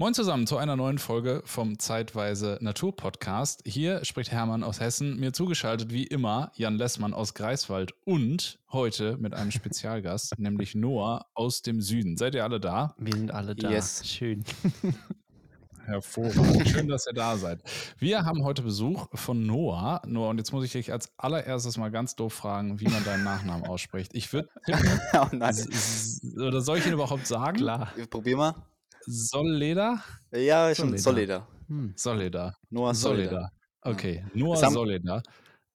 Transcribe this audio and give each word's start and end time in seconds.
Moin 0.00 0.14
zusammen 0.14 0.46
zu 0.46 0.58
einer 0.58 0.76
neuen 0.76 0.98
Folge 0.98 1.42
vom 1.44 1.80
Zeitweise 1.80 2.56
Natur 2.60 2.94
Podcast. 2.94 3.62
Hier 3.64 4.04
spricht 4.04 4.30
Hermann 4.30 4.62
aus 4.62 4.78
Hessen, 4.78 5.18
mir 5.18 5.32
zugeschaltet 5.32 5.90
wie 5.90 6.04
immer 6.04 6.52
Jan 6.54 6.76
Lessmann 6.76 7.12
aus 7.12 7.34
Greifswald 7.34 7.94
und 8.04 8.60
heute 8.70 9.16
mit 9.16 9.34
einem 9.34 9.50
Spezialgast, 9.50 10.34
nämlich 10.38 10.76
Noah 10.76 11.26
aus 11.34 11.62
dem 11.62 11.80
Süden. 11.80 12.16
Seid 12.16 12.36
ihr 12.36 12.44
alle 12.44 12.60
da? 12.60 12.94
Wir 12.96 13.12
sind 13.12 13.32
alle 13.32 13.56
da. 13.56 13.70
Yes. 13.72 14.06
Schön. 14.06 14.44
Hervorragend. 15.84 16.68
Schön, 16.68 16.86
dass 16.86 17.08
ihr 17.08 17.14
da 17.14 17.36
seid. 17.36 17.60
Wir 17.98 18.24
haben 18.24 18.44
heute 18.44 18.62
Besuch 18.62 19.08
von 19.14 19.46
Noah. 19.46 20.00
Noah, 20.06 20.28
und 20.28 20.38
jetzt 20.38 20.52
muss 20.52 20.64
ich 20.64 20.70
dich 20.70 20.92
als 20.92 21.10
allererstes 21.16 21.76
mal 21.76 21.90
ganz 21.90 22.14
doof 22.14 22.34
fragen, 22.34 22.78
wie 22.78 22.86
man 22.86 23.02
deinen 23.02 23.24
Nachnamen 23.24 23.66
ausspricht. 23.66 24.14
Ich 24.14 24.32
würde. 24.32 24.48
oh 25.14 25.26
nein. 25.32 25.56
Oder 26.36 26.60
soll 26.60 26.78
ich 26.78 26.86
ihn 26.86 26.92
überhaupt 26.92 27.26
sagen? 27.26 27.56
Klar. 27.56 27.92
Probier 28.10 28.36
mal. 28.36 28.54
Solleder? 29.08 30.02
Ja, 30.32 30.74
schon. 30.74 30.96
Soleda. 30.98 31.46
Hm. 31.68 31.92
Solleder. 31.96 32.56
Noah 32.70 32.94
Soleda. 32.94 33.28
Solleder. 33.30 33.52
Okay, 33.82 34.24
Noah 34.34 34.54
Das 34.54 34.62
haben- 34.64 34.74
Solleder. 34.74 35.22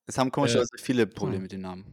Es 0.06 0.18
haben 0.18 0.32
komischerweise 0.32 0.70
Äh, 0.78 0.82
viele 0.82 1.08
Probleme 1.08 1.44
mit 1.44 1.52
dem 1.52 1.62
Namen. 1.62 1.86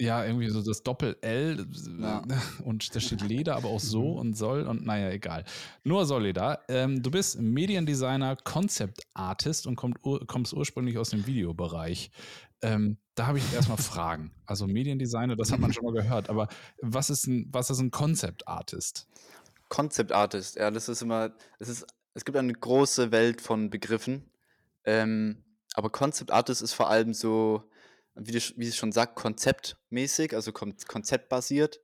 Ja, 0.00 0.24
irgendwie 0.24 0.48
so 0.48 0.62
das 0.62 0.82
Doppel-L 0.82 1.66
Ja. 2.00 2.22
und 2.64 2.94
da 2.94 3.00
steht 3.00 3.20
Leder, 3.22 3.56
aber 3.56 3.68
auch 3.68 3.80
so 3.80 4.12
Mhm. 4.14 4.18
und 4.18 4.34
soll 4.36 4.62
und 4.62 4.86
naja, 4.86 5.10
egal. 5.10 5.44
Nur 5.84 6.06
Solleder. 6.06 6.60
Ähm, 6.68 7.02
du 7.02 7.10
bist 7.10 7.40
Mediendesigner, 7.40 8.36
Concept 8.44 9.02
Artist 9.14 9.66
und 9.66 9.76
kommt, 9.76 9.98
kommst 10.02 10.52
ursprünglich 10.52 10.98
aus 10.98 11.10
dem 11.10 11.26
Videobereich. 11.26 12.10
Ähm, 12.62 12.98
da 13.16 13.26
habe 13.26 13.38
ich 13.38 13.52
erstmal 13.52 13.78
Fragen. 13.78 14.32
Also 14.46 14.66
Mediendesigner, 14.66 15.34
das 15.36 15.50
hat 15.52 15.58
man 15.60 15.72
schon 15.72 15.84
mal 15.84 15.92
gehört, 15.92 16.28
aber 16.30 16.48
was 16.80 17.10
ist 17.10 17.26
ein, 17.26 17.48
was 17.52 17.68
ist 17.70 17.80
ein 17.80 17.90
Concept 17.90 18.46
Artist? 18.48 19.08
Concept 19.68 20.12
Artist, 20.12 20.56
ja, 20.56 20.70
das 20.70 20.88
ist 20.88 21.02
immer, 21.02 21.34
es 21.58 21.68
ist, 21.68 21.86
es 22.14 22.24
gibt 22.24 22.36
eine 22.38 22.52
große 22.52 23.12
Welt 23.12 23.40
von 23.40 23.70
Begriffen. 23.70 24.30
Ähm, 24.84 25.44
aber 25.74 25.90
Concept 25.90 26.30
Artist 26.30 26.62
ist 26.62 26.72
vor 26.72 26.90
allem 26.90 27.14
so, 27.14 27.62
wie, 28.14 28.32
du, 28.32 28.38
wie 28.56 28.66
es 28.66 28.76
schon 28.76 28.92
sagt, 28.92 29.16
konzeptmäßig, 29.16 30.34
also 30.34 30.52
kon 30.52 30.74
konzeptbasiert. 30.88 31.80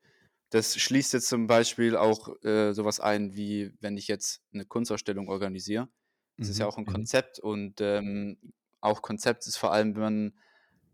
Das 0.51 0.77
schließt 0.77 1.13
jetzt 1.13 1.29
zum 1.29 1.47
Beispiel 1.47 1.97
auch 1.97 2.31
äh, 2.43 2.73
sowas 2.73 3.01
ein, 3.01 3.37
wie 3.37 3.73
wenn 3.81 3.97
ich 3.97 4.09
jetzt 4.09 4.43
eine 4.53 4.65
Kunstausstellung 4.65 5.29
organisiere. 5.29 5.89
Das 6.39 6.49
ist 6.49 6.59
ja 6.59 6.67
Mhm, 6.67 6.69
auch 6.69 6.79
ein 6.79 6.85
mhm. 6.85 6.93
Konzept 6.93 7.39
und 7.39 7.81
ähm, 7.81 8.39
auch 8.81 9.03
Konzept 9.03 9.47
ist 9.47 9.57
vor 9.57 9.73
allem, 9.73 9.95
wenn 9.95 10.03
man 10.03 10.35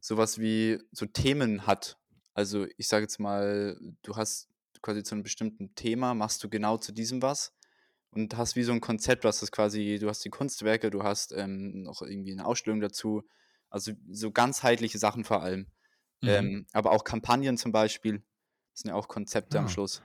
sowas 0.01 0.39
wie 0.39 0.79
so 0.93 1.07
Themen 1.07 1.67
hat. 1.67 1.99
Also 2.35 2.67
ich 2.77 2.89
sage 2.89 3.05
jetzt 3.05 3.19
mal, 3.19 3.79
du 4.03 4.17
hast 4.17 4.50
quasi 4.83 5.03
zu 5.03 5.15
einem 5.15 5.23
bestimmten 5.23 5.75
Thema, 5.75 6.15
machst 6.15 6.43
du 6.45 6.49
genau 6.49 6.77
zu 6.79 6.93
diesem 6.93 7.23
was 7.23 7.55
und 8.11 8.37
hast 8.37 8.57
wie 8.57 8.63
so 8.63 8.73
ein 8.73 8.81
Konzept, 8.81 9.25
was 9.25 9.41
das 9.41 9.53
quasi, 9.53 9.99
du 10.01 10.09
hast 10.09 10.25
die 10.25 10.31
Kunstwerke, 10.31 10.91
du 10.91 11.03
hast 11.03 11.33
ähm, 11.33 11.83
noch 11.83 12.03
irgendwie 12.03 12.33
eine 12.33 12.47
Ausstellung 12.47 12.81
dazu, 12.81 13.23
also 13.69 13.93
so 14.11 14.33
ganzheitliche 14.33 14.99
Sachen 14.99 15.25
vor 15.25 15.43
allem. 15.43 15.67
Mhm. 16.23 16.29
Ähm, 16.29 16.67
aber 16.73 16.93
auch 16.93 17.05
Kampagnen 17.05 17.57
zum 17.57 17.73
Beispiel, 17.73 18.23
das 18.73 18.83
sind 18.83 18.91
ja 18.91 18.95
auch 18.95 19.09
Konzepte 19.09 19.59
Ah. 19.59 19.63
am 19.63 19.69
Schluss. 19.69 20.03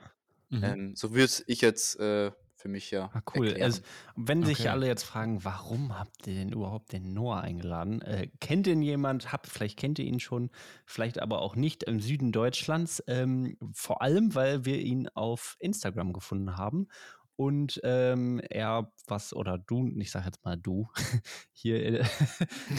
Mhm. 0.49 0.63
Ähm, 0.63 0.95
so 0.95 1.13
würde 1.13 1.33
ich 1.47 1.61
jetzt 1.61 1.99
äh, 1.99 2.31
für 2.65 2.69
mich 2.69 2.89
ja 2.89 3.11
Ah, 3.13 3.21
cool. 3.35 3.47
erklären. 3.49 3.61
Also, 3.61 3.81
wenn 4.15 4.43
sich 4.43 4.57
Okay. 4.61 4.69
alle 4.69 4.87
jetzt 4.87 5.03
fragen, 5.03 5.43
warum 5.45 5.99
habt 5.99 6.25
ihr 6.25 6.33
denn 6.33 6.49
überhaupt 6.51 6.91
den 6.93 7.13
Noah 7.13 7.41
eingeladen? 7.41 8.01
Äh, 8.01 8.29
kennt 8.39 8.65
ihn 8.65 8.81
jemand? 8.81 9.31
Habt, 9.31 9.45
vielleicht 9.45 9.77
kennt 9.77 9.99
ihr 9.99 10.05
ihn 10.05 10.19
schon, 10.19 10.49
vielleicht 10.87 11.21
aber 11.21 11.41
auch 11.43 11.55
nicht 11.55 11.83
im 11.83 11.99
Süden 11.99 12.31
Deutschlands. 12.31 13.03
Ähm, 13.05 13.55
vor 13.71 14.01
allem, 14.01 14.33
weil 14.33 14.65
wir 14.65 14.79
ihn 14.79 15.07
auf 15.09 15.57
Instagram 15.59 16.11
gefunden 16.11 16.57
haben. 16.57 16.87
Und 17.35 17.79
ähm, 17.83 18.41
er, 18.49 18.91
was, 19.05 19.31
oder 19.33 19.59
du, 19.59 19.87
ich 19.99 20.09
sag 20.09 20.25
jetzt 20.25 20.43
mal 20.43 20.57
du, 20.57 20.87
hier, 21.51 22.01
äh, 22.01 22.05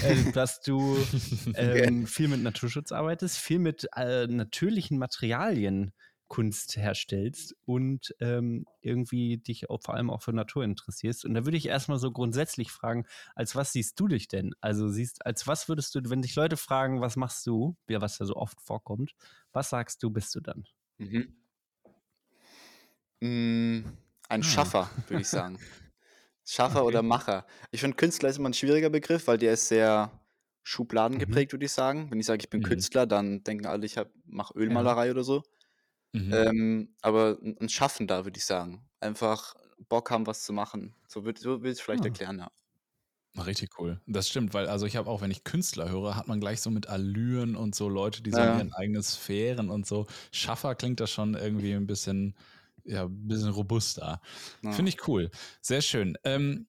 äh, 0.02 0.32
dass 0.32 0.60
du 0.62 0.96
ähm, 1.54 2.06
viel 2.06 2.26
mit 2.28 2.40
Naturschutz 2.42 2.90
arbeitest, 2.90 3.38
viel 3.38 3.60
mit 3.60 3.86
äh, 3.94 4.26
natürlichen 4.26 4.98
Materialien 4.98 5.92
Kunst 6.28 6.76
herstellst 6.76 7.54
und 7.64 8.14
ähm, 8.20 8.66
irgendwie 8.80 9.38
dich 9.38 9.70
auch, 9.70 9.80
vor 9.82 9.94
allem 9.94 10.10
auch 10.10 10.22
für 10.22 10.32
Natur 10.32 10.64
interessierst. 10.64 11.24
Und 11.24 11.34
da 11.34 11.44
würde 11.44 11.56
ich 11.56 11.66
erstmal 11.68 11.98
so 11.98 12.10
grundsätzlich 12.12 12.72
fragen, 12.72 13.06
als 13.34 13.54
was 13.54 13.72
siehst 13.72 13.98
du 14.00 14.08
dich 14.08 14.28
denn? 14.28 14.54
Also 14.60 14.88
siehst, 14.88 15.24
als 15.26 15.46
was 15.46 15.68
würdest 15.68 15.94
du, 15.94 16.00
wenn 16.10 16.22
dich 16.22 16.34
Leute 16.34 16.56
fragen, 16.56 17.00
was 17.00 17.16
machst 17.16 17.46
du, 17.46 17.76
ja, 17.88 18.00
was 18.00 18.18
ja 18.18 18.26
so 18.26 18.36
oft 18.36 18.60
vorkommt, 18.60 19.14
was 19.52 19.70
sagst 19.70 20.02
du, 20.02 20.10
bist 20.10 20.34
du 20.34 20.40
dann? 20.40 20.64
Mhm. 20.98 21.36
Mm, 23.22 23.80
ein 24.28 24.42
Ah. 24.42 24.42
Schaffer, 24.42 24.90
würde 25.06 25.20
ich 25.22 25.28
sagen. 25.28 25.58
Schaffer 26.46 26.84
Okay. 26.84 26.86
oder 26.86 27.02
Macher. 27.02 27.46
Ich 27.72 27.80
finde, 27.80 27.96
Künstler 27.96 28.28
ist 28.30 28.38
immer 28.38 28.50
ein 28.50 28.54
schwieriger 28.54 28.90
Begriff, 28.90 29.26
weil 29.28 29.38
der 29.38 29.54
ist 29.54 29.68
sehr 29.68 30.20
Schubladen 30.64 31.18
Mhm. 31.18 31.18
geprägt, 31.18 31.52
würde 31.52 31.66
ich 31.66 31.72
sagen. 31.72 32.10
Wenn 32.10 32.20
ich 32.20 32.26
sage, 32.26 32.40
ich 32.42 32.50
bin 32.50 32.62
Mhm. 32.62 32.62
Künstler, 32.62 33.06
dann 33.06 33.42
denken 33.44 33.66
alle, 33.66 33.86
ich 33.86 33.96
mache 34.26 34.54
Ölmalerei 34.58 35.10
oder 35.10 35.24
so. 35.24 35.42
Mhm. 36.16 36.32
Ähm, 36.32 36.94
aber 37.02 37.38
ein, 37.42 37.56
ein 37.60 37.68
Schaffender, 37.68 38.24
würde 38.24 38.38
ich 38.38 38.44
sagen. 38.44 38.88
Einfach 39.00 39.54
Bock 39.88 40.10
haben, 40.10 40.26
was 40.26 40.44
zu 40.44 40.52
machen. 40.52 40.94
So 41.08 41.24
würde 41.24 41.40
so 41.40 41.62
würd 41.62 41.76
ich 41.76 41.82
vielleicht 41.82 42.04
Ah. 42.04 42.06
erklären, 42.06 42.38
ja. 42.38 42.50
Richtig 43.38 43.78
cool. 43.78 44.00
Das 44.06 44.28
stimmt, 44.30 44.54
weil 44.54 44.66
also 44.66 44.86
ich 44.86 44.96
habe 44.96 45.10
auch, 45.10 45.20
wenn 45.20 45.30
ich 45.30 45.44
Künstler 45.44 45.90
höre, 45.90 46.16
hat 46.16 46.26
man 46.26 46.40
gleich 46.40 46.62
so 46.62 46.70
mit 46.70 46.86
Allüren 46.88 47.54
und 47.54 47.74
so 47.74 47.86
Leute, 47.90 48.22
die 48.22 48.32
so 48.32 48.42
Ja. 48.42 48.46
in 48.46 48.54
ihren 48.54 48.72
eigenen 48.72 49.02
Sphären 49.02 49.68
und 49.68 49.86
so. 49.86 50.06
Schaffer 50.32 50.74
klingt 50.74 51.00
das 51.00 51.10
schon 51.10 51.34
irgendwie 51.34 51.74
ein 51.74 51.86
bisschen, 51.86 52.34
ja, 52.84 53.04
ein 53.04 53.28
bisschen 53.28 53.50
robuster. 53.50 54.22
Ja. 54.62 54.70
Finde 54.70 54.88
ich 54.90 55.06
cool. 55.06 55.30
Sehr 55.60 55.82
schön. 55.82 56.16
Ähm, 56.24 56.66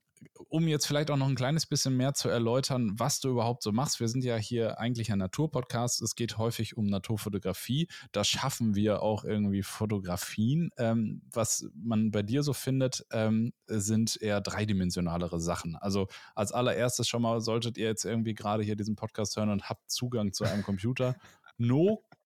um 0.50 0.67
jetzt 0.67 0.88
vielleicht 0.88 1.11
auch 1.11 1.17
noch 1.17 1.28
ein 1.28 1.35
kleines 1.35 1.66
bisschen 1.66 1.97
mehr 1.97 2.13
zu 2.13 2.29
erläutern, 2.29 2.94
was 2.97 3.19
du 3.19 3.29
überhaupt 3.29 3.63
so 3.63 3.72
machst. 3.72 4.00
Wir 4.00 4.07
sind 4.07 4.23
ja 4.23 4.35
hier 4.35 4.79
eigentlich 4.79 5.11
ein 5.11 5.19
Naturpodcast. 5.19 6.01
Es 6.01 6.16
geht 6.16 6.38
häufig 6.38 6.78
um 6.78 6.85
Naturfotografie. 6.85 7.88
Da 8.11 8.23
schaffen 8.23 8.75
wir 8.75 9.01
auch 9.01 9.23
irgendwie 9.23 9.63
Fotografien. 9.63 10.69
Ähm, 10.78 11.22
was 11.31 11.69
man 11.75 12.11
bei 12.11 12.23
dir 12.23 12.44
so 12.44 12.53
findet, 12.53 13.05
ähm, 13.11 13.53
sind 13.67 14.22
eher 14.22 14.41
dreidimensionalere 14.41 15.39
Sachen. 15.39 15.75
Also 15.75 16.07
als 16.35 16.51
allererstes 16.51 17.07
schon 17.07 17.22
mal 17.22 17.41
solltet 17.41 17.78
ihr 17.78 17.88
jetzt 17.88 18.05
irgendwie 18.05 18.34
gerade 18.34 18.63
hier 18.63 18.75
diesen 18.75 18.95
Podcast 18.95 19.35
hören 19.38 19.49
und 19.49 19.69
habt 19.69 19.89
Zugang 19.91 20.34
zu 20.34 20.45
einem 20.45 20.63
Computer. 20.63 21.16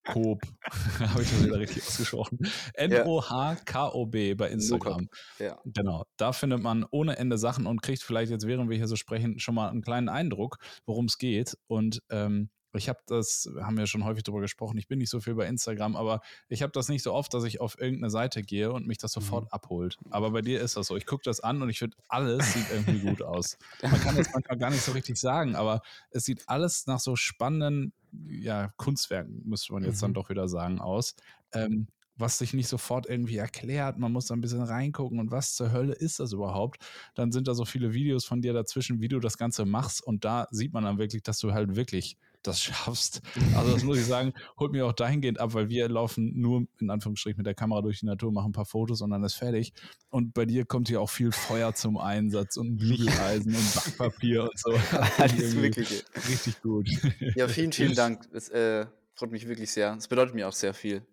Nokop, 0.07 0.41
habe 0.99 1.21
ich 1.21 1.29
das 1.29 1.43
wieder 1.45 1.59
richtig 1.59 1.83
ausgesprochen. 1.83 2.39
N-O-H-K-O-B 2.73 4.33
bei 4.35 4.49
Instagram. 4.49 5.09
Ja. 5.39 5.59
Genau, 5.65 6.05
da 6.17 6.33
findet 6.33 6.61
man 6.61 6.85
ohne 6.89 7.17
Ende 7.17 7.37
Sachen 7.37 7.67
und 7.67 7.81
kriegt 7.81 8.01
vielleicht 8.01 8.31
jetzt, 8.31 8.47
während 8.47 8.69
wir 8.69 8.77
hier 8.77 8.87
so 8.87 8.95
sprechen, 8.95 9.39
schon 9.39 9.55
mal 9.55 9.69
einen 9.69 9.81
kleinen 9.81 10.09
Eindruck, 10.09 10.57
worum 10.85 11.05
es 11.05 11.17
geht. 11.17 11.57
Und 11.67 12.01
ähm, 12.09 12.49
ich 12.73 12.89
habe 12.89 12.99
das, 13.07 13.49
haben 13.61 13.77
wir 13.77 13.87
schon 13.87 14.03
häufig 14.05 14.23
drüber 14.23 14.41
gesprochen, 14.41 14.77
ich 14.77 14.87
bin 14.87 14.99
nicht 14.99 15.09
so 15.09 15.19
viel 15.19 15.35
bei 15.35 15.47
Instagram, 15.47 15.95
aber 15.95 16.21
ich 16.47 16.61
habe 16.61 16.71
das 16.71 16.89
nicht 16.89 17.03
so 17.03 17.13
oft, 17.13 17.33
dass 17.33 17.43
ich 17.43 17.61
auf 17.61 17.79
irgendeine 17.79 18.09
Seite 18.09 18.41
gehe 18.43 18.71
und 18.71 18.87
mich 18.87 18.97
das 18.97 19.11
sofort 19.11 19.51
abholt. 19.51 19.97
Aber 20.09 20.31
bei 20.31 20.41
dir 20.41 20.61
ist 20.61 20.77
das 20.77 20.87
so. 20.87 20.95
Ich 20.97 21.05
gucke 21.05 21.23
das 21.23 21.39
an 21.39 21.61
und 21.61 21.69
ich 21.69 21.79
finde, 21.79 21.97
alles 22.07 22.53
sieht 22.53 22.69
irgendwie 22.71 22.99
gut 22.99 23.21
aus. 23.21 23.57
Man 23.81 23.99
kann 23.99 24.15
das 24.15 24.31
manchmal 24.33 24.57
gar 24.57 24.69
nicht 24.69 24.83
so 24.83 24.91
richtig 24.91 25.17
sagen, 25.17 25.55
aber 25.55 25.81
es 26.11 26.25
sieht 26.25 26.47
alles 26.47 26.87
nach 26.87 26.99
so 26.99 27.15
spannenden 27.15 27.93
ja, 28.27 28.73
Kunstwerken, 28.77 29.41
müsste 29.45 29.71
man 29.73 29.83
jetzt 29.83 30.01
dann 30.03 30.11
Mhm. 30.11 30.15
doch 30.15 30.29
wieder 30.29 30.47
sagen, 30.49 30.79
aus. 30.81 31.15
Ähm, 31.53 31.87
was 32.17 32.37
sich 32.37 32.53
nicht 32.53 32.67
sofort 32.67 33.07
irgendwie 33.07 33.37
erklärt. 33.37 33.97
Man 33.97 34.11
muss 34.11 34.27
da 34.27 34.35
ein 34.35 34.41
bisschen 34.41 34.61
reingucken 34.61 35.19
und 35.19 35.31
was 35.31 35.55
zur 35.55 35.71
Hölle 35.71 35.93
ist 35.93 36.19
das 36.19 36.33
überhaupt? 36.33 36.83
Dann 37.15 37.31
sind 37.31 37.47
da 37.47 37.55
so 37.55 37.65
viele 37.65 37.93
Videos 37.93 38.25
von 38.25 38.41
dir 38.41 38.53
dazwischen, 38.53 39.01
wie 39.01 39.07
du 39.07 39.19
das 39.19 39.37
Ganze 39.37 39.65
machst 39.65 40.05
und 40.05 40.23
da 40.23 40.47
sieht 40.51 40.73
man 40.73 40.83
dann 40.83 40.97
wirklich, 40.99 41.23
dass 41.23 41.39
du 41.39 41.53
halt 41.53 41.75
wirklich 41.75 42.17
das 42.43 42.61
schaffst. 42.61 43.21
Also 43.55 43.73
das 43.73 43.83
muss 43.83 43.97
ich 43.97 44.05
sagen, 44.05 44.33
holt 44.59 44.71
mir 44.71 44.85
auch 44.85 44.93
dahingehend 44.93 45.39
ab, 45.39 45.53
weil 45.53 45.69
wir 45.69 45.87
laufen 45.89 46.39
nur 46.39 46.65
in 46.79 46.89
Anführungsstrichen 46.89 47.37
mit 47.37 47.45
der 47.45 47.53
Kamera 47.53 47.81
durch 47.81 47.99
die 47.99 48.05
Natur, 48.05 48.31
machen 48.31 48.49
ein 48.49 48.53
paar 48.53 48.65
Fotos 48.65 49.01
und 49.01 49.11
dann 49.11 49.23
ist 49.23 49.35
fertig. 49.35 49.73
Und 50.09 50.33
bei 50.33 50.45
dir 50.45 50.65
kommt 50.65 50.87
hier 50.87 51.01
auch 51.01 51.09
viel 51.09 51.31
Feuer 51.31 51.73
zum 51.73 51.97
Einsatz 51.97 52.57
und 52.57 52.77
Bügeleisen 52.77 53.55
und 53.55 53.75
Backpapier 53.75 54.43
und 54.43 54.57
so. 54.59 54.71
Alles 55.17 55.53
Mögliche. 55.55 56.03
Richtig 56.27 56.61
gut. 56.61 56.89
Ja, 57.35 57.47
vielen, 57.47 57.71
vielen 57.71 57.95
Dank. 57.95 58.29
Das 58.31 58.49
äh, 58.49 58.85
freut 59.15 59.31
mich 59.31 59.47
wirklich 59.47 59.71
sehr. 59.71 59.95
Das 59.95 60.07
bedeutet 60.07 60.35
mir 60.35 60.47
auch 60.47 60.53
sehr 60.53 60.73
viel. 60.73 61.05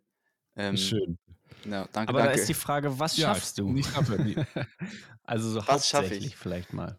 Ähm, 0.57 0.77
Schön. 0.77 1.19
Ja, 1.65 1.87
danke, 1.93 2.11
Aber 2.11 2.21
da 2.21 2.27
danke. 2.27 2.41
ist 2.41 2.49
die 2.49 2.55
Frage, 2.55 2.99
was 2.99 3.17
Ja, 3.17 3.35
schaffst 3.35 3.59
du? 3.59 3.71
Nicht 3.71 3.91
schaffe. 3.91 4.19
Also 5.25 5.51
so 5.51 5.59
Was 5.67 5.87
schaff 5.89 6.01
hauptsächlich 6.01 6.33
ich? 6.33 6.37
vielleicht 6.39 6.73
mal. 6.73 6.99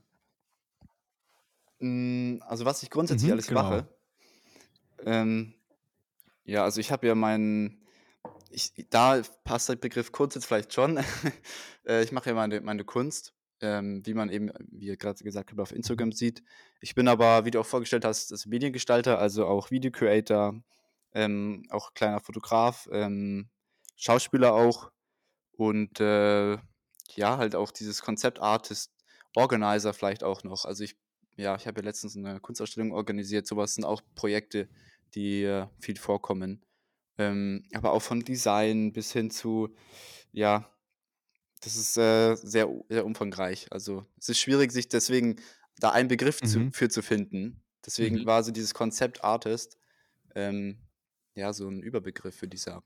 Mm, 1.79 2.37
Also 2.41 2.65
was 2.65 2.83
ich 2.83 2.89
grundsätzlich 2.89 3.27
Mhm, 3.27 3.33
alles 3.33 3.47
genau. 3.47 3.63
mache. 3.63 3.87
Ähm, 5.05 5.53
ja, 6.45 6.63
also 6.63 6.79
ich 6.79 6.91
habe 6.91 7.07
ja 7.07 7.15
meinen, 7.15 7.85
da 8.89 9.21
passt 9.43 9.69
der 9.69 9.75
Begriff 9.75 10.11
Kunst 10.11 10.35
jetzt 10.35 10.45
vielleicht 10.45 10.73
schon. 10.73 10.97
äh, 11.85 12.03
ich 12.03 12.11
mache 12.11 12.29
ja 12.29 12.35
meine, 12.35 12.61
meine 12.61 12.83
Kunst, 12.83 13.33
ähm, 13.61 14.05
wie 14.05 14.13
man 14.13 14.29
eben, 14.29 14.51
wie 14.69 14.87
ihr 14.87 14.97
gerade 14.97 15.23
gesagt 15.23 15.51
habt, 15.51 15.59
auf 15.59 15.71
Instagram 15.71 16.11
sieht. 16.11 16.43
Ich 16.81 16.95
bin 16.95 17.07
aber, 17.07 17.45
wie 17.45 17.51
du 17.51 17.59
auch 17.59 17.65
vorgestellt 17.65 18.05
hast, 18.05 18.31
das 18.31 18.45
Mediengestalter, 18.45 19.19
also 19.19 19.45
auch 19.45 19.71
Video 19.71 19.91
Creator, 19.91 20.61
ähm, 21.13 21.65
auch 21.69 21.93
kleiner 21.93 22.19
Fotograf, 22.19 22.87
ähm, 22.91 23.49
Schauspieler 23.95 24.53
auch 24.53 24.91
und 25.51 25.99
äh, 25.99 26.57
ja, 27.15 27.37
halt 27.37 27.55
auch 27.55 27.71
dieses 27.71 28.01
Konzept 28.01 28.39
Artist 28.39 28.93
Organizer 29.35 29.93
vielleicht 29.93 30.23
auch 30.23 30.43
noch. 30.43 30.65
Also 30.65 30.83
ich, 30.83 30.97
ja, 31.35 31.55
ich 31.55 31.67
habe 31.67 31.81
ja 31.81 31.85
letztens 31.85 32.15
eine 32.15 32.39
Kunstausstellung 32.39 32.91
organisiert. 32.91 33.47
Sowas 33.47 33.75
sind 33.75 33.83
auch 33.83 34.01
Projekte, 34.15 34.69
die 35.15 35.43
äh, 35.43 35.67
viel 35.79 35.97
vorkommen. 35.97 36.65
Ähm, 37.17 37.65
aber 37.73 37.91
auch 37.93 38.01
von 38.01 38.21
Design 38.21 38.93
bis 38.93 39.11
hin 39.13 39.31
zu, 39.31 39.69
ja, 40.31 40.69
das 41.61 41.75
ist 41.75 41.97
äh, 41.97 42.35
sehr, 42.35 42.69
sehr 42.89 43.05
umfangreich. 43.05 43.67
Also 43.71 44.05
es 44.19 44.29
ist 44.29 44.39
schwierig, 44.39 44.71
sich 44.71 44.87
deswegen 44.89 45.37
da 45.79 45.91
einen 45.91 46.07
Begriff 46.09 46.41
zu, 46.43 46.59
Mhm. 46.59 46.71
für 46.71 46.89
zu 46.89 47.01
finden. 47.01 47.63
Deswegen 47.85 48.19
Mhm. 48.19 48.25
war 48.25 48.43
so 48.43 48.51
dieses 48.51 48.73
Konzept 48.73 49.23
Artist 49.23 49.77
ähm, 50.35 50.79
ja 51.35 51.53
so 51.53 51.69
ein 51.69 51.81
Überbegriff, 51.83 52.41
würde 52.41 52.55
ich 52.55 52.63
sagen. 52.63 52.85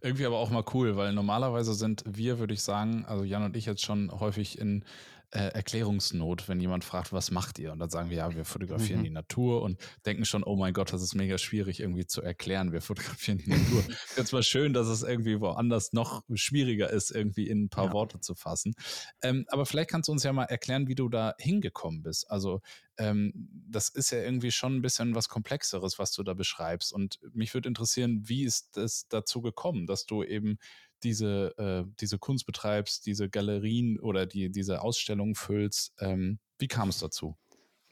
Irgendwie 0.00 0.24
aber 0.26 0.38
auch 0.38 0.50
mal 0.50 0.64
cool, 0.74 0.96
weil 0.96 1.12
normalerweise 1.12 1.74
sind 1.74 2.02
wir, 2.06 2.38
würde 2.38 2.54
ich 2.54 2.62
sagen, 2.62 3.04
also 3.06 3.24
Jan 3.24 3.42
und 3.44 3.56
ich 3.56 3.66
jetzt 3.66 3.82
schon 3.84 4.10
häufig 4.20 4.58
in 4.58 4.84
äh, 5.30 5.48
Erklärungsnot, 5.48 6.48
wenn 6.48 6.60
jemand 6.60 6.84
fragt, 6.84 7.12
was 7.12 7.30
macht 7.30 7.58
ihr? 7.58 7.72
Und 7.72 7.78
dann 7.80 7.90
sagen 7.90 8.10
wir, 8.10 8.18
ja, 8.18 8.34
wir 8.34 8.44
fotografieren 8.44 9.00
Mhm. 9.00 9.04
die 9.04 9.10
Natur 9.10 9.62
und 9.62 9.78
denken 10.06 10.24
schon, 10.24 10.44
oh 10.44 10.56
mein 10.56 10.72
Gott, 10.72 10.92
das 10.92 11.02
ist 11.02 11.14
mega 11.14 11.36
schwierig 11.38 11.80
irgendwie 11.80 12.06
zu 12.06 12.22
erklären. 12.22 12.72
Wir 12.72 12.80
fotografieren 12.80 13.38
die 13.38 13.50
Natur. 13.50 13.84
Jetzt 14.16 14.32
mal 14.32 14.42
schön, 14.42 14.72
dass 14.72 14.86
es 14.86 15.02
irgendwie 15.02 15.40
woanders 15.40 15.92
noch 15.92 16.22
schwieriger 16.34 16.90
ist, 16.90 17.10
irgendwie 17.10 17.48
in 17.48 17.64
ein 17.64 17.68
paar 17.68 17.86
Ja. 17.86 17.92
Worte 17.92 18.20
zu 18.20 18.34
fassen. 18.34 18.74
Ähm, 19.22 19.44
aber 19.48 19.66
vielleicht 19.66 19.90
kannst 19.90 20.08
du 20.08 20.12
uns 20.12 20.22
ja 20.22 20.32
mal 20.32 20.44
erklären, 20.44 20.86
wie 20.88 20.94
du 20.94 21.08
da 21.08 21.34
hingekommen 21.38 22.02
bist. 22.02 22.30
Also 22.30 22.60
ähm, 22.98 23.32
das 23.68 23.88
ist 23.88 24.10
ja 24.10 24.18
irgendwie 24.18 24.50
schon 24.52 24.76
ein 24.76 24.82
bisschen 24.82 25.14
was 25.14 25.28
Komplexeres, 25.28 25.98
was 25.98 26.12
du 26.12 26.22
da 26.22 26.34
beschreibst. 26.34 26.92
Und 26.92 27.18
mich 27.34 27.52
würde 27.52 27.68
interessieren, 27.68 28.22
wie 28.28 28.44
ist 28.44 28.76
es 28.78 29.06
dazu 29.08 29.42
gekommen, 29.42 29.86
dass 29.86 30.06
du 30.06 30.22
eben 30.22 30.58
diese, 31.02 31.54
äh, 31.58 31.84
diese 32.00 32.18
Kunst 32.18 32.46
betreibst, 32.46 33.06
diese 33.06 33.28
Galerien 33.28 33.98
oder 34.00 34.26
die, 34.26 34.50
diese 34.50 34.82
Ausstellungen 34.82 35.34
füllst. 35.34 35.94
Ähm, 36.00 36.38
wie 36.58 36.68
kam 36.68 36.88
es 36.88 36.98
dazu? 36.98 37.36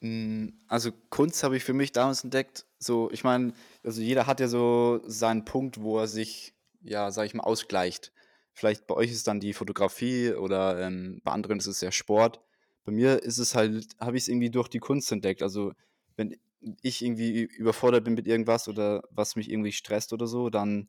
Mm, 0.01 0.49
Also 0.69 0.93
Kunst 1.11 1.43
habe 1.43 1.57
ich 1.57 1.65
für 1.65 1.73
mich 1.73 1.93
damals 1.93 2.25
entdeckt. 2.25 2.67
So, 2.79 3.11
ich 3.11 3.25
meine, 3.25 3.55
also 3.83 4.01
jeder 4.03 4.27
hat 4.27 4.41
ja 4.41 4.49
so 4.49 5.01
seinen 5.07 5.45
Punkt, 5.45 5.81
wo 5.81 5.99
er 5.99 6.09
sich, 6.09 6.55
ja, 6.83 7.11
sag 7.11 7.27
ich 7.27 7.35
mal, 7.35 7.45
ausgleicht. 7.45 8.13
Vielleicht 8.53 8.87
bei 8.87 8.95
euch 8.95 9.11
ist 9.11 9.27
dann 9.27 9.41
die 9.41 9.53
Fotografie 9.53 10.33
oder 10.33 10.81
ähm, 10.81 11.21
bei 11.25 11.33
anderen 11.33 11.59
ist 11.59 11.67
es 11.67 11.81
ja 11.81 11.91
Sport. 11.93 12.41
Bei 12.85 12.93
mir 12.93 13.23
ist 13.23 13.39
es 13.39 13.55
halt, 13.55 13.87
habe 13.99 14.17
ich 14.17 14.25
es 14.25 14.29
irgendwie 14.29 14.51
durch 14.51 14.69
die 14.69 14.79
Kunst 14.79 15.11
entdeckt. 15.11 15.43
Also 15.43 15.73
wenn 16.17 16.37
ich 16.83 17.03
irgendwie 17.03 17.43
überfordert 17.43 18.05
bin 18.05 18.15
mit 18.15 18.27
irgendwas 18.27 18.69
oder 18.69 19.03
was 19.11 19.37
mich 19.37 19.51
irgendwie 19.51 19.73
stresst 19.73 20.13
oder 20.13 20.27
so, 20.27 20.51
dann 20.51 20.89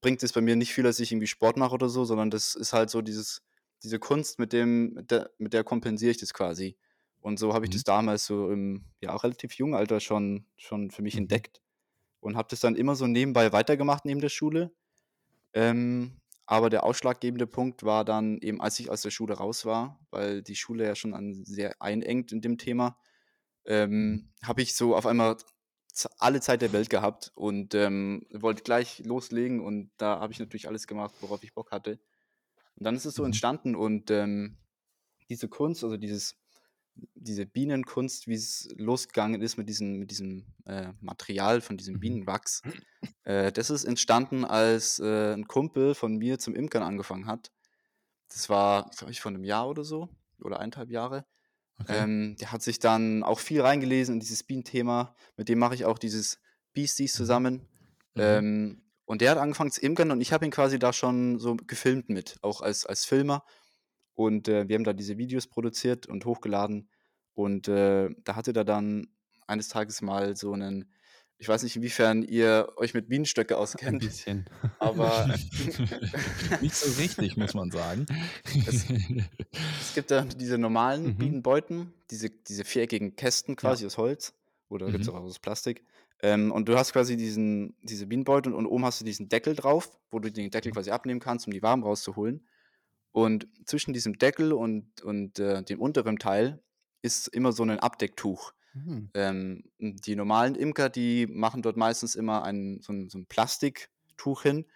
bringt 0.00 0.22
es 0.22 0.32
bei 0.32 0.40
mir 0.40 0.56
nicht 0.56 0.72
viel, 0.74 0.84
dass 0.84 1.00
ich 1.00 1.12
irgendwie 1.12 1.26
Sport 1.26 1.56
mache 1.56 1.74
oder 1.74 1.88
so, 1.88 2.04
sondern 2.04 2.30
das 2.30 2.54
ist 2.54 2.72
halt 2.72 2.90
so 2.90 3.02
dieses, 3.02 3.42
diese 3.82 3.98
Kunst, 3.98 4.38
mit 4.38 4.52
dem, 4.52 4.94
mit 4.94 5.10
der, 5.10 5.30
mit 5.38 5.52
der 5.54 5.64
kompensiere 5.64 6.10
ich 6.12 6.18
das 6.18 6.34
quasi. 6.34 6.76
Und 7.20 7.38
so 7.38 7.54
habe 7.54 7.66
ich 7.66 7.70
Mhm. 7.70 7.72
das 7.72 7.84
damals 7.84 8.26
so 8.26 8.50
im 8.50 8.86
ja 9.00 9.12
auch 9.14 9.24
relativ 9.24 9.54
jungen 9.54 9.74
Alter 9.74 10.00
schon, 10.00 10.46
schon 10.56 10.90
für 10.90 11.02
mich 11.02 11.16
Mhm. 11.16 11.18
entdeckt 11.18 11.60
und 12.20 12.36
habe 12.36 12.48
das 12.50 12.60
dann 12.60 12.76
immer 12.76 12.96
so 12.96 13.06
nebenbei 13.06 13.52
weitergemacht 13.52 14.04
neben 14.06 14.20
der 14.20 14.28
Schule. 14.30 14.72
Ähm, 15.54 16.20
aber 16.46 16.70
der 16.70 16.84
ausschlaggebende 16.84 17.46
Punkt 17.46 17.84
war 17.84 18.04
dann 18.04 18.38
eben, 18.38 18.60
als 18.60 18.78
ich 18.80 18.90
aus 18.90 19.02
der 19.02 19.10
Schule 19.10 19.34
raus 19.34 19.64
war, 19.66 20.00
weil 20.10 20.42
die 20.42 20.56
Schule 20.56 20.84
ja 20.84 20.94
schon 20.94 21.14
an 21.14 21.44
sehr 21.44 21.80
einengt 21.82 22.32
in 22.32 22.40
dem 22.40 22.58
Thema, 22.58 22.98
ähm, 23.66 24.32
habe 24.42 24.62
ich 24.62 24.74
so 24.76 24.96
auf 24.96 25.06
einmal 25.06 25.36
alle 26.18 26.40
Zeit 26.40 26.62
der 26.62 26.72
Welt 26.72 26.90
gehabt 26.90 27.32
und 27.34 27.74
ähm, 27.74 28.26
wollte 28.32 28.62
gleich 28.62 29.00
loslegen 29.04 29.60
und 29.60 29.90
da 29.98 30.20
habe 30.20 30.32
ich 30.32 30.38
natürlich 30.38 30.68
alles 30.68 30.86
gemacht, 30.86 31.14
worauf 31.20 31.42
ich 31.42 31.54
Bock 31.54 31.70
hatte. 31.72 32.00
Und 32.76 32.84
dann 32.84 32.96
ist 32.96 33.04
es 33.06 33.14
so 33.16 33.24
Mhm. 33.24 33.24
entstanden 33.24 33.76
und 33.76 34.10
ähm, 34.10 34.58
diese 35.28 35.48
Kunst, 35.48 35.84
also 35.84 35.96
dieses, 35.96 36.36
diese 37.14 37.46
Bienenkunst, 37.46 38.28
wie 38.28 38.34
es 38.34 38.68
losgegangen 38.76 39.42
ist 39.42 39.56
mit 39.56 39.68
diesem, 39.68 39.98
mit 39.98 40.10
diesem 40.10 40.46
äh, 40.66 40.92
Material 41.00 41.60
von 41.60 41.76
diesem 41.76 41.98
Mhm. 41.98 42.00
Bienenwachs, 42.00 42.62
äh, 43.24 43.52
das 43.52 43.70
ist 43.70 43.84
entstanden, 43.84 44.44
als 44.44 44.98
äh, 45.00 45.34
ein 45.34 45.46
Kumpel 45.46 45.94
von 45.94 46.16
mir 46.16 46.38
zum 46.38 46.54
Imkern 46.54 46.82
angefangen 46.82 47.26
hat. 47.26 47.52
Das 48.28 48.48
war, 48.48 48.90
glaube 48.96 49.12
ich, 49.12 49.20
vor 49.20 49.30
einem 49.30 49.44
Jahr 49.44 49.68
oder 49.68 49.84
so, 49.84 50.08
oder 50.40 50.60
eineinhalb 50.60 50.90
Jahre. 50.90 51.26
Okay. 51.80 52.02
Ähm, 52.02 52.36
der 52.40 52.52
hat 52.52 52.62
sich 52.62 52.78
dann 52.78 53.22
auch 53.22 53.38
viel 53.38 53.60
reingelesen 53.60 54.14
in 54.14 54.20
dieses 54.20 54.42
Bienenthema. 54.42 55.14
Mit 55.36 55.48
dem 55.48 55.58
mache 55.58 55.74
ich 55.74 55.84
auch 55.84 55.98
dieses 55.98 56.40
Beasties 56.72 57.14
Mhm. 57.14 57.16
zusammen. 57.16 57.54
Mhm. 58.14 58.20
Ähm, 58.22 58.82
und 59.04 59.20
der 59.22 59.30
hat 59.30 59.38
angefangen 59.38 59.70
zu 59.70 59.80
imkern 59.80 60.10
und 60.10 60.20
ich 60.20 60.32
habe 60.32 60.44
ihn 60.44 60.50
quasi 60.50 60.78
da 60.78 60.92
schon 60.92 61.38
so 61.38 61.56
gefilmt 61.56 62.10
mit, 62.10 62.36
auch 62.42 62.60
als, 62.60 62.84
als 62.84 63.04
Filmer. 63.06 63.44
Und 64.14 64.48
äh, 64.48 64.68
wir 64.68 64.74
haben 64.74 64.84
da 64.84 64.92
diese 64.92 65.16
Videos 65.16 65.46
produziert 65.46 66.06
und 66.06 66.24
hochgeladen. 66.24 66.90
Und 67.34 67.68
äh, 67.68 68.10
da 68.24 68.36
hatte 68.36 68.52
er 68.54 68.64
dann 68.64 69.06
eines 69.46 69.68
Tages 69.68 70.02
mal 70.02 70.36
so 70.36 70.52
einen, 70.52 70.92
ich 71.38 71.48
weiß 71.48 71.62
nicht, 71.62 71.76
inwiefern 71.76 72.22
ihr 72.22 72.72
euch 72.76 72.94
mit 72.94 73.08
Bienenstöcke 73.08 73.54
Ein 73.56 73.60
auskennt, 73.62 74.00
bisschen. 74.02 74.46
aber 74.78 75.26
Nicht 76.60 76.74
so 76.74 77.00
richtig, 77.00 77.36
muss 77.36 77.54
man 77.54 77.70
sagen. 77.70 78.06
Es- 78.66 78.86
es 79.80 79.94
gibt 79.94 80.10
da 80.10 80.22
diese 80.24 80.58
normalen 80.58 81.04
Mhm. 81.06 81.16
Bienenbeuten, 81.16 81.92
diese, 82.10 82.30
diese 82.30 82.64
viereckigen 82.64 83.16
Kästen 83.16 83.56
quasi 83.56 83.86
aus 83.86 83.96
Holz 83.98 84.34
oder 84.68 84.90
gibt 84.90 85.02
es 85.04 85.08
Mhm. 85.10 85.14
auch 85.16 85.20
aus 85.22 85.38
Plastik. 85.38 85.84
Ähm, 86.20 86.50
und 86.50 86.68
du 86.68 86.76
hast 86.76 86.92
quasi 86.92 87.16
diesen, 87.16 87.76
diese 87.82 88.06
Bienenbeutel 88.06 88.52
und 88.52 88.66
oben 88.66 88.84
hast 88.84 89.00
du 89.00 89.04
diesen 89.04 89.28
Deckel 89.28 89.54
drauf, 89.54 89.96
wo 90.10 90.18
du 90.18 90.32
den 90.32 90.50
Deckel 90.50 90.70
Mhm. 90.70 90.74
quasi 90.74 90.90
abnehmen 90.90 91.20
kannst, 91.20 91.46
um 91.46 91.52
die 91.52 91.62
Waben 91.62 91.84
rauszuholen. 91.84 92.46
Und 93.12 93.46
zwischen 93.64 93.92
diesem 93.92 94.18
Deckel 94.18 94.52
und, 94.52 95.00
und 95.02 95.38
äh, 95.38 95.62
dem 95.62 95.80
unteren 95.80 96.18
Teil 96.18 96.60
ist 97.02 97.28
immer 97.28 97.52
so 97.52 97.62
ein 97.62 97.78
Abdecktuch. 97.78 98.52
Hm. 98.84 99.10
Ähm, 99.14 99.64
die 99.78 100.16
normalen 100.16 100.54
Imker, 100.54 100.88
die 100.88 101.26
machen 101.26 101.62
dort 101.62 101.76
meistens 101.76 102.14
immer 102.14 102.42
ein, 102.44 102.80
so, 102.80 102.92
ein, 102.92 103.08
so 103.08 103.18
ein 103.18 103.26
Plastiktuch 103.26 104.42
hin. 104.42 104.66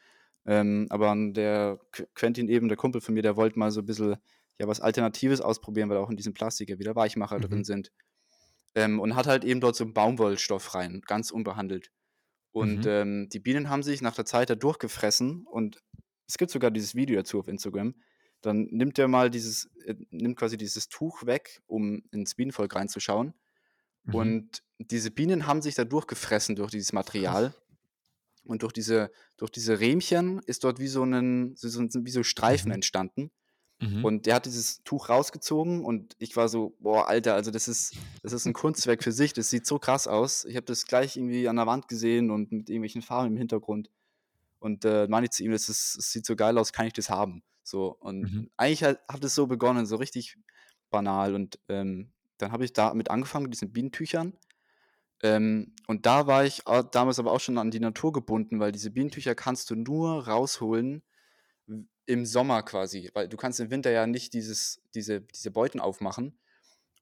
Ähm, 0.45 0.87
aber 0.91 1.15
der 1.33 1.79
Qu- 1.93 2.07
Quentin 2.15 2.49
eben, 2.49 2.69
der 2.69 2.77
Kumpel 2.77 3.01
von 3.01 3.15
mir, 3.15 3.23
der 3.23 3.37
wollte 3.37 3.59
mal 3.59 3.71
so 3.71 3.81
ein 3.81 3.87
bisschen 3.87 4.17
ja, 4.59 4.69
was 4.69 4.81
Alternatives 4.81 5.41
ausprobieren, 5.41 5.89
weil 5.89 5.97
auch 5.99 6.11
in 6.11 6.17
diesem 6.17 6.35
Plastik 6.35 6.69
ja 6.69 6.79
wieder 6.79 6.95
Weichmacher 6.95 7.39
Mhm. 7.39 7.43
drin 7.43 7.65
sind. 7.65 7.93
Ähm, 8.75 9.01
und 9.01 9.15
hat 9.17 9.27
halt 9.27 9.45
eben 9.45 9.61
dort 9.61 9.77
so 9.77 9.85
einen 9.85 9.95
Baumwollstoff 9.95 10.75
rein, 10.75 11.03
ganz 11.07 11.31
unbehandelt. 11.31 11.91
Und 12.53 12.85
Mhm. 12.85 12.91
ähm, 12.91 13.29
die 13.31 13.41
Bienen 13.41 13.69
haben 13.71 13.83
sich 13.83 14.03
nach 14.03 14.15
der 14.15 14.25
Zeit 14.25 14.51
da 14.51 14.55
durchgefressen 14.55 15.47
und 15.47 15.83
es 16.27 16.39
gibt 16.39 16.51
sogar 16.51 16.71
dieses 16.71 16.95
Video 16.95 17.17
dazu 17.17 17.39
auf 17.39 17.49
Instagram. 17.49 17.95
Dann 18.41 18.65
nimmt 18.71 18.99
er 18.99 19.09
mal 19.09 19.31
dieses, 19.31 19.71
äh, 19.87 19.95
nimmt 20.11 20.37
quasi 20.37 20.57
dieses 20.57 20.89
Tuch 20.89 21.25
weg, 21.27 21.63
um 21.67 22.03
ins 22.11 22.35
Bienenvolk 22.35 22.75
reinzuschauen. 22.75 23.35
Mhm. 24.05 24.15
Und 24.15 24.63
diese 24.79 25.11
Bienen 25.11 25.47
haben 25.47 25.63
sich 25.63 25.75
da 25.75 25.85
durchgefressen 25.85 26.57
durch 26.57 26.71
dieses 26.71 26.93
Material. 26.93 27.55
Und 28.45 28.63
durch 28.65 28.73
diese, 28.73 29.13
durch 29.37 29.51
diese 29.53 29.79
Rähmchen 29.79 30.41
ist 30.47 30.65
dort 30.65 30.81
wie 30.81 30.89
so, 30.89 31.03
einen, 31.03 31.55
so, 31.55 31.69
wie 32.05 32.11
so 32.11 32.23
Streifen 32.25 32.71
Mhm. 32.71 32.75
entstanden. 32.75 33.31
Mhm. 33.81 34.05
Und 34.05 34.27
der 34.27 34.37
hat 34.37 34.47
dieses 34.47 34.83
Tuch 34.85 35.09
rausgezogen 35.09 35.85
und 35.85 36.15
ich 36.19 36.37
war 36.37 36.49
so, 36.49 36.77
boah, 36.81 37.09
Alter, 37.09 37.35
also 37.35 37.51
das 37.53 37.69
ist, 37.69 37.95
das 38.23 38.33
ist 38.33 38.47
ein 38.47 38.53
Kunstwerk 38.53 39.03
für 39.05 39.13
sich, 39.13 39.33
das 39.33 39.51
sieht 39.51 39.67
so 39.67 39.79
krass 39.79 40.07
aus. 40.09 40.45
Ich 40.45 40.57
habe 40.57 40.67
das 40.67 40.87
gleich 40.87 41.17
irgendwie 41.17 41.49
an 41.49 41.57
der 41.57 41.67
Wand 41.67 41.87
gesehen 41.89 42.31
und 42.31 42.51
mit 42.53 42.69
irgendwelchen 42.69 43.03
Farben 43.03 43.29
im 43.33 43.37
Hintergrund. 43.37 43.91
Und 44.59 44.85
äh, 44.85 45.07
meine 45.09 45.27
ich 45.27 45.31
zu 45.33 45.43
ihm, 45.45 45.51
das, 45.53 45.69
ist, 45.69 45.97
das 45.99 46.11
sieht 46.13 46.27
so 46.27 46.37
geil 46.37 46.59
aus, 46.59 46.73
kann 46.73 46.87
ich 46.87 46.93
das 46.93 47.11
haben? 47.11 47.43
So, 47.65 47.97
und 48.01 48.23
Mhm. 48.23 48.51
eigentlich 48.57 48.83
hat, 48.85 49.01
hat 49.09 49.25
es 49.25 49.35
so 49.37 49.47
begonnen, 49.47 49.87
so 49.87 49.97
richtig 49.97 50.37
banal. 50.91 51.35
Und 51.35 51.59
ähm, 51.69 52.13
dann 52.43 52.53
habe 52.53 52.65
ich 52.65 52.73
damit 52.73 53.11
angefangen, 53.11 53.45
mit 53.45 53.55
diesen 53.55 53.73
Bienentüchern. 53.73 54.35
Ähm, 55.23 55.75
und 55.87 56.07
da 56.07 56.27
war 56.27 56.45
ich 56.45 56.63
damals 56.93 57.19
aber 57.19 57.33
auch 57.33 57.41
schon 57.41 57.59
an 57.59 57.71
die 57.71 57.81
Natur 57.81 58.13
gebunden, 58.13 58.61
weil 58.61 58.73
diese 58.73 58.91
Bienentücher 58.91 59.35
kannst 59.35 59.71
du 59.71 59.77
nur 59.77 60.27
rausholen 60.29 61.03
im 62.07 62.27
Sommer 62.27 62.63
quasi, 62.63 63.11
weil 63.15 63.29
du 63.29 63.37
kannst 63.37 63.61
im 63.61 63.71
Winter 63.71 63.91
ja 63.91 64.07
nicht 64.07 64.35
dieses, 64.35 64.83
diese, 64.95 65.21
diese 65.21 65.51
Beuten 65.51 65.81
aufmachen. 65.81 66.39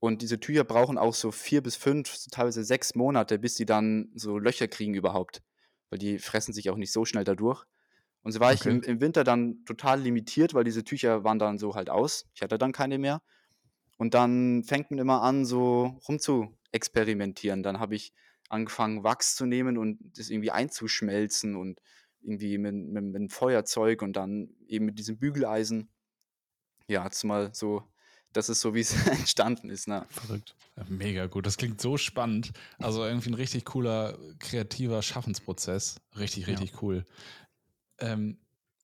Und 0.00 0.22
diese 0.22 0.40
Tücher 0.40 0.64
brauchen 0.64 0.98
auch 0.98 1.14
so 1.14 1.30
vier 1.30 1.62
bis 1.62 1.76
fünf, 1.76 2.16
teilweise 2.30 2.64
sechs 2.64 2.94
Monate, 2.94 3.38
bis 3.38 3.54
die 3.56 3.66
dann 3.66 4.10
so 4.14 4.38
Löcher 4.38 4.68
kriegen 4.68 4.94
überhaupt. 4.94 5.42
Weil 5.90 5.98
die 5.98 6.18
fressen 6.18 6.54
sich 6.54 6.70
auch 6.70 6.76
nicht 6.76 6.92
so 6.92 7.04
schnell 7.04 7.24
dadurch. 7.24 7.64
Und 8.22 8.32
so 8.32 8.40
war 8.40 8.52
ich 8.52 8.66
Okay. 8.66 8.66
im, 8.66 8.82
im 8.82 9.00
Winter 9.00 9.24
dann 9.24 9.64
total 9.66 10.00
limitiert, 10.00 10.54
weil 10.54 10.64
diese 10.64 10.84
Tücher 10.84 11.24
waren 11.24 11.38
dann 11.38 11.58
so 11.58 11.74
halt 11.74 11.90
aus. 11.90 12.26
Ich 12.34 12.42
hatte 12.42 12.58
dann 12.58 12.72
keine 12.72 12.98
mehr. 12.98 13.22
Und 14.00 14.14
dann 14.14 14.64
fängt 14.64 14.90
man 14.90 14.98
immer 14.98 15.20
an, 15.20 15.44
so 15.44 16.00
rum 16.08 16.18
zu 16.18 16.56
experimentieren. 16.72 17.62
Dann 17.62 17.80
habe 17.80 17.94
ich 17.96 18.14
angefangen, 18.48 19.04
Wachs 19.04 19.34
zu 19.36 19.44
nehmen 19.44 19.76
und 19.76 19.98
das 20.16 20.30
irgendwie 20.30 20.50
einzuschmelzen 20.50 21.54
und 21.54 21.82
irgendwie 22.22 22.56
mit, 22.56 22.74
mit, 22.74 23.04
mit 23.04 23.14
einem 23.16 23.28
Feuerzeug 23.28 24.00
und 24.00 24.14
dann 24.14 24.54
eben 24.66 24.86
mit 24.86 24.98
diesem 24.98 25.18
Bügeleisen. 25.18 25.90
Ja, 26.88 27.04
jetzt 27.04 27.22
mal 27.24 27.50
so, 27.54 27.82
das 28.32 28.48
ist 28.48 28.62
so, 28.62 28.74
wie 28.74 28.80
es 28.80 28.94
entstanden 29.06 29.68
ist. 29.68 29.86
Ne? 29.86 30.06
Verrückt. 30.08 30.56
Ja, 30.78 30.84
Mega 30.88 31.26
gut. 31.26 31.44
Das 31.44 31.58
klingt 31.58 31.78
so 31.82 31.98
spannend. 31.98 32.52
Also 32.78 33.04
irgendwie 33.04 33.28
ein 33.28 33.34
richtig 33.34 33.66
cooler, 33.66 34.18
kreativer 34.38 35.02
Schaffensprozess. 35.02 36.00
Richtig, 36.18 36.46
Ja. 36.46 36.54
richtig 36.54 36.80
cool. 36.80 37.04
Ähm, 37.98 38.38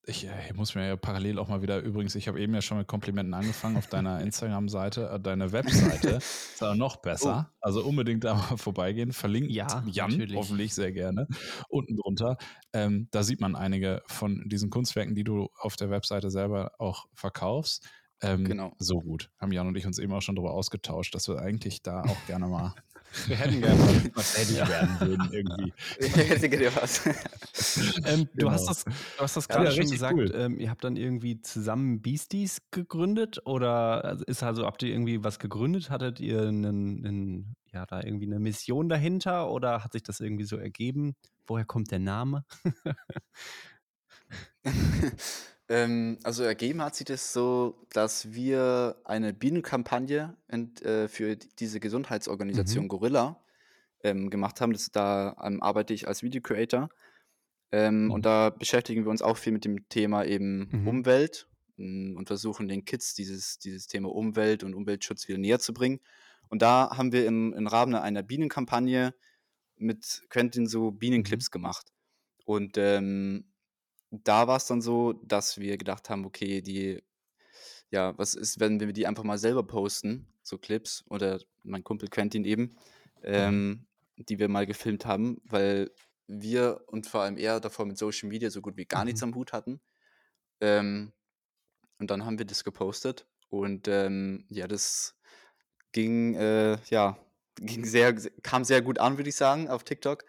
ich, 0.09 0.25
ich, 0.25 0.31
äh, 0.31 0.53
muss 0.55 0.75
mir 0.75 0.87
ja 0.87 0.97
parallel 0.97 1.39
auch 1.39 1.49
mal 1.49 1.63
wieder, 1.63 1.81
übrigens, 1.81 2.15
ich 2.15 2.29
habe 2.29 2.41
eben 2.41 2.55
ja 2.55 2.63
schon 2.63 2.79
mit 2.79 2.87
Komplimenten 2.87 3.35
angefangen 3.35 3.77
auf 3.77 3.89
deiner 3.89 4.21
Instagram-Seite, 4.23 5.11
äh, 5.11 5.21
deine 5.21 5.51
Webseite. 5.51 6.09
ist 6.17 6.63
aber 6.63 6.77
noch 6.77 6.97
besser. 6.97 7.51
Oh. 7.51 7.57
Also 7.61 7.85
unbedingt 7.85 8.23
da 8.23 8.35
mal 8.35 8.57
vorbeigehen. 8.57 9.13
Verlinkt 9.13 9.51
ja, 9.51 9.83
Jan 9.87 10.11
natürlich. 10.11 10.37
hoffentlich 10.37 10.75
sehr 10.75 10.93
gerne 10.93 11.27
unten 11.69 11.97
drunter. 11.97 12.39
Ähm, 12.73 13.09
da 13.11 13.25
sieht 13.25 13.41
man 13.41 13.57
einige 13.57 14.03
von 14.07 14.45
diesen 14.47 14.71
Kunstwerken, 14.71 15.15
die 15.15 15.25
du 15.25 15.49
auf 15.59 15.75
der 15.77 15.91
Webseite 15.91 16.31
selber 16.31 16.73
auch 16.79 17.07
verkaufst. 17.13 17.85
Ähm, 18.23 18.45
genau. 18.45 18.73
So 18.79 19.01
gut. 19.01 19.31
Haben 19.39 19.53
Jan 19.53 19.67
und 19.67 19.77
ich 19.77 19.87
uns 19.87 19.99
eben 19.99 20.13
auch 20.13 20.23
schon 20.23 20.37
darüber 20.37 20.53
ausgetauscht, 20.53 21.15
dass 21.15 21.29
wir 21.29 21.39
eigentlich 21.41 21.83
da 21.83 22.03
auch 22.03 22.27
gerne 22.27 22.47
mal 22.47 22.75
wir 23.27 23.37
hätten 23.37 23.61
gerne 23.61 24.11
was 24.15 24.35
tätig 24.35 24.69
werden 24.69 25.01
würden 25.01 25.29
irgendwie. 25.33 25.73
Ich 25.99 26.17
hätte 26.17 26.49
gerne 26.49 26.75
was. 26.77 27.07
ähm, 28.05 28.29
du, 28.33 28.39
genau. 28.39 28.51
hast 28.51 28.69
das, 28.69 28.85
du 28.85 28.93
hast 29.19 29.37
das 29.37 29.49
gerade 29.49 29.67
ja, 29.67 29.71
schon 29.71 29.91
gesagt, 29.91 30.15
cool. 30.15 30.33
ähm, 30.35 30.59
ihr 30.59 30.71
habt 30.71 30.85
dann 30.85 30.97
irgendwie 30.97 31.41
zusammen 31.41 32.03
Beasties 32.03 32.59
gegründet 32.71 33.41
oder 33.45 34.05
also 34.05 34.25
ist 34.25 34.43
also, 34.43 34.67
habt 34.67 34.83
ihr 34.83 34.91
irgendwie 34.91 35.25
was 35.25 35.39
gegründet? 35.39 35.91
Hattet 35.91 36.21
ihr 36.21 36.43
einen, 36.43 37.05
einen, 37.05 37.57
ja, 37.73 37.87
da 37.87 38.03
irgendwie 38.03 38.27
eine 38.27 38.39
Mission 38.39 38.89
dahinter 38.89 39.51
oder 39.51 39.83
hat 39.85 39.93
sich 39.93 40.03
das 40.03 40.21
irgendwie 40.21 40.45
so 40.45 40.57
ergeben? 40.57 41.15
Woher 41.47 41.65
kommt 41.65 41.91
der 41.91 42.01
Name? 42.01 42.45
Ähm, 45.69 46.19
also 46.23 46.45
ergeben 46.45 46.81
hat 46.83 46.95
sich 46.95 47.07
das 47.07 47.33
so, 47.33 47.87
dass 47.91 48.33
wir 48.33 49.01
eine 49.05 49.33
Bienenkampagne 49.33 50.37
ent, 50.49 50.83
äh, 50.83 51.09
für 51.09 51.37
diese 51.37 51.81
Gesundheitsorganisation 51.81 52.85
Mhm. 52.85 52.89
Gorilla 52.89 53.43
ähm, 54.05 54.31
gemacht 54.31 54.61
haben. 54.61 54.73
Das, 54.73 54.91
da 54.93 55.37
ähm, 55.43 55.63
arbeite 55.63 55.93
ich 55.93 56.07
als 56.07 56.23
Video 56.23 56.41
Creator. 56.41 56.89
Ähm, 57.73 58.13
und 58.13 58.21
mhm. 58.21 58.23
da 58.23 58.51
beschäftigen 58.51 59.05
wir 59.05 59.11
uns 59.11 59.23
auch 59.23 59.37
viel 59.37 59.53
mit 59.53 59.65
dem 59.65 59.89
Thema 59.89 60.25
eben 60.25 60.69
Mhm. 60.71 60.89
Umwelt 60.89 61.49
mm, 61.77 62.17
und 62.17 62.29
versuchen 62.29 62.69
den 62.69 62.85
Kids 62.85 63.15
dieses, 63.15 63.59
dieses 63.59 63.89
Thema 63.89 64.15
Umwelt 64.15 64.63
und 64.63 64.75
Umweltschutz 64.75 65.27
wieder 65.27 65.39
näher 65.39 65.59
zu 65.59 65.75
bringen. 65.75 66.01
Und 66.49 66.63
da 66.63 66.97
haben 66.97 67.11
wir 67.11 67.27
im, 67.27 67.53
im 67.55 67.67
Rahmen 67.67 67.97
einer 67.97 68.23
Bienenkampagne 68.23 69.15
mit 69.79 70.23
Quentin 70.31 70.69
so 70.69 70.93
Mhm. 70.93 70.99
Bienenclips 70.99 71.51
gemacht. 71.51 71.93
Und 72.45 72.79
ähm, 72.79 73.47
da 74.11 74.47
war 74.47 74.57
es 74.57 74.67
dann 74.67 74.81
so, 74.81 75.13
dass 75.13 75.59
wir 75.59 75.77
gedacht 75.77 76.11
haben, 76.11 76.25
okay, 76.25 76.63
die, 76.63 77.03
ja, 77.91 78.17
was 78.19 78.35
ist, 78.35 78.61
wenn 78.61 78.81
wir 78.81 78.93
die 78.93 79.07
einfach 79.07 79.25
mal 79.25 79.39
selber 79.39 79.63
posten, 79.63 80.27
so 80.43 80.59
Clips, 80.59 81.05
oder 81.09 81.41
mein 81.63 81.85
Kumpel 81.85 82.09
Quentin 82.09 82.45
eben, 82.45 82.63
mhm. 82.63 82.75
ähm, 83.23 83.87
die 84.17 84.39
wir 84.39 84.49
mal 84.49 84.67
gefilmt 84.67 85.07
haben, 85.07 85.41
weil 85.45 85.91
wir 86.29 86.83
und 86.87 87.07
vor 87.07 87.23
allem 87.23 87.37
er 87.37 87.61
davor 87.61 87.87
mit 87.87 87.99
Social 87.99 88.29
Media 88.29 88.51
so 88.51 88.61
gut 88.61 88.77
wie 88.77 88.87
gar 88.87 89.05
nichts 89.05 89.21
mhm. 89.21 89.29
am 89.29 89.35
Hut 89.35 89.53
hatten. 89.53 89.81
Ähm, 90.61 91.13
und 91.99 92.11
dann 92.11 92.25
haben 92.25 92.39
wir 92.39 92.47
das 92.47 92.65
gepostet 92.65 93.27
und 93.49 93.89
ähm, 93.89 94.45
ja, 94.49 94.67
das 94.67 95.17
ging, 95.93 96.35
äh, 96.35 96.79
ja, 96.89 97.19
ging 97.57 97.85
sehr, 97.85 98.15
kam 98.43 98.65
sehr 98.65 98.83
gut 98.83 98.99
an, 98.99 99.17
würde 99.17 99.31
ich 99.31 99.37
sagen, 99.37 99.69
auf 99.69 99.85
TikTok. 99.85 100.25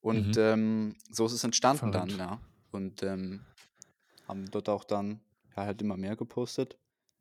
Und 0.00 0.36
Mhm. 0.36 0.42
ähm, 0.42 0.96
so 1.10 1.26
ist 1.26 1.32
es 1.32 1.44
entstanden 1.44 1.92
dann, 1.92 2.08
ja. 2.08 2.40
Und 2.72 3.02
ähm, 3.02 3.44
haben 4.26 4.50
dort 4.50 4.68
auch 4.68 4.84
dann 4.84 5.20
ja, 5.56 5.64
halt 5.64 5.82
immer 5.82 5.96
mehr 5.96 6.16
gepostet. 6.16 6.78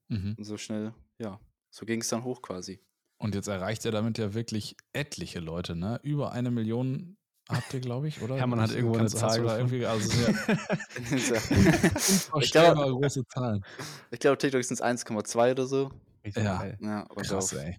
Mhm. 0.07 0.35
Und 0.37 0.43
so 0.43 0.57
schnell, 0.57 0.93
ja, 1.19 1.39
so 1.69 1.85
ging 1.85 2.01
es 2.01 2.09
dann 2.09 2.23
hoch 2.23 2.41
quasi. 2.41 2.79
Und 3.17 3.35
jetzt 3.35 3.47
erreicht 3.47 3.85
er 3.85 3.91
damit 3.91 4.17
ja 4.17 4.33
wirklich 4.33 4.75
etliche 4.93 5.39
Leute, 5.39 5.75
ne? 5.75 5.99
Über 6.01 6.31
eine 6.31 6.49
Million 6.49 7.17
habt 7.47 7.73
ihr, 7.73 7.79
glaube 7.79 8.07
ich, 8.07 8.21
oder? 8.21 8.37
Hermann 8.37 8.61
hat 8.61 8.71
irgendwo 8.71 8.97
eine 8.97 9.09
Zahl 9.09 9.41
oder 9.41 9.57
irgendwie, 9.57 9.85
also 9.85 10.09
sehr 10.09 10.29
ich 12.39 12.51
glaube, 12.51 12.81
große 12.81 13.25
Zahlen. 13.27 13.63
Ich 14.09 14.19
glaube, 14.19 14.37
TikTok 14.37 14.63
sind 14.63 14.79
es 14.79 14.83
1,2 14.83 15.51
oder 15.51 15.67
so. 15.67 15.91
Ja, 16.35 16.65
ja 16.79 17.05
krass, 17.05 17.53
ey 17.53 17.77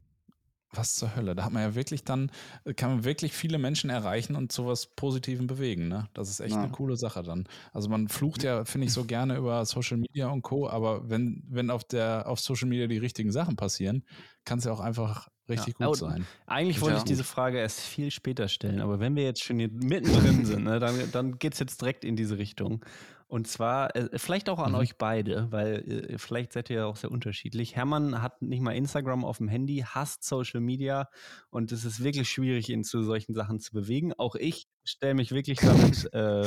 was 0.73 0.95
zur 0.95 1.15
Hölle? 1.15 1.35
Da 1.35 1.45
hat 1.45 1.53
man 1.53 1.63
ja 1.63 1.75
wirklich 1.75 2.05
dann, 2.05 2.31
kann 2.77 2.91
man 2.91 3.05
wirklich 3.05 3.33
viele 3.33 3.59
Menschen 3.59 3.91
erreichen 3.91 4.37
und 4.37 4.53
zu 4.53 4.67
was 4.67 4.87
Positivem 4.87 5.47
bewegen, 5.47 5.89
ne? 5.89 6.09
Das 6.15 6.31
ist 6.31 6.41
echt 6.41 6.55
ja. 6.55 6.63
eine 6.63 6.73
coole 6.73 6.97
Sache 6.97 7.23
dann. 7.23 7.47
Also 7.73 7.89
man 7.89 8.09
flucht 8.09 8.43
ja, 8.43 8.65
finde 8.65 8.87
ich, 8.87 8.93
so 8.93 9.05
gerne 9.05 9.37
über 9.37 9.65
Social 9.65 9.99
Media 9.99 10.29
und 10.29 10.43
Co., 10.43 10.69
aber 10.69 11.09
wenn, 11.09 11.43
wenn 11.49 11.71
auf 11.71 11.85
der, 11.85 12.29
auf 12.29 12.41
Social 12.41 12.69
Media 12.69 12.87
die 12.87 12.99
richtigen 12.99 13.33
Sachen 13.33 13.57
passieren, 13.57 14.05
kann 14.45 14.59
es 14.59 14.65
ja 14.65 14.73
auch 14.73 14.81
einfach 14.81 15.29
richtig 15.53 15.77
ja. 15.79 15.87
gut 15.87 15.97
sein. 15.97 16.27
Eigentlich 16.47 16.81
wollte 16.81 16.95
ja. 16.95 16.99
ich 16.99 17.05
diese 17.05 17.25
Frage 17.25 17.59
erst 17.59 17.81
viel 17.81 18.11
später 18.11 18.49
stellen, 18.49 18.81
aber 18.81 19.01
wenn 19.01 19.17
wir 19.17 19.25
jetzt 19.25 19.43
schon 19.43 19.59
hier 19.59 19.71
mittendrin 19.71 20.45
sind, 20.45 20.65
ne, 20.65 20.79
dann, 20.79 21.11
dann 21.13 21.39
geht 21.39 21.55
es 21.55 21.59
jetzt 21.59 21.81
direkt 21.81 22.05
in 22.05 22.17
diese 22.17 22.39
Richtung. 22.39 22.85
Und 23.33 23.49
zwar, 23.49 23.97
äh, 23.97 24.11
vielleicht 24.19 24.51
auch 24.51 24.59
an 24.59 24.73
mhm. 24.73 24.79
euch 24.79 24.99
beide, 24.99 25.51
weil 25.51 26.11
äh, 26.11 26.19
vielleicht 26.19 26.53
seid 26.53 26.69
ihr 26.69 26.77
ja 26.77 26.85
auch 26.85 26.97
sehr 26.97 27.11
unterschiedlich. 27.11 27.75
Hermann 27.75 28.21
hat 28.21 28.43
nicht 28.43 28.61
mal 28.61 28.77
Instagram 28.77 29.25
auf 29.25 29.39
dem 29.39 29.49
Handy, 29.49 29.87
hasst 29.89 30.23
Social 30.23 30.61
Media 30.61 31.09
und 31.49 31.73
es 31.73 31.87
ist 31.87 32.05
wirklich 32.05 32.29
schwierig, 32.29 32.69
ihn 32.69 32.85
zu 32.85 33.03
solchen 33.03 33.33
Sachen 33.33 33.59
zu 33.59 33.73
bewegen. 33.73 34.13
Auch 34.13 34.35
ich 34.35 34.67
stelle 34.85 35.15
mich 35.15 35.33
wirklich 35.33 35.61
damit 35.61 36.13
äh, 36.13 36.47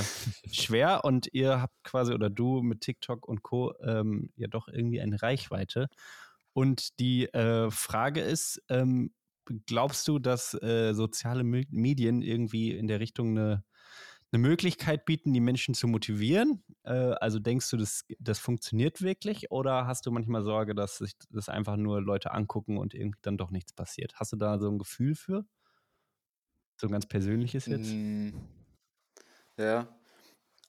schwer 0.52 1.04
und 1.04 1.28
ihr 1.32 1.60
habt 1.60 1.74
quasi, 1.84 2.14
oder 2.14 2.30
du 2.30 2.62
mit 2.62 2.82
TikTok 2.82 3.28
und 3.28 3.42
Co. 3.42 3.74
Ähm, 3.84 4.30
ja 4.36 4.48
doch 4.48 4.68
irgendwie 4.68 5.02
eine 5.02 5.20
Reichweite. 5.20 5.88
Und 6.56 7.00
die 7.00 7.26
äh, 7.34 7.70
Frage 7.70 8.22
ist, 8.22 8.64
ähm, 8.70 9.14
glaubst 9.66 10.08
du, 10.08 10.20
dass 10.20 10.54
äh, 10.56 10.94
soziale 10.94 11.44
Medien 11.44 12.22
irgendwie 12.22 12.72
in 12.72 12.88
der 12.88 13.00
Richtung 13.00 13.38
eine 13.38 13.64
eine 14.36 14.42
Möglichkeit 14.42 15.06
bieten, 15.06 15.34
die 15.34 15.40
Menschen 15.40 15.74
zu 15.74 15.88
motivieren? 15.88 16.64
Äh, 16.84 16.92
also 16.92 17.40
denkst 17.40 17.70
du, 17.70 17.78
das, 17.78 18.06
das 18.20 18.40
funktioniert 18.40 19.02
wirklich 19.02 19.52
oder 19.52 19.88
hast 19.88 20.06
du 20.06 20.12
manchmal 20.12 20.44
Sorge, 20.44 20.76
dass 20.76 20.98
sich 20.98 21.14
das 21.30 21.50
einfach 21.50 21.78
nur 21.78 22.02
Leute 22.02 22.32
angucken 22.32 22.78
und 22.78 22.94
irgendwie 22.94 23.20
dann 23.22 23.38
doch 23.38 23.52
nichts 23.52 23.74
passiert? 23.74 24.14
Hast 24.16 24.34
du 24.34 24.38
da 24.38 24.60
so 24.60 24.70
ein 24.70 24.78
Gefühl 24.78 25.16
für? 25.16 25.46
So 26.80 26.88
ein 26.88 26.92
ganz 26.92 27.06
persönliches 27.06 27.66
jetzt? 27.68 27.90
Mm, 27.90 28.32
ja. 29.58 29.88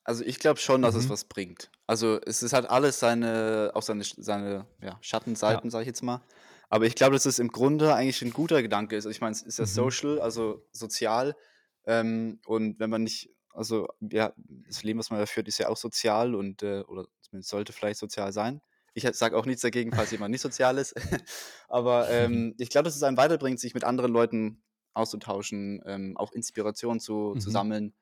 Also 0.04 0.24
ich 0.24 0.38
glaube 0.38 0.60
schon, 0.60 0.82
dass 0.82 0.94
mhm. 0.94 1.00
es 1.00 1.08
was 1.10 1.24
bringt. 1.24 1.70
Also 1.86 2.20
es 2.26 2.42
ist 2.42 2.52
halt 2.52 2.68
alles 2.68 2.98
seine, 2.98 3.70
auch 3.74 3.82
seine, 3.82 4.02
seine 4.04 4.66
ja, 4.82 4.98
Schattenseiten, 5.00 5.68
ja. 5.68 5.70
sage 5.70 5.82
ich 5.82 5.88
jetzt 5.88 6.02
mal. 6.02 6.20
Aber 6.68 6.86
ich 6.86 6.96
glaube, 6.96 7.14
dass 7.14 7.26
es 7.26 7.38
im 7.38 7.48
Grunde 7.48 7.94
eigentlich 7.94 8.22
ein 8.22 8.32
guter 8.32 8.60
Gedanke 8.60 8.96
ist. 8.96 9.06
Also 9.06 9.10
ich 9.10 9.20
meine, 9.20 9.32
es 9.32 9.42
ist 9.42 9.58
ja 9.58 9.64
mhm. 9.64 9.68
social, 9.68 10.20
also 10.20 10.66
sozial. 10.72 11.36
Ähm, 11.84 12.40
und 12.44 12.80
wenn 12.80 12.90
man 12.90 13.04
nicht 13.04 13.30
also 13.56 13.88
ja, 14.00 14.32
das 14.36 14.82
Leben, 14.82 14.98
was 14.98 15.10
man 15.10 15.18
da 15.18 15.26
führt, 15.26 15.48
ist 15.48 15.58
ja 15.58 15.68
auch 15.68 15.76
sozial 15.76 16.34
und 16.34 16.62
äh, 16.62 16.82
oder 16.86 17.06
zumindest 17.22 17.50
sollte 17.50 17.72
vielleicht 17.72 17.98
sozial 17.98 18.32
sein. 18.32 18.60
Ich 18.94 19.06
sage 19.12 19.36
auch 19.36 19.46
nichts 19.46 19.62
dagegen, 19.62 19.92
falls 19.92 20.10
jemand 20.10 20.30
nicht 20.30 20.40
sozial 20.40 20.78
ist. 20.78 20.94
Aber 21.68 22.08
ähm, 22.10 22.54
ich 22.58 22.70
glaube, 22.70 22.84
dass 22.84 22.96
es 22.96 23.02
einem 23.02 23.16
weiterbringt, 23.16 23.60
sich 23.60 23.74
mit 23.74 23.84
anderen 23.84 24.12
Leuten 24.12 24.62
auszutauschen, 24.94 25.82
ähm, 25.86 26.16
auch 26.16 26.32
Inspiration 26.32 27.00
zu, 27.00 27.32
mhm. 27.34 27.40
zu 27.40 27.50
sammeln. 27.50 27.94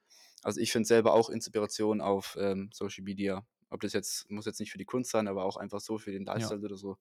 Also 0.42 0.60
ich 0.60 0.70
finde 0.70 0.86
selber 0.86 1.14
auch 1.14 1.30
Inspiration 1.30 2.00
auf 2.00 2.36
ähm, 2.38 2.70
Social 2.72 3.02
Media. 3.02 3.46
Ob 3.70 3.80
das 3.80 3.92
jetzt, 3.92 4.30
muss 4.30 4.46
jetzt 4.46 4.60
nicht 4.60 4.72
für 4.72 4.78
die 4.78 4.84
Kunst 4.84 5.10
sein, 5.10 5.28
aber 5.28 5.44
auch 5.44 5.56
einfach 5.56 5.80
so 5.80 5.98
für 5.98 6.12
den 6.12 6.24
Lifestyle 6.24 6.60
ja. 6.60 6.66
oder 6.66 6.76
so. 6.76 6.98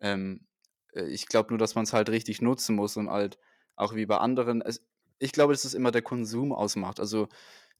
Ähm, 0.00 0.46
äh, 0.92 1.06
ich 1.06 1.26
glaube 1.26 1.50
nur, 1.50 1.58
dass 1.58 1.74
man 1.74 1.84
es 1.84 1.92
halt 1.92 2.08
richtig 2.08 2.40
nutzen 2.42 2.76
muss 2.76 2.96
und 2.96 3.10
halt 3.10 3.38
auch 3.76 3.94
wie 3.94 4.06
bei 4.06 4.18
anderen. 4.18 4.62
Es, 4.62 4.84
ich 5.18 5.32
glaube, 5.32 5.52
dass 5.52 5.64
es 5.64 5.74
immer 5.74 5.90
der 5.90 6.02
Konsum 6.02 6.52
ausmacht. 6.52 7.00
Also 7.00 7.28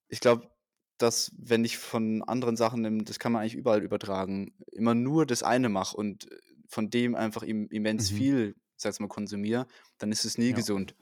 ich 0.08 0.20
glaube, 0.20 0.50
dass 0.98 1.32
wenn 1.36 1.64
ich 1.64 1.78
von 1.78 2.22
anderen 2.22 2.56
Sachen 2.56 2.82
nehme, 2.82 3.02
das 3.04 3.18
kann 3.18 3.32
man 3.32 3.42
eigentlich 3.42 3.56
überall 3.56 3.82
übertragen, 3.82 4.54
immer 4.72 4.94
nur 4.94 5.26
das 5.26 5.42
eine 5.42 5.68
mache 5.68 5.96
und 5.96 6.30
äh, 6.30 6.36
von 6.68 6.90
dem 6.90 7.14
einfach 7.14 7.42
immens 7.42 8.10
mhm. 8.10 8.16
viel, 8.16 8.56
sag 8.76 8.98
mal, 9.00 9.08
konsumiere, 9.08 9.66
dann 9.98 10.10
ist 10.12 10.24
es 10.24 10.38
nie 10.38 10.50
ja. 10.50 10.56
gesund. 10.56 10.96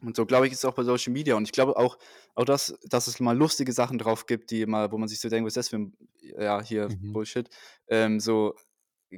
Und 0.00 0.16
so 0.16 0.26
glaube 0.26 0.46
ich, 0.46 0.52
ist 0.52 0.58
es 0.58 0.64
auch 0.64 0.74
bei 0.74 0.84
Social 0.84 1.12
Media. 1.12 1.34
Und 1.34 1.44
ich 1.44 1.52
glaube 1.52 1.76
auch, 1.76 1.98
auch 2.34 2.44
das, 2.44 2.78
dass 2.84 3.06
es 3.08 3.18
mal 3.20 3.36
lustige 3.36 3.72
Sachen 3.72 3.98
drauf 3.98 4.26
gibt, 4.26 4.50
die 4.50 4.64
mal, 4.66 4.92
wo 4.92 4.98
man 4.98 5.08
sich 5.08 5.20
so 5.20 5.28
denkt, 5.28 5.46
was 5.46 5.52
ist 5.52 5.56
das 5.56 5.68
für 5.68 5.76
ein, 5.76 5.96
ja, 6.20 6.62
hier 6.62 6.88
mhm. 6.88 7.12
Bullshit. 7.12 7.48
Ähm, 7.88 8.20
so, 8.20 8.54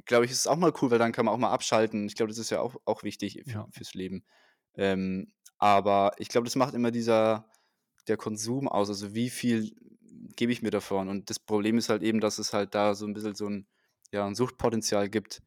glaube 0.05 0.25
ich, 0.25 0.31
ist 0.31 0.39
es 0.39 0.47
auch 0.47 0.55
mal 0.55 0.73
cool, 0.81 0.91
weil 0.91 0.99
dann 0.99 1.11
kann 1.11 1.25
man 1.25 1.33
auch 1.33 1.39
mal 1.39 1.51
abschalten. 1.51 2.05
Ich 2.07 2.15
glaube, 2.15 2.29
das 2.29 2.39
ist 2.39 2.49
ja 2.49 2.61
auch, 2.61 2.75
auch 2.85 3.03
wichtig 3.03 3.41
für, 3.45 3.51
ja. 3.51 3.67
fürs 3.71 3.93
Leben. 3.93 4.23
Ähm, 4.75 5.31
aber 5.57 6.13
ich 6.17 6.29
glaube, 6.29 6.45
das 6.45 6.55
macht 6.55 6.73
immer 6.73 6.89
dieser, 6.89 7.45
der 8.07 8.17
Konsum 8.17 8.67
aus? 8.67 8.89
Also 8.89 9.13
wie 9.13 9.29
viel 9.29 9.75
gebe 10.35 10.51
ich 10.51 10.61
mir 10.61 10.71
davon? 10.71 11.09
Und 11.09 11.29
das 11.29 11.39
Problem 11.39 11.77
ist 11.77 11.89
halt 11.89 12.03
eben, 12.03 12.19
dass 12.19 12.39
es 12.39 12.53
halt 12.53 12.75
da 12.75 12.95
so 12.95 13.05
ein 13.05 13.13
bisschen 13.13 13.35
so 13.35 13.47
ein, 13.47 13.67
ja, 14.11 14.25
ein 14.25 14.35
Suchtpotenzial 14.35 15.09
gibt 15.09 15.41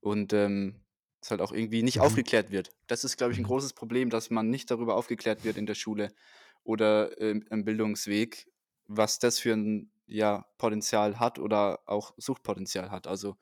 und 0.00 0.32
ähm, 0.32 0.80
es 1.26 1.30
halt 1.30 1.40
auch 1.40 1.52
irgendwie 1.52 1.82
nicht 1.82 1.96
mhm. 1.96 2.02
aufgeklärt 2.02 2.50
wird. 2.50 2.70
Das 2.86 3.04
ist, 3.04 3.16
glaube 3.16 3.32
ich, 3.32 3.38
ein 3.38 3.42
mhm. 3.42 3.48
großes 3.48 3.74
Problem, 3.74 4.10
dass 4.10 4.30
man 4.30 4.48
nicht 4.48 4.70
darüber 4.70 4.96
aufgeklärt 4.96 5.44
wird 5.44 5.56
in 5.56 5.66
der 5.66 5.74
Schule 5.74 6.12
oder 6.64 7.20
äh, 7.20 7.40
im 7.50 7.64
Bildungsweg, 7.64 8.46
was 8.86 9.18
das 9.18 9.38
für 9.38 9.52
ein 9.52 9.90
ja, 10.06 10.46
Potenzial 10.56 11.18
hat 11.18 11.38
oder 11.38 11.80
auch 11.86 12.14
Suchtpotenzial 12.16 12.90
hat. 12.90 13.06
Also 13.06 13.36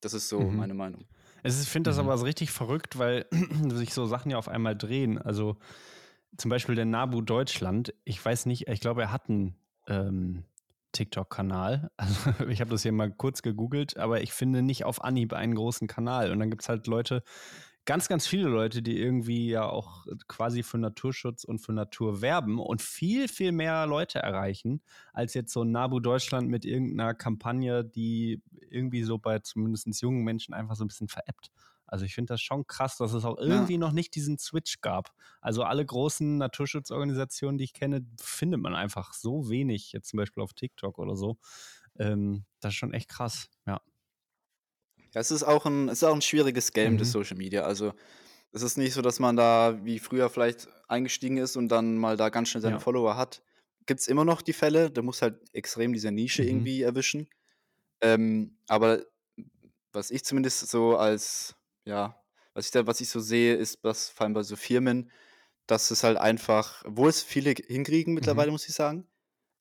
das 0.00 0.14
ist 0.14 0.28
so 0.28 0.40
mhm. 0.40 0.56
meine 0.56 0.74
Meinung. 0.74 1.06
Ich 1.44 1.54
finde 1.54 1.90
das 1.90 1.96
mhm. 1.96 2.04
aber 2.04 2.18
so 2.18 2.24
richtig 2.24 2.50
verrückt, 2.50 2.98
weil 2.98 3.26
sich 3.68 3.92
so 3.92 4.06
Sachen 4.06 4.30
ja 4.30 4.38
auf 4.38 4.48
einmal 4.48 4.76
drehen. 4.76 5.18
Also 5.18 5.56
zum 6.36 6.48
Beispiel 6.50 6.74
der 6.74 6.86
NABU 6.86 7.22
Deutschland, 7.22 7.94
ich 8.04 8.24
weiß 8.24 8.46
nicht, 8.46 8.68
ich 8.68 8.80
glaube, 8.80 9.02
er 9.02 9.12
hat 9.12 9.28
einen, 9.28 9.54
ähm, 9.86 10.44
TikTok-Kanal. 10.92 11.90
Also 11.96 12.48
ich 12.48 12.60
habe 12.60 12.70
das 12.70 12.82
hier 12.82 12.92
mal 12.92 13.10
kurz 13.10 13.42
gegoogelt, 13.42 13.96
aber 13.96 14.22
ich 14.22 14.32
finde 14.32 14.62
nicht 14.62 14.84
auf 14.84 15.02
Anhieb 15.04 15.32
einen 15.32 15.54
großen 15.54 15.88
Kanal. 15.88 16.30
Und 16.32 16.38
dann 16.40 16.50
gibt 16.50 16.62
es 16.62 16.68
halt 16.68 16.86
Leute, 16.86 17.22
ganz, 17.88 18.06
ganz 18.06 18.26
viele 18.26 18.50
Leute, 18.50 18.82
die 18.82 19.00
irgendwie 19.00 19.48
ja 19.48 19.66
auch 19.66 20.06
quasi 20.28 20.62
für 20.62 20.76
Naturschutz 20.76 21.44
und 21.44 21.60
für 21.60 21.72
Natur 21.72 22.20
werben 22.20 22.58
und 22.58 22.82
viel, 22.82 23.28
viel 23.28 23.50
mehr 23.50 23.86
Leute 23.86 24.18
erreichen, 24.18 24.82
als 25.14 25.32
jetzt 25.32 25.54
so 25.54 25.64
Nabu 25.64 25.98
Deutschland 25.98 26.50
mit 26.50 26.66
irgendeiner 26.66 27.14
Kampagne, 27.14 27.86
die 27.86 28.42
irgendwie 28.68 29.04
so 29.04 29.16
bei 29.16 29.38
zumindest 29.38 30.02
jungen 30.02 30.22
Menschen 30.22 30.52
einfach 30.52 30.76
so 30.76 30.84
ein 30.84 30.88
bisschen 30.88 31.08
veräppt. 31.08 31.50
Also 31.88 32.04
ich 32.04 32.14
finde 32.14 32.34
das 32.34 32.42
schon 32.42 32.66
krass, 32.66 32.98
dass 32.98 33.14
es 33.14 33.24
auch 33.24 33.38
irgendwie 33.38 33.72
ja. 33.72 33.78
noch 33.78 33.92
nicht 33.92 34.14
diesen 34.14 34.38
Switch 34.38 34.80
gab. 34.82 35.12
Also 35.40 35.64
alle 35.64 35.84
großen 35.84 36.36
Naturschutzorganisationen, 36.36 37.58
die 37.58 37.64
ich 37.64 37.72
kenne, 37.72 38.06
findet 38.20 38.60
man 38.60 38.74
einfach 38.74 39.14
so 39.14 39.48
wenig, 39.48 39.92
jetzt 39.92 40.10
zum 40.10 40.18
Beispiel 40.18 40.42
auf 40.42 40.52
TikTok 40.52 40.98
oder 40.98 41.16
so. 41.16 41.38
Ähm, 41.98 42.44
das 42.60 42.74
ist 42.74 42.78
schon 42.78 42.92
echt 42.92 43.08
krass, 43.08 43.48
ja. 43.66 43.80
Ja, 45.14 45.20
es 45.22 45.30
ist 45.30 45.42
auch 45.42 45.64
ein, 45.64 45.88
es 45.88 46.02
ist 46.02 46.04
auch 46.04 46.14
ein 46.14 46.22
schwieriges 46.22 46.72
Game, 46.72 46.94
mhm. 46.94 46.98
das 46.98 47.10
Social 47.10 47.38
Media. 47.38 47.62
Also 47.62 47.94
es 48.52 48.62
ist 48.62 48.76
nicht 48.76 48.92
so, 48.92 49.00
dass 49.00 49.18
man 49.18 49.36
da 49.36 49.78
wie 49.82 49.98
früher 49.98 50.28
vielleicht 50.28 50.68
eingestiegen 50.88 51.38
ist 51.38 51.56
und 51.56 51.68
dann 51.68 51.96
mal 51.96 52.18
da 52.18 52.28
ganz 52.28 52.50
schnell 52.50 52.62
seine 52.62 52.76
ja. 52.76 52.80
Follower 52.80 53.16
hat. 53.16 53.42
Gibt 53.86 54.00
es 54.00 54.08
immer 54.08 54.26
noch 54.26 54.42
die 54.42 54.52
Fälle, 54.52 54.90
da 54.90 55.00
muss 55.00 55.22
halt 55.22 55.40
extrem 55.54 55.94
diese 55.94 56.12
Nische 56.12 56.42
mhm. 56.42 56.48
irgendwie 56.48 56.82
erwischen. 56.82 57.28
Ähm, 58.02 58.58
aber 58.68 59.02
was 59.92 60.10
ich 60.10 60.24
zumindest 60.24 60.68
so 60.68 60.96
als 60.96 61.56
ja, 61.88 62.22
was 62.54 62.66
ich 62.66 62.72
da 62.72 62.86
was 62.86 63.00
ich 63.00 63.08
so 63.10 63.20
sehe, 63.20 63.54
ist, 63.56 63.84
dass 63.84 64.10
vor 64.10 64.24
allem 64.26 64.34
bei 64.34 64.42
so 64.42 64.56
Firmen, 64.56 65.10
dass 65.66 65.90
es 65.92 66.04
halt 66.04 66.18
einfach 66.18 66.84
wo 66.86 67.08
es 67.08 67.22
viele 67.22 67.52
hinkriegen 67.52 68.14
Mhm. 68.20 68.44
mittlerweile, 68.44 68.50
muss 68.52 68.68
ich 68.68 68.74
sagen. 68.74 69.08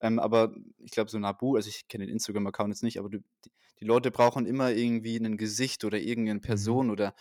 Ähm, 0.01 0.19
aber 0.19 0.55
ich 0.79 0.91
glaube, 0.91 1.09
so 1.11 1.19
Nabu 1.19 1.55
also 1.57 1.69
ich 1.69 1.87
kenne 1.89 2.05
den 2.07 2.13
Instagram-Account 2.15 2.69
jetzt 2.71 2.83
nicht, 2.83 2.99
aber 2.99 3.09
du 3.09 3.19
die 3.45 3.51
die 3.81 3.85
Leute 3.85 4.11
brauchen 4.11 4.45
immer 4.47 4.71
irgendwie 4.71 5.17
ein 5.17 5.37
Gesicht 5.37 5.85
oder 5.85 5.99
irgendeine 5.99 6.41
Mhm. 6.43 6.67
Person 6.67 6.89
oder 6.91 7.15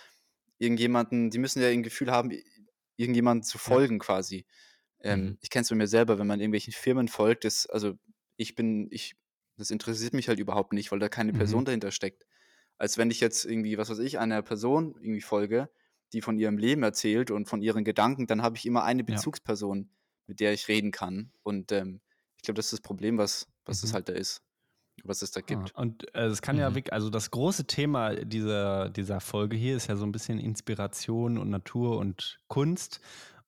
irgendjemanden 0.58 1.30
die 1.30 1.38
müssen 1.38 1.62
ja 1.62 1.68
ein 1.68 1.82
Gefühl 1.82 2.10
haben, 2.12 2.30
i 2.32 2.44
irgendjemandem 2.98 3.44
zu 3.44 3.58
Ja. 3.66 3.80
folgen 3.80 3.98
quasi. 4.00 4.46
Ähm, 5.00 5.34
Mhm. 5.34 5.38
ich 5.42 5.50
kenne 5.50 5.62
es 5.64 5.68
von 5.70 5.78
mir 5.78 5.88
selber, 5.88 6.18
wenn 6.20 6.26
man 6.28 6.40
irgendwelchen 6.40 6.74
Firmen 6.74 7.08
folgt, 7.08 7.44
das 7.46 7.66
also, 7.68 7.94
ich 8.38 8.54
bin 8.56 8.88
ich 8.92 9.16
das 9.58 9.70
interessiert 9.72 10.14
mich 10.14 10.28
halt 10.30 10.40
überhaupt 10.40 10.72
nicht, 10.74 10.92
weil 10.92 11.00
da 11.00 11.08
keine 11.10 11.32
Mhm. 11.32 11.34
Person 11.34 11.66
dahinter 11.66 11.92
steckt 11.92 12.25
als 12.78 12.98
wenn 12.98 13.10
ich 13.10 13.20
jetzt 13.20 13.44
irgendwie, 13.44 13.78
was 13.78 13.90
weiß 13.90 13.98
ich, 13.98 14.18
einer 14.18 14.42
Person 14.42 14.94
irgendwie 15.00 15.20
folge, 15.20 15.68
die 16.12 16.20
von 16.20 16.38
ihrem 16.38 16.58
Leben 16.58 16.82
erzählt 16.82 17.30
und 17.30 17.48
von 17.48 17.62
ihren 17.62 17.84
Gedanken, 17.84 18.26
dann 18.26 18.42
habe 18.42 18.56
ich 18.56 18.66
immer 18.66 18.84
eine 18.84 19.04
Bezugsperson, 19.04 19.78
ja. 19.78 19.84
mit 20.26 20.40
der 20.40 20.52
ich 20.52 20.68
reden 20.68 20.90
kann. 20.90 21.32
Und 21.42 21.72
ähm, 21.72 22.00
ich 22.36 22.42
glaube, 22.42 22.56
das 22.56 22.66
ist 22.66 22.72
das 22.72 22.80
Problem, 22.80 23.18
was, 23.18 23.48
was 23.64 23.82
mhm. 23.82 23.88
es 23.88 23.94
halt 23.94 24.08
da 24.08 24.12
ist, 24.12 24.42
was 25.04 25.22
es 25.22 25.30
da 25.32 25.40
gibt. 25.40 25.72
Ah, 25.74 25.82
und 25.82 26.14
äh, 26.14 26.26
es 26.26 26.42
kann 26.42 26.56
mhm. 26.56 26.62
ja 26.62 26.74
wirklich, 26.74 26.92
also 26.92 27.10
das 27.10 27.30
große 27.30 27.66
Thema 27.66 28.14
dieser, 28.14 28.90
dieser 28.90 29.20
Folge 29.20 29.56
hier 29.56 29.76
ist 29.76 29.88
ja 29.88 29.96
so 29.96 30.04
ein 30.04 30.12
bisschen 30.12 30.38
Inspiration 30.38 31.38
und 31.38 31.50
Natur 31.50 31.98
und 31.98 32.38
Kunst. 32.48 33.00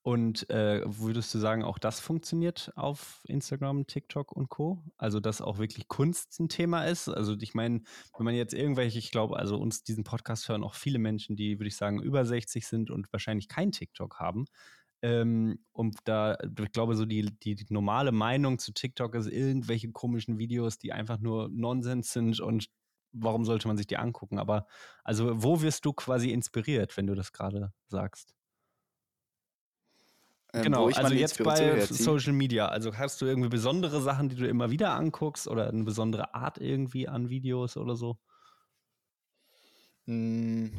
Und 0.08 0.48
äh, 0.48 0.80
würdest 0.86 1.34
du 1.34 1.38
sagen, 1.38 1.62
auch 1.62 1.78
das 1.78 2.00
funktioniert 2.00 2.72
auf 2.76 3.20
Instagram, 3.26 3.86
TikTok 3.86 4.32
und 4.32 4.48
Co? 4.48 4.82
Also, 4.96 5.20
dass 5.20 5.42
auch 5.42 5.58
wirklich 5.58 5.86
Kunst 5.86 6.40
ein 6.40 6.48
Thema 6.48 6.84
ist? 6.84 7.10
Also, 7.10 7.36
ich 7.38 7.52
meine, 7.52 7.82
wenn 8.16 8.24
man 8.24 8.34
jetzt 8.34 8.54
irgendwelche, 8.54 8.98
ich 8.98 9.10
glaube, 9.10 9.36
also 9.36 9.58
uns 9.58 9.82
diesen 9.82 10.04
Podcast 10.04 10.48
hören 10.48 10.64
auch 10.64 10.72
viele 10.72 10.98
Menschen, 10.98 11.36
die, 11.36 11.58
würde 11.58 11.68
ich 11.68 11.76
sagen, 11.76 12.00
über 12.00 12.24
60 12.24 12.66
sind 12.66 12.90
und 12.90 13.12
wahrscheinlich 13.12 13.48
kein 13.48 13.70
TikTok 13.70 14.18
haben. 14.18 14.46
Ähm, 15.02 15.58
und 15.72 15.98
da, 16.04 16.38
ich 16.58 16.72
glaube, 16.72 16.96
so 16.96 17.04
die, 17.04 17.30
die, 17.42 17.54
die, 17.54 17.66
normale 17.68 18.10
Meinung 18.10 18.58
zu 18.58 18.72
TikTok 18.72 19.14
ist 19.14 19.26
irgendwelche 19.26 19.92
komischen 19.92 20.38
Videos, 20.38 20.78
die 20.78 20.94
einfach 20.94 21.18
nur 21.18 21.50
Nonsens 21.50 22.14
sind 22.14 22.40
und 22.40 22.70
warum 23.12 23.44
sollte 23.44 23.68
man 23.68 23.76
sich 23.76 23.86
die 23.86 23.98
angucken? 23.98 24.38
Aber 24.38 24.68
also, 25.04 25.42
wo 25.42 25.60
wirst 25.60 25.84
du 25.84 25.92
quasi 25.92 26.30
inspiriert, 26.30 26.96
wenn 26.96 27.06
du 27.06 27.14
das 27.14 27.34
gerade 27.34 27.74
sagst? 27.88 28.37
Ähm, 30.54 30.62
genau, 30.62 30.88
also 30.88 31.14
jetzt 31.14 31.42
bei. 31.42 31.80
Social 31.80 32.32
Media. 32.32 32.66
Also 32.68 32.96
hast 32.96 33.20
du 33.20 33.26
irgendwie 33.26 33.48
besondere 33.48 34.00
Sachen, 34.00 34.28
die 34.28 34.36
du 34.36 34.48
immer 34.48 34.70
wieder 34.70 34.90
anguckst 34.90 35.46
oder 35.46 35.68
eine 35.68 35.84
besondere 35.84 36.34
Art 36.34 36.58
irgendwie 36.58 37.08
an 37.08 37.28
Videos 37.28 37.76
oder 37.76 37.96
so? 37.96 38.18
Hm, 40.06 40.72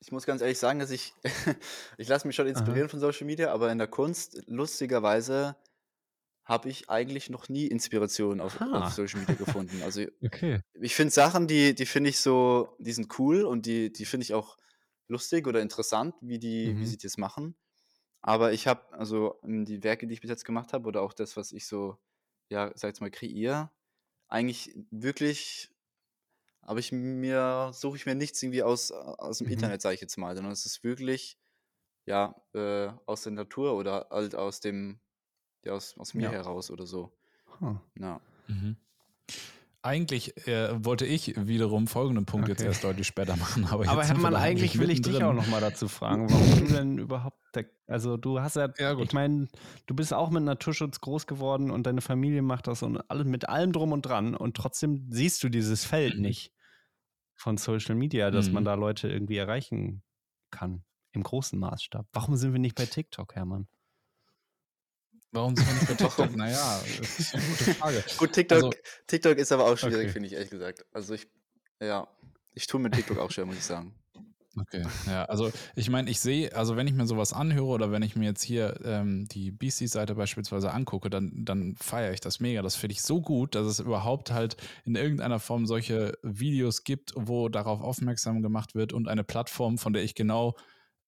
ich 0.00 0.10
muss 0.10 0.26
ganz 0.26 0.42
ehrlich 0.42 0.58
sagen, 0.58 0.80
dass 0.80 0.90
ich, 0.90 1.14
ich 1.98 2.08
lasse 2.08 2.26
mich 2.26 2.36
schon 2.36 2.48
inspirieren 2.48 2.84
Aha. 2.84 2.90
von 2.90 3.00
Social 3.00 3.26
Media, 3.26 3.52
aber 3.52 3.70
in 3.70 3.78
der 3.78 3.86
Kunst, 3.86 4.42
lustigerweise, 4.46 5.56
habe 6.44 6.68
ich 6.68 6.88
eigentlich 6.88 7.28
noch 7.28 7.48
nie 7.48 7.66
Inspiration 7.66 8.40
auf, 8.40 8.60
auf 8.60 8.92
Social 8.92 9.18
Media 9.20 9.34
gefunden. 9.34 9.82
Also 9.82 10.02
okay. 10.24 10.60
ich 10.74 10.94
finde 10.94 11.12
Sachen, 11.12 11.48
die, 11.48 11.74
die 11.74 11.86
finde 11.86 12.10
ich 12.10 12.20
so, 12.20 12.76
die 12.78 12.92
sind 12.92 13.18
cool 13.18 13.44
und 13.44 13.66
die, 13.66 13.92
die 13.92 14.04
finde 14.04 14.22
ich 14.22 14.32
auch 14.32 14.56
lustig 15.08 15.48
oder 15.48 15.60
interessant, 15.60 16.14
wie 16.20 16.38
die, 16.38 16.72
mhm. 16.72 16.80
wie 16.80 16.86
sie 16.86 16.98
das 16.98 17.16
machen. 17.16 17.56
Aber 18.26 18.52
ich 18.52 18.66
habe, 18.68 18.92
also 18.92 19.38
hm, 19.42 19.64
die 19.66 19.84
Werke, 19.84 20.08
die 20.08 20.14
ich 20.14 20.20
bis 20.22 20.30
jetzt 20.30 20.44
gemacht 20.46 20.74
habe, 20.74 20.88
oder 20.88 21.02
auch 21.02 21.14
das, 21.14 21.36
was 21.38 21.52
ich 21.52 21.66
so, 21.66 21.98
ja, 22.50 22.72
sag 22.76 22.88
jetzt 22.90 23.00
mal, 23.02 23.10
kreiere, 23.10 23.70
eigentlich 24.28 24.76
wirklich 24.90 25.70
habe 26.62 26.80
ich 26.80 26.92
mir, 26.92 27.70
suche 27.74 27.96
ich 27.96 28.06
mir 28.06 28.14
nichts 28.16 28.42
irgendwie 28.42 28.62
aus, 28.64 28.92
aus 28.92 29.38
dem 29.38 29.46
Mhm. 29.46 29.48
Internet, 29.48 29.82
sage 29.82 29.94
ich 29.96 30.00
jetzt 30.02 30.18
mal, 30.18 30.34
sondern 30.36 30.52
es 30.52 30.66
ist 30.66 30.84
wirklich, 30.84 31.38
ja, 32.06 32.36
äh, 32.54 32.88
aus 33.06 33.22
der 33.24 33.32
Natur 33.32 33.74
oder 33.76 34.08
halt 34.10 34.34
aus 34.36 34.60
dem, 34.60 35.00
ja, 35.64 35.74
aus, 35.74 35.96
aus 35.98 36.14
mir 36.14 36.30
Ja. 36.30 36.32
heraus 36.32 36.70
oder 36.70 36.86
so. 36.86 37.16
Huh. 37.60 37.76
Ja. 37.98 38.20
Mhm. 38.48 38.76
Eigentlich 39.86 40.48
äh, 40.48 40.84
wollte 40.84 41.06
ich 41.06 41.34
wiederum 41.36 41.86
folgenden 41.86 42.26
Punkt 42.26 42.48
jetzt 42.48 42.60
erst 42.60 42.82
deutlich 42.82 43.06
später 43.06 43.36
machen. 43.36 43.66
Aber, 43.66 43.88
Aber 43.88 44.04
Hermann, 44.04 44.34
eigentlich 44.34 44.80
will 44.80 44.90
ich 44.90 45.00
dich 45.00 45.22
auch 45.22 45.32
nochmal 45.32 45.60
dazu 45.60 45.86
fragen, 45.86 46.28
warum 46.28 46.66
du 46.66 46.74
denn 46.74 46.98
überhaupt, 46.98 47.38
der, 47.54 47.66
also 47.86 48.16
du 48.16 48.40
hast 48.40 48.56
ja, 48.56 48.68
Ja, 48.78 48.98
ich 48.98 49.12
meine, 49.12 49.46
du 49.86 49.94
bist 49.94 50.12
auch 50.12 50.30
mit 50.30 50.42
Naturschutz 50.42 51.00
groß 51.00 51.28
geworden 51.28 51.70
und 51.70 51.86
deine 51.86 52.00
Familie 52.00 52.42
macht 52.42 52.66
das 52.66 52.82
und 52.82 52.98
alles 53.08 53.26
mit 53.26 53.48
allem 53.48 53.72
drum 53.72 53.92
und 53.92 54.02
dran 54.02 54.34
und 54.34 54.56
trotzdem 54.56 55.06
siehst 55.08 55.44
du 55.44 55.48
dieses 55.48 55.84
Feld 55.84 56.16
mhm. 56.16 56.22
nicht 56.22 56.52
von 57.36 57.56
Social 57.56 57.94
Media, 57.94 58.32
dass 58.32 58.50
man 58.50 58.64
mhm. 58.64 58.66
da 58.66 58.74
Leute 58.74 59.08
irgendwie 59.08 59.36
erreichen 59.36 60.02
kann 60.50 60.82
im 61.12 61.22
großen 61.22 61.60
Maßstab. 61.60 62.08
Warum 62.12 62.34
sind 62.34 62.52
wir 62.52 62.58
nicht 62.58 62.74
bei 62.74 62.86
TikTok, 62.86 63.36
Hermann? 63.36 63.68
Warum 65.32 65.56
sind 65.56 65.66
wir 65.66 65.74
nicht 65.74 65.88
bei 65.88 65.94
TikTok? 66.04 66.36
naja, 66.36 66.80
das 66.98 67.18
ist 67.18 67.34
eine 67.34 67.44
gute 67.44 67.74
Frage. 67.74 68.04
Gut, 68.16 68.32
TikTok, 68.32 68.56
also, 68.56 68.70
TikTok 69.06 69.38
ist 69.38 69.52
aber 69.52 69.64
auch 69.64 69.76
schwierig, 69.76 70.04
okay. 70.04 70.12
finde 70.12 70.28
ich 70.28 70.34
ehrlich 70.34 70.50
gesagt. 70.50 70.84
Also 70.92 71.14
ich, 71.14 71.26
ja, 71.80 72.08
ich 72.54 72.66
tue 72.66 72.80
mit 72.80 72.94
TikTok 72.94 73.18
auch 73.18 73.30
schwer, 73.30 73.46
muss 73.46 73.56
ich 73.56 73.64
sagen. 73.64 73.94
Okay, 74.58 74.82
ja, 75.06 75.26
also 75.26 75.52
ich 75.74 75.90
meine, 75.90 76.08
ich 76.08 76.18
sehe, 76.18 76.54
also 76.56 76.76
wenn 76.76 76.86
ich 76.86 76.94
mir 76.94 77.06
sowas 77.06 77.34
anhöre 77.34 77.66
oder 77.66 77.92
wenn 77.92 78.02
ich 78.02 78.16
mir 78.16 78.24
jetzt 78.24 78.42
hier 78.42 78.80
ähm, 78.84 79.28
die 79.28 79.50
BC-Seite 79.50 80.14
beispielsweise 80.14 80.72
angucke, 80.72 81.10
dann, 81.10 81.44
dann 81.44 81.76
feiere 81.76 82.12
ich 82.12 82.20
das 82.20 82.40
mega. 82.40 82.62
Das 82.62 82.74
finde 82.74 82.94
ich 82.94 83.02
so 83.02 83.20
gut, 83.20 83.54
dass 83.54 83.66
es 83.66 83.80
überhaupt 83.80 84.30
halt 84.30 84.56
in 84.84 84.96
irgendeiner 84.96 85.40
Form 85.40 85.66
solche 85.66 86.16
Videos 86.22 86.84
gibt, 86.84 87.12
wo 87.16 87.50
darauf 87.50 87.82
aufmerksam 87.82 88.40
gemacht 88.40 88.74
wird 88.74 88.94
und 88.94 89.08
eine 89.08 89.24
Plattform, 89.24 89.76
von 89.76 89.92
der 89.92 90.02
ich 90.02 90.14
genau 90.14 90.56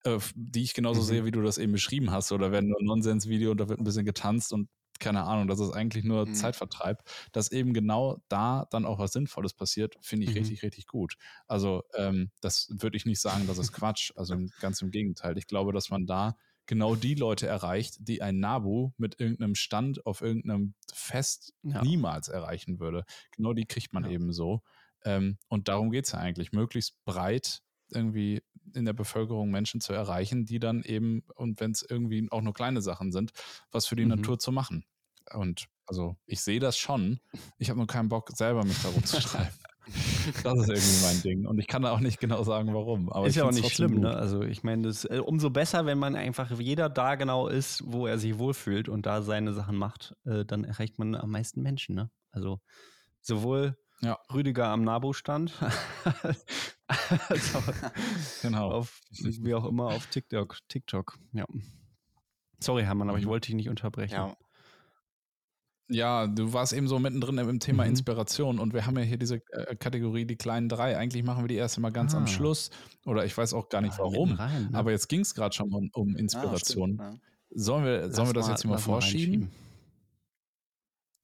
äh, 0.05 0.19
die 0.35 0.63
ich 0.63 0.75
genauso 0.75 1.03
mhm. 1.03 1.07
sehe, 1.07 1.25
wie 1.25 1.31
du 1.31 1.43
das 1.43 1.59
eben 1.59 1.73
beschrieben 1.73 2.11
hast. 2.11 2.33
Oder 2.33 2.53
wenn 2.53 2.69
nur 2.69 2.81
ein 2.81 2.87
Nonsens-Video 2.87 3.51
und 3.53 3.59
da 3.59 3.69
wird 3.69 3.81
ein 3.81 3.85
bisschen 3.85 4.05
getanzt 4.05 4.53
und 4.53 4.69
keine 4.99 5.25
Ahnung, 5.25 5.47
das 5.47 5.61
ist 5.61 5.71
eigentlich 5.71 6.05
nur 6.05 6.27
mhm. 6.27 6.35
Zeitvertreib, 6.35 7.03
dass 7.33 7.53
eben 7.53 7.73
genau 7.73 8.19
da 8.29 8.67
dann 8.71 8.85
auch 8.85 8.99
was 8.99 9.13
Sinnvolles 9.13 9.55
passiert, 9.55 9.95
finde 10.01 10.25
ich 10.25 10.31
mhm. 10.33 10.39
richtig, 10.39 10.63
richtig 10.63 10.87
gut. 10.87 11.17
Also 11.47 11.83
ähm, 11.95 12.31
das 12.41 12.69
würde 12.71 12.97
ich 12.97 13.07
nicht 13.07 13.21
sagen, 13.21 13.47
das 13.47 13.59
ist 13.59 13.73
Quatsch. 13.73 14.13
Also 14.17 14.37
ganz 14.61 14.83
im 14.83 14.91
Gegenteil. 14.91 15.39
Ich 15.39 15.47
glaube, 15.47 15.73
dass 15.73 15.91
man 15.91 16.07
da 16.07 16.37
genau 16.67 16.95
die 16.95 17.15
Leute 17.15 17.47
erreicht, 17.47 17.97
die 18.01 18.23
ein 18.23 18.39
Nabu 18.41 18.91
mit 18.99 19.19
irgendeinem 19.21 19.55
Stand 19.55 20.05
auf 20.05 20.21
irgendeinem 20.21 20.75
Fest 20.93 21.55
ja. 21.63 21.83
niemals 21.83 22.29
erreichen 22.29 22.79
würde. 22.79 23.05
Genau 23.37 23.53
die 23.55 23.67
kriegt 23.67 23.93
man 23.93 24.05
ja. 24.05 24.11
eben 24.11 24.33
so. 24.33 24.63
Ähm, 25.05 25.39
und 25.49 25.69
darum 25.69 25.91
geht 25.91 26.07
es 26.07 26.13
ja 26.13 26.19
eigentlich, 26.19 26.53
möglichst 26.53 27.03
breit 27.05 27.63
irgendwie 27.91 28.43
in 28.75 28.85
der 28.85 28.93
Bevölkerung 28.93 29.51
Menschen 29.51 29.81
zu 29.81 29.93
erreichen, 29.93 30.47
die 30.47 30.59
dann 30.59 30.83
eben, 30.83 31.23
und 31.35 31.61
wenn 31.61 31.71
es 31.73 31.83
irgendwie 31.89 32.27
auch 32.31 32.43
nur 32.43 32.55
kleine 32.55 32.83
Sachen 32.83 33.13
sind, 33.13 33.33
was 33.71 33.87
für 33.87 33.97
die 33.97 34.05
mhm. 34.05 34.11
Natur 34.11 34.39
zu 34.39 34.53
machen. 34.53 34.85
Und 35.35 35.67
also 35.87 36.17
ich 36.27 36.41
sehe 36.41 36.61
das 36.61 36.79
schon. 36.79 37.21
Ich 37.59 37.71
habe 37.71 37.79
nur 37.79 37.87
keinen 37.87 38.09
Bock, 38.09 38.31
selber 38.35 38.65
mich 38.65 38.81
darum 38.83 39.05
zu 39.05 39.21
schreiben. 39.21 39.55
Das 40.43 40.59
ist 40.59 40.69
irgendwie 40.69 41.03
mein 41.03 41.23
Ding. 41.23 41.47
Und 41.47 41.59
ich 41.59 41.67
kann 41.67 41.81
da 41.81 41.93
auch 41.93 42.01
nicht 42.01 42.21
genau 42.21 42.43
sagen, 42.43 42.75
warum. 42.75 43.11
Aber 43.11 43.27
ist 43.27 43.37
ja 43.37 43.45
auch 43.45 43.53
nicht 43.53 43.75
schlimm, 43.75 44.01
ne? 44.01 44.15
Also 44.15 44.43
ich 44.43 44.63
meine, 44.63 44.83
das 44.83 45.07
äh, 45.07 45.23
umso 45.25 45.49
besser, 45.49 45.87
wenn 45.87 45.99
man 45.99 46.15
einfach 46.15 46.51
jeder 46.61 46.91
da 46.91 47.15
genau 47.15 47.49
ist, 47.49 47.83
wo 47.87 48.07
er 48.07 48.19
sich 48.19 48.39
wohlfühlt 48.39 48.91
und 48.91 49.07
da 49.07 49.23
seine 49.23 49.55
Sachen 49.55 49.77
macht, 49.77 50.15
äh, 50.27 50.45
dann 50.45 50.65
erreicht 50.65 50.99
man 50.99 51.15
am 51.15 51.31
meisten 51.31 51.63
Menschen, 51.63 51.95
ne? 51.95 52.11
Also 52.33 52.61
sowohl 53.23 53.79
ja. 54.01 54.19
Rüdiger 54.33 54.69
am 54.69 54.85
Nabu-Stand. 54.85 55.55
also, 57.29 57.63
genau. 58.43 58.71
Auf, 58.71 59.01
wie 59.11 59.55
auch 59.55 59.65
immer 59.67 59.87
auf 59.87 60.07
TikTok. 60.07 60.59
TikTok, 60.69 61.19
ja. 61.33 61.45
Sorry, 62.61 62.83
Hermann, 62.85 63.09
aber 63.09 63.19
ich 63.19 63.25
mhm. 63.27 63.31
wollte 63.31 63.47
dich 63.47 63.55
nicht 63.57 63.69
unterbrechen. 63.69 64.15
Ja. 64.15 64.37
Ja, 65.91 66.27
du 66.27 66.53
warst 66.53 66.75
eben 66.75 66.87
so 66.87 66.99
mittendrin 66.99 67.39
im 67.39 67.61
Thema 67.61 67.85
Mhm. 67.85 67.91
Inspiration 67.91 68.59
und 68.59 68.75
wir 68.75 68.85
haben 68.85 68.97
ja 68.99 69.05
hier 69.05 69.17
diese 69.17 69.37
äh, 69.53 69.75
Kategorie 69.75 70.27
die 70.27 70.37
kleinen 70.37 70.69
drei. 70.69 70.99
Eigentlich 70.99 71.23
machen 71.23 71.45
wir 71.45 71.49
die 71.49 71.55
erst 71.55 71.79
mal 71.79 71.91
ganz 71.91 72.15
am 72.15 72.25
Ah. 72.25 72.27
Schluss 72.27 72.71
oder 73.07 73.25
ich 73.25 73.37
weiß 73.37 73.55
auch 73.55 73.71
gar 73.71 73.81
nicht 73.81 73.99
Ah, 73.99 74.03
mitten 74.05 74.15
warum. 74.15 74.33
rein, 74.33 74.69
ne? 74.71 74.79
Aber 74.79 74.91
jetzt 74.91 75.09
ging 75.09 75.21
es 75.21 75.35
gerade 75.35 75.55
schon 75.55 75.73
um, 75.73 75.89
um 75.95 76.15
Ah, 76.15 76.19
Inspiration. 76.19 76.95
stimmt. 76.95 77.01
Ja. 77.01 77.19
sollen 77.55 77.85
wir, 77.87 78.11
sollen 78.13 78.29
wir 78.29 78.35
das 78.35 78.49
jetzt 78.49 78.65
mal 78.67 78.77
vorschieben? 78.77 79.45
reinschieben. 79.45 79.69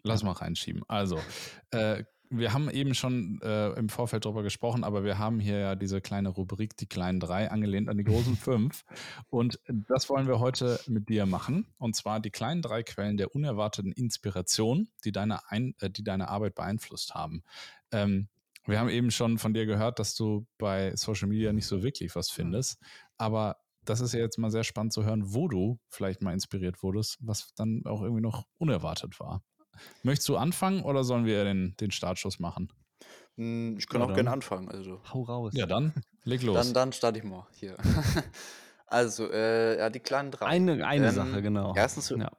Lass 0.03 0.23
mal 0.23 0.33
reinschieben. 0.33 0.83
Also, 0.89 1.19
äh, 1.71 2.05
wir 2.39 2.53
haben 2.53 2.71
eben 2.71 2.95
schon 2.95 3.41
äh, 3.43 3.71
im 3.71 3.89
Vorfeld 3.89 4.25
darüber 4.25 4.43
gesprochen, 4.43 4.85
aber 4.85 5.05
wir 5.05 5.19
haben 5.19 5.41
hier 5.41 5.59
ja 5.59 5.75
diese 5.75 6.01
kleine 6.01 6.29
Rubrik, 6.29 6.77
die 6.77 6.87
kleinen 6.87 7.21
drei, 7.21 7.51
angelehnt 7.51 7.89
an 7.89 7.99
die 7.99 8.05
großen 8.05 8.37
fünf. 8.37 8.85
Und 9.31 9.61
das 9.67 10.09
wollen 10.09 10.27
wir 10.27 10.41
heute 10.41 10.81
mit 10.87 11.09
dir 11.09 11.27
machen. 11.27 11.67
Und 11.79 11.97
zwar 11.97 12.21
die 12.21 12.31
kleinen 12.31 12.63
drei 12.63 12.83
Quellen 12.83 13.17
der 13.17 13.35
unerwarteten 13.35 13.93
Inspiration, 13.93 14.89
die 15.05 15.13
deine, 15.13 15.51
Ein 15.51 15.75
äh, 15.81 15.91
die 15.91 16.05
deine 16.05 16.29
Arbeit 16.29 16.55
beeinflusst 16.55 17.15
haben. 17.15 17.43
Ähm, 17.93 18.29
wir 18.67 18.81
haben 18.81 18.89
eben 18.89 19.11
schon 19.11 19.39
von 19.39 19.53
dir 19.53 19.67
gehört, 19.67 19.99
dass 19.99 20.15
du 20.15 20.47
bei 20.59 20.97
Social 20.97 21.29
Media 21.29 21.53
nicht 21.53 21.67
so 21.67 21.83
wirklich 21.83 22.15
was 22.17 22.31
findest. 22.31 22.81
Aber 23.19 23.57
das 23.85 24.01
ist 24.01 24.15
ja 24.15 24.21
jetzt 24.21 24.39
mal 24.39 24.51
sehr 24.51 24.65
spannend 24.65 24.93
zu 24.93 25.05
hören, 25.05 25.35
wo 25.35 25.49
du 25.49 25.79
vielleicht 25.89 26.23
mal 26.23 26.33
inspiriert 26.33 26.83
wurdest, 26.83 27.19
was 27.21 27.53
dann 27.55 27.83
auch 27.85 28.03
irgendwie 28.03 28.23
noch 28.23 28.47
unerwartet 28.59 29.21
war. 29.21 29.43
Möchtest 30.03 30.29
du 30.29 30.37
anfangen 30.37 30.83
oder 30.83 31.05
sollen 31.05 31.25
wir 31.27 31.45
den, 31.45 31.77
den 31.79 31.91
Startschuss 31.91 32.39
machen? 32.39 32.73
Hm, 33.37 33.77
Ich 33.79 33.89
kann 33.89 34.01
Ja, 34.01 34.07
auch 34.09 34.15
gerne 34.15 34.31
anfangen. 34.31 34.69
Also. 34.69 35.01
Hau 35.13 35.23
raus. 35.23 35.53
Ja, 35.57 35.67
dann 35.67 35.93
leg 36.25 36.43
los. 36.45 36.57
Dann, 36.57 36.75
dann 36.75 36.93
starte 36.93 37.19
ich 37.19 37.25
mal 37.25 37.47
hier. 37.53 37.77
also, 38.87 39.31
äh, 39.31 39.79
ja, 39.79 39.91
die 39.91 40.01
kleinen 40.01 40.31
drei. 40.31 40.47
Eine, 40.47 40.87
eine 40.87 41.09
Ähm, 41.09 41.15
Sache, 41.15 41.43
genau. 41.43 41.75
Erstens, 41.77 42.11
Ja. 42.11 42.31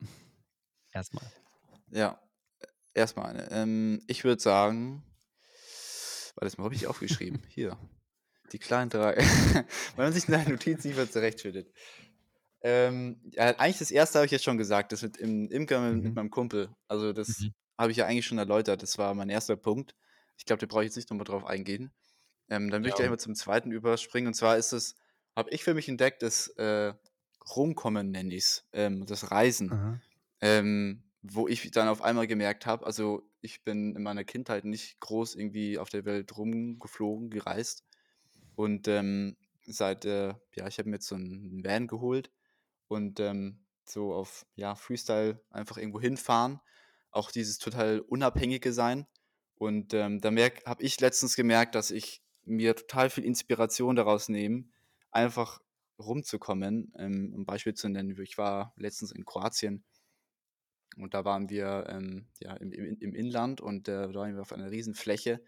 Erstmal. 0.92 1.26
ja, 1.92 2.20
erstmal 2.94 3.26
eine. 3.32 3.52
Ähm, 3.52 4.02
ich 4.08 4.24
würde 4.24 4.42
sagen, 4.42 5.04
warte 6.36 6.56
mal, 6.58 6.66
habe 6.66 6.76
ich 6.76 6.88
aufgeschrieben. 6.88 7.42
Hier. 7.50 7.78
Die 8.52 8.60
kleinen 8.60 8.90
drei. 8.90 9.18
Wenn 9.18 10.06
man 10.06 10.14
sich 10.14 10.28
in 10.30 10.34
seinen 10.36 10.52
Notizen 10.52 10.88
nicht 10.88 10.98
mehr 10.98 11.10
zurechtfindet. 11.12 11.74
Ähm, 12.66 13.22
ja, 13.34 13.46
eigentlich 13.60 13.78
das 13.80 13.92
erste 13.92 14.20
habe 14.20 14.26
ich 14.26 14.32
jetzt 14.32 14.44
schon 14.44 14.58
gesagt, 14.58 14.92
das 14.92 15.04
mit 15.04 15.18
im 15.18 15.50
Imker 15.52 15.82
mit, 15.82 16.04
mit 16.04 16.16
Mhm. 16.16 16.18
meinem 16.18 16.32
Kumpel. 16.32 16.76
Also 16.88 17.14
das 17.14 17.46
Mhm. 17.46 17.54
habe 17.80 17.92
ich 17.92 17.98
ja 17.98 18.08
eigentlich 18.08 18.26
schon 18.26 18.40
erläutert. 18.40 18.82
Das 18.84 18.98
war 18.98 19.14
mein 19.14 19.30
erster 19.30 19.56
Punkt. 19.56 19.96
Ich 20.38 20.46
glaube, 20.46 20.60
da 20.62 20.66
brauche 20.68 20.84
ich 20.84 20.88
jetzt 20.88 20.96
nicht 20.98 21.10
nochmal 21.12 21.26
drauf 21.26 21.46
eingehen. 21.46 21.94
Ähm, 22.50 22.70
dann 22.72 22.82
würde 22.82 22.90
ich 22.90 22.96
Ja. 22.96 22.96
gleich 22.96 23.10
mal 23.10 23.20
zum 23.20 23.36
zweiten 23.36 23.72
überspringen. 23.72 24.28
Und 24.28 24.36
zwar 24.36 24.58
ist 24.58 24.74
es, 24.74 24.96
habe 25.36 25.52
ich 25.52 25.64
für 25.64 25.74
mich 25.76 25.90
entdeckt, 25.90 26.24
das 26.24 26.50
äh, 26.58 26.94
Rumkommen 27.56 28.12
nenne 28.12 28.36
ich 28.36 28.44
es, 28.46 28.70
ähm, 28.74 29.06
das 29.06 29.32
Reisen. 29.32 29.80
Ähm, 30.42 31.04
wo 31.24 31.48
ich 31.48 31.72
dann 31.72 31.88
auf 31.88 32.02
einmal 32.04 32.28
gemerkt 32.28 32.66
habe, 32.68 32.86
also 32.86 33.32
ich 33.42 33.64
bin 33.64 33.96
in 33.96 34.04
meiner 34.04 34.24
Kindheit 34.26 34.66
nicht 34.66 35.00
groß 35.02 35.36
irgendwie 35.36 35.80
auf 35.80 35.90
der 35.90 36.06
Welt 36.06 36.38
rumgeflogen, 36.38 37.30
gereist. 37.32 37.84
Und 38.56 38.88
ähm, 38.88 39.38
seit, 39.66 40.06
äh, 40.06 40.34
ja, 40.56 40.68
ich 40.68 40.78
habe 40.80 40.90
mir 40.90 40.98
jetzt 40.98 41.08
so 41.08 41.16
einen 41.16 41.64
Van 41.64 41.88
geholt 41.88 42.32
und 42.88 43.20
ähm, 43.20 43.66
so 43.86 44.14
auf, 44.14 44.46
ja, 44.56 44.76
Freestyle 44.76 45.42
einfach 45.50 45.78
irgendwo 45.78 46.00
hinfahren. 46.00 46.60
Auch 47.12 47.32
dieses 47.32 47.60
total 47.60 48.00
unabhängige 48.02 48.74
Sein. 48.74 49.08
Und 49.56 49.94
ähm, 49.94 50.22
da 50.22 50.30
habe 50.30 50.84
ich 50.84 51.00
letztens 51.00 51.36
gemerkt, 51.36 51.76
dass 51.76 51.92
ich 51.92 52.22
mir 52.44 52.76
total 52.76 53.10
viel 53.10 53.24
Inspiration 53.24 53.96
daraus 53.96 54.28
nehme, 54.28 54.66
einfach 55.12 55.62
rumzukommen. 55.98 56.92
Ähm, 56.98 57.32
um 57.34 57.42
ein 57.42 57.46
Beispiel 57.46 57.74
zu 57.74 57.88
nennen, 57.90 58.20
ich 58.22 58.38
war 58.38 58.74
letztens 58.76 59.12
in 59.12 59.26
Kroatien 59.26 59.84
und 60.98 61.14
da 61.14 61.26
waren 61.26 61.50
wir 61.50 61.86
ähm, 61.90 62.28
ja, 62.40 62.54
im, 62.56 62.72
im, 62.72 62.98
im 63.00 63.16
Inland 63.16 63.62
und 63.62 63.88
äh, 63.88 64.08
da 64.08 64.14
waren 64.14 64.36
wir 64.36 64.42
auf 64.42 64.54
einer 64.54 64.72
riesen 64.72 64.94
Fläche, 64.94 65.44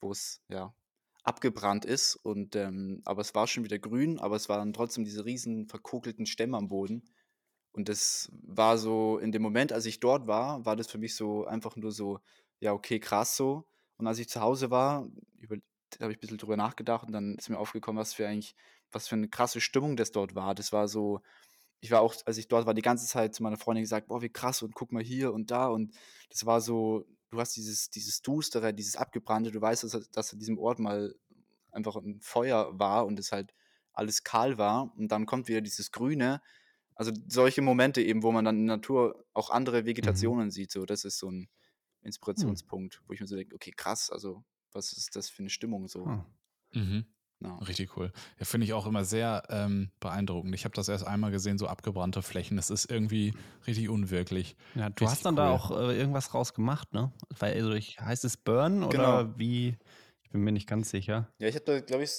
wo 0.00 0.10
es 0.10 0.42
ja 0.48 0.74
abgebrannt 1.30 1.84
ist. 1.84 2.16
Und 2.16 2.56
ähm, 2.56 3.00
aber 3.04 3.22
es 3.22 3.34
war 3.34 3.46
schon 3.46 3.64
wieder 3.64 3.78
grün, 3.78 4.18
aber 4.18 4.36
es 4.36 4.48
waren 4.48 4.72
trotzdem 4.72 5.04
diese 5.04 5.24
riesen 5.24 5.68
verkokelten 5.68 6.26
Stämme 6.26 6.56
am 6.56 6.68
Boden. 6.68 7.04
Und 7.72 7.88
das 7.88 8.30
war 8.42 8.78
so, 8.78 9.18
in 9.18 9.30
dem 9.32 9.42
Moment, 9.42 9.72
als 9.72 9.86
ich 9.86 10.00
dort 10.00 10.26
war, 10.26 10.64
war 10.66 10.76
das 10.76 10.88
für 10.88 10.98
mich 10.98 11.14
so 11.14 11.46
einfach 11.46 11.76
nur 11.76 11.92
so, 11.92 12.18
ja, 12.58 12.72
okay, 12.72 12.98
krass 12.98 13.36
so. 13.36 13.64
Und 13.96 14.06
als 14.08 14.18
ich 14.18 14.28
zu 14.28 14.40
Hause 14.40 14.70
war, 14.70 15.08
habe 16.00 16.12
ich 16.12 16.18
ein 16.18 16.20
bisschen 16.20 16.38
drüber 16.38 16.56
nachgedacht 16.56 17.06
und 17.06 17.12
dann 17.12 17.36
ist 17.36 17.48
mir 17.48 17.58
aufgekommen, 17.58 18.00
was 18.00 18.14
für 18.14 18.26
eigentlich, 18.26 18.54
was 18.92 19.08
für 19.08 19.16
eine 19.16 19.28
krasse 19.28 19.60
Stimmung 19.60 19.96
das 19.96 20.10
dort 20.12 20.34
war. 20.34 20.54
Das 20.54 20.72
war 20.72 20.88
so, 20.88 21.20
ich 21.80 21.90
war 21.90 22.00
auch, 22.00 22.14
als 22.26 22.38
ich 22.38 22.48
dort 22.48 22.66
war, 22.66 22.74
die 22.74 22.82
ganze 22.82 23.06
Zeit 23.06 23.34
zu 23.34 23.42
meiner 23.42 23.56
Freundin 23.56 23.84
gesagt, 23.84 24.08
boah, 24.08 24.22
wie 24.22 24.28
krass 24.30 24.62
und 24.62 24.74
guck 24.74 24.92
mal 24.92 25.02
hier 25.02 25.32
und 25.32 25.50
da 25.50 25.68
und 25.68 25.94
das 26.30 26.46
war 26.46 26.60
so, 26.60 27.06
du 27.30 27.38
hast 27.40 27.56
dieses, 27.56 27.90
dieses 27.90 28.22
Dustere, 28.22 28.74
dieses 28.74 28.96
Abgebrannte, 28.96 29.50
du 29.50 29.60
weißt, 29.60 29.84
dass, 29.84 30.10
dass 30.10 30.32
an 30.32 30.38
diesem 30.38 30.58
Ort 30.58 30.78
mal 30.78 31.14
einfach 31.72 31.96
ein 31.96 32.20
Feuer 32.20 32.78
war 32.78 33.06
und 33.06 33.18
es 33.18 33.32
halt 33.32 33.54
alles 33.92 34.24
kahl 34.24 34.58
war 34.58 34.92
und 34.96 35.08
dann 35.12 35.26
kommt 35.26 35.48
wieder 35.48 35.60
dieses 35.60 35.92
Grüne, 35.92 36.42
also 36.94 37.12
solche 37.28 37.62
Momente 37.62 38.02
eben, 38.02 38.22
wo 38.22 38.32
man 38.32 38.44
dann 38.44 38.56
in 38.58 38.66
der 38.66 38.76
Natur 38.76 39.24
auch 39.32 39.50
andere 39.50 39.86
Vegetationen 39.86 40.50
sieht, 40.50 40.70
so, 40.72 40.84
das 40.86 41.04
ist 41.04 41.18
so 41.18 41.30
ein 41.30 41.48
Inspirationspunkt, 42.02 43.02
wo 43.06 43.12
ich 43.12 43.20
mir 43.20 43.26
so 43.26 43.36
denke, 43.36 43.54
okay, 43.54 43.72
krass, 43.76 44.10
also 44.10 44.44
was 44.72 44.92
ist 44.92 45.16
das 45.16 45.30
für 45.30 45.42
eine 45.42 45.50
Stimmung 45.50 45.88
so? 45.88 46.12
Mhm. 46.72 47.06
Ja. 47.42 47.54
Richtig 47.56 47.96
cool. 47.96 48.12
Ja, 48.38 48.44
finde 48.44 48.66
ich 48.66 48.74
auch 48.74 48.86
immer 48.86 49.04
sehr 49.04 49.42
ähm, 49.48 49.90
beeindruckend. 49.98 50.54
Ich 50.54 50.64
habe 50.64 50.74
das 50.74 50.88
erst 50.88 51.06
einmal 51.06 51.30
gesehen, 51.30 51.56
so 51.56 51.66
abgebrannte 51.68 52.20
Flächen. 52.20 52.56
Das 52.58 52.68
ist 52.68 52.90
irgendwie 52.90 53.32
richtig 53.66 53.88
unwirklich. 53.88 54.56
Ja, 54.74 54.90
du 54.90 55.04
Richtig 55.04 55.08
hast 55.08 55.24
dann 55.24 55.36
da 55.36 55.48
cool. 55.48 55.54
auch 55.54 55.70
äh, 55.70 55.96
irgendwas 55.98 56.34
rausgemacht, 56.34 56.92
ne? 56.92 57.12
Weil, 57.38 57.54
also 57.54 57.72
ich, 57.72 57.98
heißt 58.00 58.24
es 58.26 58.36
Burn 58.36 58.82
oder 58.82 59.24
Genau. 59.24 59.38
wie? 59.38 59.76
Ich 60.22 60.30
bin 60.30 60.42
mir 60.42 60.52
nicht 60.52 60.68
ganz 60.68 60.90
sicher. 60.90 61.28
Ja, 61.38 61.48
ich 61.48 61.54
habe 61.54 61.64
da, 61.64 61.80
glaube 61.80 62.04
ich, 62.04 62.10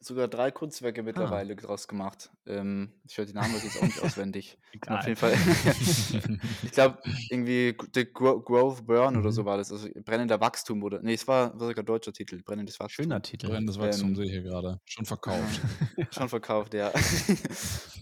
sogar 0.00 0.28
drei 0.28 0.50
Kunstwerke 0.50 1.02
mittlerweile 1.02 1.56
draus 1.56 1.88
gemacht. 1.88 2.30
Ähm, 2.46 2.92
ich 3.06 3.18
höre 3.18 3.26
die 3.26 3.32
Namen 3.32 3.54
jetzt 3.62 3.76
auch 3.76 3.86
nicht 3.86 4.00
auswendig. 4.00 4.58
Auf 4.86 5.06
jeden 5.06 5.16
Fall. 5.16 5.34
ich 6.62 6.72
glaube, 6.72 7.02
irgendwie 7.28 7.76
The 7.94 8.12
Gro 8.12 8.40
Growth 8.42 8.86
Burn 8.86 9.16
oder 9.16 9.30
Mhm. 9.30 9.32
so 9.32 9.44
war 9.44 9.56
das. 9.56 9.72
Also 9.72 9.88
brennender 10.04 10.40
Wachstum 10.40 10.82
oder. 10.82 11.00
Nee, 11.02 11.14
es 11.14 11.26
war, 11.28 11.58
war 11.58 11.68
sogar 11.68 11.84
deutscher 11.84 12.12
Titel. 12.12 12.42
Brennendes 12.42 12.78
Wachstum. 12.80 13.04
Schöner 13.04 13.22
Titel. 13.22 13.48
Brennendes 13.48 13.78
Wachstum 13.78 14.10
Ähm, 14.10 14.16
sehe 14.16 14.26
ich 14.26 14.32
hier 14.32 14.42
gerade. 14.42 14.80
Schon 14.84 15.04
verkauft. 15.06 15.60
Schon 16.10 16.28
verkauft, 16.28 16.74
ja. 16.74 16.92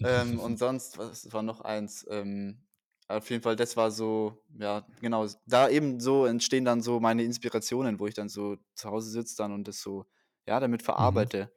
ähm, 0.03 0.39
und 0.39 0.57
sonst, 0.57 0.97
was 0.97 1.31
war 1.33 1.43
noch 1.43 1.61
eins? 1.61 2.05
Ähm, 2.09 2.63
auf 3.07 3.29
jeden 3.29 3.41
Fall, 3.41 3.55
das 3.55 3.77
war 3.77 3.91
so, 3.91 4.43
ja, 4.59 4.85
genau, 5.01 5.25
da 5.45 5.69
eben 5.69 5.99
so 5.99 6.25
entstehen 6.25 6.65
dann 6.65 6.81
so 6.81 6.99
meine 6.99 7.23
Inspirationen, 7.23 7.99
wo 7.99 8.07
ich 8.07 8.13
dann 8.15 8.29
so 8.29 8.57
zu 8.75 8.89
Hause 8.89 9.09
sitze 9.09 9.37
dann 9.37 9.53
und 9.53 9.67
das 9.67 9.81
so, 9.81 10.05
ja, 10.45 10.59
damit 10.59 10.83
verarbeite. 10.83 11.37
Ja. 11.37 11.49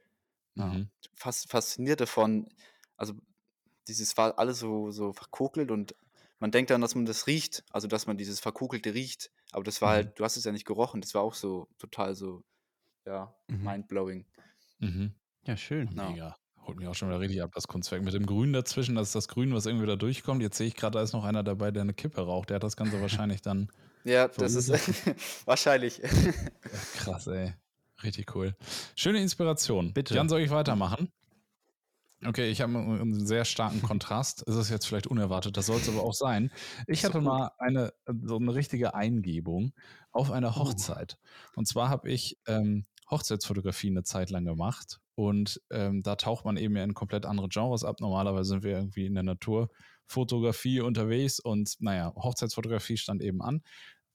Mhm. 0.60 0.90
Fas 1.14 1.44
fasziniert 1.48 2.00
davon, 2.00 2.48
also 2.96 3.14
dieses 3.88 4.16
war 4.16 4.38
alles 4.38 4.58
so, 4.60 4.90
so 4.90 5.12
verkokelt 5.12 5.70
und 5.70 5.94
man 6.38 6.50
denkt 6.50 6.70
dann, 6.70 6.80
dass 6.80 6.94
man 6.94 7.06
das 7.06 7.26
riecht, 7.26 7.64
also 7.70 7.88
dass 7.88 8.06
man 8.06 8.16
dieses 8.18 8.40
Verkokelte 8.40 8.94
riecht, 8.94 9.30
aber 9.52 9.64
das 9.64 9.82
war 9.82 9.90
Mhm. 9.90 9.94
halt, 9.94 10.20
du 10.20 10.24
hast 10.24 10.36
es 10.36 10.44
ja 10.44 10.52
nicht 10.52 10.66
gerochen, 10.66 11.00
das 11.00 11.14
war 11.14 11.22
auch 11.22 11.34
so 11.34 11.68
total 11.78 12.14
so, 12.14 12.44
ja, 13.06 13.34
Mhm. 13.48 13.64
mindblowing. 13.64 14.26
Mhm. 14.80 15.14
Ja, 15.46 15.56
schön. 15.56 15.90
Ja. 15.96 16.10
Mega. 16.10 16.36
Holt 16.66 16.78
mich 16.78 16.86
auch 16.88 16.94
schon 16.94 17.08
wieder 17.08 17.20
richtig 17.20 17.42
ab, 17.42 17.50
das 17.54 17.66
Kunstwerk. 17.68 18.02
Mit 18.02 18.14
dem 18.14 18.26
Grün 18.26 18.52
dazwischen, 18.52 18.94
das 18.94 19.08
ist 19.08 19.14
das 19.14 19.28
Grün, 19.28 19.54
was 19.54 19.66
irgendwie 19.66 19.86
da 19.86 19.96
durchkommt. 19.96 20.42
Jetzt 20.42 20.58
sehe 20.58 20.66
ich 20.68 20.76
gerade, 20.76 20.98
da 20.98 21.02
ist 21.02 21.12
noch 21.14 21.24
einer 21.24 21.42
dabei, 21.42 21.70
der 21.70 21.82
eine 21.82 21.94
Kippe 21.94 22.20
raucht. 22.22 22.50
Der 22.50 22.56
hat 22.56 22.62
das 22.64 22.76
Ganze 22.76 23.00
wahrscheinlich 23.00 23.42
dann. 23.42 23.68
Ja, 24.04 24.28
das 24.28 24.54
ist 24.54 24.70
wahrscheinlich. 25.46 26.00
Ja, 26.72 26.86
krass, 26.92 27.26
ey. 27.26 27.54
Richtig 28.02 28.34
cool. 28.34 28.54
Schöne 28.96 29.20
Inspiration. 29.20 29.92
Bitte. 29.92 30.14
Jan, 30.14 30.28
soll 30.28 30.40
ich 30.40 30.50
weitermachen? 30.50 31.10
Okay, 32.24 32.50
ich 32.50 32.60
habe 32.60 32.76
einen 32.78 33.26
sehr 33.26 33.46
starken 33.46 33.80
Kontrast. 33.80 34.46
Es 34.46 34.54
ist 34.54 34.68
jetzt 34.68 34.86
vielleicht 34.86 35.06
unerwartet, 35.06 35.56
das 35.56 35.66
soll 35.66 35.78
es 35.78 35.88
aber 35.88 36.02
auch 36.02 36.12
sein. 36.12 36.50
Ich 36.86 37.04
hatte 37.06 37.20
mal 37.22 37.50
eine 37.56 37.94
so 38.06 38.36
eine 38.36 38.54
richtige 38.54 38.94
Eingebung 38.94 39.72
auf 40.12 40.30
einer 40.30 40.50
Oh. 40.50 40.56
Hochzeit. 40.56 41.16
Und 41.56 41.66
zwar 41.66 41.88
habe 41.88 42.10
ich 42.10 42.36
ähm, 42.46 42.84
Hochzeitsfotografie 43.10 43.88
eine 43.88 44.02
Zeit 44.02 44.28
lang 44.28 44.44
gemacht 44.44 44.98
und 45.14 45.62
ähm, 45.70 46.02
da 46.02 46.16
taucht 46.16 46.44
man 46.44 46.58
eben 46.58 46.76
ja 46.76 46.84
in 46.84 46.92
komplett 46.92 47.24
andere 47.24 47.48
Genres 47.48 47.84
ab. 47.84 48.00
Normalerweise 48.00 48.50
sind 48.50 48.64
wir 48.64 48.72
irgendwie 48.72 49.06
in 49.06 49.14
der 49.14 49.22
Naturfotografie 49.22 50.80
unterwegs 50.80 51.40
und 51.40 51.74
naja, 51.80 52.12
Hochzeitsfotografie 52.16 52.98
stand 52.98 53.22
eben 53.22 53.40
an. 53.40 53.62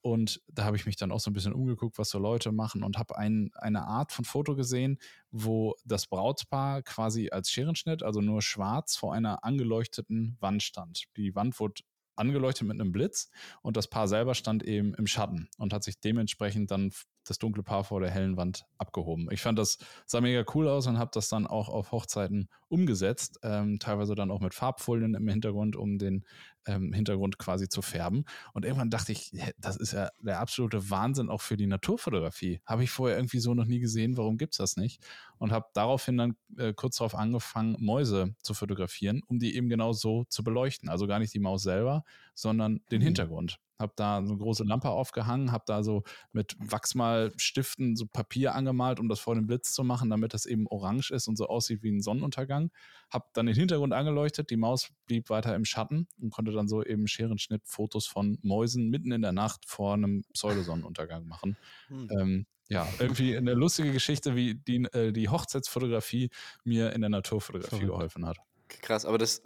Und 0.06 0.40
da 0.48 0.66
habe 0.66 0.78
ich 0.78 0.86
mich 0.86 0.98
dann 0.98 1.12
auch 1.12 1.20
so 1.20 1.32
ein 1.32 1.34
bisschen 1.34 1.52
umgeguckt, 1.52 1.98
was 1.98 2.12
so 2.12 2.20
Leute 2.20 2.52
machen 2.52 2.84
und 2.84 3.00
habe 3.00 3.18
ein, 3.18 3.50
eine 3.56 3.88
Art 3.88 4.12
von 4.12 4.24
Foto 4.24 4.56
gesehen, 4.56 5.00
wo 5.32 5.74
das 5.84 6.06
Brautpaar 6.06 6.84
quasi 6.84 7.32
als 7.32 7.50
Scherenschnitt, 7.50 8.04
also 8.04 8.22
nur 8.22 8.44
schwarz, 8.44 8.96
vor 8.98 9.16
einer 9.16 9.44
angeleuchteten 9.44 10.38
Wand 10.40 10.62
stand. 10.62 11.06
Die 11.18 11.34
Wand 11.34 11.60
wurde 11.60 11.82
angeleuchtet 12.16 12.68
mit 12.68 12.80
einem 12.80 12.92
Blitz 12.92 13.32
und 13.64 13.78
das 13.78 13.88
Paar 13.88 14.08
selber 14.08 14.36
stand 14.36 14.62
eben 14.62 14.94
im 14.94 15.08
Schatten 15.08 15.50
und 15.58 15.74
hat 15.74 15.84
sich 15.84 16.00
dementsprechend 16.00 16.70
dann 16.70 16.92
das 17.30 17.38
dunkle 17.38 17.64
Paar 17.64 17.84
vor 17.84 18.00
der 18.00 18.10
hellen 18.10 18.38
Wand 18.38 18.66
abgehoben. 18.78 19.28
Ich 19.32 19.42
fand 19.42 19.60
das 19.60 19.78
sah 20.06 20.22
mega 20.22 20.44
cool 20.54 20.68
aus 20.68 20.88
und 20.88 20.98
habe 20.98 21.12
das 21.14 21.30
dann 21.30 21.48
auch 21.48 21.70
auf 21.70 21.92
Hochzeiten 21.92 22.50
umgesetzt, 22.68 23.40
ähm, 23.44 23.80
teilweise 23.80 24.16
dann 24.16 24.32
auch 24.32 24.42
mit 24.42 24.54
Farbfolien 24.54 25.14
im 25.14 25.28
Hintergrund, 25.28 25.76
um 25.76 25.98
den 25.98 26.26
ähm, 26.66 26.94
Hintergrund 26.94 27.38
quasi 27.38 27.70
zu 27.70 27.82
färben. 27.82 28.26
Und 28.54 28.66
irgendwann 28.66 28.90
dachte 28.90 29.12
ich, 29.12 29.32
das 29.58 29.78
ist 29.78 29.94
ja 29.94 30.10
der 30.20 30.40
absolute 30.40 30.90
Wahnsinn 30.90 31.30
auch 31.30 31.42
für 31.42 31.58
die 31.58 31.68
Naturfotografie. 31.68 32.62
Habe 32.66 32.84
ich 32.84 32.92
vorher 32.92 33.18
irgendwie 33.18 33.40
so 33.40 33.54
noch 33.54 33.66
nie 33.66 33.80
gesehen, 33.80 34.18
warum 34.18 34.38
gibt 34.38 34.54
es 34.54 34.58
das 34.58 34.78
nicht? 34.78 35.02
Und 35.38 35.52
habe 35.52 35.68
daraufhin 35.74 36.18
dann 36.18 36.36
äh, 36.58 36.74
kurz 36.74 36.98
darauf 36.98 37.16
angefangen, 37.16 37.76
Mäuse 37.80 38.36
zu 38.42 38.54
fotografieren, 38.54 39.22
um 39.28 39.40
die 39.40 39.56
eben 39.56 39.70
genau 39.70 39.94
so 39.94 40.26
zu 40.26 40.44
beleuchten. 40.44 40.90
Also 40.90 41.08
gar 41.08 41.20
nicht 41.20 41.34
die 41.34 41.40
Maus 41.40 41.64
selber, 41.64 42.04
sondern 42.34 42.82
den 42.92 43.02
mhm. 43.02 43.06
Hintergrund 43.06 43.60
habe 43.80 43.94
da 43.96 44.24
so 44.26 44.34
eine 44.34 44.42
große 44.42 44.64
Lampe 44.64 44.90
aufgehangen, 44.90 45.52
habe 45.52 45.64
da 45.68 45.84
so 45.84 46.04
mit 46.32 46.56
Wachsmalstiften 46.60 47.96
so 47.96 48.06
Papier 48.06 48.56
angemalt, 48.56 49.00
um 49.00 49.10
das 49.10 49.20
vor 49.20 49.36
dem 49.36 49.48
Blitz 49.48 49.74
zu 49.74 49.84
machen, 49.84 50.10
damit 50.10 50.34
das 50.34 50.46
eben 50.46 50.68
orange 50.68 51.12
ist 51.12 51.28
und 51.28 51.38
so 51.38 51.48
aussieht 51.48 51.84
wie 51.84 51.92
ein 51.92 52.02
Sonnenuntergang. 52.02 52.72
Habe 53.10 53.26
dann 53.34 53.46
den 53.46 53.56
Hintergrund 53.56 53.94
angeleuchtet, 53.94 54.50
die 54.50 54.58
Maus 54.58 54.90
blieb 55.06 55.30
weiter 55.30 55.56
im 55.56 55.66
Schatten 55.66 56.08
und 56.20 56.32
konnte 56.32 56.52
dann 56.52 56.68
so 56.68 56.84
eben 56.84 57.08
Scherenschnitt 57.08 57.64
Fotos 57.66 58.08
von 58.08 58.38
Mäusen 58.42 58.90
mitten 58.90 59.12
in 59.12 59.22
der 59.22 59.34
Nacht 59.34 59.66
vor 59.68 59.94
einem 59.94 60.24
Pseudosonnenuntergang 60.34 61.28
machen. 61.28 61.58
Hm. 61.88 62.10
Ähm, 62.20 62.46
ja, 62.68 62.88
irgendwie 63.00 63.38
eine 63.38 63.54
lustige 63.54 63.92
Geschichte, 63.92 64.36
wie 64.36 64.56
die, 64.56 64.86
äh, 64.86 65.12
die 65.12 65.30
Hochzeitsfotografie 65.30 66.32
mir 66.64 66.94
in 66.94 67.02
der 67.02 67.12
Naturfotografie 67.12 67.70
Verrückt. 67.70 67.92
geholfen 67.92 68.26
hat. 68.26 68.38
Krass, 68.68 69.06
aber 69.06 69.20
das 69.20 69.44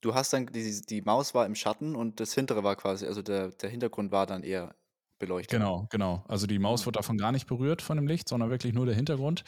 Du 0.00 0.14
hast 0.14 0.32
dann 0.32 0.46
die 0.46 0.82
die 0.82 1.02
Maus 1.02 1.34
war 1.34 1.46
im 1.46 1.54
Schatten 1.54 1.96
und 1.96 2.20
das 2.20 2.34
Hintere 2.34 2.64
war 2.64 2.76
quasi 2.76 3.06
also 3.06 3.22
der 3.22 3.48
der 3.48 3.70
Hintergrund 3.70 4.12
war 4.12 4.26
dann 4.26 4.42
eher 4.42 4.74
beleuchtet. 5.18 5.50
Genau, 5.50 5.86
genau. 5.90 6.24
Also 6.28 6.46
die 6.46 6.58
Maus 6.58 6.86
wird 6.86 6.96
davon 6.96 7.18
gar 7.18 7.32
nicht 7.32 7.46
berührt 7.46 7.82
von 7.82 7.96
dem 7.96 8.06
Licht, 8.06 8.28
sondern 8.28 8.50
wirklich 8.50 8.72
nur 8.72 8.86
der 8.86 8.94
Hintergrund. 8.94 9.44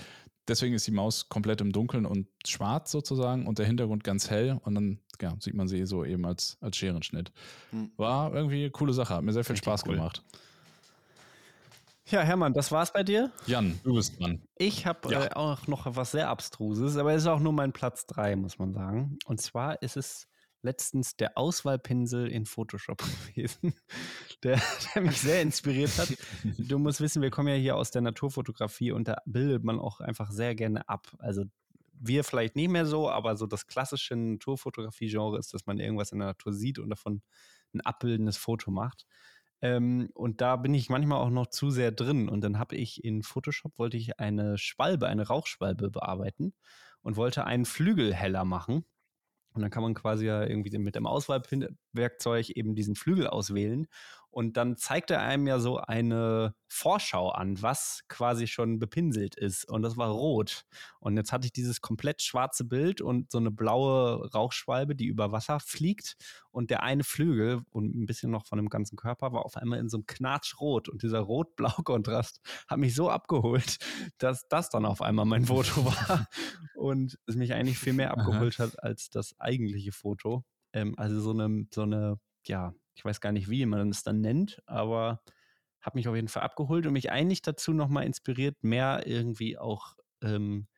Deswegen 0.49 0.75
ist 0.75 0.87
die 0.87 0.93
Maus 0.93 1.29
komplett 1.29 1.61
im 1.61 1.71
Dunkeln 1.71 2.07
und 2.07 2.27
schwarz 2.45 2.91
sozusagen 2.91 3.47
und 3.47 3.59
der 3.59 3.67
Hintergrund 3.67 4.03
ganz 4.03 4.31
hell 4.31 4.59
und 4.65 4.75
dann 4.75 4.99
ja, 5.21 5.37
sieht 5.39 5.55
man 5.55 5.69
sie 5.69 5.87
so 5.87 6.05
eben 6.05 6.25
als, 6.27 6.57
als 6.61 6.77
Scherenschnitt. 6.77 7.31
Hm. 7.71 7.93
War 7.97 8.35
irgendwie 8.35 8.63
eine 8.63 8.71
coole 8.71 8.93
Sache, 8.93 9.15
hat 9.15 9.23
mir 9.23 9.33
sehr 9.33 9.45
viel 9.45 9.57
Spaß 9.57 9.85
cool. 9.87 9.95
gemacht. 9.95 10.25
Ja, 12.07 12.23
Hermann, 12.23 12.55
das 12.55 12.73
war's 12.73 12.93
bei 12.93 13.05
dir? 13.05 13.31
Jan, 13.47 13.79
du 13.85 13.95
bist 13.95 14.19
dran. 14.19 14.43
Ich 14.57 14.87
habe 14.87 15.13
ja. 15.13 15.27
äh, 15.27 15.33
auch 15.35 15.69
noch 15.69 15.87
was 15.95 16.11
sehr 16.11 16.29
Abstruses, 16.29 16.97
aber 16.97 17.13
es 17.13 17.23
ist 17.23 17.29
auch 17.29 17.39
nur 17.39 17.53
mein 17.53 17.73
Platz 17.73 18.07
3, 18.07 18.35
muss 18.35 18.59
man 18.59 18.73
sagen. 18.73 19.19
Und 19.27 19.41
zwar 19.41 19.81
ist 19.83 19.97
es 19.97 20.27
letztens 20.63 21.17
der 21.17 21.37
Auswahlpinsel 21.37 22.29
in 22.29 22.47
Photoshop 22.47 23.03
gewesen, 23.35 23.75
der, 24.43 24.61
der, 24.95 25.03
mich 25.03 25.21
sehr 25.21 25.43
inspiriert 25.43 25.97
hat. 25.99 26.17
Du 26.59 26.79
musst 26.79 27.01
wissen, 27.01 27.23
wir 27.23 27.31
kommen 27.31 27.49
ja 27.49 27.55
hier 27.55 27.77
aus 27.77 27.91
der 27.91 28.03
Naturfotografie 28.03 28.93
und 28.93 29.09
da 29.09 29.19
bildet 29.27 29.65
man 29.65 29.79
auch 29.79 30.01
einfach 30.01 30.31
sehr 30.31 30.55
gerne 30.55 30.89
ab. 30.89 31.09
Also 31.19 31.45
wir 32.01 32.25
vielleicht 32.25 32.57
nicht 32.57 32.71
mehr 32.71 32.87
so, 32.87 33.11
aber 33.11 33.37
so 33.37 33.47
das 33.47 33.67
klassische 33.67 34.17
Naturfotografie-Genre 34.17 35.39
ist, 35.39 35.53
dass 35.53 35.67
man 35.67 35.79
irgendwas 35.79 36.13
in 36.13 36.19
der 36.19 36.29
Natur 36.29 36.53
sieht 36.53 36.79
und 36.79 36.89
davon 36.89 37.23
ein 37.75 37.83
abbildendes 37.83 38.37
Foto 38.37 38.71
macht. 38.71 39.07
Ähm, 39.63 40.09
und 40.15 40.41
da 40.41 40.57
bin 40.57 40.73
ich 40.73 40.89
manchmal 40.89 41.19
auch 41.19 41.31
noch 41.31 41.49
zu 41.49 41.71
sehr 41.71 41.93
drin. 41.93 42.29
Und 42.29 42.41
dann 42.43 42.59
habe 42.59 42.77
ich 42.77 43.05
in 43.05 43.23
Photoshop 43.23 43.79
wollte 43.79 43.97
ich 43.97 44.19
eine 44.19 44.57
Schwalbe, 44.57 45.07
eine 45.07 45.27
Rauchschwalbe 45.27 45.91
bearbeiten 45.91 46.55
und 47.03 47.17
wollte 47.17 47.45
einen 47.45 47.67
Flügel 47.67 48.15
heller 48.15 48.45
machen. 48.45 48.85
Und 49.53 49.63
dann 49.63 49.71
kann 49.71 49.83
man 49.83 49.95
quasi 49.95 50.27
ja 50.27 50.45
irgendwie 50.45 50.77
mit 50.79 50.95
dem 50.95 51.07
Auswahlwerkzeug 51.07 52.51
eben 52.51 52.75
diesen 52.75 52.95
Flügel 52.95 53.27
auswählen. 53.27 53.89
Und 54.31 54.57
dann 54.57 54.77
zeigt 54.77 55.11
er 55.11 55.21
einem 55.21 55.47
ja 55.49 55.59
so 55.59 55.79
eine 55.79 56.55
Vorschau 56.69 57.31
an, 57.31 57.61
was 57.63 58.03
quasi 58.09 58.47
schon 58.47 58.79
bepinselt 58.79 59.35
ist. 59.35 59.69
Und 59.69 59.83
das 59.83 59.97
war 59.97 60.11
rot. 60.11 60.65
Und 61.01 61.17
jetzt 61.17 61.33
hatte 61.33 61.47
ich 61.47 61.53
dieses 61.53 61.81
komplett 61.81 62.23
schwarze 62.23 62.65
Bild 62.65 63.01
und 63.01 63.33
so 63.33 63.39
eine 63.39 63.51
blaue 63.51 64.31
Rauchschwalbe, 64.33 64.95
die 64.95 65.07
über 65.07 65.33
Wasser 65.33 65.59
fliegt. 65.59 66.17
Und 66.53 66.71
der 66.71 66.85
eine 66.85 67.03
Flügel 67.03 67.63
und 67.71 67.97
ein 67.97 68.07
bisschen 68.07 68.31
noch 68.31 68.47
von 68.47 68.57
dem 68.57 68.69
ganzen 68.69 68.97
Körper 68.97 69.33
war 69.33 69.45
auf 69.45 69.57
einmal 69.57 69.81
in 69.81 69.89
so 69.89 69.97
einem 69.97 70.07
Knatschrot. 70.07 70.89
Und 70.89 71.03
dieser 71.03 71.21
Rot-Blau-Kontrast 71.21 72.41
hat 72.69 72.79
mich 72.79 72.95
so 72.95 73.11
abgeholt, 73.11 73.79
dass 74.19 74.47
das 74.49 74.71
dann 74.71 74.85
auf 74.85 75.03
einmal 75.03 75.27
mein 75.27 75.47
Foto 75.47 75.85
war. 75.85 76.29
und 76.77 77.19
es 77.27 77.35
mich 77.35 77.53
eigentlich 77.53 77.79
viel 77.79 77.95
mehr 77.95 78.13
abgeholt 78.13 78.61
hat 78.61 78.81
als 78.83 79.11
das 79.11 79.39
eigentliche 79.41 79.91
Foto. 79.91 80.45
Ähm, 80.73 80.95
also 80.97 81.21
so 81.21 81.31
eine, 81.31 81.67
so 81.75 81.83
eine, 81.83 82.21
ja, 82.47 82.73
ich 83.01 83.05
weiß 83.07 83.23
gar 83.23 83.33
nicht, 83.33 83.49
wie 83.49 83.65
man 83.65 83.89
es 83.89 84.03
dann 84.03 84.21
nennt, 84.21 84.63
aber 84.67 85.23
hat 85.81 85.95
mich 85.95 86.07
auf 86.07 86.15
jeden 86.15 86.29
Fall 86.29 86.43
abgeholt 86.43 86.87
und 86.87 86.93
mich 86.93 87.11
eigentlich 87.11 87.41
dazu 87.41 87.73
nochmal 87.73 88.05
inspiriert, 88.05 88.63
mehr 88.63 89.07
irgendwie 89.07 89.57
auch 89.57 89.95
ähm, 90.21 90.69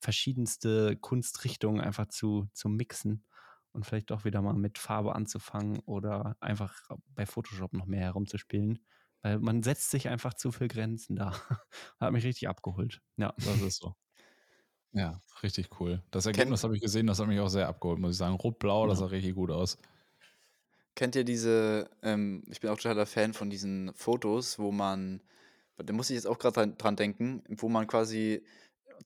verschiedenste 0.00 0.96
Kunstrichtungen 0.96 1.80
einfach 1.80 2.08
zu, 2.08 2.48
zu 2.54 2.68
mixen 2.68 3.24
und 3.70 3.86
vielleicht 3.86 4.10
auch 4.10 4.24
wieder 4.24 4.42
mal 4.42 4.54
mit 4.54 4.78
Farbe 4.78 5.14
anzufangen 5.14 5.78
oder 5.86 6.36
einfach 6.40 6.74
bei 7.14 7.24
Photoshop 7.24 7.72
noch 7.72 7.86
mehr 7.86 8.00
herumzuspielen. 8.00 8.84
Weil 9.22 9.38
man 9.38 9.62
setzt 9.62 9.92
sich 9.92 10.08
einfach 10.08 10.34
zu 10.34 10.50
viel 10.50 10.66
Grenzen 10.66 11.14
da. 11.14 11.30
hat 12.00 12.12
mich 12.12 12.24
richtig 12.24 12.48
abgeholt. 12.48 13.00
Ja. 13.16 13.32
Das 13.36 13.60
ist 13.60 13.80
so. 13.80 13.94
Ja, 14.90 15.22
richtig 15.44 15.68
cool. 15.78 16.02
Das 16.10 16.26
Ergebnis 16.26 16.64
habe 16.64 16.74
ich 16.74 16.82
gesehen, 16.82 17.06
das 17.06 17.20
hat 17.20 17.28
mich 17.28 17.38
auch 17.38 17.48
sehr 17.48 17.68
abgeholt, 17.68 18.00
muss 18.00 18.10
ich 18.12 18.16
sagen. 18.16 18.34
Rot-Blau, 18.34 18.82
ja. 18.82 18.88
das 18.88 18.98
sah 18.98 19.06
richtig 19.06 19.36
gut 19.36 19.52
aus. 19.52 19.78
Kennt 20.94 21.16
ihr 21.16 21.24
diese, 21.24 21.90
ähm, 22.02 22.42
ich 22.50 22.60
bin 22.60 22.70
auch 22.70 22.76
totaler 22.76 23.06
Fan 23.06 23.32
von 23.32 23.50
diesen 23.50 23.92
Fotos, 23.94 24.58
wo 24.58 24.72
man, 24.72 25.22
da 25.76 25.92
muss 25.92 26.10
ich 26.10 26.14
jetzt 26.14 26.26
auch 26.26 26.38
gerade 26.38 26.74
dran, 26.76 26.96
denken, 26.96 27.42
wo 27.48 27.68
man 27.68 27.86
quasi 27.86 28.44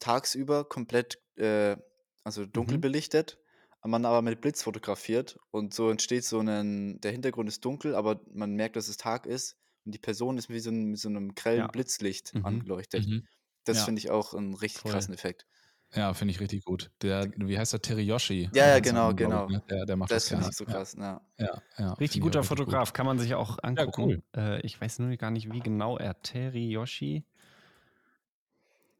tagsüber 0.01 0.64
komplett, 0.64 1.20
äh, 1.37 1.77
also 2.25 2.47
dunkel 2.47 2.79
mhm. 2.79 2.83
belichtet, 2.83 3.38
man 3.85 4.05
aber 4.07 4.23
mit 4.23 4.40
Blitz 4.40 4.62
fotografiert 4.62 5.38
und 5.51 5.75
so 5.75 5.90
entsteht 5.90 6.25
so 6.25 6.40
ein, 6.40 7.01
der 7.01 7.12
Hintergrund 7.12 7.49
ist 7.49 7.64
dunkel, 7.64 7.94
aber 7.94 8.20
man 8.33 8.55
merkt, 8.55 8.77
dass 8.77 8.88
es 8.88 8.97
Tag 8.97 9.27
ist 9.27 9.57
und 9.85 9.94
die 9.94 9.99
Person 9.99 10.38
ist 10.38 10.49
wie 10.49 10.61
so 10.61 10.70
ein, 10.70 10.87
mit 10.87 10.99
so 10.99 11.09
einem 11.09 11.35
grellen 11.35 11.61
ja. 11.61 11.66
Blitzlicht 11.66 12.35
mhm. 12.35 12.47
angeleuchtet. 12.47 13.07
Mhm. 13.07 13.27
Das 13.64 13.79
ja. 13.79 13.85
finde 13.85 13.99
ich 13.99 14.11
auch 14.11 14.35
einen 14.35 14.55
richtig 14.55 14.83
Voll. 14.83 14.92
krassen 14.92 15.14
Effekt. 15.14 15.47
Ja, 15.94 16.12
finde 16.12 16.33
ich 16.33 16.40
richtig 16.40 16.64
gut. 16.64 16.90
Der, 17.02 17.30
wie 17.37 17.59
heißt 17.59 17.72
der? 17.72 17.80
Teriyoshi. 17.80 18.50
Ja, 18.52 18.66
ja, 18.66 18.80
genau, 18.80 19.14
genau. 19.14 19.46
Ich, 19.46 19.52
ne? 19.52 19.62
der, 19.70 19.87
der 19.87 19.96
macht 19.96 20.11
das. 20.11 20.24
Das 20.24 20.28
finde 20.28 20.48
ich 20.50 20.57
so 20.57 20.64
krass, 20.64 20.96
ja. 20.98 21.20
ja. 21.38 21.62
ja 21.78 21.92
richtig 21.94 22.20
guter 22.20 22.40
richtig 22.40 22.48
Fotograf, 22.48 22.88
gut. 22.88 22.94
kann 22.94 23.07
man 23.07 23.18
sich 23.18 23.35
auch 23.35 23.59
angucken. 23.62 24.11
Ja, 24.11 24.16
cool. 24.16 24.22
Äh, 24.37 24.61
ich 24.62 24.80
weiß 24.80 24.98
nur 24.98 25.16
gar 25.16 25.30
nicht, 25.30 25.52
wie 25.52 25.61
genau 25.61 25.96
er 25.96 26.20
Teriyoshi. 26.20 27.24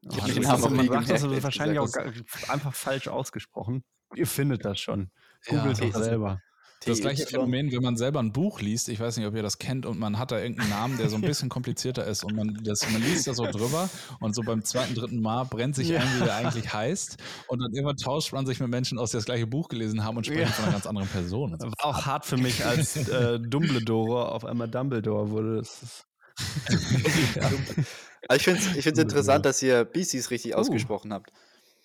Oh, 0.07 0.13
ich 0.27 0.39
das, 0.39 0.69
man 0.69 0.87
sagt 0.87 1.09
das 1.09 1.43
wahrscheinlich 1.43 1.79
auch 1.79 1.89
einfach 2.47 2.73
falsch 2.73 3.07
ausgesprochen. 3.07 3.83
Ihr 4.13 4.27
findet 4.27 4.63
das 4.63 4.79
schon. 4.79 5.09
Googelt 5.47 5.79
ja, 5.79 5.89
doch 5.89 6.03
selber. 6.03 6.41
Das 6.85 6.99
gleiche 6.99 7.25
Phänomen, 7.25 7.71
wenn 7.71 7.81
man 7.81 7.97
selber 7.97 8.19
ein 8.19 8.31
Buch 8.31 8.61
liest, 8.61 8.89
ich 8.89 8.99
weiß 8.99 9.17
nicht, 9.17 9.25
ob 9.25 9.35
ihr 9.35 9.41
das 9.41 9.57
kennt, 9.57 9.85
und 9.85 9.97
man 9.97 10.19
hat 10.19 10.31
da 10.31 10.39
irgendeinen 10.39 10.69
Namen, 10.69 10.97
der 10.97 11.09
so 11.09 11.15
ein 11.15 11.21
bisschen 11.21 11.49
komplizierter 11.49 12.05
ist 12.05 12.23
und 12.23 12.35
man, 12.35 12.59
das, 12.63 12.89
man 12.91 13.01
liest 13.01 13.27
da 13.27 13.33
so 13.33 13.45
drüber 13.45 13.89
und 14.19 14.35
so 14.35 14.43
beim 14.43 14.63
zweiten, 14.63 14.93
dritten 14.93 15.19
Mal 15.19 15.45
brennt 15.45 15.75
sich 15.75 15.89
ja. 15.89 15.99
ein, 15.99 16.07
wie 16.19 16.25
der 16.25 16.35
eigentlich 16.35 16.71
heißt 16.73 17.17
und 17.47 17.59
dann 17.59 17.73
irgendwann 17.73 17.97
tauscht 17.97 18.33
man 18.33 18.45
sich 18.45 18.59
mit 18.59 18.69
Menschen 18.69 18.99
aus, 18.99 19.11
die 19.11 19.17
das 19.17 19.25
gleiche 19.25 19.47
Buch 19.47 19.67
gelesen 19.67 20.03
haben 20.03 20.17
und 20.17 20.25
sprechen 20.25 20.41
ja. 20.41 20.47
von 20.47 20.65
einer 20.65 20.73
ganz 20.73 20.85
anderen 20.85 21.07
Person. 21.07 21.51
Das 21.51 21.61
war 21.61 21.85
auch 21.85 22.05
hart 22.05 22.25
für 22.25 22.37
mich, 22.37 22.65
als 22.65 22.95
äh, 23.07 23.39
Dumbledore 23.39 24.31
auf 24.31 24.45
einmal 24.45 24.67
Dumbledore 24.67 25.31
wurde. 25.31 25.63
ja. 27.35 27.51
Also 28.27 28.35
ich 28.35 28.43
finde 28.43 28.59
es 28.59 28.75
ich 28.75 28.85
interessant, 28.85 29.45
dass 29.45 29.61
ihr 29.61 29.85
BCs 29.85 30.29
richtig 30.29 30.53
uh. 30.53 30.57
ausgesprochen 30.57 31.13
habt. 31.13 31.31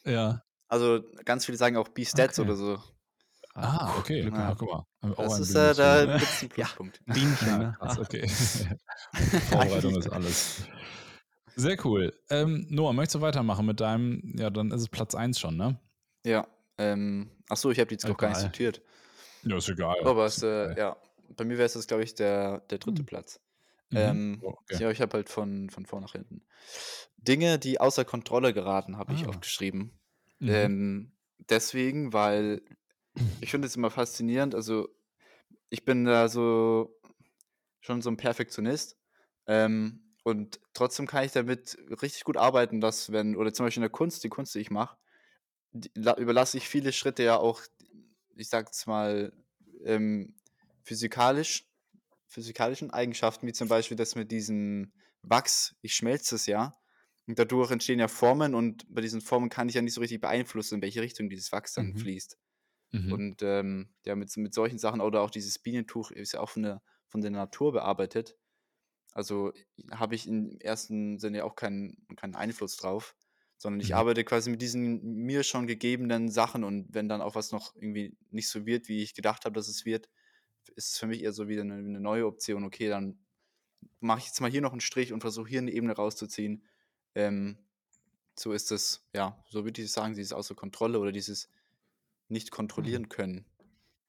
Ja. 0.04 0.42
Also 0.68 1.00
ganz 1.24 1.46
viele 1.46 1.58
sagen 1.58 1.76
auch 1.76 1.88
B-Stats 1.88 2.38
okay. 2.38 2.48
oder 2.48 2.56
so. 2.56 2.78
Ah, 3.62 3.94
okay. 3.98 4.22
Ja. 4.22 4.28
Ja, 4.28 4.54
guck 4.54 4.70
mal. 4.70 4.86
Das 5.16 5.40
ist, 5.40 5.54
äh, 5.54 5.74
da 5.74 6.04
gibt 6.18 6.22
es 6.22 6.40
einen 6.40 6.48
Pluspunkt. 6.50 7.00
Ja, 7.06 7.14
Bienchen, 7.14 7.48
ne? 7.58 7.76
Krass, 7.78 7.98
okay. 7.98 8.28
Vorbereitung 9.50 9.96
ist 9.96 10.08
alles. 10.08 10.62
Sehr 11.56 11.84
cool. 11.84 12.12
Ähm, 12.30 12.66
Noah, 12.70 12.92
möchtest 12.92 13.16
du 13.16 13.20
weitermachen 13.20 13.66
mit 13.66 13.80
deinem, 13.80 14.34
ja, 14.36 14.50
dann 14.50 14.70
ist 14.70 14.82
es 14.82 14.88
Platz 14.88 15.14
1 15.14 15.38
schon, 15.38 15.56
ne? 15.56 15.78
Ja. 16.24 16.46
Ähm, 16.78 17.30
achso, 17.48 17.70
ich 17.70 17.78
habe 17.78 17.88
die 17.88 17.94
jetzt 17.94 18.08
noch 18.08 18.16
gar 18.16 18.30
nicht 18.30 18.40
sortiert. 18.40 18.80
Ja, 19.42 19.56
ist 19.56 19.68
egal. 19.68 19.96
Aber 20.04 20.26
es, 20.26 20.42
äh, 20.42 20.76
ja, 20.78 20.96
bei 21.36 21.44
mir 21.44 21.58
wäre 21.58 21.66
es, 21.66 21.86
glaube 21.86 22.02
ich, 22.02 22.14
der, 22.14 22.60
der 22.70 22.78
dritte 22.78 23.00
hm. 23.00 23.06
Platz. 23.06 23.40
Mhm. 23.90 23.98
Ähm, 23.98 24.38
oh, 24.42 24.54
okay. 24.62 24.82
Ja, 24.82 24.90
ich 24.90 25.00
habe 25.00 25.14
halt 25.14 25.28
von, 25.28 25.68
von 25.70 25.84
vor 25.86 26.00
nach 26.00 26.12
hinten. 26.12 26.42
Dinge, 27.16 27.58
die 27.58 27.80
außer 27.80 28.04
Kontrolle 28.04 28.54
geraten, 28.54 28.96
habe 28.96 29.12
ah. 29.12 29.14
ich 29.14 29.26
aufgeschrieben. 29.26 29.98
Mhm. 30.38 30.48
Ähm, 30.48 31.12
deswegen, 31.48 32.12
weil 32.12 32.62
ich 33.40 33.50
finde 33.50 33.66
es 33.66 33.76
immer 33.76 33.90
faszinierend. 33.90 34.54
Also, 34.54 34.88
ich 35.70 35.84
bin 35.84 36.04
da 36.04 36.28
so 36.28 36.96
schon 37.80 38.02
so 38.02 38.10
ein 38.10 38.16
Perfektionist. 38.16 38.98
Ähm, 39.46 40.14
und 40.24 40.60
trotzdem 40.74 41.06
kann 41.06 41.24
ich 41.24 41.32
damit 41.32 41.78
richtig 42.02 42.24
gut 42.24 42.36
arbeiten, 42.36 42.80
dass 42.80 43.12
wenn, 43.12 43.36
oder 43.36 43.52
zum 43.54 43.66
Beispiel 43.66 43.80
in 43.80 43.84
der 43.84 43.90
Kunst, 43.90 44.24
die 44.24 44.28
Kunst, 44.28 44.54
die 44.54 44.60
ich 44.60 44.70
mache, 44.70 44.98
überlasse 45.72 46.56
ich 46.56 46.68
viele 46.68 46.92
Schritte 46.92 47.22
ja 47.22 47.36
auch, 47.36 47.62
ich 48.36 48.48
sag's 48.48 48.86
mal, 48.86 49.32
ähm, 49.84 50.34
physikalisch, 50.82 51.66
physikalischen 52.28 52.90
Eigenschaften, 52.90 53.46
wie 53.46 53.52
zum 53.52 53.68
Beispiel 53.68 53.96
das 53.96 54.14
mit 54.14 54.30
diesem 54.32 54.92
Wachs, 55.22 55.76
ich 55.82 55.94
schmelze 55.94 56.36
es 56.36 56.46
ja. 56.46 56.76
Und 57.26 57.38
dadurch 57.38 57.70
entstehen 57.70 58.00
ja 58.00 58.08
Formen 58.08 58.54
und 58.54 58.86
bei 58.92 59.02
diesen 59.02 59.20
Formen 59.20 59.50
kann 59.50 59.68
ich 59.68 59.74
ja 59.76 59.82
nicht 59.82 59.94
so 59.94 60.00
richtig 60.00 60.20
beeinflussen, 60.20 60.76
in 60.76 60.82
welche 60.82 61.02
Richtung 61.02 61.30
dieses 61.30 61.52
Wachs 61.52 61.74
dann 61.74 61.94
Mhm. 61.94 61.94
fließt. 61.94 62.38
Mhm. 62.92 63.20
Und 63.20 63.42
ähm, 63.42 63.90
ja, 64.06 64.14
mit, 64.16 64.36
mit 64.36 64.54
solchen 64.54 64.78
Sachen 64.78 65.00
oder 65.00 65.22
auch 65.22 65.30
dieses 65.30 65.58
Bienentuch 65.58 66.10
ist 66.10 66.32
ja 66.32 66.40
auch 66.40 66.50
von 66.50 66.62
der, 66.62 66.82
von 67.08 67.20
der 67.22 67.30
Natur 67.30 67.72
bearbeitet. 67.72 68.36
Also 69.12 69.52
habe 69.90 70.14
ich 70.14 70.28
im 70.28 70.58
ersten 70.60 71.18
Sinne 71.18 71.44
auch 71.44 71.56
keinen, 71.56 72.06
keinen 72.16 72.36
Einfluss 72.36 72.76
drauf, 72.76 73.16
sondern 73.56 73.80
ich 73.80 73.94
Mhm. 73.94 73.96
arbeite 73.96 74.24
quasi 74.24 74.50
mit 74.50 74.62
diesen 74.62 75.02
mir 75.02 75.42
schon 75.42 75.66
gegebenen 75.66 76.28
Sachen 76.30 76.64
und 76.64 76.94
wenn 76.94 77.08
dann 77.08 77.20
auch 77.22 77.34
was 77.34 77.52
noch 77.52 77.74
irgendwie 77.74 78.16
nicht 78.30 78.48
so 78.48 78.66
wird, 78.66 78.88
wie 78.88 79.02
ich 79.02 79.14
gedacht 79.14 79.44
habe, 79.44 79.54
dass 79.54 79.68
es 79.68 79.84
wird, 79.84 80.08
ist 80.76 80.92
es 80.92 80.98
für 80.98 81.06
mich 81.08 81.22
eher 81.22 81.32
so 81.32 81.48
wieder 81.48 81.62
eine, 81.62 81.74
eine 81.76 82.00
neue 82.00 82.26
Option. 82.26 82.64
Okay, 82.64 82.88
dann 82.88 83.20
mache 84.00 84.20
ich 84.20 84.26
jetzt 84.26 84.40
mal 84.40 84.50
hier 84.50 84.60
noch 84.62 84.72
einen 84.72 84.80
Strich 84.80 85.12
und 85.12 85.20
versuche 85.20 85.48
hier 85.48 85.60
eine 85.60 85.72
Ebene 85.72 85.94
rauszuziehen. 85.94 86.66
Ähm, 87.14 87.58
so 88.38 88.52
ist 88.52 88.72
es, 88.72 89.08
ja, 89.14 89.44
so 89.48 89.64
würde 89.64 89.82
ich 89.82 89.92
sagen, 89.92 90.14
dieses 90.14 90.32
außer 90.32 90.54
Kontrolle 90.54 90.98
oder 90.98 91.12
dieses 91.12 91.50
nicht 92.30 92.50
kontrollieren 92.50 93.08
können. 93.08 93.46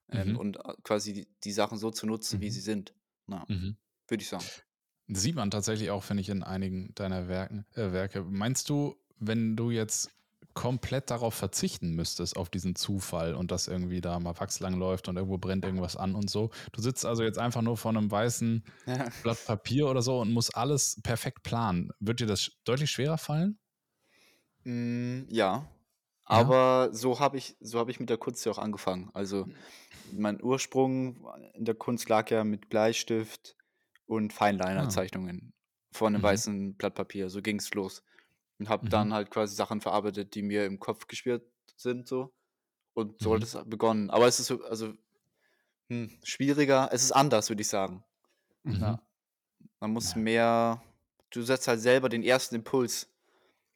Ähm, 0.09 0.31
Mhm. 0.31 0.37
Und 0.37 0.57
äh, 0.57 0.73
quasi 0.83 1.13
die, 1.13 1.27
die 1.43 1.51
Sachen 1.51 1.77
so 1.77 1.91
zu 1.91 2.05
nutzen, 2.05 2.41
wie 2.41 2.47
Mhm. 2.47 2.51
sie 2.51 2.61
sind. 2.61 2.93
Na, 3.27 3.47
Mhm. 3.47 3.77
würde 4.07 4.21
ich 4.23 4.29
sagen. 4.29 4.51
Sieht 5.07 5.35
man 5.35 5.51
tatsächlich 5.51 5.89
auch, 5.91 6.03
finde 6.03 6.21
ich, 6.21 6.29
in 6.29 6.43
einigen 6.43 6.93
deiner 6.95 7.27
Werken, 7.27 7.65
äh, 7.75 7.91
Werke. 7.91 8.23
Meinst 8.23 8.69
du, 8.69 8.95
wenn 9.19 9.55
du 9.55 9.69
jetzt 9.71 10.09
komplett 10.53 11.09
darauf 11.11 11.33
verzichten 11.33 11.95
müsstest, 11.95 12.35
auf 12.35 12.49
diesen 12.49 12.75
Zufall 12.75 13.35
und 13.35 13.51
dass 13.51 13.67
irgendwie 13.67 14.01
da 14.01 14.19
mal 14.19 14.37
Wachs 14.39 14.59
lang 14.59 14.77
läuft 14.77 15.07
und 15.07 15.15
irgendwo 15.17 15.37
brennt 15.37 15.65
irgendwas 15.65 15.95
an 15.95 16.15
und 16.15 16.29
so. 16.29 16.49
Du 16.73 16.81
sitzt 16.81 17.05
also 17.05 17.23
jetzt 17.23 17.39
einfach 17.39 17.61
nur 17.61 17.77
vor 17.77 17.91
einem 17.91 18.11
weißen 18.11 18.63
Ja. 18.85 19.11
Blatt 19.21 19.45
Papier 19.45 19.87
oder 19.87 20.01
so 20.01 20.19
und 20.21 20.31
musst 20.33 20.55
alles 20.55 20.99
perfekt 21.03 21.43
planen. 21.43 21.91
Wird 21.99 22.19
dir 22.21 22.27
das 22.27 22.51
deutlich 22.65 22.91
schwerer 22.91 23.17
fallen? 23.17 23.59
Mm, 24.65 25.25
ja. 25.29 25.65
Aber 26.31 26.89
so 26.93 27.19
habe 27.19 27.37
ich, 27.37 27.57
so 27.59 27.79
habe 27.79 27.91
ich 27.91 27.99
mit 27.99 28.09
der 28.09 28.17
Kunst 28.17 28.45
ja 28.45 28.51
auch 28.51 28.57
angefangen. 28.57 29.11
Also 29.13 29.49
mein 30.03 30.41
Ursprung 30.43 31.27
in 31.53 31.65
der 31.65 31.75
Kunst 31.75 32.09
lag 32.09 32.29
ja 32.31 32.43
mit 32.43 32.69
Bleistift 32.69 33.57
und 34.05 34.33
Feinliner-Zeichnungen 34.33 35.53
vor 35.93 36.07
einem 36.07 36.21
Mhm. 36.21 36.23
weißen 36.23 36.75
Blatt 36.77 36.95
Papier. 36.95 37.29
So 37.29 37.41
ging 37.41 37.57
es 37.59 37.73
los. 37.73 38.03
Und 38.59 38.69
habe 38.69 38.83
Mhm. 38.83 38.89
dann 38.89 39.13
halt 39.13 39.31
quasi 39.31 39.55
Sachen 39.55 39.81
verarbeitet, 39.81 40.35
die 40.35 40.43
mir 40.43 40.65
im 40.65 40.79
Kopf 40.79 41.07
geschwirrt 41.07 41.45
sind, 41.75 42.07
so. 42.07 42.33
Und 42.93 43.21
so 43.21 43.33
hat 43.35 43.43
Mhm. 43.43 43.45
es 43.45 43.57
begonnen. 43.65 44.09
Aber 44.11 44.27
es 44.27 44.39
ist 44.39 44.47
so, 44.47 44.63
also 44.63 44.93
hm, 45.89 46.19
schwieriger, 46.23 46.89
es 46.91 47.03
ist 47.03 47.11
anders, 47.11 47.49
würde 47.49 47.61
ich 47.61 47.67
sagen. 47.69 48.03
Mhm. 48.63 48.95
Ja. 48.95 49.03
Man 49.81 49.91
muss 49.93 50.15
Ja. 50.15 50.15
mehr, 50.15 50.83
du 51.31 51.43
setzt 51.43 51.67
halt 51.69 51.81
selber 51.81 52.09
den 52.09 52.23
ersten 52.23 52.55
Impuls. 52.55 53.10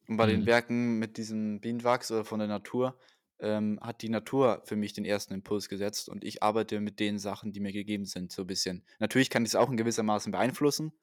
Und 0.07 0.17
bei 0.17 0.25
den 0.25 0.45
Mhm. 0.45 0.45
Werken 0.45 0.99
mit 0.99 1.17
diesem 1.17 1.61
Bienenwachs 1.61 2.11
oder 2.11 2.25
von 2.25 2.39
der 2.39 2.47
Natur 2.47 2.99
ähm, 3.39 3.79
hat 3.81 4.01
die 4.01 4.09
Natur 4.09 4.61
für 4.65 4.75
mich 4.75 4.93
den 4.93 5.05
ersten 5.05 5.33
Impuls 5.33 5.67
gesetzt 5.69 6.09
und 6.09 6.23
ich 6.23 6.43
arbeite 6.43 6.79
mit 6.79 6.99
den 6.99 7.19
Sachen, 7.19 7.51
die 7.51 7.59
mir 7.59 7.73
gegeben 7.73 8.05
sind, 8.05 8.31
so 8.31 8.43
ein 8.43 8.47
bisschen. 8.47 8.85
Natürlich 8.99 9.29
kann 9.29 9.43
ich 9.43 9.49
es 9.51 9.55
auch 9.55 9.69
in 9.69 9.77
gewisser 9.77 10.03
Maßen 10.03 10.31
beeinflussen, 10.31 10.93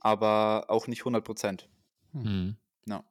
aber 0.00 0.66
auch 0.68 0.88
nicht 0.88 1.04
100 1.04 1.24
Prozent. 1.24 1.70
Mhm. 2.12 2.56
Ja. 2.86 3.04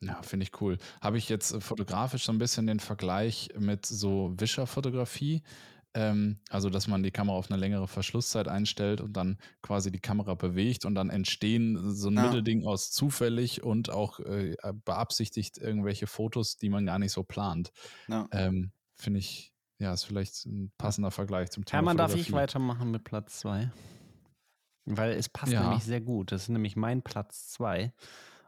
Ja, 0.00 0.20
finde 0.22 0.44
ich 0.44 0.60
cool. 0.60 0.78
Habe 1.00 1.16
ich 1.18 1.28
jetzt 1.28 1.52
äh, 1.52 1.60
fotografisch 1.60 2.24
so 2.24 2.32
ein 2.32 2.38
bisschen 2.38 2.66
den 2.66 2.80
Vergleich 2.80 3.48
mit 3.58 3.86
so 3.86 4.34
Wischerfotografie. 4.36 5.42
Ähm, 5.94 6.40
also, 6.50 6.70
dass 6.70 6.88
man 6.88 7.02
die 7.04 7.12
Kamera 7.12 7.36
auf 7.36 7.50
eine 7.50 7.58
längere 7.60 7.86
Verschlusszeit 7.86 8.48
einstellt 8.48 9.00
und 9.00 9.12
dann 9.16 9.38
quasi 9.62 9.92
die 9.92 10.00
Kamera 10.00 10.34
bewegt 10.34 10.84
und 10.84 10.94
dann 10.96 11.08
entstehen 11.10 11.94
so 11.94 12.08
ein 12.08 12.16
Ja. 12.16 12.22
Mittelding 12.24 12.66
aus 12.66 12.90
zufällig 12.90 13.62
und 13.62 13.90
auch 13.90 14.18
äh, 14.20 14.56
beabsichtigt 14.84 15.58
irgendwelche 15.58 16.06
Fotos, 16.08 16.56
die 16.56 16.68
man 16.68 16.86
gar 16.86 16.98
nicht 16.98 17.12
so 17.12 17.22
plant. 17.22 17.70
Ja. 18.08 18.28
Ähm, 18.32 18.72
finde 18.96 19.20
ich, 19.20 19.52
ja, 19.78 19.92
ist 19.92 20.04
vielleicht 20.04 20.46
ein 20.46 20.72
passender 20.78 21.10
Vergleich 21.12 21.50
zum 21.50 21.64
Thema 21.64 21.78
Hermann, 21.78 21.96
darf 21.96 22.14
ich 22.14 22.32
weitermachen 22.32 22.90
mit 22.90 23.04
Platz 23.04 23.38
2? 23.40 23.70
Weil 24.86 25.12
es 25.12 25.28
passt 25.28 25.52
Ja. 25.52 25.62
nämlich 25.62 25.84
sehr 25.84 26.00
gut. 26.00 26.32
Das 26.32 26.42
ist 26.42 26.48
nämlich 26.48 26.76
mein 26.76 27.02
Platz 27.02 27.48
2. 27.50 27.92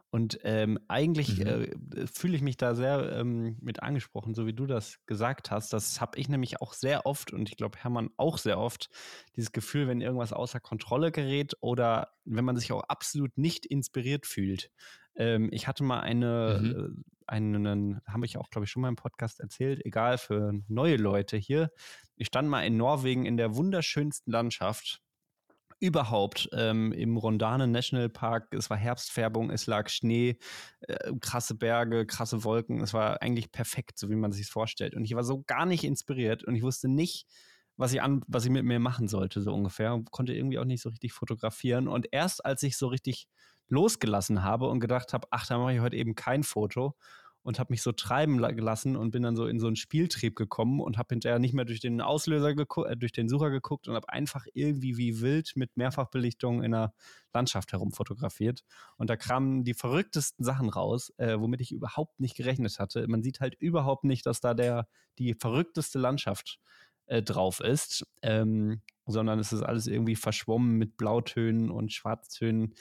Und 0.09 0.39
ähm, 0.43 0.79
eigentlich 0.87 1.45
Mhm. 1.45 1.45
äh, 1.45 1.67
fühle 2.11 2.35
ich 2.37 2.41
mich 2.41 2.55
da 2.57 2.75
sehr 2.75 3.11
ähm, 3.11 3.57
mit 3.61 3.83
angesprochen, 3.83 4.33
so 4.35 4.45
wie 4.47 4.53
du 4.53 4.65
das 4.65 4.99
gesagt 5.05 5.51
hast. 5.51 5.73
Das 5.73 5.99
habe 5.99 6.17
ich 6.17 6.29
nämlich 6.29 6.61
auch 6.61 6.73
sehr 6.73 7.05
oft 7.05 7.33
und 7.33 7.49
ich 7.49 7.57
glaube 7.57 7.77
Hermann 7.77 8.09
auch 8.17 8.37
sehr 8.37 8.57
oft, 8.57 8.89
dieses 9.35 9.51
Gefühl, 9.51 9.87
wenn 9.87 10.01
irgendwas 10.01 10.33
außer 10.33 10.59
Kontrolle 10.61 11.11
gerät 11.11 11.55
oder 11.61 12.13
wenn 12.25 12.45
man 12.45 12.55
sich 12.57 12.71
auch 12.71 12.83
absolut 12.83 13.37
nicht 13.37 13.65
inspiriert 13.65 14.25
fühlt. 14.25 14.71
Ähm, 15.15 15.49
ich 15.51 15.67
hatte 15.67 15.83
mal 15.83 15.99
eine, 16.01 16.61
Mhm. 16.61 16.77
äh, 16.95 17.01
einen, 17.27 17.99
habe 18.07 18.25
ich 18.25 18.37
auch, 18.37 18.49
glaube 18.49 18.65
ich, 18.65 18.71
schon 18.71 18.81
mal 18.81 18.89
im 18.89 18.95
Podcast 18.95 19.39
erzählt, 19.39 19.85
egal 19.85 20.17
für 20.17 20.53
neue 20.67 20.95
Leute 20.97 21.37
hier. 21.37 21.71
Ich 22.15 22.27
stand 22.27 22.47
mal 22.49 22.61
in 22.61 22.77
Norwegen 22.77 23.25
in 23.25 23.37
der 23.37 23.55
wunderschönsten 23.55 24.31
Landschaft 24.31 25.01
überhaupt 25.79 26.49
ähm, 26.53 26.91
im 26.91 27.17
Rondane 27.17 27.67
National 27.67 28.09
Park. 28.09 28.53
Es 28.53 28.69
war 28.69 28.77
Herbstfärbung, 28.77 29.51
es 29.51 29.67
lag 29.67 29.89
Schnee, 29.89 30.37
äh, 30.81 31.11
krasse 31.21 31.55
Berge, 31.55 32.05
krasse 32.05 32.43
Wolken. 32.43 32.81
Es 32.81 32.93
war 32.93 33.21
eigentlich 33.21 33.51
perfekt, 33.51 33.99
so 33.99 34.09
wie 34.09 34.15
man 34.15 34.31
sich 34.31 34.47
vorstellt. 34.47 34.95
Und 34.95 35.05
ich 35.05 35.15
war 35.15 35.23
so 35.23 35.43
gar 35.45 35.65
nicht 35.65 35.83
inspiriert 35.83 36.43
und 36.43 36.55
ich 36.55 36.63
wusste 36.63 36.87
nicht, 36.87 37.27
was 37.75 37.93
ich 37.93 38.01
an, 38.01 38.21
was 38.27 38.45
ich 38.45 38.51
mit 38.51 38.65
mir 38.65 38.79
machen 38.79 39.07
sollte, 39.07 39.41
so 39.41 39.53
ungefähr. 39.53 39.93
Und 39.93 40.11
konnte 40.11 40.33
irgendwie 40.33 40.57
auch 40.59 40.65
nicht 40.65 40.81
so 40.81 40.89
richtig 40.89 41.13
fotografieren. 41.13 41.87
Und 41.87 42.07
erst 42.11 42.43
als 42.43 42.63
ich 42.63 42.75
so 42.77 42.87
richtig 42.87 43.27
losgelassen 43.69 44.43
habe 44.43 44.67
und 44.67 44.79
gedacht 44.79 45.13
habe, 45.13 45.27
ach, 45.31 45.45
da 45.45 45.57
mache 45.59 45.73
ich 45.73 45.79
heute 45.79 45.97
eben 45.97 46.15
kein 46.15 46.43
Foto 46.43 46.95
und 47.47 47.59
habe 47.59 47.71
mich 47.71 47.81
so 47.81 47.93
treiben 47.93 48.39
la- 48.39 48.51
gelassen 48.51 48.97
und 48.97 49.11
bin 49.11 49.23
dann 49.23 49.37
so 49.37 49.47
in 49.47 49.57
so 49.57 49.67
einen 49.67 49.77
Spieltrieb 49.77 50.35
gekommen 50.35 50.81
und 50.81 50.97
habe 50.97 51.07
hinterher 51.11 51.39
nicht 51.39 51.53
mehr 51.53 51.63
durch 51.63 51.79
den 51.79 52.01
Auslöser 52.01 52.53
geguckt, 52.53 52.89
äh, 52.91 52.97
durch 52.97 53.13
den 53.13 53.29
Sucher 53.29 53.49
geguckt 53.49 53.87
und 53.87 53.95
habe 53.95 54.09
einfach 54.09 54.45
irgendwie 54.53 54.97
wie 54.97 55.21
wild 55.21 55.53
mit 55.55 55.77
Mehrfachbelichtung 55.77 56.61
in 56.61 56.71
der 56.71 56.93
Landschaft 57.33 57.71
herumfotografiert. 57.71 58.65
Und 58.97 59.09
da 59.09 59.15
kamen 59.15 59.63
die 59.63 59.75
verrücktesten 59.75 60.43
Sachen 60.43 60.67
raus, 60.67 61.13
äh, 61.19 61.39
womit 61.39 61.61
ich 61.61 61.71
überhaupt 61.71 62.19
nicht 62.19 62.35
gerechnet 62.35 62.79
hatte. 62.79 63.07
Man 63.07 63.23
sieht 63.23 63.39
halt 63.39 63.55
überhaupt 63.55 64.03
nicht, 64.03 64.25
dass 64.25 64.41
da 64.41 64.53
der 64.53 64.89
die 65.17 65.33
verrückteste 65.33 65.99
Landschaft 65.99 66.59
äh, 67.05 67.23
drauf 67.23 67.61
ist, 67.61 68.05
ähm, 68.23 68.81
sondern 69.05 69.39
es 69.39 69.53
ist 69.53 69.63
alles 69.63 69.87
irgendwie 69.87 70.17
verschwommen 70.17 70.77
mit 70.77 70.97
Blautönen 70.97 71.71
und 71.71 71.93
Schwarztönen. 71.93 72.73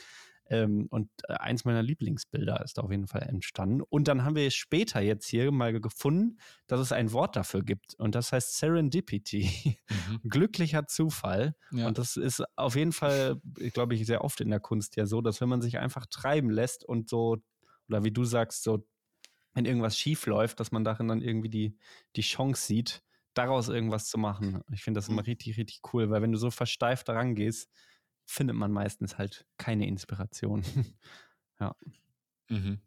Ähm, 0.49 0.87
und 0.91 1.11
äh, 1.29 1.35
eins 1.35 1.65
meiner 1.65 1.83
Lieblingsbilder 1.83 2.63
ist 2.65 2.79
auf 2.79 2.91
jeden 2.91 3.07
Fall 3.09 3.23
entstanden. 3.23 3.81
Und 3.83 4.07
dann 4.09 4.25
haben 4.25 4.37
wir 4.37 4.51
später 4.51 5.01
jetzt 5.01 5.27
hier 5.27 5.51
mal 5.51 5.79
gefunden, 5.81 6.39
dass 6.69 6.81
es 6.81 6.93
ein 6.93 7.13
Wort 7.13 7.35
dafür 7.37 7.63
gibt. 7.65 7.95
Und 7.99 8.15
das 8.15 8.33
heißt 8.33 8.57
Serendipity. 8.59 9.79
Mhm. 9.91 10.23
Glücklicher 10.29 10.87
Zufall. 10.87 11.57
Ja. 11.71 11.87
Und 11.89 11.99
das 11.99 12.17
ist 12.17 12.43
auf 12.57 12.77
jeden 12.77 12.93
Fall, 12.93 13.41
glaube 13.73 13.95
ich, 13.95 14.07
sehr 14.07 14.23
oft 14.25 14.41
in 14.41 14.51
der 14.51 14.61
Kunst 14.61 14.97
ja 14.97 15.07
so, 15.07 15.21
dass 15.21 15.41
wenn 15.41 15.49
man 15.49 15.63
sich 15.63 15.79
einfach 15.79 16.07
treiben 16.07 16.51
lässt 16.51 16.85
und 16.85 17.09
so, 17.09 17.39
oder 17.89 18.05
wie 18.05 18.13
du 18.13 18.25
sagst, 18.25 18.63
so, 18.63 18.87
wenn 19.55 19.65
irgendwas 19.65 19.99
schief 19.99 20.27
läuft, 20.27 20.61
dass 20.61 20.73
man 20.73 20.85
darin 20.85 21.09
dann 21.09 21.23
irgendwie 21.23 21.49
die, 21.49 21.79
die 22.17 22.21
Chance 22.23 22.67
sieht, 22.67 23.03
daraus 23.35 23.69
irgendwas 23.69 24.09
zu 24.09 24.19
machen. 24.19 24.63
Ich 24.73 24.83
finde 24.83 24.99
das 24.99 25.09
immer 25.09 25.23
Mhm. 25.23 25.27
richtig, 25.27 25.57
richtig 25.59 25.81
cool, 25.93 26.11
weil 26.11 26.23
wenn 26.23 26.33
du 26.33 26.39
so 26.39 26.51
versteift 26.51 27.09
daran 27.09 27.35
gehst, 27.35 27.71
findet 28.27 28.57
man 28.57 28.71
meistens 28.73 29.17
halt 29.19 29.47
keine 29.57 29.87
Inspiration. 29.87 30.63
Mhm. 32.49 32.79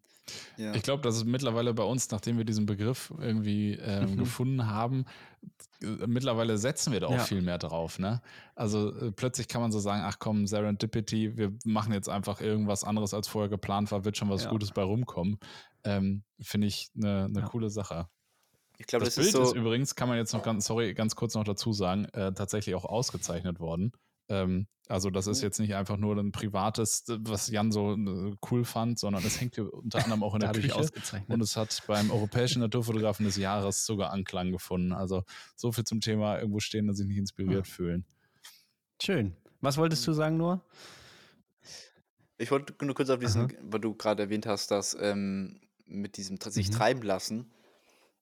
Ja. 0.57 0.73
Ich 0.75 0.83
glaube, 0.83 1.01
das 1.01 1.17
ist 1.17 1.25
mittlerweile 1.25 1.73
bei 1.73 1.83
uns, 1.83 2.09
nachdem 2.11 2.37
wir 2.37 2.45
diesen 2.45 2.65
Begriff 2.65 3.11
irgendwie 3.17 3.73
ähm, 3.73 4.11
Mhm. 4.11 4.17
gefunden 4.17 4.67
haben, 4.67 5.05
äh, 5.81 6.05
mittlerweile 6.07 6.57
setzen 6.57 6.93
wir 6.93 6.99
da 6.99 7.07
auch 7.07 7.11
Ja. 7.13 7.23
viel 7.23 7.41
mehr 7.41 7.57
drauf. 7.57 7.97
Ne? 7.99 8.21
Also 8.55 8.93
äh, 8.95 9.11
plötzlich 9.11 9.47
kann 9.47 9.61
man 9.61 9.71
so 9.71 9.79
sagen, 9.79 10.03
ach 10.05 10.17
komm, 10.19 10.45
Serendipity, 10.45 11.35
wir 11.35 11.53
machen 11.65 11.91
jetzt 11.93 12.09
einfach 12.09 12.41
irgendwas 12.41 12.83
anderes, 12.83 13.13
als 13.13 13.27
vorher 13.27 13.49
geplant 13.49 13.91
war, 13.91 14.05
wird 14.05 14.17
schon 14.17 14.29
was 14.29 14.43
Ja. 14.43 14.49
Gutes 14.51 14.71
bei 14.71 14.83
rumkommen. 14.83 15.39
Ähm, 15.83 16.23
Finde 16.39 16.67
ich 16.67 16.91
eine 16.95 17.27
ne 17.29 17.39
Ja. 17.41 17.45
coole 17.47 17.69
Sache. 17.69 18.07
ich 18.77 18.85
glaube, 18.85 19.05
das, 19.05 19.15
das, 19.15 19.25
Bild 19.25 19.35
ist 19.35 19.41
ist, 19.41 19.49
so. 19.49 19.55
übrigens, 19.55 19.95
kann 19.95 20.07
man 20.07 20.17
jetzt 20.17 20.31
noch 20.33 20.43
ganz, 20.43 20.65
sorry, 20.65 20.93
ganz 20.93 21.15
kurz 21.15 21.33
noch 21.33 21.43
dazu 21.43 21.73
sagen, 21.73 22.05
äh, 22.13 22.31
tatsächlich 22.33 22.75
auch 22.75 22.85
ausgezeichnet 22.85 23.59
worden. 23.59 23.91
Ähm, 24.29 24.67
also 24.87 25.09
das 25.11 25.27
ist 25.27 25.41
Oh. 25.41 25.45
jetzt 25.45 25.59
nicht 25.59 25.75
einfach 25.75 25.97
nur 25.97 26.17
ein 26.17 26.31
privates, 26.31 27.03
was 27.07 27.49
Jan 27.49 27.71
so 27.71 27.93
äh, 27.93 28.35
cool 28.49 28.63
fand, 28.63 28.97
sondern 28.97 29.23
es 29.23 29.39
hängt 29.39 29.55
hier 29.55 29.71
unter 29.73 30.03
anderem 30.03 30.23
auch 30.23 30.33
in 30.35 30.39
der 30.41 30.51
Küche. 30.51 30.75
ausgezeichnet. 30.75 31.29
Und 31.29 31.41
es 31.41 31.55
hat 31.55 31.83
beim 31.87 32.09
Europäischen 32.09 32.61
Naturfotografen 32.61 33.25
des 33.25 33.35
Jahres 33.37 33.85
sogar 33.85 34.11
Anklang 34.11 34.51
gefunden. 34.51 34.93
Also 34.93 35.23
so 35.55 35.71
viel 35.71 35.83
zum 35.83 35.99
Thema 36.01 36.39
irgendwo 36.39 36.59
stehen 36.59 36.89
und 36.89 36.95
sich 36.95 37.07
nicht 37.07 37.17
inspiriert 37.17 37.67
fühlen. 37.67 38.05
Schön. 39.01 39.35
Was 39.61 39.77
wolltest 39.77 40.05
du 40.07 40.13
sagen, 40.13 40.37
nur? 40.37 40.61
Ich 42.37 42.51
wollte 42.51 42.73
nur 42.85 42.95
kurz 42.95 43.09
auf 43.09 43.19
diesen, 43.19 43.41
Aha. 43.43 43.49
weil 43.63 43.79
du 43.81 43.93
gerade 43.95 44.23
erwähnt 44.23 44.45
hast, 44.45 44.71
dass 44.71 44.95
ähm, 44.99 45.59
mit 45.85 46.17
diesem 46.17 46.39
sich 46.39 46.69
Mhm. 46.69 46.73
treiben 46.73 47.01
lassen. 47.01 47.51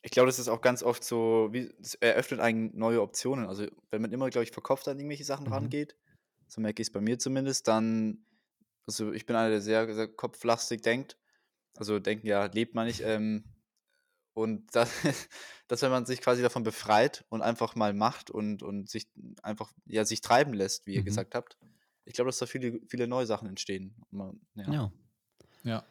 Ich 0.01 0.11
glaube, 0.11 0.27
das 0.27 0.39
ist 0.39 0.47
auch 0.47 0.61
ganz 0.61 0.83
oft 0.83 1.03
so, 1.03 1.49
wie 1.51 1.69
es 1.81 1.95
eröffnet 1.95 2.39
einen 2.39 2.75
neue 2.77 3.01
Optionen. 3.01 3.45
Also 3.47 3.67
wenn 3.91 4.01
man 4.01 4.11
immer, 4.11 4.29
glaube 4.29 4.43
ich, 4.43 4.51
verkopft 4.51 4.87
an 4.87 4.97
irgendwelche 4.97 5.23
Sachen 5.25 5.47
Mhm. 5.47 5.53
rangeht, 5.53 5.95
so 6.47 6.61
merke 6.61 6.81
ich 6.81 6.87
es 6.89 6.91
bei 6.93 7.01
mir 7.01 7.19
zumindest, 7.19 7.67
dann 7.67 8.25
also 8.87 9.11
ich 9.13 9.25
bin 9.25 9.35
einer, 9.35 9.49
der 9.49 9.61
sehr, 9.61 9.93
sehr 9.93 10.07
kopflastig 10.07 10.81
denkt. 10.81 11.17
Also 11.77 11.99
denken 11.99 12.27
ja, 12.27 12.45
lebt 12.45 12.75
man 12.75 12.87
nicht. 12.87 13.01
Ähm, 13.01 13.45
und 14.33 14.75
das, 14.75 14.91
dass 15.67 15.81
wenn 15.81 15.91
man 15.91 16.05
sich 16.05 16.21
quasi 16.21 16.41
davon 16.41 16.63
befreit 16.63 17.25
und 17.29 17.41
einfach 17.41 17.75
mal 17.75 17.93
macht 17.93 18.31
und, 18.31 18.63
und 18.63 18.89
sich 18.89 19.07
einfach, 19.43 19.73
ja, 19.85 20.05
sich 20.05 20.21
treiben 20.21 20.53
lässt, 20.53 20.85
wie 20.85 20.95
ihr 20.95 21.03
Mhm. 21.03 21.05
gesagt 21.05 21.35
habt, 21.35 21.57
ich 22.05 22.13
glaube, 22.13 22.29
dass 22.29 22.37
da 22.39 22.45
viele, 22.45 22.79
viele 22.87 23.07
neue 23.07 23.25
Sachen 23.25 23.49
entstehen. 23.49 23.95
Man, 24.11 24.41
ja. 24.55 24.73
Ja. 24.73 24.91
Ja. 25.63 25.85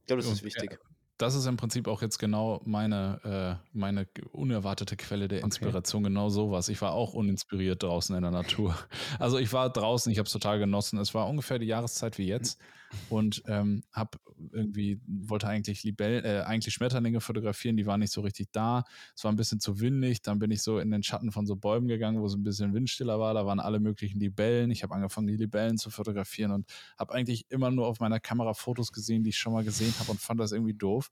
Ich 0.00 0.06
glaube, 0.06 0.22
das 0.22 0.30
ist 0.30 0.42
wichtig. 0.42 0.78
Das 1.18 1.34
ist 1.34 1.46
im 1.46 1.56
Prinzip 1.56 1.88
auch 1.88 2.00
jetzt 2.00 2.18
genau 2.18 2.60
meine, 2.64 3.58
äh, 3.62 3.68
meine 3.76 4.06
unerwartete 4.32 4.96
Quelle 4.96 5.28
der 5.28 5.38
Okay. 5.38 5.46
Inspiration, 5.46 6.04
genau 6.04 6.28
sowas. 6.28 6.68
Ich 6.68 6.80
war 6.80 6.92
auch 6.92 7.12
uninspiriert 7.12 7.82
draußen 7.82 8.14
in 8.16 8.22
der 8.22 8.30
Natur. 8.30 8.76
Also 9.18 9.38
ich 9.38 9.52
war 9.52 9.70
draußen, 9.70 10.10
ich 10.12 10.18
habe 10.18 10.26
es 10.26 10.32
total 10.32 10.58
genossen. 10.58 10.98
Es 10.98 11.14
war 11.14 11.28
ungefähr 11.28 11.58
die 11.58 11.66
Jahreszeit 11.66 12.18
wie 12.18 12.26
jetzt 12.26 12.60
und 13.08 13.42
ähm, 13.46 13.82
habe 13.92 14.18
irgendwie, 14.52 15.00
wollte 15.06 15.48
eigentlich 15.48 15.82
Libell, 15.84 16.24
äh, 16.24 16.42
eigentlich 16.42 16.74
Schmetterlinge 16.74 17.20
fotografieren, 17.20 17.76
die 17.76 17.86
waren 17.86 18.00
nicht 18.00 18.12
so 18.12 18.20
richtig 18.20 18.48
da. 18.52 18.84
Es 19.14 19.24
war 19.24 19.32
ein 19.32 19.36
bisschen 19.36 19.60
zu 19.60 19.80
windig, 19.80 20.22
dann 20.22 20.38
bin 20.38 20.50
ich 20.50 20.62
so 20.62 20.78
in 20.78 20.90
den 20.90 21.02
Schatten 21.02 21.32
von 21.32 21.46
so 21.46 21.56
Bäumen 21.56 21.88
gegangen, 21.88 22.20
wo 22.20 22.26
es 22.26 22.34
ein 22.34 22.44
bisschen 22.44 22.74
windstiller 22.74 23.18
war. 23.18 23.34
Da 23.34 23.46
waren 23.46 23.60
alle 23.60 23.80
möglichen 23.80 24.20
Libellen. 24.20 24.70
Ich 24.70 24.82
habe 24.82 24.94
angefangen, 24.94 25.26
die 25.26 25.36
Libellen 25.36 25.78
zu 25.78 25.90
fotografieren 25.90 26.52
und 26.52 26.66
habe 26.98 27.14
eigentlich 27.14 27.46
immer 27.50 27.70
nur 27.70 27.86
auf 27.86 28.00
meiner 28.00 28.20
Kamera 28.20 28.54
Fotos 28.54 28.92
gesehen, 28.92 29.24
die 29.24 29.30
ich 29.30 29.38
schon 29.38 29.52
mal 29.52 29.64
gesehen 29.64 29.94
habe 29.98 30.10
und 30.10 30.20
fand 30.20 30.40
das 30.40 30.52
irgendwie 30.52 30.74
doof 30.74 31.10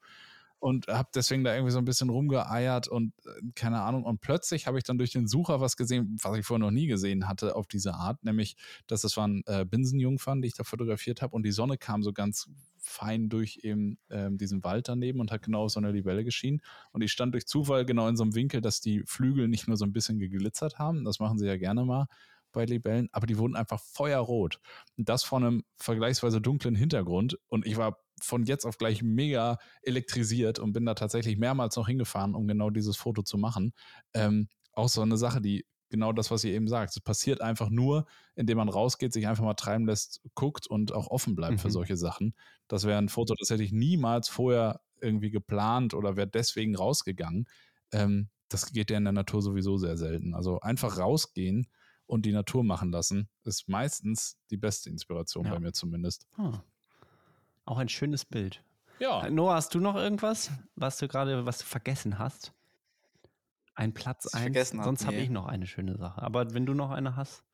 und 0.66 0.88
habe 0.88 1.08
deswegen 1.14 1.44
da 1.44 1.54
irgendwie 1.54 1.70
so 1.70 1.78
ein 1.78 1.84
bisschen 1.84 2.10
rumgeeiert 2.10 2.88
und 2.88 3.12
äh, 3.24 3.52
keine 3.54 3.82
Ahnung. 3.82 4.02
Und 4.02 4.20
plötzlich 4.20 4.66
habe 4.66 4.78
ich 4.78 4.82
dann 4.82 4.98
durch 4.98 5.12
den 5.12 5.28
Sucher 5.28 5.60
was 5.60 5.76
gesehen, 5.76 6.16
was 6.20 6.36
ich 6.36 6.44
vorher 6.44 6.58
noch 6.58 6.72
nie 6.72 6.88
gesehen 6.88 7.28
hatte 7.28 7.54
auf 7.54 7.68
diese 7.68 7.94
Art, 7.94 8.24
nämlich, 8.24 8.56
dass 8.88 9.02
das 9.02 9.16
waren 9.16 9.44
äh, 9.46 9.64
Binsenjungfern, 9.64 10.42
die 10.42 10.48
ich 10.48 10.54
da 10.54 10.64
fotografiert 10.64 11.22
habe 11.22 11.36
und 11.36 11.44
die 11.44 11.52
Sonne 11.52 11.78
kam 11.78 12.02
so 12.02 12.12
ganz 12.12 12.48
fein 12.80 13.28
durch 13.28 13.60
eben 13.62 13.98
ähm, 14.10 14.38
diesen 14.38 14.64
Wald 14.64 14.88
daneben 14.88 15.20
und 15.20 15.30
hat 15.30 15.42
genau 15.42 15.68
so 15.68 15.78
eine 15.78 15.92
Libelle 15.92 16.24
geschienen. 16.24 16.60
Und 16.90 17.00
ich 17.02 17.12
stand 17.12 17.34
durch 17.34 17.46
Zufall 17.46 17.86
genau 17.86 18.08
in 18.08 18.16
so 18.16 18.24
einem 18.24 18.34
Winkel, 18.34 18.60
dass 18.60 18.80
die 18.80 19.04
Flügel 19.06 19.46
nicht 19.46 19.68
nur 19.68 19.76
so 19.76 19.84
ein 19.84 19.92
bisschen 19.92 20.18
geglitzert 20.18 20.80
haben, 20.80 21.04
das 21.04 21.20
machen 21.20 21.38
sie 21.38 21.46
ja 21.46 21.56
gerne 21.56 21.84
mal 21.84 22.08
bei 22.50 22.64
Libellen, 22.64 23.08
aber 23.12 23.28
die 23.28 23.38
wurden 23.38 23.54
einfach 23.54 23.80
feuerrot. 23.80 24.58
Und 24.96 25.08
das 25.08 25.22
vor 25.22 25.38
einem 25.38 25.62
vergleichsweise 25.76 26.40
dunklen 26.40 26.74
Hintergrund. 26.74 27.38
Und 27.46 27.66
ich 27.66 27.76
war 27.76 27.98
von 28.20 28.44
jetzt 28.44 28.64
auf 28.64 28.78
gleich 28.78 29.02
mega 29.02 29.58
elektrisiert 29.82 30.58
und 30.58 30.72
bin 30.72 30.86
da 30.86 30.94
tatsächlich 30.94 31.36
mehrmals 31.38 31.76
noch 31.76 31.86
hingefahren, 31.88 32.34
um 32.34 32.46
genau 32.48 32.70
dieses 32.70 32.96
Foto 32.96 33.22
zu 33.22 33.38
machen. 33.38 33.72
Ähm, 34.14 34.48
auch 34.72 34.88
so 34.88 35.02
eine 35.02 35.16
Sache, 35.16 35.40
die 35.40 35.66
genau 35.88 36.12
das, 36.12 36.30
was 36.30 36.42
ihr 36.44 36.52
eben 36.52 36.66
sagt. 36.68 36.90
Es 36.96 37.00
passiert 37.00 37.40
einfach 37.40 37.70
nur, 37.70 38.06
indem 38.34 38.58
man 38.58 38.68
rausgeht, 38.68 39.12
sich 39.12 39.26
einfach 39.28 39.44
mal 39.44 39.54
treiben 39.54 39.86
lässt, 39.86 40.20
guckt 40.34 40.66
und 40.66 40.92
auch 40.92 41.06
offen 41.08 41.36
bleibt 41.36 41.60
für 41.60 41.68
Mhm. 41.68 41.72
solche 41.72 41.96
Sachen. 41.96 42.34
Das 42.68 42.84
wäre 42.84 42.98
ein 42.98 43.08
Foto, 43.08 43.34
das 43.38 43.50
hätte 43.50 43.62
ich 43.62 43.72
niemals 43.72 44.28
vorher 44.28 44.80
irgendwie 45.00 45.30
geplant 45.30 45.94
oder 45.94 46.16
wäre 46.16 46.26
deswegen 46.26 46.74
rausgegangen. 46.74 47.46
Ähm, 47.92 48.30
das 48.48 48.72
geht 48.72 48.90
ja 48.90 48.96
in 48.98 49.04
der 49.04 49.12
Natur 49.12 49.42
sowieso 49.42 49.76
sehr 49.76 49.96
selten. 49.96 50.34
Also 50.34 50.58
einfach 50.60 50.98
rausgehen 50.98 51.68
und 52.06 52.26
die 52.26 52.32
Natur 52.32 52.64
machen 52.64 52.90
lassen, 52.92 53.28
ist 53.44 53.68
meistens 53.68 54.38
die 54.50 54.56
beste 54.56 54.90
Inspiration 54.90 55.46
Ja. 55.46 55.52
bei 55.54 55.60
mir 55.60 55.72
zumindest. 55.72 56.26
Ah. 56.36 56.62
Auch 57.66 57.78
ein 57.78 57.88
schönes 57.88 58.24
Bild. 58.24 58.62
Ja, 58.98 59.28
Noah, 59.28 59.56
hast 59.56 59.74
du 59.74 59.80
noch 59.80 59.94
irgendwas, 59.96 60.50
was 60.74 60.96
du 60.98 61.06
gerade, 61.08 61.44
was 61.44 61.58
du 61.58 61.64
vergessen 61.66 62.18
hast? 62.18 62.52
Ein 63.74 63.92
Platz 63.92 64.24
ich 64.24 64.34
eins. 64.34 64.42
vergessen 64.44 64.78
hab? 64.78 64.86
Sonst 64.86 65.04
habe 65.04 65.16
Nee. 65.18 65.24
ich 65.24 65.28
noch 65.30 65.46
eine 65.46 65.66
schöne 65.66 65.98
Sache. 65.98 66.22
Aber 66.22 66.54
wenn 66.54 66.64
du 66.64 66.72
noch 66.72 66.90
eine 66.90 67.14
hast. 67.16 67.44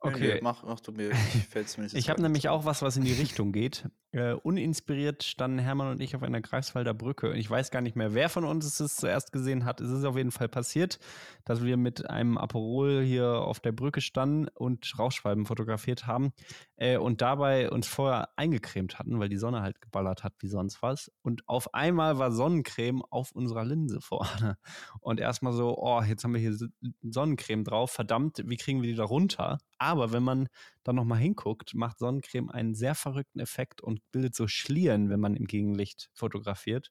Okay. 0.00 0.34
nee, 0.34 0.40
mach, 0.42 0.64
mach 0.64 0.80
du 0.80 0.92
mir, 0.92 1.10
Ich 1.54 1.92
jetzt 1.92 2.08
habe 2.08 2.22
nämlich 2.22 2.48
auch 2.48 2.64
was, 2.64 2.80
was 2.82 2.96
in 2.96 3.04
die 3.04 3.12
Richtung 3.12 3.52
geht. 3.52 3.88
Äh, 4.12 4.32
uninspiriert 4.32 5.22
standen 5.22 5.60
Hermann 5.60 5.92
und 5.92 6.02
ich 6.02 6.16
auf 6.16 6.24
einer 6.24 6.40
Greifswalder 6.40 6.94
Brücke. 6.94 7.32
Ich 7.34 7.48
weiß 7.48 7.70
gar 7.70 7.80
nicht 7.80 7.94
mehr, 7.94 8.12
wer 8.12 8.28
von 8.28 8.44
uns 8.44 8.80
es 8.80 8.96
zuerst 8.96 9.30
gesehen 9.30 9.64
hat. 9.64 9.80
Es 9.80 9.88
ist 9.88 10.04
auf 10.04 10.16
jeden 10.16 10.32
Fall 10.32 10.48
passiert, 10.48 10.98
dass 11.44 11.62
wir 11.62 11.76
mit 11.76 12.10
einem 12.10 12.36
Aperol 12.36 13.02
hier 13.02 13.28
auf 13.28 13.60
der 13.60 13.70
Brücke 13.70 14.00
standen 14.00 14.48
und 14.48 14.98
Rauchschwalben 14.98 15.46
fotografiert 15.46 16.08
haben 16.08 16.32
äh, 16.74 16.96
und 16.96 17.20
dabei 17.20 17.70
uns 17.70 17.86
vorher 17.86 18.30
eingecremt 18.34 18.98
hatten, 18.98 19.20
weil 19.20 19.28
die 19.28 19.36
Sonne 19.36 19.62
halt 19.62 19.80
geballert 19.80 20.24
hat 20.24 20.32
wie 20.40 20.48
sonst 20.48 20.82
was. 20.82 21.12
Und 21.22 21.48
auf 21.48 21.72
einmal 21.72 22.18
war 22.18 22.32
Sonnencreme 22.32 23.04
auf 23.10 23.30
unserer 23.30 23.64
Linse 23.64 24.00
vorne. 24.00 24.58
Und 25.00 25.20
erstmal 25.20 25.52
so, 25.52 25.78
oh, 25.78 26.02
jetzt 26.02 26.24
haben 26.24 26.34
wir 26.34 26.40
hier 26.40 26.56
Sonnencreme 27.02 27.62
drauf. 27.62 27.92
Verdammt, 27.92 28.42
wie 28.44 28.56
kriegen 28.56 28.82
wir 28.82 28.90
die 28.90 28.96
da 28.96 29.04
runter? 29.04 29.58
Aber 29.78 30.12
wenn 30.12 30.24
man 30.24 30.48
dann 30.84 30.96
nochmal 30.96 31.18
hinguckt, 31.18 31.74
macht 31.74 31.98
Sonnencreme 31.98 32.50
einen 32.50 32.74
sehr 32.74 32.94
verrückten 32.94 33.40
Effekt 33.40 33.80
und 33.82 34.00
bildet 34.12 34.34
so 34.34 34.48
Schlieren, 34.48 35.10
wenn 35.10 35.20
man 35.20 35.36
im 35.36 35.46
Gegenlicht 35.46 36.10
fotografiert. 36.14 36.90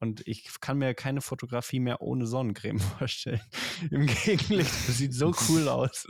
Und 0.00 0.22
ich 0.28 0.48
kann 0.60 0.78
mir 0.78 0.94
keine 0.94 1.20
Fotografie 1.20 1.80
mehr 1.80 2.00
ohne 2.00 2.26
Sonnencreme 2.26 2.78
vorstellen. 2.98 3.40
Im 3.90 4.06
Gegenlicht, 4.06 4.70
das 4.88 4.96
sieht 4.98 5.12
so 5.12 5.34
cool 5.48 5.68
aus. 5.68 6.06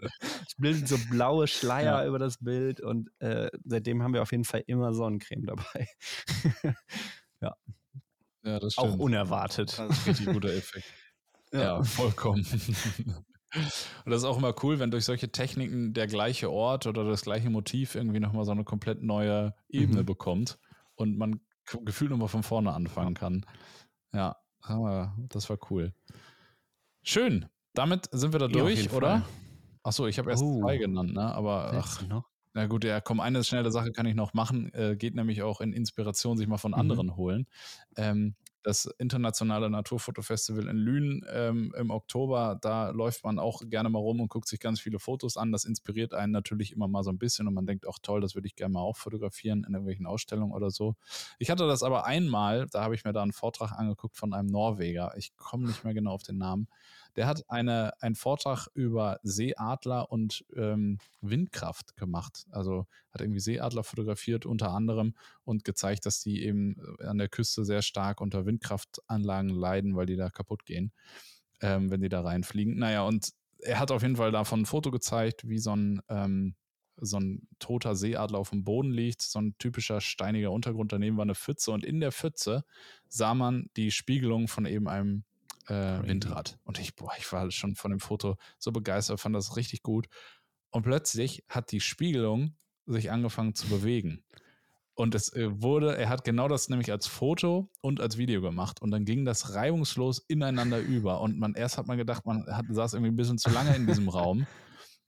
Es 0.47 0.55
bildet 0.57 0.87
so 0.89 0.99
blaue 1.11 1.47
Schleier 1.47 2.03
Ja. 2.03 2.07
über 2.07 2.19
das 2.19 2.37
Bild 2.39 2.81
und 2.83 3.09
äh, 3.21 3.49
seitdem 3.65 4.03
haben 4.03 4.13
wir 4.13 4.21
auf 4.23 4.33
jeden 4.33 4.45
Fall 4.45 4.63
immer 4.67 4.93
Sonnencreme 4.93 5.47
dabei. 5.47 5.89
ja, 7.41 7.57
das 8.43 8.77
Auch 8.77 8.89
stimmt. 8.89 9.01
unerwartet. 9.01 9.79
Das 9.79 9.99
ist 9.99 10.07
Richtig 10.07 10.27
guter 10.27 10.51
Effekt. 10.53 10.87
Ja, 11.53 11.83
vollkommen. 11.83 12.45
Und 13.55 14.11
das 14.11 14.19
ist 14.23 14.25
auch 14.25 14.37
immer 14.39 14.55
cool, 14.63 14.79
wenn 14.79 14.91
durch 14.91 15.05
solche 15.05 15.31
Techniken 15.31 15.95
der 15.95 16.07
gleiche 16.07 16.51
Ort 16.51 16.87
oder 16.87 17.05
das 17.05 17.23
gleiche 17.23 17.51
Motiv 17.51 17.95
irgendwie 17.95 18.21
nochmal 18.21 18.45
so 18.45 18.51
eine 18.53 18.65
komplett 18.65 19.03
neue 19.03 19.55
Ebene 19.69 20.03
Mhm. 20.03 20.07
bekommt 20.07 20.59
und 20.95 21.17
man 21.17 21.41
gefühlt 21.85 22.11
nochmal 22.11 22.29
von 22.29 22.43
vorne 22.43 22.73
anfangen 22.73 23.15
kann. 23.15 23.45
Ja, 24.13 24.37
aber 24.63 25.15
das 25.29 25.49
war 25.51 25.59
cool. 25.71 25.93
Schön. 27.03 27.47
Damit 27.75 28.09
sind 28.13 28.33
wir 28.33 28.39
da 28.41 28.49
durch, 28.49 28.93
oder? 28.93 29.25
Achso, 29.83 30.07
ich 30.07 30.19
habe 30.19 30.31
erst 30.31 30.43
Oh. 30.43 30.61
zwei 30.63 30.77
genannt, 30.79 31.15
ne? 31.15 31.23
Aber 31.35 31.73
ach, 31.75 32.03
noch? 32.09 32.25
na 32.53 32.67
gut, 32.67 32.85
ja, 32.85 33.01
komm, 33.01 33.21
eine 33.21 33.45
schnelle 33.45 33.71
Sache 33.71 33.93
kann 33.93 34.07
ich 34.07 34.15
noch 34.15 34.35
machen. 34.35 34.73
Äh, 34.75 34.97
geht 34.97 35.15
nämlich 35.15 35.43
auch 35.43 35.61
in 35.61 35.73
Inspiration 35.73 36.37
sich 36.37 36.49
mal 36.49 36.59
von 36.59 36.73
Mhm. 36.73 36.79
anderen 36.79 37.17
holen. 37.17 37.47
Ähm, 37.97 38.35
das 38.63 38.87
internationale 38.99 39.71
Naturfotofestival 39.71 40.69
in 40.69 40.77
Lünen 40.77 41.25
ähm, 41.31 41.73
im 41.77 41.91
Oktober, 41.91 42.59
da 42.61 42.91
läuft 42.91 43.25
man 43.25 43.39
auch 43.39 43.63
gerne 43.67 43.89
mal 43.89 43.99
rum 43.99 44.21
und 44.21 44.29
guckt 44.29 44.49
sich 44.49 44.61
ganz 44.61 44.81
viele 44.81 44.99
Fotos 44.99 45.37
an. 45.37 45.53
Das 45.53 45.65
inspiriert 45.65 46.15
einen 46.15 46.33
natürlich 46.33 46.73
immer 46.73 46.89
mal 46.89 47.03
so 47.03 47.11
ein 47.11 47.19
bisschen 47.19 47.47
und 47.47 47.55
man 47.55 47.67
denkt 47.67 47.87
auch 47.87 47.99
toll, 48.03 48.21
das 48.21 48.35
würde 48.35 48.47
ich 48.47 48.57
gerne 48.57 48.73
mal 48.73 48.81
auch 48.81 48.97
fotografieren 48.97 49.65
in 49.65 49.75
irgendwelchen 49.75 50.07
Ausstellungen 50.07 50.53
oder 50.53 50.71
so. 50.71 50.97
Ich 51.39 51.51
hatte 51.51 51.67
das 51.67 51.83
aber 51.83 52.05
einmal, 52.05 52.67
da 52.73 52.83
habe 52.83 52.95
ich 52.95 53.05
mir 53.05 53.13
da 53.13 53.23
einen 53.23 53.33
Vortrag 53.33 53.73
angeguckt 53.73 54.17
von 54.17 54.35
einem 54.35 54.49
Norweger. 54.49 55.15
Ich 55.17 55.37
komme 55.37 55.67
nicht 55.67 55.85
mehr 55.85 55.95
genau 55.95 56.13
auf 56.13 56.23
den 56.23 56.39
Namen. 56.39 56.69
Der 57.17 57.27
hat 57.27 57.49
eine, 57.49 57.93
einen 58.01 58.15
Vortrag 58.15 58.69
über 58.75 59.19
Seeadler 59.23 60.11
und 60.11 60.45
ähm, 60.57 60.99
Windkraft 61.21 61.97
gemacht. 61.97 62.47
Also 62.51 62.87
hat 63.13 63.21
irgendwie 63.21 63.41
Seeadler 63.41 63.85
fotografiert 63.85 64.47
unter 64.47 64.71
anderem 64.71 65.15
und 65.45 65.65
gezeigt, 65.65 66.07
dass 66.07 66.21
die 66.21 66.45
eben 66.45 66.77
äh, 67.01 67.07
an 67.07 67.19
der 67.19 67.29
Küste 67.29 67.65
sehr 67.65 67.83
stark 67.83 68.21
unter 68.21 68.47
Windkraftanlagen 68.47 69.51
leiden, 69.51 69.97
weil 69.97 70.07
die 70.07 70.17
da 70.17 70.31
kaputt 70.31 70.65
gehen, 70.65 70.93
ähm, 71.61 71.91
wenn 71.91 72.01
die 72.01 72.09
da 72.09 72.21
reinfliegen. 72.21 72.79
Naja, 72.79 73.03
und 73.03 73.33
er 73.61 73.81
hat 73.81 73.91
auf 73.91 74.03
jeden 74.03 74.17
Fall 74.17 74.33
davon 74.33 74.63
ein 74.63 74.67
Foto 74.67 74.91
gezeigt, 74.91 75.49
wie 75.49 75.59
so 75.59 75.75
ein, 75.75 76.01
ähm, 76.09 76.55
so 77.01 77.19
ein 77.19 77.49
toter 77.59 77.95
Seeadler 77.95 78.39
auf 78.39 78.51
dem 78.51 78.65
Boden 78.65 78.91
liegt, 78.91 79.23
so 79.23 79.41
ein 79.41 79.57
typischer 79.59 80.01
steiniger 80.01 80.51
Untergrund. 80.51 80.93
Daneben 80.93 81.17
war 81.17 81.23
eine 81.23 81.35
Pfütze 81.35 81.71
und 81.71 81.85
in 81.85 82.01
der 82.01 82.13
Pfütze 82.13 82.65
sah 83.09 83.35
man 83.35 83.71
die 83.77 83.91
Spiegelung 83.91 84.49
von 84.49 84.67
eben 84.67 84.89
einem 84.89 85.25
äh. 85.69 86.07
Windrad. 86.07 86.59
Und 86.65 86.79
ich, 86.79 86.97
boah, 86.97 87.13
ich 87.19 87.31
war 87.33 87.51
schon 87.51 87.77
von 87.77 87.91
dem 87.91 88.01
Foto 88.01 88.37
so 88.59 88.73
begeistert, 88.73 89.21
fand 89.21 89.35
das 89.35 89.57
richtig 89.57 89.83
gut. 89.83 90.09
Und 90.71 90.83
plötzlich 90.83 91.45
hat 91.49 91.73
die 91.73 91.81
Spiegelung 91.81 92.57
sich 92.87 93.11
angefangen 93.11 93.55
zu 93.55 93.69
bewegen. 93.69 94.25
Und 94.95 95.15
es 95.15 95.33
äh, 95.33 95.63
wurde, 95.63 95.97
er 95.97 96.09
hat 96.09 96.25
genau 96.25 96.49
das 96.49 96.69
nämlich 96.69 96.91
als 96.91 97.07
Foto 97.07 97.71
und 97.81 98.01
als 98.01 98.19
Video 98.19 98.41
gemacht. 98.41 98.83
Und 98.83 98.91
dann 98.91 99.05
ging 99.05 99.25
das 99.25 99.55
reibungslos 99.55 100.19
ineinander 100.27 100.81
über. 100.81 101.21
Und 101.21 101.39
man 101.39 101.55
erst 101.55 101.79
hat 101.79 101.87
man 101.87 101.99
gedacht, 101.99 102.27
man 102.27 102.45
hat, 102.49 102.67
saß 102.69 102.95
irgendwie 102.95 103.13
ein 103.13 103.17
bisschen 103.17 103.39
zu 103.39 103.49
lange 103.51 103.77
in 103.77 103.87
diesem 103.87 104.09
Raum. 104.09 104.47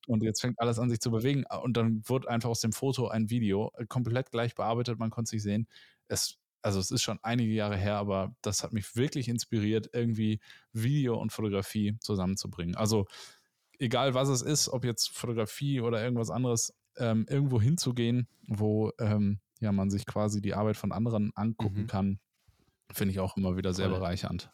Und 0.06 0.22
jetzt 0.22 0.40
fängt 0.40 0.60
alles 0.60 0.78
an, 0.78 0.90
sich 0.90 1.00
zu 1.00 1.10
bewegen. 1.10 1.44
Und 1.62 1.76
dann 1.76 2.02
wurde 2.06 2.30
einfach 2.30 2.50
aus 2.50 2.60
dem 2.60 2.72
Foto 2.72 3.08
ein 3.08 3.30
Video, 3.30 3.72
äh, 3.78 3.86
komplett 3.86 4.30
gleich 4.30 4.54
bearbeitet, 4.54 4.98
man 5.00 5.10
konnte 5.10 5.30
sich 5.30 5.42
sehen. 5.42 5.66
Es, 6.06 6.38
also 6.62 6.78
es 6.80 6.90
ist 6.90 7.02
schon 7.02 7.18
einige 7.22 7.52
Jahre 7.52 7.76
her, 7.76 7.96
aber 7.96 8.34
das 8.42 8.62
hat 8.62 8.72
mich 8.72 8.96
wirklich 8.96 9.28
inspiriert, 9.28 9.90
irgendwie 9.92 10.40
Video 10.72 11.16
und 11.18 11.32
Fotografie 11.32 11.96
zusammenzubringen. 12.00 12.76
Also 12.76 13.06
egal 13.78 14.14
was 14.14 14.28
es 14.28 14.42
ist, 14.42 14.68
ob 14.68 14.84
jetzt 14.84 15.10
Fotografie 15.10 15.80
oder 15.80 16.02
irgendwas 16.02 16.30
anderes, 16.30 16.74
ähm, 16.96 17.26
irgendwo 17.28 17.60
hinzugehen, 17.60 18.28
wo 18.46 18.92
ähm, 18.98 19.40
ja, 19.60 19.72
man 19.72 19.90
sich 19.90 20.06
quasi 20.06 20.40
die 20.40 20.54
Arbeit 20.54 20.76
von 20.76 20.92
anderen 20.92 21.32
angucken 21.34 21.82
Mhm. 21.82 21.86
kann, 21.86 22.20
finde 22.92 23.12
ich 23.12 23.20
auch 23.20 23.36
immer 23.36 23.56
wieder 23.56 23.72
sehr 23.72 23.88
Voll. 23.88 23.98
bereichernd. 23.98 24.50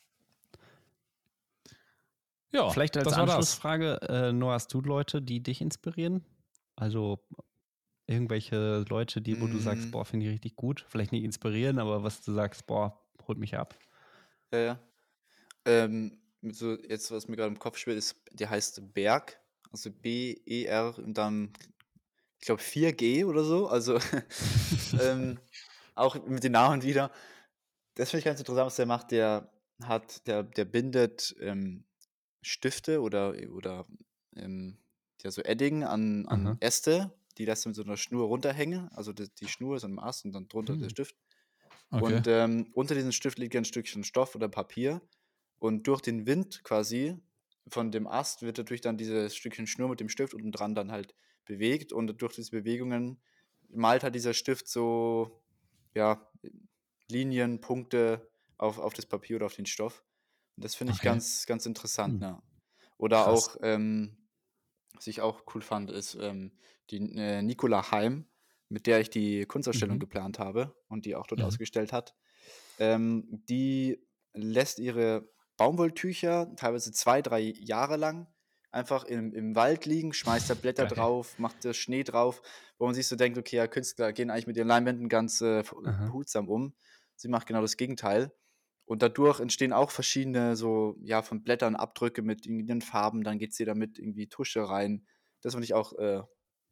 Ja, 2.52 2.70
Vielleicht 2.70 2.96
als. 2.96 3.12
Anschlussfrage, 3.12 4.00
äh, 4.02 4.32
Noah, 4.32 4.54
hast 4.54 4.72
du 4.72 4.80
Leute, 4.80 5.20
die 5.20 5.42
dich 5.42 5.60
inspirieren? 5.60 6.24
Also 6.76 7.20
Irgendwelche 8.06 8.84
Leute, 8.88 9.20
die, 9.20 9.40
wo 9.40 9.48
du 9.48 9.58
sagst, 9.58 9.88
Mm. 9.88 9.90
boah, 9.90 10.04
finde 10.04 10.26
ich 10.26 10.32
richtig 10.32 10.56
gut. 10.56 10.84
Vielleicht 10.88 11.12
nicht 11.12 11.24
inspirieren, 11.24 11.78
aber 11.78 12.02
was 12.04 12.22
du 12.22 12.32
sagst, 12.32 12.66
boah, 12.66 13.00
holt 13.26 13.38
mich 13.38 13.56
ab. 13.56 13.74
Ja, 14.52 14.58
ja. 14.58 14.80
Ähm, 15.64 16.18
so 16.42 16.76
jetzt, 16.78 17.10
was 17.10 17.28
mir 17.28 17.36
gerade 17.36 17.52
im 17.52 17.58
Kopf 17.58 17.78
spielt, 17.78 17.98
ist, 17.98 18.16
der 18.32 18.50
heißt 18.50 18.94
Berg, 18.94 19.40
also 19.72 19.90
B-E-R 19.90 20.98
und 20.98 21.14
dann, 21.18 21.52
ich 22.40 22.46
glaube, 22.46 22.62
4G 22.62 23.24
oder 23.24 23.44
so. 23.44 23.68
Also 23.68 23.98
ähm, 25.00 25.38
auch 25.94 26.16
mit 26.26 26.44
den 26.44 26.52
Namen 26.52 26.82
wieder. 26.82 27.10
Das 27.94 28.10
finde 28.10 28.20
ich 28.20 28.24
ganz 28.24 28.40
interessant, 28.40 28.66
was 28.66 28.76
der 28.76 28.86
macht. 28.86 29.10
Der 29.10 29.50
hat, 29.82 30.26
der, 30.26 30.42
der 30.44 30.64
bindet 30.64 31.34
ähm, 31.40 31.84
Stifte 32.42 33.00
oder, 33.00 33.34
oder 33.52 33.86
ähm, 34.36 34.78
ja, 35.22 35.30
so 35.30 35.42
Edding 35.42 35.84
an, 35.84 36.26
an 36.26 36.46
Aha. 36.46 36.56
Äste, 36.60 37.12
die 37.38 37.44
lässt 37.44 37.66
mit 37.66 37.76
so 37.76 37.82
einer 37.82 37.96
Schnur 37.96 38.26
runterhängen. 38.26 38.88
Also 38.90 39.12
die, 39.12 39.28
die 39.34 39.48
Schnur 39.48 39.76
ist 39.76 39.84
am 39.84 39.98
Ast 39.98 40.24
und 40.24 40.32
dann 40.32 40.48
drunter 40.48 40.76
der 40.76 40.88
Hm. 40.88 40.90
Stift. 40.90 41.16
Okay. 41.92 42.22
Und 42.22 42.26
ähm, 42.26 42.70
unter 42.74 42.94
diesem 42.94 43.12
Stift 43.12 43.38
liegt 43.38 43.56
ein 43.56 43.64
Stückchen 43.64 44.04
Stoff 44.04 44.34
oder 44.34 44.48
Papier. 44.48 45.02
Und 45.58 45.86
durch 45.86 46.02
den 46.02 46.26
Wind 46.26 46.62
quasi 46.64 47.18
von 47.68 47.90
dem 47.90 48.06
Ast 48.06 48.42
wird 48.42 48.58
dadurch 48.58 48.80
dann 48.80 48.98
dieses 48.98 49.34
Stückchen 49.36 49.66
Schnur 49.66 49.88
mit 49.88 50.00
dem 50.00 50.08
Stift 50.08 50.34
unten 50.34 50.52
dran 50.52 50.74
dann 50.74 50.92
halt 50.92 51.14
bewegt. 51.46 51.92
Und 51.92 52.20
durch 52.20 52.34
diese 52.34 52.50
Bewegungen 52.50 53.22
malt 53.68 54.02
halt 54.04 54.14
dieser 54.14 54.34
Stift 54.34 54.68
so, 54.68 55.42
ja, 55.94 56.30
Linien, 57.10 57.60
Punkte 57.60 58.30
auf, 58.58 58.78
auf 58.78 58.94
das 58.94 59.06
Papier 59.06 59.36
oder 59.36 59.46
auf 59.46 59.54
den 59.54 59.66
Stoff. 59.66 60.04
Und 60.56 60.64
das 60.64 60.74
finde 60.74 60.92
ich 60.92 61.00
Okay. 61.00 61.02
ganz, 61.02 61.46
ganz 61.46 61.66
interessant. 61.66 62.18
Hm. 62.18 62.22
Ja. 62.22 62.42
Oder 62.98 63.24
Krass. 63.24 63.26
auch, 63.26 63.56
ähm, 63.62 64.25
was 64.96 65.06
ich 65.06 65.20
auch 65.20 65.42
cool 65.54 65.62
fand, 65.62 65.90
ist 65.90 66.14
ähm, 66.14 66.52
die 66.90 66.98
äh, 67.16 67.42
Nicola 67.42 67.90
Heim, 67.90 68.26
mit 68.68 68.86
der 68.86 69.00
ich 69.00 69.10
die 69.10 69.46
Kunstausstellung 69.46 69.98
Mhm. 69.98 70.00
geplant 70.00 70.38
habe 70.38 70.76
und 70.88 71.06
die 71.06 71.14
auch 71.14 71.26
dort 71.26 71.40
Mhm. 71.40 71.42
ausgestellt 71.42 71.92
hat. 71.92 72.14
Ähm, 72.78 73.24
die 73.48 74.06
lässt 74.34 74.78
ihre 74.78 75.30
Baumwolltücher 75.56 76.54
teilweise 76.56 76.92
zwei, 76.92 77.22
drei 77.22 77.40
Jahre 77.40 77.96
lang 77.96 78.28
einfach 78.70 79.04
im, 79.04 79.32
im 79.32 79.54
Wald 79.56 79.86
liegen, 79.86 80.12
schmeißt 80.12 80.50
da 80.50 80.54
Blätter 80.54 80.86
Geil. 80.86 80.86
drauf, 80.86 81.38
macht 81.38 81.64
da 81.64 81.72
Schnee 81.72 82.04
drauf, 82.04 82.42
wo 82.78 82.84
man 82.86 82.94
sich 82.94 83.06
so 83.08 83.16
denkt, 83.16 83.38
okay, 83.38 83.56
ja, 83.56 83.66
Künstler 83.68 84.12
gehen 84.12 84.30
eigentlich 84.30 84.46
mit 84.46 84.56
ihren 84.58 84.68
Leinwänden 84.68 85.08
ganz 85.08 85.40
äh, 85.40 85.62
behutsam 86.04 86.48
um. 86.48 86.74
Sie 87.14 87.28
macht 87.28 87.46
genau 87.46 87.62
das 87.62 87.78
Gegenteil. 87.78 88.32
Und 88.86 89.02
dadurch 89.02 89.40
entstehen 89.40 89.72
auch 89.72 89.90
verschiedene 89.90 90.56
so, 90.56 90.96
ja, 91.02 91.22
von 91.22 91.42
Blättern 91.42 91.76
Abdrücke 91.76 92.22
mit 92.22 92.46
irgendeinen 92.46 92.80
Farben, 92.82 93.22
dann 93.24 93.38
geht 93.38 93.52
sie 93.54 93.64
damit 93.64 93.98
irgendwie 93.98 94.28
Tusche 94.28 94.68
rein. 94.68 95.06
Das 95.42 95.52
fand 95.54 95.64
ich 95.64 95.74
auch, 95.74 95.92
äh, 95.94 96.22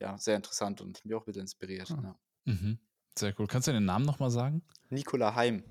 ja, 0.00 0.16
sehr 0.18 0.36
interessant 0.36 0.80
und 0.80 1.04
mich 1.04 1.14
auch 1.14 1.22
ein 1.22 1.26
bisschen 1.26 1.42
inspiriert. 1.42 1.90
Ah. 1.90 2.00
Ja. 2.46 2.52
Mhm. 2.52 2.78
Sehr 3.18 3.34
cool. 3.38 3.46
Kannst 3.46 3.68
du 3.68 3.72
den 3.72 3.84
Namen 3.84 4.04
nochmal 4.06 4.30
sagen? 4.30 4.62
Nicola 4.90 5.34
Heim 5.34 5.64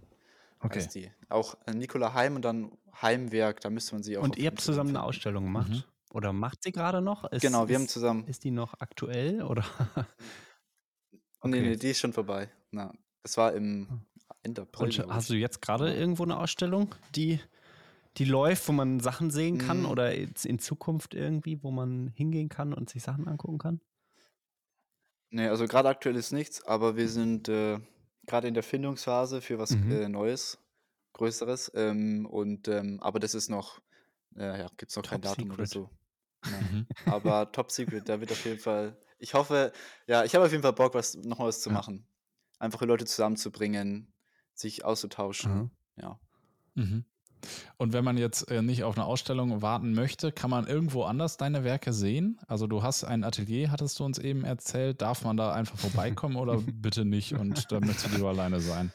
Okay. 0.59 0.79
heißt 0.79 0.95
die. 0.95 1.11
Auch 1.29 1.55
äh, 1.65 1.73
Nicola 1.73 2.13
Heim 2.13 2.35
und 2.37 2.43
dann 2.43 2.71
Heimwerk, 3.01 3.59
da 3.61 3.69
müsste 3.69 3.95
man 3.95 4.03
sie 4.03 4.17
auch 4.17 4.23
Und 4.23 4.37
ihr 4.37 4.47
habt 4.47 4.61
zusammen 4.61 4.89
eine 4.89 4.99
finden. 4.99 5.07
Ausstellung 5.09 5.43
gemacht? 5.45 5.69
Mhm. 5.69 5.83
Oder 6.11 6.31
macht 6.31 6.63
sie 6.63 6.71
gerade 6.71 7.01
noch? 7.01 7.25
Ist, 7.31 7.41
Genau, 7.41 7.67
wir 7.67 7.75
haben 7.75 7.85
ist, 7.85 7.91
zusammen. 7.91 8.25
ist 8.27 8.43
die 8.43 8.51
noch 8.51 8.75
aktuell? 8.79 9.41
Oder? 9.43 9.65
Oh, 11.41 11.47
nee, 11.47 11.59
okay. 11.59 11.61
nee, 11.61 11.75
die 11.75 11.89
ist 11.91 11.99
schon 11.99 12.13
vorbei. 12.13 12.49
Na, 12.71 12.93
das 13.23 13.37
war 13.37 13.53
im 13.53 14.05
Ende 14.43 14.61
April. 14.63 14.89
Und 14.89 15.07
hast 15.09 15.29
du 15.29 15.35
jetzt 15.35 15.61
gerade 15.61 15.93
irgendwo 15.93 16.23
eine 16.23 16.37
Ausstellung, 16.37 16.95
die, 17.15 17.39
die 18.17 18.25
läuft, 18.25 18.67
wo 18.67 18.73
man 18.73 18.99
Sachen 18.99 19.31
sehen 19.31 19.57
kann 19.57 19.81
Mm. 19.81 19.85
oder 19.85 20.13
in 20.13 20.59
Zukunft 20.59 21.13
irgendwie, 21.15 21.63
wo 21.63 21.71
man 21.71 22.09
hingehen 22.15 22.49
kann 22.49 22.73
und 22.73 22.89
sich 22.89 23.03
Sachen 23.03 23.27
angucken 23.27 23.57
kann? 23.57 23.81
Nee, 25.29 25.47
also 25.47 25.65
gerade 25.67 25.89
aktuell 25.89 26.15
ist 26.15 26.31
nichts, 26.31 26.63
aber 26.63 26.95
wir 26.95 27.09
sind 27.09 27.49
äh, 27.49 27.79
gerade 28.27 28.47
in 28.47 28.53
der 28.53 28.63
Findungsphase 28.63 29.41
für 29.41 29.57
was 29.57 29.71
Mhm. 29.71 29.91
äh, 29.91 30.07
Neues, 30.07 30.59
Größeres. 31.13 31.71
Ähm, 31.75 32.25
und 32.27 32.67
ähm, 32.67 32.99
aber 33.01 33.19
das 33.19 33.33
ist 33.33 33.49
noch, 33.49 33.81
äh, 34.35 34.59
ja, 34.59 34.67
gibt 34.77 34.91
es 34.91 34.95
noch 34.95 35.05
kein 35.05 35.21
Top 35.21 35.23
Datum 35.23 35.51
oder 35.51 35.65
secret. 35.65 35.73
so. 35.73 35.89
Ja. 36.45 36.69
Mhm. 36.71 36.87
Aber 37.05 37.51
Top 37.51 37.71
Secret, 37.71 38.09
da 38.09 38.19
wird 38.21 38.31
auf 38.31 38.45
jeden 38.45 38.59
Fall. 38.59 38.97
Ich 39.19 39.33
hoffe, 39.33 39.73
ja, 40.07 40.23
ich 40.25 40.35
habe 40.35 40.45
auf 40.45 40.51
jeden 40.51 40.63
Fall 40.63 40.73
Bock, 40.73 40.93
was 40.93 41.15
noch 41.15 41.39
was 41.39 41.61
zu 41.61 41.69
Ja. 41.69 41.73
machen. 41.73 42.07
Einfach 42.59 42.79
die 42.79 42.85
Leute 42.85 43.05
zusammenzubringen, 43.05 44.12
sich 44.53 44.85
auszutauschen. 44.85 45.51
Aha. 45.51 45.69
Ja. 46.01 46.19
Mhm. 46.75 47.05
Und 47.77 47.91
wenn 47.91 48.05
man 48.05 48.17
jetzt 48.17 48.49
äh, 48.49 48.61
nicht 48.61 48.83
auf 48.85 48.95
eine 48.97 49.05
Ausstellung 49.05 49.61
warten 49.61 49.93
möchte, 49.93 50.31
kann 50.31 50.49
man 50.49 50.65
irgendwo 50.65 51.03
anders 51.03 51.35
deine 51.35 51.65
Werke 51.65 51.91
sehen? 51.91 52.39
Also 52.47 52.67
du 52.67 52.83
hast 52.83 53.03
ein 53.03 53.25
Atelier, 53.25 53.69
hattest 53.69 53.99
du 53.99 54.05
uns 54.05 54.17
eben 54.17 54.45
erzählt. 54.45 55.01
Darf 55.01 55.25
man 55.25 55.35
da 55.35 55.51
einfach 55.51 55.77
vorbeikommen 55.77 56.37
oder 56.37 56.57
bitte 56.73 57.03
nicht 57.03 57.33
und 57.33 57.69
da 57.71 57.81
möchtest 57.81 58.07
du 58.07 58.15
lieber 58.15 58.29
alleine 58.29 58.61
sein? 58.61 58.93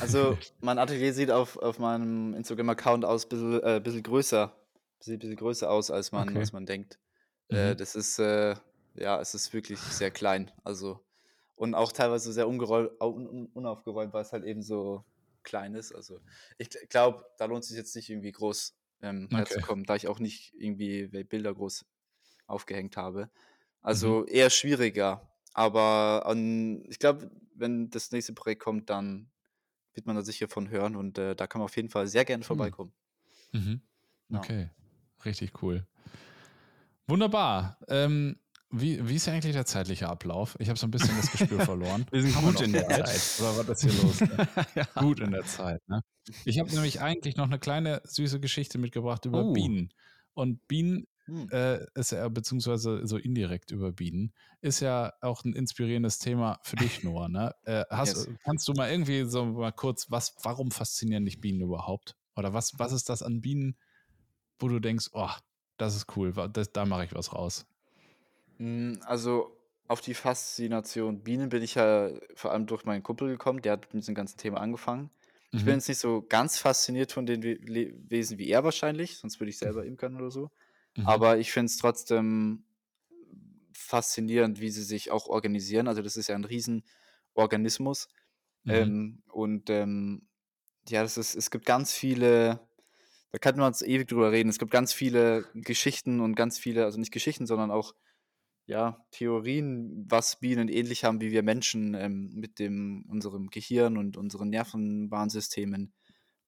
Also, 0.00 0.38
mein 0.60 0.78
Atelier 0.78 1.12
sieht 1.12 1.30
auf, 1.30 1.58
auf 1.58 1.78
meinem 1.78 2.32
Instagram-Account 2.34 3.04
aus 3.04 3.26
ein 3.26 3.28
bisschen, 3.28 3.62
äh, 3.62 3.80
bisschen 3.82 4.02
größer. 4.02 4.56
Sieht 5.00 5.16
ein 5.16 5.18
bisschen 5.18 5.36
größer 5.36 5.70
aus, 5.70 5.90
als 5.90 6.12
man, 6.12 6.28
Okay. 6.30 6.38
als 6.38 6.52
man 6.52 6.64
denkt. 6.64 6.98
Äh, 7.50 7.72
Mhm. 7.72 7.76
das 7.76 7.94
ist, 7.94 8.18
äh, 8.18 8.54
ja, 8.94 9.20
es 9.20 9.34
ist 9.34 9.52
wirklich 9.52 9.78
sehr 9.80 10.10
klein. 10.10 10.50
Also, 10.64 11.00
und 11.56 11.74
auch 11.74 11.92
teilweise 11.92 12.32
sehr 12.32 12.48
unaufgeräumt, 12.48 14.12
weil 14.12 14.22
es 14.22 14.32
halt 14.32 14.44
eben 14.44 14.62
so 14.62 15.04
klein 15.42 15.74
ist. 15.74 15.92
Also, 15.92 16.20
ich 16.58 16.70
glaube, 16.88 17.24
da 17.38 17.46
lohnt 17.46 17.62
es 17.64 17.68
sich 17.68 17.76
jetzt 17.78 17.94
nicht 17.96 18.08
irgendwie 18.10 18.32
groß 18.32 18.76
ähm, 19.02 19.28
Okay. 19.34 19.62
herzukommen, 19.62 19.84
da 19.84 19.96
ich 19.96 20.08
auch 20.08 20.18
nicht 20.18 20.54
irgendwie 20.54 21.08
Bilder 21.24 21.54
groß 21.54 21.84
aufgehängt 22.46 22.96
habe. 22.96 23.30
Mhm. 23.90 24.12
Also 24.12 24.26
eher 24.26 24.50
schwieriger. 24.50 25.28
Aber 25.54 26.26
an, 26.26 26.84
ich 26.88 26.98
glaube, 26.98 27.30
wenn 27.54 27.90
das 27.90 28.10
nächste 28.12 28.32
Projekt 28.34 28.62
kommt, 28.62 28.90
dann 28.90 29.30
wird 29.94 30.06
man 30.06 30.16
da 30.16 30.22
sicher 30.22 30.48
von 30.48 30.70
hören 30.70 30.96
und 30.96 31.18
äh, 31.18 31.36
da 31.36 31.46
kann 31.48 31.60
man 31.60 31.66
auf 31.66 31.76
jeden 31.76 31.90
Fall 31.90 32.06
sehr 32.08 32.24
gerne 32.24 32.44
Hm. 32.50 32.72
vorbeikommen. 32.72 32.94
Mhm. 33.52 33.82
Ja. 34.28 34.48
Okay, 34.48 34.70
richtig 35.24 35.62
cool. 35.62 35.86
Wunderbar. 37.06 37.78
Ähm, 37.88 38.38
wie, 38.72 39.06
wie 39.08 39.16
ist 39.16 39.28
eigentlich 39.28 39.52
der 39.54 39.66
zeitliche 39.66 40.08
Ablauf? 40.08 40.56
Ich 40.58 40.68
habe 40.68 40.78
so 40.78 40.86
ein 40.86 40.90
bisschen 40.90 41.16
das 41.16 41.30
Gespür 41.30 41.60
verloren. 41.64 42.06
Wir 42.10 42.22
sind 42.22 42.34
gut 42.34 42.60
in 42.60 42.72
der 42.72 42.88
Zeit? 42.88 43.06
Zeit. 43.08 43.40
Oder 43.40 43.68
was 43.68 43.84
ist 43.84 43.90
hier 43.92 44.02
los? 44.02 44.20
ja. 44.74 44.84
gut 45.00 45.20
in 45.20 45.30
der 45.30 45.44
Zeit. 45.44 45.80
Ne? 45.88 46.02
Ich 46.44 46.58
habe 46.58 46.70
nämlich 46.70 47.00
eigentlich 47.00 47.36
noch 47.36 47.46
eine 47.46 47.58
kleine 47.58 48.00
süße 48.04 48.40
Geschichte 48.40 48.78
mitgebracht 48.78 49.24
über 49.26 49.44
Oh. 49.44 49.52
Bienen. 49.52 49.90
Und 50.34 50.66
Bienen 50.68 51.06
Hm. 51.26 51.48
äh, 51.50 51.78
ist 51.94 52.10
ja, 52.10 52.28
beziehungsweise 52.28 53.06
so 53.06 53.16
indirekt 53.16 53.70
über 53.70 53.92
Bienen, 53.92 54.32
ist 54.60 54.80
ja 54.80 55.12
auch 55.20 55.44
ein 55.44 55.54
inspirierendes 55.54 56.18
Thema 56.18 56.58
für 56.64 56.74
dich, 56.74 57.04
Noah. 57.04 57.28
Ne? 57.28 57.54
Äh, 57.64 57.84
hast, 57.90 58.26
Yes. 58.26 58.28
Kannst 58.44 58.66
du 58.66 58.72
mal 58.72 58.90
irgendwie 58.90 59.24
so 59.24 59.44
mal 59.44 59.70
kurz, 59.70 60.10
was, 60.10 60.34
warum 60.42 60.72
faszinieren 60.72 61.24
dich 61.24 61.40
Bienen 61.40 61.60
überhaupt? 61.60 62.16
Oder 62.34 62.54
was, 62.54 62.72
was 62.78 62.90
ist 62.92 63.08
das 63.08 63.22
an 63.22 63.40
Bienen, 63.40 63.76
wo 64.58 64.66
du 64.68 64.80
denkst, 64.80 65.10
oh, 65.12 65.30
das 65.76 65.94
ist 65.94 66.16
cool, 66.16 66.32
das, 66.52 66.72
da 66.72 66.84
mache 66.86 67.04
ich 67.04 67.14
was 67.14 67.32
raus. 67.32 67.66
Mm, 68.62 68.94
Also 69.04 69.56
auf 69.88 70.00
die 70.00 70.14
Faszination 70.14 71.22
Bienen 71.22 71.48
bin 71.48 71.62
ich 71.62 71.74
ja 71.74 72.10
vor 72.34 72.52
allem 72.52 72.66
durch 72.66 72.84
meinen 72.84 73.02
Kumpel 73.02 73.28
gekommen, 73.28 73.60
der 73.62 73.72
hat 73.72 73.92
mit 73.94 74.02
diesem 74.02 74.14
ganzen 74.14 74.38
Thema 74.38 74.60
angefangen. 74.60 75.10
Ich 75.54 75.64
bin 75.64 75.74
Mhm. 75.74 75.76
jetzt 75.76 75.88
nicht 75.88 75.98
so 75.98 76.22
ganz 76.22 76.58
fasziniert 76.58 77.12
von 77.12 77.26
den 77.26 77.42
We 77.42 77.54
Le 77.54 77.92
Wesen 78.08 78.38
wie 78.38 78.48
er 78.48 78.64
wahrscheinlich, 78.64 79.18
sonst 79.18 79.38
würde 79.40 79.50
ich 79.50 79.58
selber 79.58 79.84
imkern 79.84 80.16
oder 80.16 80.30
so. 80.30 80.50
Mhm. 80.96 81.22
Aber 81.22 81.38
ich 81.38 81.52
finde 81.52 81.66
es 81.66 81.76
trotzdem 81.78 82.64
faszinierend, 83.72 84.60
wie 84.60 84.70
sie 84.70 84.82
sich 84.82 85.10
auch 85.10 85.26
organisieren. 85.26 85.88
Also 85.88 86.02
das 86.02 86.16
ist 86.16 86.28
ja 86.28 86.34
ein 86.34 86.44
Riesenorganismus. 86.44 88.08
Mhm. 88.64 88.92
Ähm, 88.92 89.22
und 89.32 89.70
ähm, 89.70 90.28
ja, 90.88 91.02
das 91.02 91.18
ist, 91.18 91.34
es 91.36 91.50
gibt 91.50 91.66
ganz 91.66 91.92
viele, 91.94 92.60
da 93.32 93.38
kann 93.38 93.56
man 93.56 93.68
uns 93.68 93.82
ewig 93.82 94.08
drüber 94.08 94.32
reden. 94.32 94.50
Es 94.50 94.58
gibt 94.58 94.72
ganz 94.72 94.92
viele 94.92 95.46
Geschichten 95.54 96.20
und 96.20 96.36
ganz 96.36 96.58
viele, 96.58 96.84
also 96.84 96.98
nicht 97.00 97.12
Geschichten, 97.12 97.46
sondern 97.46 97.70
auch 97.70 97.94
ja, 98.66 99.04
Theorien, 99.10 100.06
was 100.08 100.40
Bienen 100.40 100.68
ähnlich 100.68 101.04
haben 101.04 101.20
wie 101.20 101.32
wir 101.32 101.42
Menschen 101.42 101.94
ähm, 101.94 102.30
mit 102.34 102.58
dem, 102.58 103.04
unserem 103.08 103.50
Gehirn 103.50 103.96
und 103.98 104.16
unseren 104.16 104.50
Nervenbahnsystemen. 104.50 105.92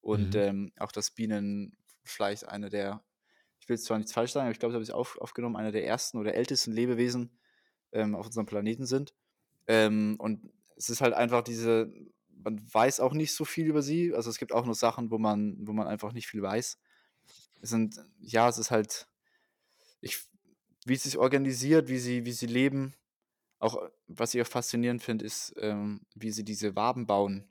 Und 0.01 0.35
Mhm. 0.35 0.37
ähm, 0.37 0.73
auch, 0.79 0.93
dass 0.93 1.11
Bienen 1.13 1.77
vielleicht 2.05 2.49
eine 2.49 2.71
der, 2.71 3.05
ich 3.61 3.69
will 3.69 3.75
es 3.77 3.85
zwar 3.85 3.99
nichts 3.99 4.13
falsch 4.13 4.33
sagen, 4.33 4.47
aber 4.47 4.53
ich 4.53 4.59
glaube, 4.59 4.73
das 4.73 4.77
habe 4.77 4.85
ich 4.85 4.93
auf, 4.93 5.19
aufgenommen, 5.19 5.57
einer 5.57 5.73
der 5.73 5.87
ersten 5.87 6.19
oder 6.19 6.35
ältesten 6.35 6.73
Lebewesen 6.73 7.39
ähm, 7.93 8.15
auf 8.15 8.27
unserem 8.27 8.47
Planeten 8.47 8.87
sind. 8.87 9.15
Ähm, 9.67 10.17
und 10.19 10.51
es 10.77 10.91
ist 10.91 11.01
halt 11.01 11.15
einfach 11.15 11.43
diese, 11.43 11.93
man 12.29 12.61
weiß 12.73 13.01
auch 13.01 13.15
nicht 13.15 13.35
so 13.35 13.45
viel 13.45 13.67
über 13.67 13.83
sie. 13.83 14.15
Also 14.15 14.31
es 14.31 14.39
gibt 14.39 14.53
auch 14.53 14.67
noch 14.67 14.75
Sachen, 14.75 15.11
wo 15.11 15.19
man, 15.19 15.57
wo 15.67 15.73
man 15.73 15.87
einfach 15.89 16.13
nicht 16.13 16.29
viel 16.29 16.43
weiß. 16.43 16.79
Es 17.61 17.71
sind, 17.71 17.97
ja, 18.21 18.49
es 18.49 18.59
ist 18.59 18.71
halt, 18.71 19.09
ich, 20.01 20.19
wie 20.85 20.95
es 20.95 21.05
sich 21.05 21.19
organisiert, 21.19 21.89
wie 21.89 21.99
sie, 21.99 22.25
wie 22.27 22.33
sie 22.33 22.47
leben. 22.47 22.95
Auch, 23.59 23.77
äh, 23.77 23.91
was 24.07 24.35
ich 24.35 24.43
auch 24.43 24.47
faszinierend 24.47 25.03
finde, 25.03 25.25
ist, 25.25 25.55
ähm, 25.59 26.03
wie 26.15 26.31
sie 26.31 26.45
diese 26.45 26.77
Waben 26.77 27.07
bauen. 27.07 27.49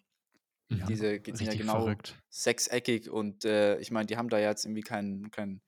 Mhm. 0.70 0.86
Diese 0.88 1.20
die 1.20 1.36
sind 1.36 1.48
ja 1.48 1.56
genau 1.56 1.84
verrückt. 1.84 2.22
sechseckig 2.30 3.10
und 3.10 3.46
äh, 3.46 3.80
ich 3.80 3.92
meine, 3.92 4.06
die 4.06 4.18
haben 4.18 4.30
da 4.30 4.40
jetzt 4.40 4.66
irgendwie 4.66 4.82
keinen 4.82 5.32
kein, 5.32 5.62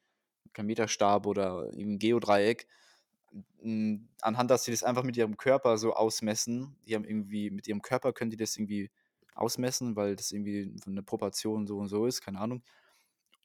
kein 0.54 0.66
Meterstab 0.66 1.26
oder 1.26 1.70
ein 1.74 2.00
Geodreieck. 2.00 2.68
anhand, 4.22 4.52
dass 4.52 4.64
sie 4.64 4.72
das 4.72 4.84
einfach 4.84 5.04
mit 5.04 5.18
ihrem 5.18 5.38
Körper 5.38 5.78
so 5.78 5.94
ausmessen. 5.94 6.78
Die 6.88 6.96
haben 6.96 7.04
irgendwie, 7.06 7.50
mit 7.50 7.68
ihrem 7.68 7.82
Körper 7.82 8.14
können 8.14 8.32
die 8.32 8.38
das 8.38 8.56
irgendwie 8.56 8.92
ausmessen, 9.34 9.96
weil 9.96 10.16
das 10.16 10.32
irgendwie 10.32 10.74
von 10.84 10.96
der 10.96 11.04
Proportion 11.04 11.68
so 11.68 11.78
und 11.78 11.90
so 11.90 12.06
ist, 12.06 12.22
keine 12.22 12.40
Ahnung. 12.40 12.64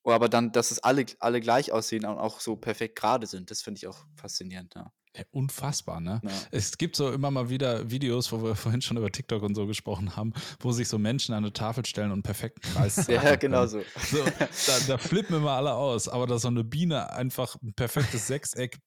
Oh, 0.03 0.13
aber 0.13 0.29
dann, 0.29 0.53
dass 0.53 0.71
es 0.71 0.79
alle, 0.79 1.05
alle 1.19 1.41
gleich 1.41 1.73
aussehen 1.73 2.05
und 2.07 2.19
auch 2.19 2.41
so 2.41 2.57
perfekt 2.57 2.97
gerade 2.97 3.27
sind, 3.27 3.51
das 3.51 3.63
finde 3.63 3.79
ich 3.79 3.87
auch 3.87 3.99
faszinierend, 4.17 4.75
ja. 4.75 4.93
Ja, 5.17 5.25
unfassbar, 5.33 6.01
ne? 6.01 6.21
Ja. 6.23 6.31
Es 6.53 6.79
gibt 6.79 6.95
so 6.95 7.11
immer 7.11 7.33
mal 7.33 7.51
wieder 7.51 7.91
Videos, 7.91 8.31
wo 8.31 8.45
wir 8.45 8.55
vorhin 8.57 8.81
schon 8.81 8.97
über 8.97 9.11
TikTok 9.11 9.43
und 9.43 9.57
so 9.57 9.67
gesprochen 9.67 10.15
haben, 10.17 10.33
wo 10.61 10.71
sich 10.71 10.89
so 10.89 10.99
Menschen 10.99 11.35
an 11.35 11.45
eine 11.45 11.53
Tafel 11.53 11.85
stellen 11.85 12.09
und 12.09 12.13
einen 12.13 12.23
perfekten 12.23 12.61
Kreis 12.61 13.07
Ja, 13.09 13.35
genau 13.35 13.67
so. 13.67 13.81
So, 14.11 14.25
da, 14.67 14.79
da 14.87 14.99
flippen 14.99 15.37
immer 15.37 15.53
alle 15.53 15.75
aus, 15.75 16.09
aber 16.09 16.27
dass 16.27 16.43
so 16.43 16.49
eine 16.49 16.63
Biene 16.63 17.13
einfach 17.13 17.57
ein 17.61 17.75
perfektes 17.75 18.29
Sechseck 18.29 18.79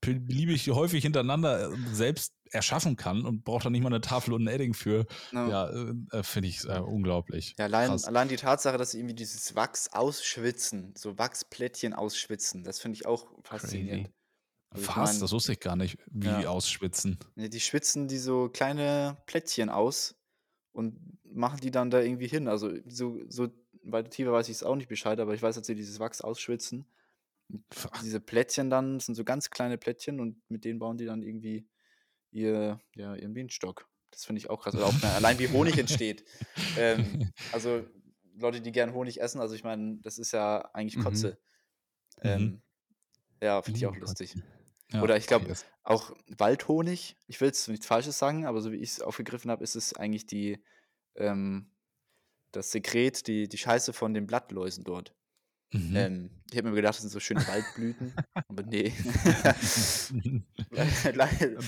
beliebig 0.00 0.68
häufig 0.70 1.02
hintereinander 1.02 1.70
äh, 1.72 1.76
selbst 1.92 2.32
erschaffen 2.52 2.96
kann 2.96 3.24
und 3.24 3.44
braucht 3.44 3.64
da 3.64 3.70
nicht 3.70 3.82
mal 3.82 3.88
eine 3.88 4.00
Tafel 4.00 4.32
und 4.34 4.44
ein 4.44 4.48
Edding 4.48 4.74
für, 4.74 5.06
Ja. 5.32 5.48
ja, 5.48 5.70
äh, 5.70 5.94
äh, 6.12 6.22
finde 6.22 6.48
ich 6.48 6.64
äh, 6.64 6.78
unglaublich. 6.80 7.54
Ja, 7.58 7.66
allein, 7.66 7.88
Krass. 7.90 8.04
allein 8.04 8.28
die 8.28 8.36
Tatsache, 8.36 8.76
dass 8.76 8.90
sie 8.92 8.98
irgendwie 8.98 9.14
dieses 9.14 9.54
Wachs 9.54 9.88
ausschwitzen, 9.92 10.94
so 10.96 11.16
Wachsplättchen 11.18 11.92
ausschwitzen, 11.92 12.64
das 12.64 12.80
finde 12.80 12.96
ich 12.96 13.06
auch 13.06 13.26
faszinierend. 13.44 14.10
Also 14.70 14.82
ich 14.84 14.96
Was? 14.96 15.12
mein, 15.12 15.20
das 15.20 15.32
wusste 15.32 15.52
ich 15.52 15.60
gar 15.60 15.76
nicht, 15.76 15.98
wie 16.10 16.26
Ja. 16.28 16.48
ausschwitzen. 16.50 17.18
ne, 17.36 17.48
die 17.48 17.60
schwitzen 17.60 18.08
die 18.08 18.18
so 18.18 18.48
kleine 18.48 19.16
Plättchen 19.26 19.68
aus 19.68 20.16
und 20.72 20.96
machen 21.24 21.58
die 21.60 21.70
dann 21.70 21.90
da 21.90 22.00
irgendwie 22.00 22.28
hin. 22.28 22.48
Also 22.48 22.70
so, 22.86 23.18
so 23.28 23.48
weiter 23.82 24.10
tiefer 24.10 24.32
weiß 24.32 24.48
ich 24.48 24.56
es 24.56 24.62
auch 24.62 24.76
nicht 24.76 24.88
Bescheid, 24.88 25.18
aber 25.20 25.34
ich 25.34 25.42
weiß, 25.42 25.54
dass 25.56 25.66
sie 25.66 25.74
dieses 25.74 25.98
Wachs 26.00 26.20
ausschwitzen. 26.20 26.86
Diese 28.02 28.20
Plättchen 28.20 28.70
dann 28.70 28.98
das 28.98 29.06
sind 29.06 29.14
so 29.14 29.24
ganz 29.24 29.50
kleine 29.50 29.78
Plättchen 29.78 30.20
und 30.20 30.40
mit 30.48 30.64
denen 30.64 30.78
bauen 30.78 30.96
die 30.96 31.06
dann 31.06 31.22
irgendwie 31.22 31.68
ihr, 32.30 32.80
ja, 32.94 33.14
ihren 33.14 33.34
Bienenstock. 33.34 33.88
Das 34.10 34.24
finde 34.24 34.38
ich 34.38 34.50
auch 34.50 34.62
krass. 34.62 34.74
Oder 34.74 34.86
auch 34.86 35.02
allein 35.02 35.38
wie 35.38 35.48
Honig 35.48 35.78
entsteht. 35.78 36.24
Ähm, 36.76 37.32
also 37.52 37.84
Leute, 38.36 38.60
die 38.60 38.72
gern 38.72 38.92
Honig 38.94 39.20
essen, 39.20 39.40
also 39.40 39.54
ich 39.54 39.64
meine, 39.64 39.98
das 40.02 40.18
ist 40.18 40.32
ja 40.32 40.70
eigentlich 40.72 40.96
Mhm. 40.96 41.04
Kotze. 41.04 41.38
Mhm. 42.22 42.28
Ähm, 42.28 42.62
ja, 43.42 43.62
finde 43.62 43.78
ich 43.78 43.86
auch 43.86 43.96
lustig. 43.96 44.34
Ja, 44.92 45.02
Oder 45.02 45.16
ich 45.16 45.26
glaube, 45.26 45.46
okay, 45.46 45.60
auch 45.84 46.12
Waldhonig, 46.26 47.16
ich 47.26 47.40
will 47.40 47.48
jetzt 47.48 47.68
nichts 47.68 47.86
Falsches 47.86 48.18
sagen, 48.18 48.46
aber 48.46 48.60
so 48.60 48.72
wie 48.72 48.76
ich 48.76 48.90
es 48.90 49.00
aufgegriffen 49.00 49.50
habe, 49.50 49.62
ist 49.62 49.76
es 49.76 49.94
eigentlich 49.94 50.26
die, 50.26 50.62
ähm, 51.14 51.70
das 52.50 52.72
Sekret, 52.72 53.26
die, 53.28 53.48
die 53.48 53.58
Scheiße 53.58 53.92
von 53.92 54.14
den 54.14 54.26
Blattläusen 54.26 54.82
dort. 54.82 55.14
Mhm. 55.72 55.96
Ähm, 55.96 56.30
ich 56.50 56.58
habe 56.58 56.68
mir 56.70 56.74
gedacht, 56.74 56.94
das 56.94 57.02
sind 57.02 57.10
so 57.10 57.20
schöne 57.20 57.46
Waldblüten, 57.46 58.12
aber 58.48 58.62
nee. 58.64 58.92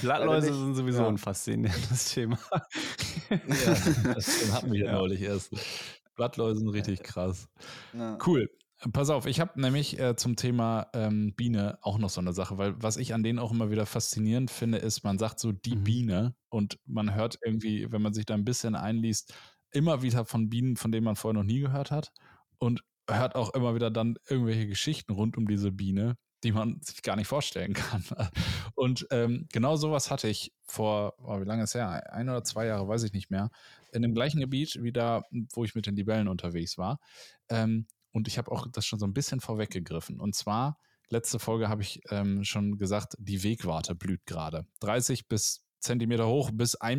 Blattläuse 0.03 0.55
sind 0.55 0.75
sowieso 0.75 1.03
Ja. 1.03 1.09
ein 1.09 1.19
faszinierendes 1.19 2.13
Thema. 2.13 2.39
ja, 3.31 3.37
das 4.15 4.53
hatten 4.53 4.73
wir 4.73 4.81
ja 4.81 4.87
Ja. 4.87 4.93
neulich 4.99 5.23
erst. 5.23 5.55
Blattläuse 6.17 6.61
sind 6.61 6.69
richtig 6.71 7.03
krass. 7.03 7.49
Ja. 7.93 8.19
Cool. 8.27 8.49
Pass 8.93 9.11
auf, 9.11 9.27
ich 9.27 9.39
habe 9.39 9.61
nämlich 9.61 10.01
äh, 10.01 10.17
zum 10.17 10.35
Thema 10.35 10.89
ähm, 10.93 11.35
Biene 11.37 11.79
auch 11.83 11.99
noch 11.99 12.11
so 12.11 12.21
eine 12.21 12.33
Sache, 12.33 12.59
weil 12.59 12.75
was 12.83 12.97
ich 12.97 13.15
an 13.15 13.23
denen 13.23 13.39
auch 13.39 13.53
immer 13.53 13.71
wieder 13.71 13.87
faszinierend 13.87 14.51
finde, 14.51 14.79
ist, 14.79 15.05
man 15.05 15.19
sagt 15.19 15.39
so 15.39 15.53
die 15.53 15.77
Mhm. 15.77 15.85
Biene 15.85 16.35
und 16.49 16.81
man 16.87 17.15
hört 17.15 17.39
irgendwie, 17.45 17.93
wenn 17.93 18.03
man 18.03 18.13
sich 18.13 18.27
da 18.27 18.35
ein 18.35 18.45
bisschen 18.45 18.75
einliest, 18.75 19.33
immer 19.71 20.03
wieder 20.03 20.25
von 20.25 20.51
Bienen, 20.51 20.77
von 20.77 20.91
denen 20.91 21.05
man 21.05 21.15
vorher 21.15 21.41
noch 21.41 21.47
nie 21.47 21.61
gehört 21.61 21.93
hat 21.93 22.13
und 22.59 22.83
hört 23.09 23.35
auch 23.35 23.55
immer 23.55 23.75
wieder 23.75 23.91
dann 23.91 24.17
irgendwelche 24.29 24.67
Geschichten 24.67 25.13
rund 25.13 25.37
um 25.37 25.47
diese 25.47 25.73
Biene, 25.73 26.17
die 26.45 26.53
man 26.53 26.81
sich 26.83 27.03
gar 27.03 27.17
nicht 27.17 27.29
vorstellen 27.29 27.73
kann. 27.75 28.05
Und 28.75 29.07
ähm, 29.11 29.47
genau 29.53 29.77
sowas 29.77 30.11
hatte 30.11 30.29
ich 30.29 30.53
vor, 30.65 31.15
oh, 31.19 31.41
wie 31.41 31.45
lange 31.45 31.65
ist 31.65 31.75
her? 31.75 32.13
Ein 32.13 32.29
oder 32.29 32.45
zwei 32.45 32.67
Jahre, 32.67 32.89
weiß 32.89 33.03
ich 33.05 33.13
nicht 33.13 33.31
mehr, 33.31 33.51
in 33.93 34.03
dem 34.03 34.15
gleichen 34.15 34.41
Gebiet 34.41 34.83
wie 34.83 34.93
da, 34.93 35.23
wo 35.53 35.65
ich 35.65 35.75
mit 35.75 35.87
den 35.87 35.97
Libellen 35.97 36.29
unterwegs 36.29 36.79
war. 36.79 36.99
Ähm, 37.49 37.87
und 38.13 38.29
ich 38.29 38.39
habe 38.39 38.51
auch 38.53 38.67
das 38.71 38.85
schon 38.85 38.99
so 38.99 39.07
ein 39.07 39.15
bisschen 39.15 39.41
vorweggegriffen. 39.41 40.21
Und 40.21 40.35
zwar, 40.35 40.79
letzte 41.09 41.39
Folge 41.39 41.69
habe 41.69 41.83
ich 41.83 42.01
ähm, 42.11 42.45
schon 42.45 42.79
gesagt, 42.79 43.15
die 43.19 43.43
Wegwarte 43.43 43.95
blüht 43.95 44.27
gerade. 44.27 44.67
30 44.81 45.29
bis 45.29 45.65
Zentimeter 45.83 46.27
hoch 46.27 46.51
bis 46.53 46.81
1,30 46.81 46.97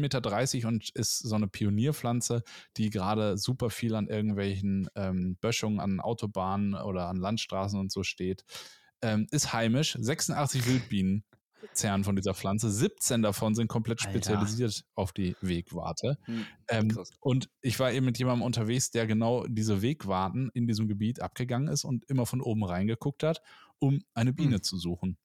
Meter 0.58 0.68
und 0.68 0.90
ist 0.92 1.20
so 1.20 1.36
eine 1.36 1.48
Pionierpflanze, 1.48 2.44
die 2.78 2.90
gerade 2.90 3.38
super 3.38 3.70
viel 3.70 3.96
an 3.96 4.08
irgendwelchen 4.08 4.90
ähm, 4.96 5.38
Böschungen 5.42 5.80
an 5.80 6.00
Autobahnen 6.00 6.76
oder 6.76 7.08
an 7.08 7.18
Landstraßen 7.18 7.80
und 7.80 7.92
so 7.92 8.04
steht. 8.04 8.44
Ähm, 9.02 9.28
ist 9.32 9.54
heimisch. 9.54 9.98
86 10.00 10.66
Wildbienen 10.66 11.24
zehren 11.74 12.04
von 12.04 12.16
dieser 12.16 12.34
Pflanze. 12.34 12.70
17 12.70 13.22
davon 13.22 13.56
sind 13.56 13.68
komplett 13.70 14.02
Alter. 14.02 14.12
spezialisiert 14.12 14.84
auf 14.96 15.14
die 15.14 15.36
Wegwarte. 15.42 16.18
Hm, 16.26 16.46
Ähm, 16.68 16.98
und 17.22 17.50
ich 17.62 17.80
war 17.80 17.92
eben 17.92 18.06
mit 18.06 18.18
jemandem 18.20 18.44
unterwegs, 18.46 18.92
der 18.92 19.08
genau 19.08 19.46
diese 19.48 19.82
Wegwarten 19.82 20.50
in 20.54 20.68
diesem 20.68 20.88
Gebiet 20.88 21.22
abgegangen 21.22 21.70
ist 21.70 21.84
und 21.86 22.04
immer 22.10 22.26
von 22.26 22.42
oben 22.42 22.64
reingeguckt 22.66 23.24
hat, 23.24 23.42
um 23.80 24.02
eine 24.14 24.34
Biene 24.34 24.56
Hm. 24.56 24.64
zu 24.64 24.78
suchen. 24.78 25.18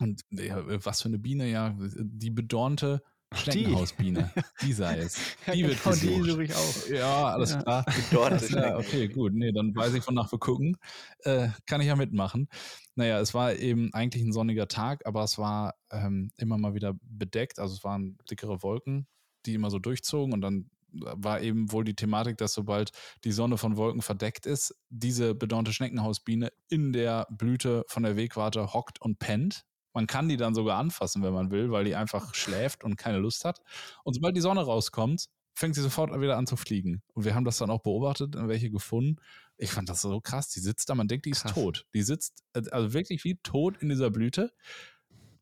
Und 0.00 0.22
ja, 0.30 0.62
was 0.84 1.02
für 1.02 1.08
eine 1.08 1.18
Biene, 1.18 1.48
ja, 1.50 1.74
die 1.78 2.30
bedornte 2.30 3.02
Schneckenhausbiene. 3.32 4.32
Die 4.62 4.72
sei 4.72 4.98
es. 4.98 5.16
Die 5.54 5.62
wird 5.64 5.80
genau, 5.84 5.94
die 5.94 6.06
gesucht. 6.08 6.30
suche 6.30 6.42
ich 6.44 6.54
auch. 6.54 6.88
Ja, 6.88 7.28
alles 7.28 7.52
Ja. 7.52 7.62
klar. 7.62 7.84
Bedornte 8.10 8.46
ja, 8.48 8.76
okay, 8.76 9.06
gut. 9.06 9.34
Nee, 9.34 9.52
dann 9.52 9.72
weiß 9.74 9.94
ich, 9.94 10.04
wonach 10.08 10.32
wir 10.32 10.40
gucken. 10.40 10.76
Äh, 11.20 11.48
kann 11.66 11.80
ich 11.80 11.86
ja 11.86 11.94
mitmachen. 11.94 12.48
Naja, 12.96 13.20
es 13.20 13.32
war 13.32 13.54
eben 13.54 13.94
eigentlich 13.94 14.24
ein 14.24 14.32
sonniger 14.32 14.66
Tag, 14.66 15.06
aber 15.06 15.22
es 15.22 15.38
war 15.38 15.74
ähm, 15.92 16.32
immer 16.38 16.58
mal 16.58 16.74
wieder 16.74 16.94
bedeckt. 17.02 17.60
Also 17.60 17.74
es 17.74 17.84
waren 17.84 18.18
dickere 18.28 18.64
Wolken, 18.64 19.06
die 19.46 19.54
immer 19.54 19.70
so 19.70 19.78
durchzogen 19.78 20.32
und 20.34 20.40
dann 20.40 20.68
war 20.92 21.40
eben 21.40 21.70
wohl 21.70 21.84
die 21.84 21.94
Thematik, 21.94 22.36
dass 22.38 22.52
sobald 22.52 22.90
die 23.22 23.30
Sonne 23.30 23.58
von 23.58 23.76
Wolken 23.76 24.02
verdeckt 24.02 24.44
ist, 24.44 24.74
diese 24.88 25.36
bedornte 25.36 25.72
Schneckenhausbiene 25.72 26.50
in 26.68 26.92
der 26.92 27.28
Blüte 27.30 27.84
von 27.86 28.02
der 28.02 28.16
Wegwarte 28.16 28.72
hockt 28.74 29.00
und 29.00 29.20
pennt. 29.20 29.64
Man 29.92 30.06
kann 30.06 30.28
die 30.28 30.36
dann 30.36 30.54
sogar 30.54 30.78
anfassen, 30.78 31.22
wenn 31.22 31.32
man 31.32 31.50
will, 31.50 31.70
weil 31.70 31.84
die 31.84 31.96
einfach 31.96 32.34
schläft 32.34 32.84
und 32.84 32.96
keine 32.96 33.18
Lust 33.18 33.44
hat. 33.44 33.60
Und 34.04 34.14
sobald 34.14 34.36
die 34.36 34.40
Sonne 34.40 34.62
rauskommt, 34.62 35.26
fängt 35.54 35.74
sie 35.74 35.82
sofort 35.82 36.18
wieder 36.20 36.36
an 36.36 36.46
zu 36.46 36.56
fliegen. 36.56 37.02
Und 37.12 37.24
wir 37.24 37.34
haben 37.34 37.44
das 37.44 37.58
dann 37.58 37.70
auch 37.70 37.82
beobachtet, 37.82 38.36
und 38.36 38.48
welche 38.48 38.70
gefunden. 38.70 39.16
Ich 39.56 39.70
fand 39.70 39.88
das 39.88 40.00
so 40.00 40.20
krass. 40.20 40.48
Die 40.48 40.60
sitzt 40.60 40.88
da, 40.88 40.94
man 40.94 41.08
denkt, 41.08 41.26
die 41.26 41.30
ist 41.30 41.42
Krass. 41.42 41.52
tot. 41.54 41.86
Die 41.92 42.02
sitzt 42.02 42.42
äh, 42.54 42.62
also 42.70 42.92
wirklich 42.94 43.24
wie 43.24 43.36
tot 43.42 43.76
in 43.78 43.88
dieser 43.90 44.10
Blüte. 44.10 44.52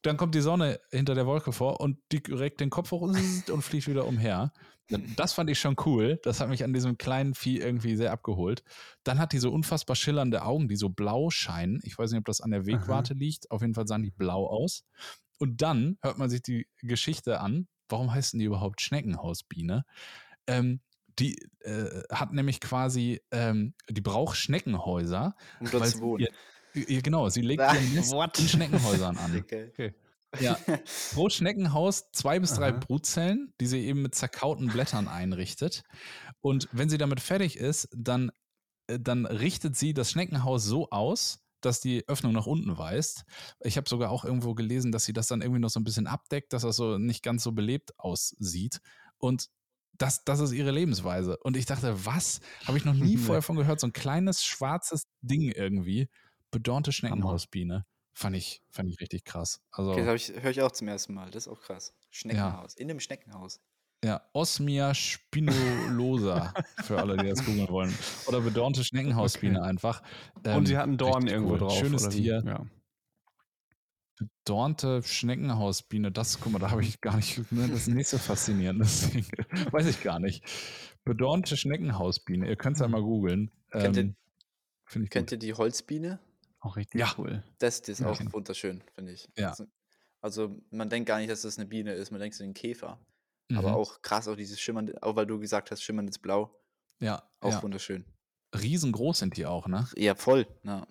Dann 0.02 0.16
kommt 0.16 0.34
die 0.34 0.40
Sonne 0.40 0.80
hinter 0.90 1.14
der 1.14 1.26
Wolke 1.26 1.52
vor 1.52 1.80
und 1.80 1.98
die 2.12 2.22
regt 2.28 2.60
den 2.60 2.70
Kopf 2.70 2.90
hoch 2.90 3.02
und 3.52 3.62
fliegt 3.62 3.88
wieder 3.88 4.06
umher. 4.06 4.52
Das 5.16 5.34
fand 5.34 5.50
ich 5.50 5.58
schon 5.58 5.76
cool. 5.84 6.18
Das 6.22 6.40
hat 6.40 6.48
mich 6.48 6.64
an 6.64 6.72
diesem 6.72 6.96
kleinen 6.96 7.34
Vieh 7.34 7.58
irgendwie 7.58 7.94
sehr 7.96 8.10
abgeholt. 8.10 8.62
Dann 9.04 9.18
hat 9.18 9.32
die 9.32 9.38
so 9.38 9.52
unfassbar 9.52 9.96
schillernde 9.96 10.42
Augen, 10.42 10.68
die 10.68 10.76
so 10.76 10.88
blau 10.88 11.28
scheinen. 11.28 11.80
Ich 11.82 11.98
weiß 11.98 12.10
nicht, 12.10 12.20
ob 12.20 12.24
das 12.24 12.40
an 12.40 12.50
der 12.50 12.64
Wegwarte 12.64 13.12
liegt. 13.12 13.50
Auf 13.50 13.60
jeden 13.60 13.74
Fall 13.74 13.86
sahen 13.86 14.02
die 14.02 14.10
blau 14.10 14.46
aus. 14.46 14.84
Und 15.38 15.60
dann 15.60 15.98
hört 16.02 16.18
man 16.18 16.30
sich 16.30 16.42
die 16.42 16.66
Geschichte 16.78 17.40
an. 17.40 17.68
Warum 17.88 18.12
heißen 18.12 18.38
die 18.38 18.46
überhaupt 18.46 18.80
Schneckenhausbiene? 18.80 19.84
Ähm, 20.46 20.80
die 21.18 21.36
äh, 21.60 22.02
hat 22.10 22.32
nämlich 22.32 22.60
quasi, 22.60 23.20
ähm, 23.30 23.74
die 23.90 24.00
braucht 24.00 24.36
Schneckenhäuser. 24.36 25.34
Um 25.60 25.70
dort 25.70 25.88
zu 25.88 26.00
wohnen. 26.00 26.26
Ihr, 26.84 27.02
genau, 27.02 27.28
sie 27.28 27.42
legt 27.42 27.62
ihr 27.74 27.94
Nest 27.94 28.12
what? 28.12 28.38
in 28.38 28.48
Schneckenhäusern 28.48 29.16
an. 29.16 29.36
Okay. 29.36 29.94
Ja, 30.40 30.58
pro 31.14 31.30
Schneckenhaus 31.30 32.12
zwei 32.12 32.38
bis 32.38 32.52
drei 32.52 32.68
Aha. 32.68 32.78
Brutzellen, 32.78 33.54
die 33.62 33.66
sie 33.66 33.86
eben 33.86 34.02
mit 34.02 34.14
zerkauten 34.14 34.66
Blättern 34.66 35.08
einrichtet. 35.08 35.84
Und 36.42 36.68
wenn 36.70 36.90
sie 36.90 36.98
damit 36.98 37.20
fertig 37.20 37.56
ist, 37.56 37.88
dann, 37.96 38.30
äh, 38.88 39.00
dann 39.00 39.24
richtet 39.24 39.74
sie 39.76 39.94
das 39.94 40.10
Schneckenhaus 40.10 40.64
so 40.64 40.90
aus, 40.90 41.40
dass 41.62 41.80
die 41.80 42.06
Öffnung 42.08 42.34
nach 42.34 42.46
unten 42.46 42.76
weist. 42.78 43.24
Ich 43.60 43.76
habe 43.76 43.88
sogar 43.88 44.10
auch 44.10 44.24
irgendwo 44.24 44.54
gelesen, 44.54 44.92
dass 44.92 45.04
sie 45.04 45.12
das 45.12 45.28
dann 45.28 45.40
irgendwie 45.40 45.60
noch 45.60 45.70
so 45.70 45.80
ein 45.80 45.84
bisschen 45.84 46.06
abdeckt, 46.06 46.52
dass 46.52 46.62
das 46.62 46.76
so 46.76 46.98
nicht 46.98 47.22
ganz 47.22 47.42
so 47.42 47.52
belebt 47.52 47.98
aussieht. 47.98 48.80
Und 49.16 49.48
das, 49.98 50.24
das 50.24 50.40
ist 50.40 50.52
ihre 50.52 50.70
Lebensweise. 50.70 51.36
Und 51.38 51.56
ich 51.56 51.66
dachte, 51.66 52.04
was? 52.06 52.40
Habe 52.66 52.78
ich 52.78 52.84
noch 52.84 52.94
nie 52.94 53.16
vorher 53.16 53.42
von 53.42 53.56
gehört. 53.56 53.80
So 53.80 53.88
ein 53.88 53.92
kleines 53.92 54.44
schwarzes 54.44 55.08
Ding 55.22 55.50
irgendwie. 55.50 56.08
Bedornte 56.50 56.92
Schneckenhausbiene. 56.92 57.84
Fand 58.14 58.34
ich, 58.36 58.62
fand 58.70 58.88
ich 58.90 59.00
richtig 59.00 59.24
krass. 59.24 59.60
Also, 59.70 59.92
Okay, 59.92 60.04
das 60.04 60.28
höre 60.42 60.50
ich 60.50 60.62
auch 60.62 60.72
zum 60.72 60.88
ersten 60.88 61.14
Mal. 61.14 61.30
Das 61.30 61.46
ist 61.46 61.48
auch 61.52 61.60
krass. 61.60 61.94
Schneckenhaus. 62.10 62.74
In 62.74 62.90
einem 62.90 63.00
Schneckenhaus. 63.00 63.60
Ja, 64.04 64.22
Osmia 64.32 64.94
spinulosa, 64.94 66.54
für 66.84 66.98
alle, 66.98 67.16
die 67.16 67.26
das 67.28 67.44
googeln 67.44 67.68
wollen. 67.68 67.92
Oder 68.26 68.40
bedornte 68.40 68.84
Schneckenhausbiene 68.84 69.58
Okay. 69.58 69.68
einfach. 69.68 70.02
Und 70.36 70.46
Ähm, 70.46 70.66
sie 70.66 70.76
hatten 70.78 70.96
Dorn 70.96 71.26
irgendwo 71.26 71.52
cool. 71.54 71.58
drauf. 71.58 71.78
Schönes? 71.78 72.08
Tier. 72.08 72.42
Ja. 72.46 72.64
Bedornte 74.44 75.02
Schneckenhausbiene, 75.04 76.10
das, 76.10 76.40
guck 76.40 76.52
mal, 76.52 76.58
da 76.58 76.70
habe 76.72 76.82
ich 76.82 77.00
gar 77.00 77.14
nicht, 77.16 77.38
ne, 77.52 77.68
das 77.68 77.82
ist 77.82 77.88
nicht 77.88 78.08
so 78.08 78.18
faszinierend. 78.18 78.80
Das 78.80 79.10
Ding. 79.10 79.24
weiß 79.72 79.86
ich 79.86 80.02
gar 80.02 80.18
nicht. 80.18 80.42
Bedornte 81.04 81.56
Schneckenhausbiene, 81.56 82.48
ihr 82.48 82.56
könnt 82.56 82.76
es 82.76 82.80
ja 82.80 82.88
mal 82.88 83.02
googeln. 83.02 83.52
Kennt 83.70 83.96
ihr- 83.96 84.02
Ähm, 84.02 84.16
ich 85.04 85.10
Kennt 85.10 85.26
gut. 85.28 85.32
ihr 85.32 85.38
die 85.38 85.54
Holzbiene? 85.54 86.18
Auch 86.60 86.76
richtig 86.76 87.00
Ja. 87.00 87.14
cool. 87.18 87.42
Das, 87.58 87.80
das 87.82 87.88
ist 87.90 88.00
Ja. 88.00 88.10
auch 88.10 88.20
wunderschön, 88.32 88.82
finde 88.94 89.12
ich. 89.12 89.28
Ja. 89.36 89.50
Also, 89.50 89.66
Also 90.20 90.60
man 90.70 90.90
denkt 90.90 91.06
gar 91.06 91.18
nicht, 91.18 91.30
dass 91.30 91.42
das 91.42 91.58
eine 91.58 91.66
Biene 91.68 91.92
ist, 91.92 92.10
man 92.10 92.20
denkt 92.20 92.34
es 92.34 92.40
ist 92.40 92.46
ein 92.46 92.52
Käfer. 92.54 92.98
Aber 93.54 93.68
Mhm. 93.68 93.74
auch 93.76 94.02
krass, 94.02 94.26
auch 94.26 94.34
dieses 94.34 94.58
schimmernde, 94.60 95.00
auch 95.02 95.14
weil 95.14 95.26
du 95.26 95.38
gesagt 95.38 95.70
hast, 95.70 95.80
schimmerndes 95.82 96.18
Blau, 96.18 96.54
Ja, 97.00 97.22
auch 97.40 97.52
ja. 97.52 97.62
wunderschön. 97.62 98.04
Riesengroß 98.60 99.20
sind 99.20 99.36
die 99.36 99.46
auch, 99.46 99.68
ne? 99.68 99.86
Ja, 99.96 100.14
voll. 100.16 100.46
Ja. 100.64 100.86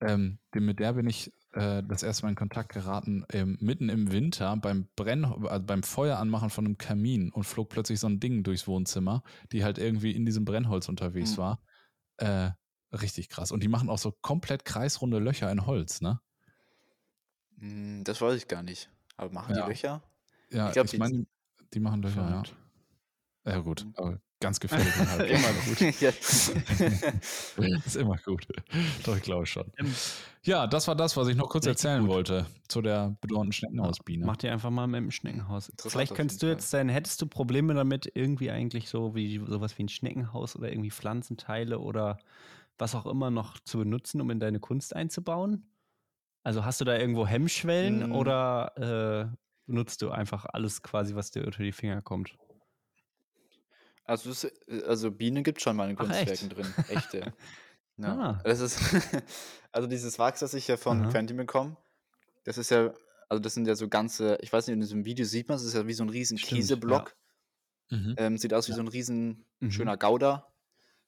Ähm, 0.00 0.38
dem- 0.54 0.66
mit 0.66 0.80
der 0.80 0.92
bin 0.94 1.06
ich 1.08 1.32
äh, 1.54 1.82
das 1.86 2.02
erste 2.02 2.24
Mal 2.24 2.30
in 2.30 2.34
Kontakt 2.36 2.72
geraten, 2.72 3.24
ähm, 3.30 3.56
mitten 3.60 3.88
im 3.90 4.10
Winter 4.10 4.56
beim 4.56 4.88
Brenn, 4.96 5.24
also 5.24 5.64
beim 5.66 5.82
Feuer 5.82 6.16
anmachen 6.18 6.48
von 6.50 6.64
einem 6.64 6.78
Kamin 6.78 7.30
und 7.30 7.44
flog 7.44 7.68
plötzlich 7.68 8.00
so 8.00 8.06
ein 8.08 8.20
Ding 8.20 8.42
durchs 8.42 8.66
Wohnzimmer, 8.66 9.22
die 9.52 9.62
halt 9.62 9.76
irgendwie 9.78 10.12
in 10.12 10.24
diesem 10.24 10.44
Brennholz 10.46 10.88
unterwegs 10.88 11.32
Mhm. 11.32 11.40
war. 11.42 11.62
Äh, 12.16 12.50
richtig 12.92 13.28
krass. 13.28 13.52
Und 13.52 13.62
die 13.62 13.68
machen 13.68 13.88
auch 13.88 13.98
so 13.98 14.12
komplett 14.12 14.64
kreisrunde 14.64 15.18
Löcher 15.18 15.50
in 15.50 15.66
Holz, 15.66 16.00
ne? 16.00 16.20
Hm, 17.58 18.04
Das 18.04 18.20
weiß 18.20 18.36
ich 18.36 18.48
gar 18.48 18.62
nicht. 18.62 18.88
Aber 19.16 19.32
machen 19.32 19.54
Ja. 19.54 19.62
die 19.64 19.68
Löcher? 19.70 20.02
Ja, 20.50 20.64
Ich 20.64 20.68
ich, 20.68 20.72
glaub, 20.74 20.86
die- 20.88 20.98
meine, 20.98 21.26
die 21.74 21.80
machen 21.80 22.02
Löcher, 22.02 22.28
ja. 22.28 23.52
Ja, 23.52 23.58
gut, 23.60 23.84
Mhm. 23.84 23.94
aber 23.96 24.20
ganz 24.40 24.60
gefährlich. 24.60 24.94
halt. 24.96 25.30
Immer 25.30 25.52
gut. 25.52 25.80
ja. 26.00 26.10
ist 27.86 27.96
immer 27.96 28.16
gut. 28.18 28.46
Doch, 29.04 29.16
ich 29.16 29.22
glaube 29.22 29.46
schon. 29.46 29.70
Ähm, 29.78 29.92
Ja, 30.44 30.66
das 30.66 30.88
war 30.88 30.96
das, 30.96 31.16
was 31.16 31.28
ich 31.28 31.36
noch 31.36 31.48
kurz 31.48 31.66
Richtig 31.66 31.84
erzählen 31.84 32.02
gut. 32.02 32.10
wollte 32.10 32.46
zu 32.66 32.82
der 32.82 33.16
bedauernden 33.20 33.52
Schneckenhausbiene. 33.52 34.26
Mach 34.26 34.36
dir 34.36 34.52
einfach 34.52 34.70
mal 34.70 34.88
mit 34.88 34.98
dem 35.00 35.10
Schneckenhaus. 35.12 35.70
Vielleicht 35.78 36.14
könntest 36.16 36.42
du 36.42 36.46
jetzt 36.48 36.72
dein, 36.74 36.88
hättest 36.88 37.22
du 37.22 37.26
Probleme 37.26 37.74
damit, 37.74 38.10
irgendwie 38.14 38.50
eigentlich 38.50 38.88
so 38.88 39.14
wie 39.14 39.38
sowas 39.46 39.78
wie 39.78 39.84
ein 39.84 39.88
Schneckenhaus 39.88 40.56
oder 40.56 40.68
irgendwie 40.70 40.90
Pflanzenteile 40.90 41.78
oder 41.78 42.18
was 42.78 42.94
auch 42.94 43.06
immer 43.06 43.30
noch 43.30 43.60
zu 43.60 43.78
benutzen, 43.78 44.20
um 44.20 44.30
in 44.30 44.40
deine 44.40 44.60
Kunst 44.60 44.94
einzubauen? 44.96 45.72
Also 46.44 46.64
hast 46.64 46.80
du 46.80 46.84
da 46.86 46.96
irgendwo 46.98 47.26
Hemmschwellen 47.26 48.04
Mm. 48.04 48.12
oder 48.12 49.32
äh, 49.32 49.36
benutzt 49.66 50.02
du 50.02 50.10
einfach 50.10 50.46
alles 50.46 50.82
quasi, 50.82 51.14
was 51.16 51.30
dir 51.32 51.44
unter 51.46 51.62
die 51.64 51.72
Finger 51.72 52.02
kommt? 52.02 52.38
Also, 54.04 54.30
das, 54.30 54.44
äh, 54.44 54.82
also 54.86 55.10
Bienen 55.10 55.44
gibt 55.44 55.60
schon 55.62 55.76
mal 55.76 55.88
in 55.90 55.96
Ach, 55.96 56.10
echt? 56.10 56.40
Kunstwerken 56.40 56.48
drin. 56.48 56.78
Echte. 56.86 57.28
Ja. 57.98 58.20
Ah. 58.20 58.42
Das 58.42 58.60
ist, 58.60 58.78
also 59.72 59.86
dieses 59.86 60.18
Wachs, 60.18 60.40
das 60.40 60.54
ich 60.54 60.66
ja 60.66 60.78
von 60.78 61.06
Aha. 61.06 61.08
Quentin 61.08 61.36
bekomme, 61.36 61.76
das 62.44 62.58
ist 62.58 62.70
ja, 62.70 62.94
also 63.28 63.40
das 63.40 63.54
sind 63.54 63.66
ja 63.68 63.74
so 63.76 63.88
ganze, 63.88 64.38
ich 64.42 64.52
weiß 64.52 64.66
nicht, 64.68 64.74
in 64.74 64.80
diesem 64.80 65.04
Video 65.04 65.24
sieht 65.26 65.48
man 65.48 65.56
es, 65.58 65.64
ist 65.64 65.74
ja 65.74 65.86
wie 65.86 65.92
so 65.94 66.04
ein 66.04 66.10
riesen 66.10 66.38
Stimmt, 66.38 66.40
Kieseblock. 66.40 67.16
Mhm. 67.90 68.16
Ähm, 68.16 68.38
sieht 68.38 68.54
aus 68.54 68.68
wie 68.68 68.72
Ja. 68.72 68.76
so 68.76 68.80
ein 68.82 68.88
riesen 68.88 69.46
Mhm. 69.60 69.70
schöner 69.70 69.96
Gouda. 69.96 70.54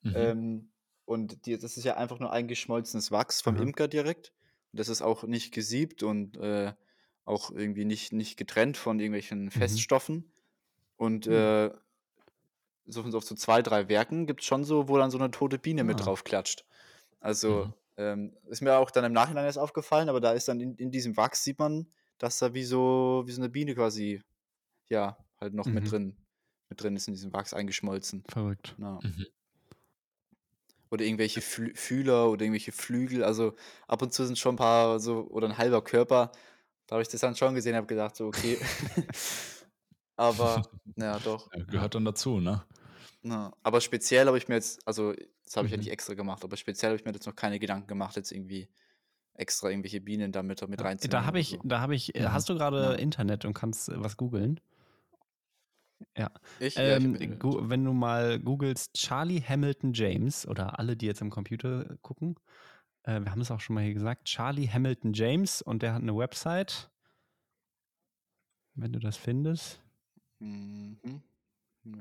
Mhm. 0.03 0.15
Ähm, 0.15 0.74
und 1.05 1.47
die, 1.47 1.59
das 1.59 1.77
ist 1.77 1.85
ja 1.85 1.97
einfach 1.97 2.19
nur 2.19 2.33
eingeschmolzenes 2.33 3.11
Wachs 3.13 3.41
vom 3.43 3.57
Aha. 3.57 3.63
Imker 3.63 3.89
direkt. 3.89 4.33
Und 4.73 4.79
das 4.81 4.89
ist 4.89 5.03
auch 5.03 5.25
nicht 5.25 5.53
gesiebt 5.53 6.03
und 6.03 6.37
äh, 6.39 6.73
auch 7.25 7.51
irgendwie 7.51 7.85
nicht, 7.85 8.13
nicht 8.13 8.37
getrennt 8.37 8.77
von 8.77 8.99
irgendwelchen 8.99 9.51
Feststoffen. 9.51 10.33
Und 10.97 11.27
Mhm. 11.27 11.33
äh, 11.33 11.71
so, 12.87 13.09
so 13.11 13.19
auf 13.19 13.25
so 13.25 13.35
zwei, 13.35 13.63
drei 13.63 13.89
Werken 13.89 14.27
gibt 14.27 14.41
es 14.41 14.47
schon 14.47 14.65
so, 14.65 14.89
wo 14.89 14.99
dann 14.99 15.11
so 15.11 15.19
eine 15.19 15.31
tote 15.31 15.59
Biene 15.59 15.85
mit 15.85 16.01
Ah. 16.01 16.05
drauf 16.05 16.25
klatscht. 16.25 16.65
Also 17.21 17.67
Mhm. 17.67 17.75
ähm, 17.97 18.37
ist 18.49 18.61
mir 18.63 18.77
auch 18.79 18.91
dann 18.91 19.05
im 19.05 19.13
Nachhinein 19.13 19.45
erst 19.47 19.59
aufgefallen, 19.59 20.09
aber 20.09 20.21
da 20.21 20.33
ist 20.33 20.49
dann 20.49 20.61
in, 20.61 20.75
in 20.77 20.91
diesem 20.91 21.17
Wachs 21.17 21.45
sieht 21.45 21.59
man, 21.59 21.87
dass 22.19 22.39
da 22.39 22.55
wie 22.55 22.65
so, 22.65 23.23
wie 23.27 23.33
so 23.33 23.41
eine 23.41 23.49
Biene 23.49 23.75
quasi, 23.75 24.23
ja, 24.89 25.17
halt 25.41 25.55
noch 25.55 25.67
Mhm. 25.67 25.75
mit 25.75 25.91
drin, 25.91 26.17
mit 26.69 26.83
drin 26.83 26.97
ist 26.97 27.09
in 27.09 27.15
diesem 27.15 27.33
Wachs 27.33 27.55
eingeschmolzen. 27.55 28.25
Verrückt. 28.29 28.77
Ja. 28.79 29.01
Mhm. 29.03 29.27
Oder 30.95 31.05
irgendwelche 31.05 31.41
Flü 31.43 31.75
Fühler 31.75 32.31
oder 32.31 32.43
irgendwelche 32.45 32.73
Flügel. 32.73 33.25
Also 33.25 33.55
ab 33.89 34.03
und 34.03 34.13
zu 34.15 34.25
sind 34.27 34.39
schon 34.39 34.55
ein 34.55 34.59
paar 34.59 35.01
so, 35.01 35.27
oder 35.29 35.49
ein 35.49 35.59
halber 35.59 35.83
Körper. 35.83 36.33
Da 36.87 36.95
habe 36.97 37.03
ich 37.03 37.09
das 37.09 37.21
dann 37.21 37.37
schon 37.37 37.55
gesehen, 37.55 37.77
habe 37.77 37.87
gedacht, 37.89 38.17
so, 38.17 38.27
okay. 38.29 38.59
Aber, 40.17 40.63
ja, 40.97 41.19
doch. 41.19 41.51
Ja, 41.53 41.65
gehört 41.65 41.95
dann 41.95 42.05
dazu, 42.05 42.41
ne? 42.41 42.65
Ja. 43.25 43.53
Aber 43.63 43.81
speziell 43.81 44.27
habe 44.27 44.39
ich 44.39 44.49
mir 44.49 44.55
jetzt, 44.57 44.87
also 44.87 45.13
das 45.45 45.57
habe 45.57 45.67
ich 45.67 45.73
ja 45.73 45.77
Mhm. 45.77 45.83
nicht 45.83 45.91
extra 45.91 46.15
gemacht, 46.15 46.45
aber 46.45 46.57
speziell 46.57 46.91
habe 46.91 46.99
ich 46.99 47.05
mir 47.05 47.13
jetzt 47.13 47.27
noch 47.27 47.35
keine 47.37 47.59
Gedanken 47.59 47.87
gemacht, 47.87 48.17
jetzt 48.17 48.33
irgendwie 48.33 48.69
extra 49.35 49.71
irgendwelche 49.71 50.01
Bienen 50.01 50.31
da 50.31 50.43
mit, 50.43 50.63
reinzunehmen. 50.63 51.11
Da 51.11 51.25
habe 51.25 51.41
ich, 51.41 51.51
so. 51.51 51.61
da 51.65 51.81
habe 51.81 51.95
ich, 51.95 52.15
äh, 52.15 52.21
Mhm. 52.21 52.33
hast 52.33 52.49
du 52.49 52.55
gerade 52.55 52.83
Ja. 52.83 52.93
Internet 52.93 53.45
und 53.45 53.55
kannst 53.55 53.89
äh, 53.89 53.95
was 53.97 54.17
googeln? 54.17 54.61
Ja. 56.17 56.31
Ich, 56.61 56.75
ja, 56.77 56.97
ich 56.99 57.05
Ähm, 57.05 57.15
Internet. 57.15 57.41
gu- 57.41 57.69
wenn 57.69 57.85
du 57.85 57.93
mal 57.93 58.39
googelst 58.39 58.95
Charlie 58.95 59.41
Hamilton 59.41 59.93
James 59.93 60.47
oder 60.47 60.79
alle, 60.79 60.97
die 60.97 61.07
jetzt 61.07 61.23
am 61.23 61.31
Computer 61.31 61.97
gucken, 62.03 62.37
äh, 63.05 63.21
wir 63.21 63.31
haben 63.31 63.41
es 63.41 63.51
auch 63.51 63.61
schon 63.61 63.75
mal 63.75 63.85
hier 63.85 63.95
gesagt, 63.95 64.25
Charlie 64.27 64.69
Hamilton 64.69 65.13
James 65.13 65.63
und 65.63 65.83
der 65.83 65.95
hat 65.95 66.03
eine 66.03 66.17
Website. 66.17 66.91
Wenn 68.75 68.93
du 68.93 68.99
das 68.99 69.17
findest. 69.17 69.81
Mhm. 70.41 70.99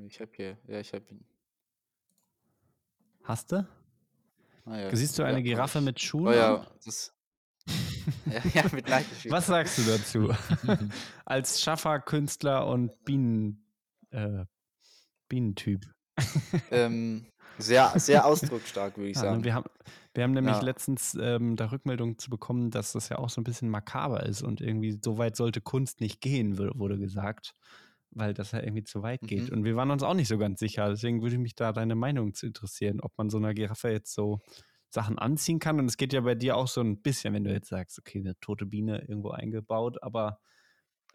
Ich 0.06 0.20
habe 0.20 0.30
hier, 0.34 0.58
ja, 0.66 0.80
ich 0.80 0.92
habe 0.92 1.04
ihn. 1.10 1.24
Hast 3.22 3.52
du? 3.52 3.66
Ah, 4.66 4.76
ja. 4.78 4.96
Siehst 4.96 5.18
du 5.18 5.22
eine 5.22 5.38
ja, 5.38 5.42
Giraffe 5.44 5.78
ich. 5.78 5.84
mit 5.84 6.00
Schuhen? 6.00 6.28
Oh 6.28 6.32
ja, 6.32 6.66
das. 6.84 7.12
ja, 8.26 8.42
ja, 8.54 8.64
mit. 8.72 8.86
Was 9.30 9.46
sagst 9.46 9.78
du 9.78 9.82
dazu? 9.82 10.34
Als 11.24 11.62
Schaffer, 11.62 12.00
Künstler 12.00 12.66
und 12.66 13.04
Bienen, 13.04 13.63
äh, 14.14 14.44
Bienentyp. 15.28 15.90
ähm, 16.70 17.26
sehr, 17.58 17.92
sehr 17.98 18.24
ausdrucksstark, 18.26 18.96
würde 18.96 19.10
ich 19.10 19.16
Ja, 19.16 19.22
sagen. 19.22 19.36
und 19.38 19.44
wir, 19.44 19.54
haben, 19.54 19.66
wir 20.14 20.24
haben 20.24 20.32
nämlich 20.32 20.56
Ja. 20.56 20.62
letztens 20.62 21.16
ähm, 21.20 21.56
da 21.56 21.70
Rückmeldung 21.70 22.18
zu 22.18 22.30
bekommen, 22.30 22.70
dass 22.70 22.92
das 22.92 23.08
ja 23.08 23.18
auch 23.18 23.30
so 23.30 23.40
ein 23.40 23.44
bisschen 23.44 23.68
makaber 23.68 24.24
ist 24.24 24.42
und 24.42 24.60
irgendwie 24.60 24.98
so 25.02 25.18
weit 25.18 25.36
sollte 25.36 25.60
Kunst 25.60 26.00
nicht 26.00 26.20
gehen, 26.20 26.58
wur- 26.58 26.76
wurde 26.78 26.98
gesagt, 26.98 27.54
weil 28.10 28.32
das 28.34 28.52
ja 28.52 28.60
irgendwie 28.60 28.84
zu 28.84 29.02
weit 29.02 29.20
geht. 29.22 29.50
Mhm. 29.50 29.58
Und 29.58 29.64
wir 29.64 29.76
waren 29.76 29.90
uns 29.90 30.02
auch 30.02 30.14
nicht 30.14 30.28
so 30.28 30.38
ganz 30.38 30.60
sicher. 30.60 30.88
Deswegen 30.88 31.22
würde 31.22 31.38
mich 31.38 31.54
da 31.56 31.72
deine 31.72 31.96
Meinung 31.96 32.34
zu 32.34 32.46
interessieren, 32.46 33.00
ob 33.00 33.16
man 33.18 33.30
so 33.30 33.38
einer 33.38 33.54
Giraffe 33.54 33.90
jetzt 33.90 34.14
so 34.14 34.40
Sachen 34.88 35.18
anziehen 35.18 35.58
kann. 35.58 35.80
Und 35.80 35.86
es 35.86 35.96
geht 35.96 36.12
ja 36.12 36.20
bei 36.20 36.36
dir 36.36 36.56
auch 36.56 36.68
so 36.68 36.80
ein 36.80 37.02
bisschen, 37.02 37.34
wenn 37.34 37.42
du 37.44 37.52
jetzt 37.52 37.68
sagst, 37.68 37.98
okay, 37.98 38.20
eine 38.20 38.38
tote 38.40 38.66
Biene 38.66 39.00
irgendwo 39.00 39.30
eingebaut, 39.30 40.00
aber 40.02 40.38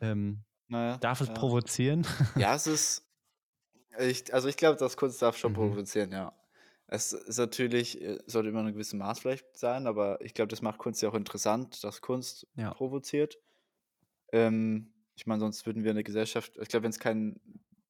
ähm, 0.02 0.44
Naja, 0.70 0.98
darf 0.98 1.22
es 1.22 1.28
ja. 1.28 1.34
provozieren? 1.34 2.06
Ja, 2.36 2.56
es 2.56 2.68
ist. 2.68 3.06
Ich, 4.00 4.34
also 4.34 4.48
ich 4.48 4.58
glaube, 4.58 4.78
das 4.78 4.98
Kunst 4.98 5.22
darf 5.22 5.38
schon 5.38 5.54
Mhm. 5.54 5.56
provozieren, 5.56 6.12
ja. 6.12 6.34
Es 6.88 7.14
ist 7.14 7.38
natürlich, 7.38 8.02
äh, 8.02 8.20
sollte 8.26 8.50
immer 8.50 8.62
ein 8.64 8.74
gewisses 8.74 8.94
Maß 8.94 9.20
vielleicht 9.20 9.58
sein, 9.58 9.88
aber 9.88 10.22
ich 10.22 10.34
glaube, 10.34 10.50
das 10.50 10.62
macht 10.62 10.80
Kunst 10.80 11.02
ja 11.02 11.10
auch 11.10 11.16
interessant, 11.16 11.84
dass 11.84 12.02
Kunst 12.02 12.48
Ja. 12.56 12.74
provoziert. 12.74 13.40
Ähm, 14.32 14.94
ich 15.16 15.28
meine, 15.28 15.40
sonst 15.42 15.66
würden 15.66 15.84
wir 15.84 15.92
eine 15.92 16.04
Gesellschaft, 16.04 16.58
ich 16.62 16.70
glaube, 16.70 16.84
wenn 16.86 16.92
es 16.92 17.00
kein, 17.00 17.40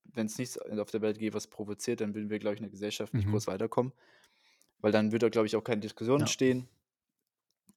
wenn 0.05 0.27
es 0.27 0.37
nichts 0.37 0.57
auf 0.59 0.91
der 0.91 1.01
Welt 1.01 1.19
gäbe, 1.19 1.35
was 1.35 1.47
provoziert, 1.47 2.01
dann 2.01 2.15
würden 2.15 2.29
wir, 2.29 2.39
glaube 2.39 2.55
ich, 2.55 2.59
in 2.59 2.65
der 2.65 2.71
Gesellschaft 2.71 3.13
nicht 3.13 3.27
Mhm. 3.27 3.31
groß 3.31 3.47
weiterkommen. 3.47 3.93
Weil 4.79 4.91
dann 4.91 5.11
würde 5.11 5.27
da, 5.27 5.29
glaube 5.29 5.47
ich, 5.47 5.55
auch 5.55 5.63
keine 5.63 5.81
Diskussion 5.81 6.19
Ja. 6.19 6.23
entstehen. 6.23 6.69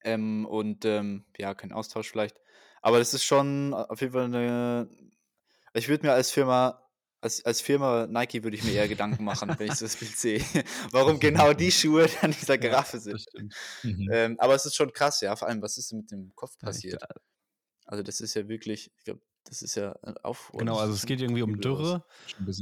Ähm, 0.05 0.47
und 0.47 0.85
ähm, 0.85 1.25
ja, 1.39 1.55
kein 1.55 1.73
Austausch 1.73 2.11
vielleicht. 2.11 2.41
Aber 2.83 2.99
das 2.99 3.15
ist 3.15 3.25
schon 3.25 3.73
auf 3.73 4.01
jeden 4.01 4.13
Fall 4.13 4.25
eine. 4.25 4.89
Ich 5.75 5.89
würde 5.89 6.07
mir 6.07 6.13
als 6.13 6.31
Firma, 6.31 6.83
als, 7.21 7.45
als 7.45 7.61
Firma 7.61 8.07
Nike 8.07 8.43
würde 8.45 8.57
ich 8.57 8.65
mir 8.65 8.73
eher 8.73 8.89
Gedanken 8.89 9.25
machen, 9.25 9.55
wenn 9.57 9.71
ich 9.73 9.79
das 9.79 9.97
Bild 9.97 10.17
sehe. 10.17 10.41
Warum 10.91 11.19
genau 11.19 11.55
die 11.55 11.73
Schuhe 11.73 12.09
an 12.21 12.33
dieser 12.33 12.59
Giraffe 12.59 12.99
sind. 12.99 13.25
Mhm. 13.83 14.09
Ähm, 14.13 14.37
aber 14.41 14.55
es 14.55 14.67
ist 14.67 14.75
schon 14.75 14.93
krass, 14.93 15.21
ja. 15.23 15.35
Vor 15.37 15.49
allem, 15.49 15.63
was 15.63 15.79
ist 15.79 15.91
denn 15.93 15.99
mit 16.01 16.11
dem 16.11 16.35
Kopf 16.35 16.55
Ja, 16.61 16.67
passiert? 16.67 17.03
Also, 17.87 18.03
das 18.03 18.21
ist 18.21 18.35
ja 18.35 18.49
wirklich, 18.49 18.91
ich 18.99 19.05
glaube, 19.05 19.21
das 19.45 19.63
ist 19.63 19.75
ja 19.77 19.93
äh, 20.03 20.15
auf. 20.23 20.51
Genau, 20.57 20.77
also 20.79 20.93
es 20.93 21.07
geht 21.07 21.21
irgendwie 21.21 21.43
um. 21.43 21.61
Dürre. 21.61 22.05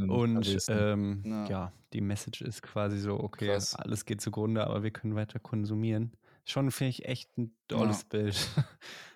Und 0.08 0.44
verwesen. 0.44 0.76
ähm, 0.78 1.22
Ja. 1.24 1.46
ja. 1.48 1.72
die 1.92 2.00
Message 2.00 2.42
ist 2.42 2.62
quasi 2.62 2.98
so, 2.98 3.18
okay, 3.18 3.48
Krass. 3.48 3.74
alles 3.74 4.04
geht 4.04 4.20
zugrunde, 4.20 4.64
aber 4.66 4.82
wir 4.82 4.90
können 4.90 5.14
weiter 5.14 5.38
konsumieren. 5.38 6.12
Schon 6.44 6.70
finde 6.70 6.90
ich 6.90 7.04
echt 7.06 7.36
ein 7.38 7.54
tolles 7.68 8.02
Ja. 8.02 8.06
Bild. 8.10 8.36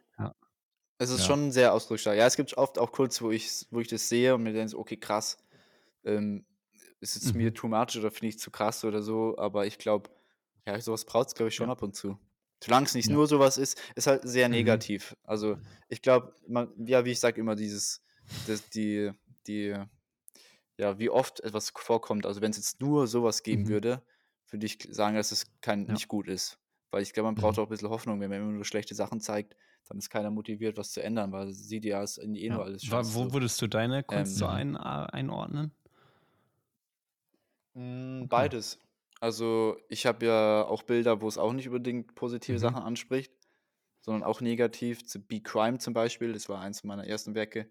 Es 0.99 1.11
ist 1.11 1.21
Ja. 1.21 1.27
schon 1.27 1.51
sehr 1.51 1.73
ausdrucksstark. 1.73 2.17
Ja, 2.17 2.27
es 2.27 2.37
gibt 2.37 2.57
oft 2.57 2.79
auch 2.79 2.93
kurz, 2.93 3.21
wo 3.21 3.31
ich, 3.31 3.67
wo 3.71 3.81
ich 3.81 3.89
das 3.89 4.09
sehe 4.09 4.35
und 4.35 4.43
mir 4.43 4.53
denke, 4.53 4.79
okay, 4.79 4.97
krass. 4.97 5.39
Ähm, 6.05 6.47
ist 7.01 7.17
es 7.17 7.35
Mhm. 7.35 7.39
mir 7.39 7.55
too 7.55 7.69
much 7.69 7.97
oder 7.99 8.11
finde 8.11 8.29
ich 8.29 8.39
zu 8.39 8.51
krass 8.51 8.85
oder 8.85 9.03
so, 9.03 9.37
aber 9.39 9.67
ich 9.67 9.79
glaube, 9.79 10.11
ja, 10.67 10.81
sowas 10.81 11.05
braucht 11.05 11.29
es, 11.29 11.35
glaube 11.35 11.49
ich, 11.51 11.55
schon 11.57 11.69
Ja. 11.69 11.71
ab 11.71 11.83
und 11.83 11.95
zu. 11.97 12.19
Solange 12.63 12.87
es 12.87 12.95
nicht 12.95 13.09
Ja. 13.09 13.13
nur 13.13 13.27
sowas 13.27 13.59
ist, 13.59 13.81
ist 13.97 14.07
halt 14.07 14.23
sehr 14.29 14.49
Mhm. 14.51 14.51
negativ. 14.51 15.17
Also 15.25 15.59
ich 15.89 16.03
glaube, 16.03 16.35
ja, 16.87 17.05
wie 17.05 17.13
ich 17.13 17.21
sage 17.21 17.41
immer, 17.41 17.57
dieses, 17.57 18.03
das, 18.45 18.69
die, 18.71 19.13
die, 19.47 19.77
ja, 20.79 20.99
wie 20.99 21.11
oft 21.11 21.41
etwas 21.41 21.71
vorkommt. 21.77 22.27
Also 22.27 22.41
wenn 22.41 22.51
es 22.51 22.57
jetzt 22.57 22.81
nur 22.81 23.07
sowas 23.07 23.43
geben 23.43 23.69
Mhm. 23.69 23.69
würde, 23.69 24.03
würde 24.51 24.67
ich 24.67 24.79
sagen, 24.91 25.17
dass 25.17 25.33
es 25.33 25.47
kein, 25.61 25.87
Ja. 25.87 25.93
nicht 25.93 26.09
gut 26.09 26.29
ist. 26.29 26.59
Weil 26.91 27.03
ich 27.03 27.13
glaube, 27.13 27.27
man 27.29 27.35
braucht 27.37 27.59
Mhm. 27.59 27.59
auch 27.59 27.65
ein 27.65 27.69
bisschen 27.71 27.91
Hoffnung. 27.91 28.21
Wenn 28.21 28.31
man 28.31 28.41
immer 28.41 28.53
nur 28.53 28.65
schlechte 28.65 28.95
Sachen 28.95 29.21
zeigt, 29.21 29.57
dann 29.89 29.99
ist 29.99 30.11
keiner 30.11 30.31
motiviert, 30.31 30.77
was 30.79 30.93
zu 30.93 31.03
ändern, 31.03 31.33
weil 31.33 31.53
sie 31.53 31.65
sieht 31.65 31.85
ja, 31.85 32.03
es 32.03 32.19
ist 32.19 32.25
eh 32.37 32.51
Ja. 32.51 32.55
nur 32.55 32.65
alles 32.65 32.83
Wa- 32.83 32.87
scheiße. 32.87 33.13
Wo 33.15 33.33
so. 33.33 33.35
würdest 33.35 33.61
du 33.63 33.67
deine 33.67 34.03
Kunst 34.03 34.37
so 34.37 34.47
Ähm, 34.47 34.47
ein, 34.47 34.77
äh, 34.77 34.79
einordnen? 34.79 35.73
Okay. 38.19 38.29
Beides. 38.29 38.79
Also 39.21 39.77
ich 39.89 40.07
habe 40.07 40.27
ja 40.27 40.65
auch 40.67 40.83
Bilder, 40.83 41.21
wo 41.21 41.29
es 41.29 41.39
auch 41.39 41.53
nicht 41.53 41.69
unbedingt 41.69 42.15
positive 42.15 42.59
Mhm. 42.59 42.59
Sachen 42.59 42.83
anspricht. 42.83 43.33
sondern 44.03 44.25
auch 44.25 44.41
negativ. 44.41 45.05
Zu 45.07 45.21
Be 45.27 45.41
Crime 45.43 45.79
zum 45.79 45.95
Beispiel, 45.95 46.33
das 46.33 46.49
war 46.49 46.61
eins 46.61 46.85
meiner 46.85 47.07
ersten 47.07 47.35
Werke 47.37 47.71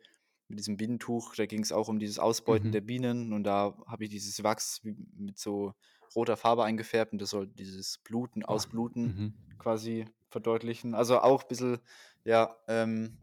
mit 0.49 0.59
diesem 0.59 0.77
Bienentuch. 0.77 1.35
Da 1.35 1.45
ging 1.47 1.61
es 1.63 1.71
auch 1.73 1.89
um 1.89 1.99
dieses 1.99 2.19
Ausbeuten 2.19 2.71
Mhm. 2.71 2.73
der 2.73 2.81
Bienen 2.81 3.33
und 3.33 3.45
da 3.45 3.77
habe 3.87 4.05
ich 4.05 4.11
dieses 4.11 4.43
Wachs 4.43 4.81
mit 4.83 5.39
so 5.39 5.73
roter 6.15 6.37
Farbe 6.37 6.65
eingefärbt 6.65 7.13
und 7.13 7.21
das 7.21 7.31
soll 7.31 7.47
dieses 7.47 7.99
Bluten, 7.99 8.43
Ausbluten 8.45 9.15
Mhm. 9.15 9.33
quasi 9.59 10.05
verdeutlichen. 10.33 10.93
Also 10.95 11.19
auch 11.19 11.43
ein 11.43 11.47
bisschen, 11.47 11.79
ja, 12.25 12.57
ähm, 12.67 13.17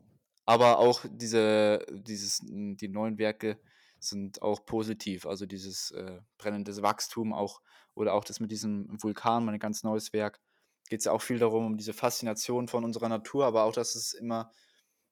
aber 0.46 0.78
auch 0.78 1.04
diese, 1.10 1.84
dieses, 1.90 2.40
die 2.42 2.88
neuen 2.88 3.18
Werke 3.18 3.60
sind 3.98 4.40
auch 4.40 4.64
positiv. 4.64 5.26
Also 5.26 5.44
dieses 5.44 5.90
äh, 5.90 6.20
brennendes 6.38 6.80
Wachstum 6.82 7.34
auch 7.34 7.60
oder 7.94 8.14
auch 8.14 8.24
das 8.24 8.40
mit 8.40 8.50
diesem 8.50 8.88
Vulkan, 9.02 9.44
mein 9.44 9.58
ganz 9.58 9.82
neues 9.82 10.12
Werk, 10.12 10.40
geht 10.88 11.00
es 11.00 11.04
ja 11.04 11.12
auch 11.12 11.22
viel 11.22 11.38
darum, 11.38 11.66
um 11.66 11.76
diese 11.76 11.92
Faszination 11.92 12.66
von 12.66 12.84
unserer 12.84 13.08
Natur, 13.08 13.44
aber 13.44 13.64
auch, 13.64 13.72
dass 13.72 13.94
es 13.94 14.12
immer, 14.14 14.50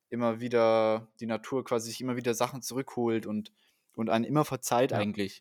immer 0.08 0.40
wieder, 0.40 1.08
die 1.20 1.26
Natur 1.26 1.64
quasi 1.64 1.90
sich 1.90 2.00
immer 2.00 2.16
wieder 2.16 2.34
Sachen 2.34 2.62
zurückholt 2.62 3.26
und, 3.26 3.52
und 3.94 4.10
einen 4.10 4.24
immer 4.24 4.44
verzeiht 4.44 4.92
Ja. 4.92 4.98
eigentlich. 4.98 5.40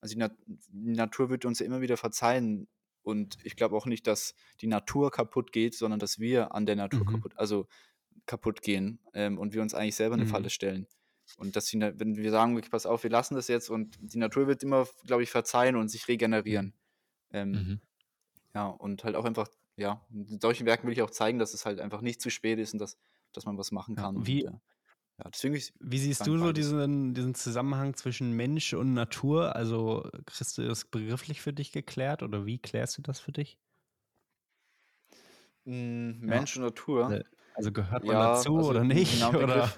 Also 0.00 0.14
die, 0.14 0.18
Nat 0.18 0.32
die 0.46 0.96
Natur 0.96 1.30
wird 1.30 1.44
uns 1.44 1.58
ja 1.60 1.66
immer 1.66 1.80
wieder 1.80 1.96
verzeihen. 1.96 2.68
Und 3.06 3.38
ich 3.44 3.56
glaube 3.56 3.76
auch 3.76 3.86
nicht, 3.86 4.06
dass 4.08 4.34
die 4.60 4.66
Natur 4.66 5.10
kaputt 5.12 5.52
geht, 5.52 5.74
sondern 5.76 6.00
dass 6.00 6.18
wir 6.18 6.54
an 6.54 6.66
der 6.66 6.76
Natur 6.76 7.06
Mhm. 7.06 7.06
kaputt, 7.06 7.34
also 7.36 7.68
kaputt 8.26 8.62
gehen 8.62 9.00
ähm, 9.14 9.38
und 9.38 9.54
wir 9.54 9.62
uns 9.62 9.74
eigentlich 9.74 9.96
selber 9.96 10.14
eine 10.14 10.24
Mhm. 10.24 10.28
Falle 10.28 10.50
stellen. 10.50 10.88
Und 11.38 11.56
dass 11.56 11.66
die, 11.66 11.80
wenn 11.80 12.16
wir 12.16 12.30
sagen, 12.32 12.56
okay, 12.56 12.68
pass 12.70 12.86
auf, 12.86 13.02
wir 13.04 13.10
lassen 13.10 13.34
das 13.36 13.48
jetzt 13.48 13.70
und 13.70 13.96
die 14.00 14.18
Natur 14.18 14.46
wird 14.48 14.62
immer, 14.64 14.86
glaube 15.06 15.22
ich, 15.24 15.30
verzeihen 15.30 15.76
und 15.76 15.88
sich 15.88 16.08
regenerieren. 16.08 16.74
Ähm, 17.32 17.68
Mhm. 17.68 17.80
ja, 18.54 18.68
und 18.68 19.04
halt 19.04 19.16
auch 19.16 19.24
einfach, 19.24 19.48
ja, 19.76 20.06
in 20.12 20.40
solchen 20.40 20.66
Werken 20.66 20.86
will 20.86 20.94
ich 20.94 21.02
auch 21.02 21.10
zeigen, 21.10 21.38
dass 21.38 21.54
es 21.54 21.66
halt 21.66 21.80
einfach 21.80 22.00
nicht 22.02 22.20
zu 22.22 22.30
spät 22.30 22.58
ist 22.58 22.72
und 22.74 22.80
dass, 22.80 22.98
dass 23.32 23.46
man 23.46 23.58
was 23.58 23.72
machen 23.72 23.96
Ja, 23.96 24.04
kann. 24.04 24.16
wie- 24.16 24.44
und, 24.44 24.46
äh, 24.46 24.52
ja, 25.18 25.30
deswegen 25.30 25.54
Wie 25.80 25.98
siehst 25.98 26.26
du 26.26 26.36
so 26.38 26.52
diesen, 26.52 27.14
diesen 27.14 27.34
Zusammenhang 27.34 27.94
zwischen 27.96 28.32
Mensch 28.32 28.72
und 28.74 28.94
Natur? 28.94 29.54
Also 29.56 30.08
kriegst 30.26 30.56
du 30.58 30.66
das 30.66 30.84
begrifflich 30.86 31.40
für 31.42 31.52
dich 31.52 31.72
geklärt 31.72 32.22
oder 32.22 32.46
wie 32.46 32.58
klärst 32.58 32.98
du 32.98 33.02
das 33.02 33.20
für 33.20 33.32
dich? 33.32 33.58
mh, 35.64 36.18
Mensch 36.20 36.56
und 36.56 36.62
Natur. 36.64 37.18
Äh, 37.18 37.24
Also 37.54 37.72
gehört 37.72 38.06
man 38.06 38.18
Ja, 38.18 38.18
dazu 38.18 38.52
also 38.54 38.68
oder 38.68 38.84
nicht? 38.84 39.32
genauen 39.32 39.36
Oder? 39.42 39.70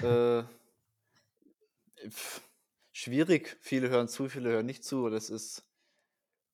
Äh, 0.00 0.42
schwierig. 2.92 3.56
Viele 3.60 3.88
hören 3.90 4.08
zu, 4.08 4.28
viele 4.28 4.50
hören 4.50 4.66
nicht 4.66 4.84
zu. 4.84 5.08
Das 5.10 5.30
ist 5.30 5.64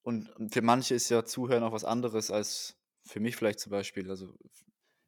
und 0.02 0.30
für 0.52 0.62
manche 0.62 0.94
ist 0.96 1.10
ja 1.10 1.24
Zuhören 1.26 1.64
auch 1.64 1.72
was 1.72 1.84
anderes 1.84 2.30
als 2.30 2.78
für 3.06 3.20
mich 3.20 3.36
vielleicht 3.36 3.60
zum 3.60 3.70
Beispiel. 3.72 4.10
Also 4.10 4.34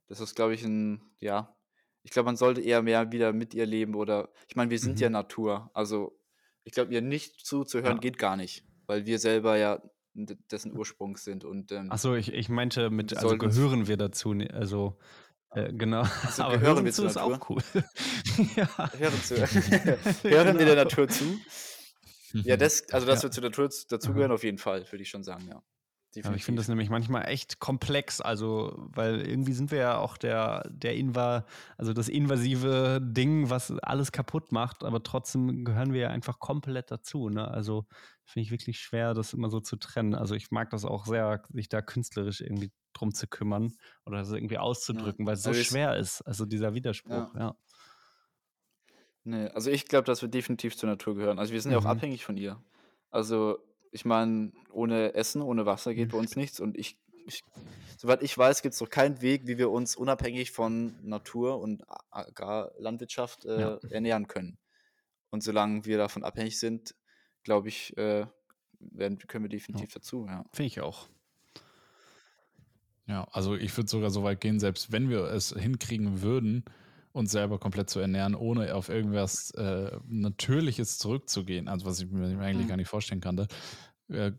das 0.08 0.20
ist, 0.20 0.34
glaube 0.34 0.54
ich, 0.54 0.62
ein, 0.64 1.02
ja, 1.18 1.56
ich 2.02 2.10
glaube, 2.12 2.26
man 2.26 2.36
sollte 2.36 2.60
eher 2.60 2.82
mehr 2.82 3.10
wieder 3.12 3.32
mit 3.32 3.52
ihr 3.54 3.66
leben 3.66 3.94
oder, 3.94 4.30
ich 4.48 4.54
meine, 4.56 4.70
wir 4.70 4.78
sind 4.78 5.00
ja 5.00 5.08
Mhm. 5.08 5.14
Natur. 5.14 5.70
Also 5.74 6.18
ich 6.64 6.72
glaube, 6.72 6.92
ihr 6.92 7.02
nicht 7.02 7.44
zuzuhören 7.44 7.96
Ja. 7.96 8.00
geht 8.00 8.18
gar 8.18 8.36
nicht, 8.36 8.64
weil 8.86 9.06
wir 9.06 9.18
selber 9.18 9.56
ja 9.56 9.82
dessen 10.14 10.76
Ursprung 10.76 11.16
sind 11.16 11.44
und 11.44 11.72
ähm, 11.72 11.90
Achso, 11.92 12.14
ich, 12.14 12.32
ich 12.32 12.48
meinte 12.48 12.90
mit, 12.90 13.16
also 13.16 13.36
gehören 13.36 13.86
wir 13.86 13.96
dazu, 13.96 14.34
also 14.52 14.98
äh, 15.50 15.72
genau. 15.72 16.02
Also 16.22 16.42
Aber 16.44 16.58
gehören 16.58 16.76
hören 16.76 16.84
wir 16.86 16.92
zu 16.92 17.04
ist 17.06 17.16
auch 17.18 17.50
cool. 17.50 17.62
ja. 18.56 18.68
hören, 18.98 19.22
zu, 19.22 19.36
hören 20.22 20.58
wir 20.58 20.64
der 20.64 20.74
Genau. 20.74 20.74
Natur 20.74 21.08
zu. 21.08 21.38
Ja, 22.32 22.56
das, 22.56 22.88
also 22.90 23.06
dass 23.06 23.22
Ja. 23.22 23.28
wir 23.28 23.30
zur 23.32 23.42
Natur 23.44 23.68
dazugehören, 23.88 24.32
auf 24.32 24.44
jeden 24.44 24.58
Fall, 24.58 24.90
würde 24.90 25.02
ich 25.02 25.08
schon 25.10 25.22
sagen, 25.24 25.46
ja. 25.48 25.62
Ja, 26.14 26.28
aber 26.30 26.36
ich 26.36 26.44
finde 26.44 26.60
das 26.60 26.68
nämlich 26.68 26.88
manchmal 26.90 27.28
echt 27.28 27.60
komplex, 27.60 28.20
also 28.20 28.72
weil 28.94 29.20
irgendwie 29.20 29.52
sind 29.52 29.70
wir 29.70 29.78
ja 29.78 29.98
auch 29.98 30.16
der, 30.16 30.68
der 30.70 30.96
Inva, 30.96 31.46
also 31.76 31.92
das 31.92 32.08
invasive 32.08 33.00
Ding, 33.02 33.50
was 33.50 33.70
alles 33.82 34.12
kaputt 34.12 34.50
macht, 34.50 34.82
aber 34.82 35.02
trotzdem 35.02 35.64
gehören 35.64 35.92
wir 35.92 36.00
ja 36.00 36.08
einfach 36.08 36.38
komplett 36.40 36.90
dazu. 36.90 37.28
Ne? 37.28 37.46
Also 37.48 37.86
finde 38.24 38.44
ich 38.44 38.50
wirklich 38.50 38.80
schwer, 38.80 39.14
das 39.14 39.34
immer 39.34 39.50
so 39.50 39.60
zu 39.60 39.76
trennen. 39.76 40.14
Also 40.14 40.34
ich 40.34 40.50
mag 40.50 40.70
das 40.70 40.84
auch 40.84 41.06
sehr, 41.06 41.42
sich 41.52 41.68
da 41.68 41.82
künstlerisch 41.82 42.40
irgendwie 42.40 42.72
drum 42.94 43.12
zu 43.14 43.26
kümmern 43.28 43.74
oder 44.06 44.18
das 44.18 44.32
irgendwie 44.32 44.58
auszudrücken, 44.58 45.26
weil 45.26 45.34
es 45.34 45.42
so 45.42 45.52
Also 45.52 45.60
schwer 45.60 45.96
ist. 45.96 46.22
Also 46.22 46.46
dieser 46.46 46.74
Widerspruch, 46.74 47.34
ja. 47.34 47.56
Nee, 49.24 49.48
also 49.48 49.70
ich 49.70 49.86
glaube, 49.86 50.04
dass 50.04 50.22
wir 50.22 50.28
definitiv 50.28 50.76
zur 50.76 50.88
Natur 50.88 51.16
gehören. 51.16 51.38
Also 51.38 51.52
wir 51.52 51.60
sind 51.60 51.72
ja 51.72 51.78
auch 51.78 51.84
Mhm. 51.84 51.86
abhängig 51.86 52.24
von 52.24 52.36
ihr. 52.36 52.62
Also 53.10 53.58
ich 53.96 54.04
meine, 54.04 54.52
ohne 54.70 55.14
Essen, 55.14 55.42
ohne 55.42 55.66
Wasser 55.66 55.94
geht 55.94 56.10
bei 56.10 56.18
uns 56.18 56.36
nichts. 56.36 56.60
Und 56.60 56.78
ich, 56.78 56.98
ich 57.26 57.42
soweit 57.96 58.22
ich 58.22 58.36
weiß, 58.36 58.62
gibt 58.62 58.74
es 58.74 58.78
doch 58.78 58.90
keinen 58.90 59.20
Weg, 59.22 59.46
wie 59.46 59.58
wir 59.58 59.70
uns 59.70 59.96
unabhängig 59.96 60.52
von 60.52 60.94
Natur 61.02 61.58
und 61.58 61.82
Agrarlandwirtschaft 62.10 63.46
äh, 63.46 63.60
Ja. 63.60 63.80
ernähren 63.90 64.28
können. 64.28 64.58
Und 65.30 65.42
solange 65.42 65.84
wir 65.86 65.98
davon 65.98 66.24
abhängig 66.24 66.58
sind, 66.60 66.94
glaube 67.42 67.68
ich, 67.68 67.96
äh, 67.96 68.26
werden, 68.78 69.18
können 69.18 69.44
wir 69.44 69.48
definitiv 69.48 69.92
dazu, 69.92 70.26
ja. 70.28 70.44
Finde 70.52 70.66
ich 70.68 70.80
auch. 70.80 71.08
Ja, 73.06 73.26
also 73.32 73.54
ich 73.54 73.74
würde 73.76 73.88
sogar 73.88 74.10
so 74.10 74.24
weit 74.24 74.40
gehen, 74.40 74.60
selbst 74.60 74.92
wenn 74.92 75.08
wir 75.08 75.24
es 75.24 75.54
hinkriegen 75.56 76.22
würden, 76.22 76.64
uns 77.16 77.32
selber 77.32 77.58
komplett 77.58 77.90
zu 77.90 77.98
ernähren, 78.00 78.34
ohne 78.34 78.74
auf 78.74 78.88
irgendwas 78.88 79.50
äh, 79.52 79.98
Natürliches 80.06 80.98
zurückzugehen, 80.98 81.68
also 81.68 81.86
was 81.86 82.00
ich 82.00 82.10
mir 82.10 82.38
eigentlich 82.40 82.66
Mhm. 82.66 82.68
gar 82.68 82.76
nicht 82.76 82.88
vorstellen 82.88 83.20
kannte, 83.20 83.48
äh, 84.08 84.32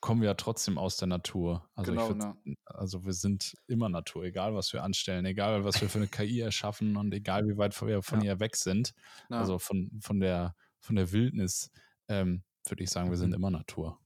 kommen 0.00 0.20
wir 0.20 0.28
ja 0.28 0.34
trotzdem 0.34 0.76
aus 0.78 0.96
der 0.96 1.08
Natur. 1.08 1.68
Also 1.74 1.92
Genau, 1.92 2.02
ich 2.02 2.08
würd, 2.08 2.18
ne? 2.18 2.36
also 2.66 3.04
wir 3.04 3.12
sind 3.14 3.54
immer 3.66 3.88
Natur, 3.88 4.24
egal 4.24 4.54
was 4.54 4.72
wir 4.72 4.82
anstellen, 4.82 5.24
egal 5.24 5.64
was 5.64 5.80
wir 5.80 5.88
für 5.88 5.98
eine 5.98 6.08
KI 6.08 6.40
erschaffen 6.40 6.96
und 6.96 7.12
egal 7.14 7.46
wie 7.46 7.56
weit 7.56 7.80
wir 7.80 8.02
von 8.02 8.20
Ja. 8.20 8.26
ihr 8.26 8.40
weg 8.40 8.56
sind, 8.56 8.92
Ja. 9.30 9.38
also 9.38 9.58
von, 9.58 9.90
von 10.02 10.20
der 10.20 10.54
von 10.80 10.96
der 10.96 11.12
Wildnis, 11.12 11.70
ähm, 12.08 12.42
würde 12.68 12.84
ich 12.84 12.90
sagen, 12.90 13.08
wir 13.10 13.16
sind 13.16 13.30
Mhm. 13.30 13.34
immer 13.34 13.50
Natur. 13.50 13.98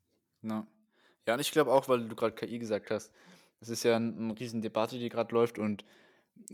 Ja. 0.43 0.67
Ja, 1.27 1.35
und 1.35 1.41
ich 1.41 1.53
glaube 1.53 1.73
auch, 1.73 1.89
weil 1.89 2.09
du 2.09 2.17
gerade 2.17 2.35
KI 2.35 2.59
gesagt 2.59 2.91
hast, 2.91 3.13
das 3.61 3.69
ist 3.69 3.83
ja 3.85 3.97
ein, 3.97 4.17
eine 4.19 4.39
riesen 4.41 4.63
Debatte, 4.63 4.99
die 4.99 5.09
gerade 5.09 5.35
läuft 5.35 5.59
und 5.59 5.85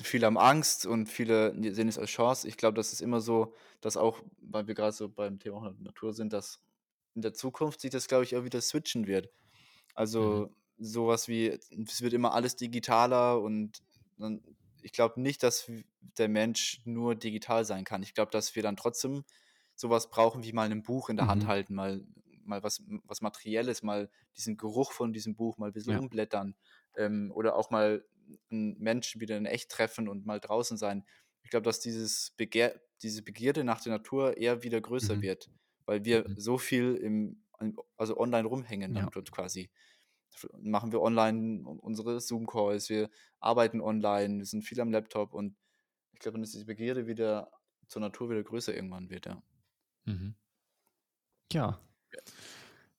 viele 0.02 0.26
haben 0.26 0.38
Angst 0.38 0.86
und 0.86 1.06
viele 1.08 1.52
sehen 1.74 1.88
es 1.88 1.98
als 1.98 2.10
Chance. 2.10 2.48
Ich 2.48 2.56
glaube, 2.56 2.74
das 2.76 2.92
ist 2.92 3.00
immer 3.02 3.20
so, 3.20 3.54
dass 3.80 3.96
auch, 3.96 4.20
weil 4.40 4.66
wir 4.66 4.74
gerade 4.74 4.92
so 4.92 5.08
beim 5.08 5.38
Thema 5.38 5.74
Natur 5.78 6.12
sind, 6.14 6.32
dass 6.32 6.60
in 7.14 7.22
der 7.22 7.34
Zukunft 7.34 7.80
sich 7.80 7.90
das, 7.90 8.08
glaube 8.08 8.24
ich, 8.24 8.36
auch 8.36 8.44
wieder 8.44 8.60
switchen 8.60 9.06
wird. 9.06 9.30
Also 9.94 10.54
sowas 10.78 11.28
wie, 11.28 11.48
es 11.48 12.02
wird 12.02 12.12
immer 12.12 12.34
alles 12.34 12.56
digitaler 12.56 13.40
und 13.40 13.82
dann, 14.18 14.42
ich 14.82 14.92
glaube 14.92 15.20
nicht, 15.20 15.42
dass 15.42 15.70
der 16.00 16.28
Mensch 16.28 16.80
nur 16.84 17.14
digital 17.14 17.64
sein 17.64 17.84
kann. 17.84 18.02
Ich 18.02 18.14
glaube, 18.14 18.30
dass 18.32 18.54
wir 18.56 18.62
dann 18.62 18.76
trotzdem 18.76 19.24
sowas 19.74 20.10
brauchen 20.10 20.42
wie 20.44 20.52
mal 20.52 20.70
ein 20.70 20.82
Buch 20.82 21.08
in 21.08 21.16
der 21.16 21.26
Hand 21.26 21.46
Mhm. 21.46 21.46
halten, 21.46 21.74
mal, 21.74 22.04
mal 22.44 22.62
was, 22.62 22.82
was 23.04 23.20
Materielles, 23.22 23.82
mal 23.82 24.10
diesen 24.36 24.56
Geruch 24.56 24.92
von 24.92 25.12
diesem 25.12 25.34
Buch 25.34 25.58
mal 25.58 25.66
ein 25.68 25.72
bisschen 25.72 25.92
Ja. 25.92 25.98
umblättern 25.98 26.56
ähm, 26.96 27.32
oder 27.34 27.56
auch 27.56 27.70
mal 27.70 28.04
Menschen 28.50 29.20
wieder 29.20 29.36
in 29.36 29.46
echt 29.46 29.70
treffen 29.70 30.08
und 30.08 30.26
mal 30.26 30.40
draußen 30.40 30.76
sein. 30.76 31.04
Ich 31.42 31.50
glaube, 31.50 31.64
dass 31.64 31.80
dieses 31.80 32.32
Begehr, 32.36 32.80
diese 33.02 33.22
Begierde 33.22 33.64
nach 33.64 33.80
der 33.82 33.92
Natur 33.92 34.36
eher 34.36 34.62
wieder 34.62 34.80
größer 34.80 35.20
Mhm. 35.20 35.22
wird, 35.22 35.50
weil 35.86 36.04
wir 36.04 36.28
Mhm. 36.28 36.36
so 36.36 36.58
viel 36.58 36.94
im, 36.96 37.44
also 37.96 38.16
online 38.18 38.48
rumhängen 38.48 38.94
Ja. 38.94 39.10
dort 39.12 39.30
quasi. 39.32 39.70
Machen 40.60 40.92
wir 40.92 41.00
online 41.02 41.64
unsere 41.66 42.20
Zoom-Calls, 42.20 42.88
wir 42.90 43.10
arbeiten 43.40 43.80
online, 43.80 44.38
wir 44.38 44.46
sind 44.46 44.62
viel 44.64 44.80
am 44.80 44.90
Laptop 44.92 45.32
und 45.34 45.56
ich 46.12 46.20
glaube, 46.20 46.40
dass 46.40 46.52
diese 46.52 46.66
Begierde 46.66 47.06
wieder 47.06 47.52
zur 47.88 48.02
Natur 48.02 48.30
wieder 48.30 48.44
größer 48.44 48.74
irgendwann 48.74 49.10
wird, 49.10 49.26
ja. 49.26 49.42
Mhm. 50.06 50.34
Ja. 51.52 51.80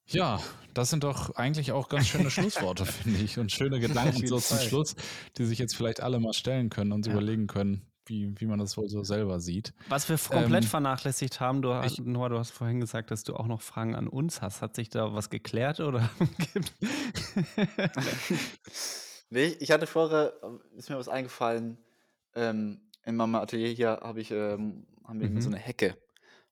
Ja, 0.08 0.40
das 0.74 0.90
sind 0.90 1.02
doch 1.04 1.34
eigentlich 1.36 1.72
auch 1.72 1.88
ganz 1.88 2.06
schöne 2.06 2.30
Schlussworte, 2.30 2.84
finde 2.86 3.20
ich. 3.20 3.38
Und 3.38 3.50
schöne 3.52 3.80
Gedanken 3.80 4.26
so 4.26 4.38
zum. 4.38 4.58
Schluss, 4.58 4.94
die 5.36 5.44
sich 5.44 5.58
jetzt 5.58 5.74
vielleicht 5.76 6.00
alle 6.00 6.20
mal 6.20 6.32
stellen 6.32 6.70
können 6.70 6.92
und 6.92 7.06
Ja. 7.06 7.12
überlegen 7.12 7.46
können, 7.48 7.82
wie, 8.04 8.32
wie 8.40 8.46
man 8.46 8.58
das 8.60 8.76
wohl 8.76 8.88
so 8.88 9.02
selber 9.02 9.40
sieht. 9.40 9.72
Was 9.88 10.08
wir 10.08 10.16
komplett 10.16 10.64
Ähm, 10.64 10.70
vernachlässigt 10.70 11.40
haben, 11.40 11.60
du 11.60 11.74
hast, 11.74 11.98
ich- 11.98 12.04
Noah, 12.04 12.28
du 12.28 12.38
hast 12.38 12.50
vorhin 12.52 12.78
gesagt, 12.78 13.10
dass 13.10 13.24
du 13.24 13.34
auch 13.34 13.46
noch 13.46 13.62
Fragen 13.62 13.94
an 13.96 14.06
uns 14.06 14.42
hast. 14.42 14.62
Hat 14.62 14.76
sich 14.76 14.90
da 14.90 15.12
was 15.14 15.28
geklärt 15.30 15.80
oder? 15.80 16.08
Nee, 19.28 19.56
ich 19.58 19.72
hatte 19.72 19.88
vorher, 19.88 20.34
ist 20.76 20.88
mir 20.88 20.96
was 20.96 21.08
eingefallen, 21.08 21.78
ähm, 22.36 22.80
in 23.04 23.16
meinem 23.16 23.34
Atelier 23.34 23.72
hier 23.72 23.98
habe 24.02 24.20
ich, 24.20 24.30
ähm, 24.30 24.86
haben 25.04 25.18
wir 25.20 25.26
immer 25.26 25.40
so 25.40 25.48
Mhm. 25.48 25.56
eine 25.56 25.64
Hecke. 25.64 25.96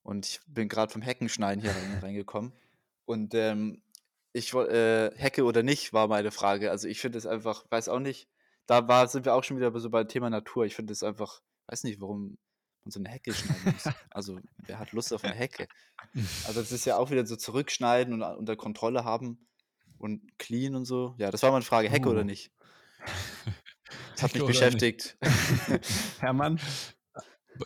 Und 0.03 0.27
ich 0.27 0.41
bin 0.49 0.69
gerade 0.69 0.93
vom 0.93 1.01
Heckenschneiden 1.03 1.63
hier 1.63 1.71
rein, 1.71 1.99
reingekommen. 2.03 2.53
Und 3.07 3.35
ähm, 3.35 3.83
ich 4.33 4.53
woll- 4.55 4.69
äh, 4.71 5.13
Hecke 5.17 5.45
oder 5.45 5.63
nicht, 5.63 5.93
war 5.93 6.09
meine 6.09 6.31
Frage. 6.31 6.71
Also 6.71 6.89
ich 6.89 7.01
finde 7.01 7.19
es 7.19 7.27
einfach, 7.27 7.65
weiß 7.71 7.89
auch 7.89 8.01
nicht, 8.01 8.29
da 8.67 8.89
war, 8.89 9.07
sind 9.09 9.25
wir 9.27 9.35
auch 9.35 9.45
schon 9.45 9.57
wieder 9.59 9.79
so 9.79 9.91
beim 9.91 10.09
Thema 10.09 10.31
Natur. 10.31 10.65
Ich 10.65 10.75
finde 10.75 10.93
es 10.93 11.03
einfach, 11.03 11.41
weiß 11.67 11.85
nicht, 11.85 12.01
warum 12.01 12.39
man 12.85 12.91
so 12.91 12.99
eine 13.01 13.09
Hecke 13.11 13.33
schneiden 13.33 13.73
muss. 13.73 13.85
Also 14.11 14.41
wer 14.59 14.79
hat 14.79 14.93
Lust 14.93 15.13
auf 15.13 15.25
eine 15.25 15.35
Hecke? 15.35 15.69
Also 16.47 16.61
das 16.61 16.73
ist 16.73 16.85
ja 16.85 16.97
auch 16.97 17.11
wieder 17.11 17.27
so 17.27 17.37
zurückschneiden 17.37 18.15
und 18.15 18.23
unter 18.23 18.57
Kontrolle 18.57 19.05
haben 19.05 19.47
und 19.99 20.23
clean 20.39 20.75
und 20.75 20.85
so. 20.85 21.15
Ja, 21.19 21.31
das 21.31 21.43
war 21.43 21.51
meine 21.53 21.65
Frage, 21.65 21.89
Hecke 21.91 22.09
Oh. 22.09 22.13
oder 22.13 22.25
nicht? 22.25 22.51
Das 24.15 24.23
hat 24.23 24.35
mich 24.35 24.47
beschäftigt. 24.47 25.17
Hermann, 26.21 26.61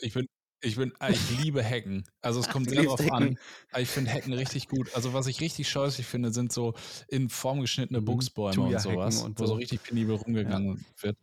Ich 0.01 0.14
bin, 0.14 0.26
ich 0.61 0.76
bin, 0.76 0.92
ah, 0.98 1.09
ich 1.11 1.38
liebe 1.38 1.64
Hacken. 1.64 2.04
Also 2.20 2.40
es 2.40 2.48
kommt 2.48 2.70
sehr 2.70 2.84
drauf 2.84 3.00
an. 3.12 3.22
Hacken. 3.22 3.38
Aber 3.70 3.80
Ich 3.80 3.88
finde 3.88 4.12
Hacken 4.12 4.32
richtig 4.32 4.68
gut. 4.68 4.94
Also 4.94 5.12
was 5.12 5.26
ich 5.26 5.40
richtig 5.40 5.68
scheußlich 5.68 6.06
finde, 6.06 6.32
sind 6.32 6.52
so 6.52 6.74
in 7.09 7.28
Form 7.28 7.61
geschnittene 7.61 8.00
Mhm. 8.00 8.04
Buchsbäume 8.04 8.61
und 8.61 8.80
sowas, 8.80 9.22
und 9.22 9.38
wo 9.38 9.46
so 9.46 9.54
richtig 9.54 9.82
penibel 9.82 10.16
rumgegangen 10.16 10.84
wird. 11.00 11.18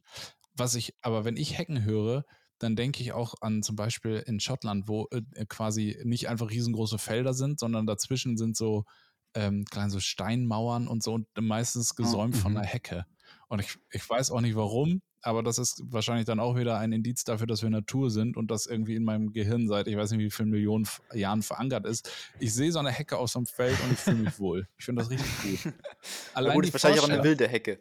Was 0.56 0.76
ich, 0.76 0.96
aber 1.02 1.26
wenn 1.26 1.38
ich 1.38 1.58
Hacken 1.58 1.84
höre, 1.84 2.24
dann 2.60 2.78
denke 2.78 3.02
ich 3.02 3.12
auch 3.12 3.36
an 3.42 3.64
zum 3.64 3.76
Beispiel 3.76 4.24
in 4.26 4.40
Schottland, 4.40 4.88
wo 4.88 5.08
äh, 5.12 5.46
quasi 5.46 6.00
nicht 6.04 6.30
einfach 6.30 6.50
riesengroße 6.50 6.98
Felder 6.98 7.34
sind, 7.34 7.60
sondern 7.60 7.86
dazwischen 7.86 8.38
sind 8.38 8.56
so 8.56 8.86
ähm, 9.34 9.66
kleine 9.66 9.90
so 9.90 10.00
Steinmauern 10.00 10.88
und 10.88 11.04
so 11.04 11.14
und 11.14 11.28
meistens 11.38 11.96
gesäumt 11.96 12.38
von 12.38 12.54
mhm. 12.54 12.60
einer 12.60 12.68
Hecke. 12.68 13.06
Und 13.50 13.60
ich, 13.60 13.78
ich 13.92 14.10
weiß 14.10 14.32
auch 14.32 14.40
nicht 14.42 14.56
warum, 14.56 15.02
aber 15.26 15.44
das 15.44 15.58
ist 15.58 15.82
wahrscheinlich 15.90 16.26
dann 16.26 16.40
auch 16.40 16.56
wieder 16.56 16.78
ein 16.78 16.92
Indiz 16.92 17.24
dafür, 17.24 17.48
dass 17.48 17.62
wir 17.64 17.70
Natur 17.70 18.10
sind 18.12 18.38
und 18.38 18.52
das 18.52 18.66
irgendwie 18.66 18.96
in 18.96 19.04
meinem 19.04 19.34
Gehirn 19.34 19.68
seit 19.68 19.88
ich 19.88 19.98
weiß 19.98 20.12
nicht 20.12 20.20
wie 20.20 20.30
vielen 20.32 20.50
Millionen 20.50 20.88
Jahren 21.14 21.42
verankert 21.42 21.86
ist. 21.86 22.10
Ich 22.40 22.54
sehe 22.54 22.72
so 22.72 22.80
eine 22.80 22.92
Hecke 22.92 23.18
aus 23.18 23.34
so 23.34 23.40
einem 23.40 23.46
Feld 23.48 23.78
und 23.84 23.92
ich 23.94 24.00
fühle 24.00 24.18
mich 24.18 24.40
wohl. 24.40 24.68
Ich 24.78 24.86
finde 24.86 25.02
das 25.02 25.10
richtig 25.12 25.64
gut. 25.64 25.74
Allein 26.34 26.54
gut, 26.56 26.66
ist 26.66 26.74
wahrscheinlich 26.74 27.02
auch 27.02 27.10
eine 27.10 27.24
wilde 27.24 27.48
Hecke. 27.48 27.80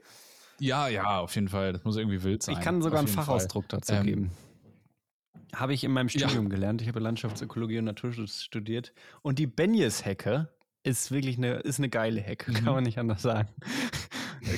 Ja, 0.60 0.88
ja, 0.88 1.20
auf 1.20 1.34
jeden 1.34 1.48
Fall. 1.48 1.72
Das 1.72 1.84
muss 1.84 1.96
irgendwie 1.96 2.22
wild 2.22 2.42
sein. 2.42 2.54
ich 2.56 2.60
kann 2.60 2.80
sogar 2.80 3.00
einen 3.00 3.08
jeden 3.08 3.16
Fall. 3.16 3.24
Fachausdruck 3.24 3.68
dazu 3.68 3.92
Ähm, 3.92 4.06
geben. 4.06 4.30
Habe 5.54 5.74
ich 5.74 5.84
in 5.84 5.92
meinem 5.92 6.08
Ja. 6.08 6.20
Studium 6.28 6.48
gelernt. 6.48 6.80
Ich 6.82 6.88
habe 6.88 7.00
Landschaftsökologie 7.00 7.78
und 7.78 7.84
Naturschutz 7.84 8.42
studiert. 8.42 8.92
Und 9.22 9.38
die 9.38 9.46
Benjes-Hecke 9.46 10.48
ist 10.82 11.10
wirklich 11.12 11.38
eine, 11.38 11.54
ist 11.60 11.78
eine 11.78 11.88
geile 11.88 12.20
Hecke, 12.20 12.50
Mhm. 12.50 12.54
kann 12.56 12.74
man 12.74 12.84
nicht 12.84 12.98
anders 12.98 13.22
sagen. 13.22 13.48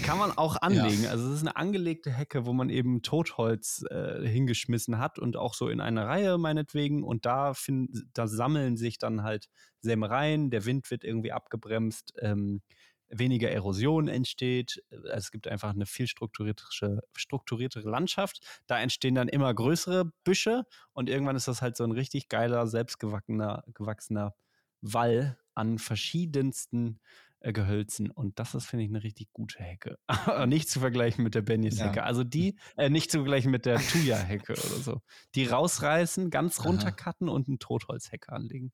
Kann 0.03 0.19
man 0.19 0.37
auch 0.37 0.57
anlegen. 0.61 1.07
Also 1.07 1.29
es 1.29 1.37
ist 1.37 1.41
eine 1.43 1.57
angelegte 1.57 2.11
Hecke, 2.11 2.47
wo 2.47 2.53
man 2.53 2.71
eben 2.71 3.03
Totholz 3.03 3.85
äh, 3.91 4.27
hingeschmissen 4.27 4.99
hat 4.99 5.19
und 5.19 5.37
auch 5.37 5.55
so 5.55 5.69
in 5.69 5.81
eine 5.81 6.07
Reihe 6.07 6.39
meinetwegen. 6.39 7.03
Und 7.03 7.27
da, 7.27 7.55
find, 7.55 8.05
da 8.13 8.27
sammeln 8.27 8.77
sich 8.77 8.99
dann 8.99 9.23
halt 9.23 9.49
Sämereien, 9.81 10.51
der 10.51 10.65
Wind 10.65 10.91
wird 10.91 11.05
irgendwie 11.05 11.33
abgebremst, 11.33 12.15
ähm, 12.21 12.63
weniger 13.09 13.51
Erosion 13.51 14.09
entsteht. 14.09 14.83
Also 14.91 15.15
es 15.15 15.31
gibt 15.31 15.47
einfach 15.47 15.71
eine 15.71 15.87
viel 15.87 16.09
strukturiertere, 16.09 17.03
strukturiertere 17.15 17.89
Landschaft. 17.89 18.41
Da 18.67 18.81
entstehen 18.81 19.15
dann 19.15 19.29
immer 19.29 19.55
größere 19.55 20.13
Büsche 20.25 20.65
und 20.93 21.09
irgendwann 21.09 21.37
ist 21.37 21.49
das 21.49 21.63
halt 21.63 21.77
so 21.77 21.85
ein 21.85 21.93
richtig 21.93 22.29
geiler, 22.29 22.67
selbstgewachsener 22.67 23.65
gewachsener 23.75 24.35
Wall 24.81 25.39
an 25.55 25.79
verschiedensten 25.79 27.01
äh, 27.47 27.53
Gehölzen. 27.53 28.11
Und 28.11 28.39
das 28.39 28.55
ist, 28.55 28.67
finde 28.67 28.85
ich, 28.85 28.91
eine 28.91 29.03
richtig 29.03 29.33
gute 29.33 29.63
Hecke. 29.63 29.99
Nicht 30.47 30.69
zu 30.69 30.81
vergleichen 30.81 31.23
mit 31.23 31.35
der 31.35 31.43
Benjes-Hecke. 31.43 31.99
Ja. 31.99 32.03
Also 32.03 32.25
die, 32.25 32.59
äh, 32.77 32.91
nicht 32.91 33.11
zu 33.11 33.19
vergleichen 33.19 33.51
mit 33.51 33.67
der 33.67 33.79
Thuja-Hecke 33.79 34.53
oder 34.53 34.81
so. 34.83 35.01
Die 35.35 35.47
rausreißen, 35.47 36.31
ganz 36.31 36.65
runtercutten 36.65 37.29
und 37.29 37.49
eine 37.49 37.59
Totholzhecke 37.59 38.33
anlegen. 38.33 38.73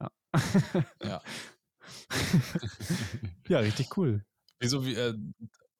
Ja. 0.00 0.10
Ja. 1.02 1.22
ja, 3.48 3.58
richtig 3.60 3.96
cool. 3.96 4.24
Wieso, 4.58 4.84
wie, 4.84 4.94
äh, 4.94 5.14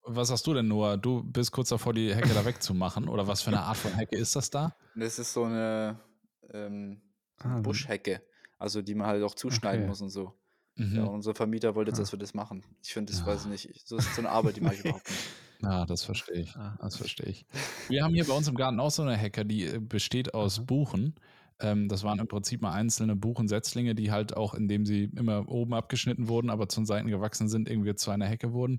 was 0.02 0.30
hast 0.30 0.46
du 0.46 0.54
denn, 0.54 0.68
Noah? 0.68 0.96
Du 0.96 1.22
bist 1.22 1.52
kurz 1.52 1.68
davor, 1.70 1.92
die 1.94 2.14
Hecke 2.14 2.34
da 2.34 2.44
wegzumachen? 2.44 3.08
Oder 3.08 3.26
was 3.26 3.42
für 3.42 3.48
eine 3.48 3.62
Art 3.62 3.76
von 3.76 3.94
Hecke 3.94 4.16
ist 4.16 4.36
das 4.36 4.50
da? 4.50 4.76
Das 4.94 5.18
ist 5.18 5.32
so 5.32 5.44
eine 5.44 6.00
ähm, 6.52 7.02
Ah, 7.38 7.60
Buschhecke. 7.60 8.22
Also 8.58 8.82
die 8.82 8.94
man 8.94 9.08
halt 9.08 9.22
auch 9.24 9.34
zuschneiden 9.34 9.82
Okay. 9.82 9.88
muss 9.88 10.00
und 10.00 10.10
so. 10.10 10.38
Mhm. 10.76 10.96
Ja, 10.96 11.04
unser 11.04 11.34
Vermieter 11.34 11.74
wollte, 11.74 11.92
Ah. 11.92 11.96
dass 11.96 12.12
wir 12.12 12.18
das 12.18 12.32
machen. 12.34 12.62
Ich 12.82 12.92
finde, 12.94 13.12
das 13.12 13.20
Ja. 13.20 13.26
weiß 13.26 13.42
ich 13.44 13.50
nicht. 13.50 13.68
ich- 13.70 13.82
So 13.84 13.96
ist 13.96 14.14
so 14.14 14.20
eine 14.22 14.30
Arbeit, 14.30 14.56
die 14.56 14.60
mache 14.62 14.74
ich 14.74 14.80
überhaupt 14.80 15.08
nicht. 15.08 15.22
Ja, 15.62 15.84
das 15.86 16.02
verstehe 16.04 16.40
ich. 16.42 16.56
Ah. 16.56 16.76
Das 16.80 16.96
verstehe 16.96 17.26
ich. 17.26 17.46
Wir 17.88 18.02
haben 18.04 18.14
hier 18.14 18.24
bei 18.24 18.32
uns 18.32 18.48
im 18.48 18.54
Garten 18.54 18.80
auch 18.80 18.90
so 18.90 19.02
eine 19.02 19.16
Hecke, 19.16 19.44
die 19.44 19.64
äh, 19.66 19.78
besteht 19.80 20.34
aus 20.34 20.58
Aha. 20.58 20.64
Buchen. 20.66 21.14
Ähm, 21.60 21.88
das 21.88 22.02
waren 22.02 22.18
im 22.18 22.26
Prinzip 22.26 22.62
mal 22.62 22.72
einzelne 22.72 23.14
Buchensetzlinge, 23.14 23.94
die 23.94 24.10
halt 24.10 24.36
auch, 24.36 24.54
indem 24.54 24.86
sie 24.86 25.04
immer 25.16 25.48
oben 25.48 25.74
abgeschnitten 25.74 26.26
wurden, 26.28 26.50
aber 26.50 26.68
zu 26.68 26.80
den 26.80 26.86
Seiten 26.86 27.08
gewachsen 27.08 27.48
sind, 27.48 27.68
irgendwie 27.68 27.94
zu 27.94 28.10
einer 28.10 28.26
Hecke 28.26 28.52
wurden. 28.52 28.78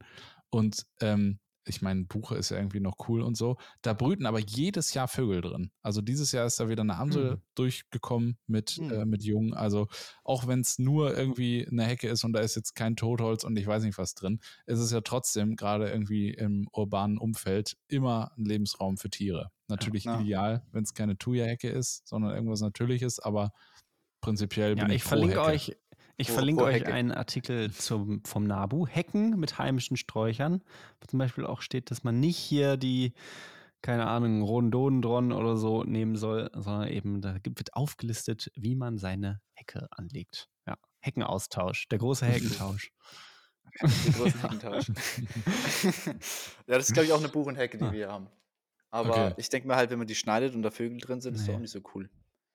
Und 0.49 0.85
ähm, 0.99 1.39
ich 1.65 1.81
meine, 1.81 2.05
Buche 2.05 2.35
ist 2.35 2.49
ja 2.49 2.57
irgendwie 2.57 2.79
noch 2.79 2.95
cool 3.07 3.21
und 3.21 3.35
so. 3.37 3.57
Da 3.81 3.93
brüten 3.93 4.25
aber 4.25 4.39
jedes 4.39 4.93
Jahr 4.93 5.07
Vögel 5.07 5.41
drin. 5.41 5.71
Also 5.81 6.01
dieses 6.01 6.31
Jahr 6.31 6.45
ist 6.45 6.59
da 6.59 6.69
wieder 6.69 6.81
eine 6.81 6.97
Amsel 6.97 7.31
Hm. 7.31 7.41
durchgekommen 7.55 8.37
mit, 8.47 8.77
Hm. 8.77 8.89
äh, 8.89 9.05
mit 9.05 9.23
Jungen. 9.23 9.53
Also 9.53 9.87
auch 10.23 10.47
wenn 10.47 10.59
es 10.61 10.79
nur 10.79 11.15
irgendwie 11.17 11.67
eine 11.69 11.85
Hecke 11.85 12.07
ist 12.09 12.23
und 12.23 12.33
da 12.33 12.39
ist 12.41 12.55
jetzt 12.55 12.75
kein 12.75 12.95
Totholz 12.95 13.43
und 13.43 13.57
ich 13.57 13.67
weiß 13.67 13.83
nicht 13.83 13.97
was 13.97 14.13
drin, 14.15 14.39
ist 14.65 14.79
es 14.79 14.91
ja 14.91 15.01
trotzdem 15.01 15.55
gerade 15.55 15.89
irgendwie 15.89 16.29
im 16.31 16.67
urbanen 16.71 17.17
Umfeld 17.17 17.77
immer 17.87 18.31
ein 18.37 18.45
Lebensraum 18.45 18.97
für 18.97 19.09
Tiere. 19.09 19.51
Natürlich 19.67 20.05
Ja. 20.05 20.13
ideal, 20.13 20.65
wenn 20.71 20.83
es 20.83 20.93
keine 20.93 21.17
Thuja-Hecke 21.17 21.69
ist, 21.69 22.07
sondern 22.07 22.33
irgendwas 22.35 22.61
Natürliches, 22.61 23.19
aber 23.19 23.51
prinzipiell 24.21 24.75
Ja, 24.75 24.85
bin 24.85 24.89
ich, 24.89 24.97
ich 24.97 25.03
verlinke 25.03 25.35
Hecke. 25.35 25.41
euch, 25.41 25.77
ich 26.17 26.27
Pro- 26.27 26.33
verlinke 26.35 26.63
pro 26.63 26.69
euch 26.69 26.85
einen 26.85 27.11
Artikel 27.11 27.71
zum, 27.71 28.23
vom 28.23 28.43
NABU. 28.45 28.87
Hecken 28.87 29.39
mit 29.39 29.57
heimischen 29.57 29.97
Sträuchern. 29.97 30.63
Wo 31.01 31.07
zum 31.07 31.19
Beispiel 31.19 31.45
auch 31.45 31.61
steht, 31.61 31.91
dass 31.91 32.03
man 32.03 32.19
nicht 32.19 32.37
hier 32.37 32.77
die, 32.77 33.13
keine 33.81 34.07
Ahnung, 34.07 34.41
Rhododendron 34.43 35.31
oder 35.31 35.57
so 35.57 35.83
nehmen 35.83 36.15
soll, 36.15 36.49
sondern 36.53 36.87
eben 36.89 37.21
da 37.21 37.37
gibt, 37.39 37.59
wird 37.59 37.73
aufgelistet, 37.75 38.51
wie 38.55 38.75
man 38.75 38.97
seine 38.97 39.41
Hecke 39.53 39.87
anlegt. 39.91 40.49
Ja, 40.67 40.77
Heckenaustausch, 41.01 41.87
der 41.89 41.99
große 41.99 42.25
Heckentausch. 42.25 42.91
Den 43.81 43.89
großen 44.13 44.41
Heckentausch. 44.41 44.87
ja, 46.07 46.13
das 46.77 46.87
ist, 46.89 46.93
glaube 46.93 47.05
ich, 47.07 47.11
auch 47.13 47.19
eine 47.19 47.29
Buchenhecke, 47.29 47.77
die 47.77 47.83
Ah. 47.85 47.91
wir 47.91 47.97
hier 47.97 48.11
haben. 48.11 48.27
Aber 48.91 49.09
Okay. 49.09 49.33
ich 49.37 49.49
denke 49.49 49.67
mir 49.67 49.75
halt, 49.75 49.89
wenn 49.89 49.97
man 49.97 50.07
die 50.07 50.15
schneidet 50.15 50.53
und 50.53 50.61
da 50.61 50.69
Vögel 50.69 50.99
drin 50.99 51.19
sind, 51.21 51.33
ist 51.33 51.41
das 51.41 51.47
Nee. 51.49 51.55
auch 51.55 51.59
nicht 51.59 51.71
so 51.71 51.79
cool. 51.95 52.09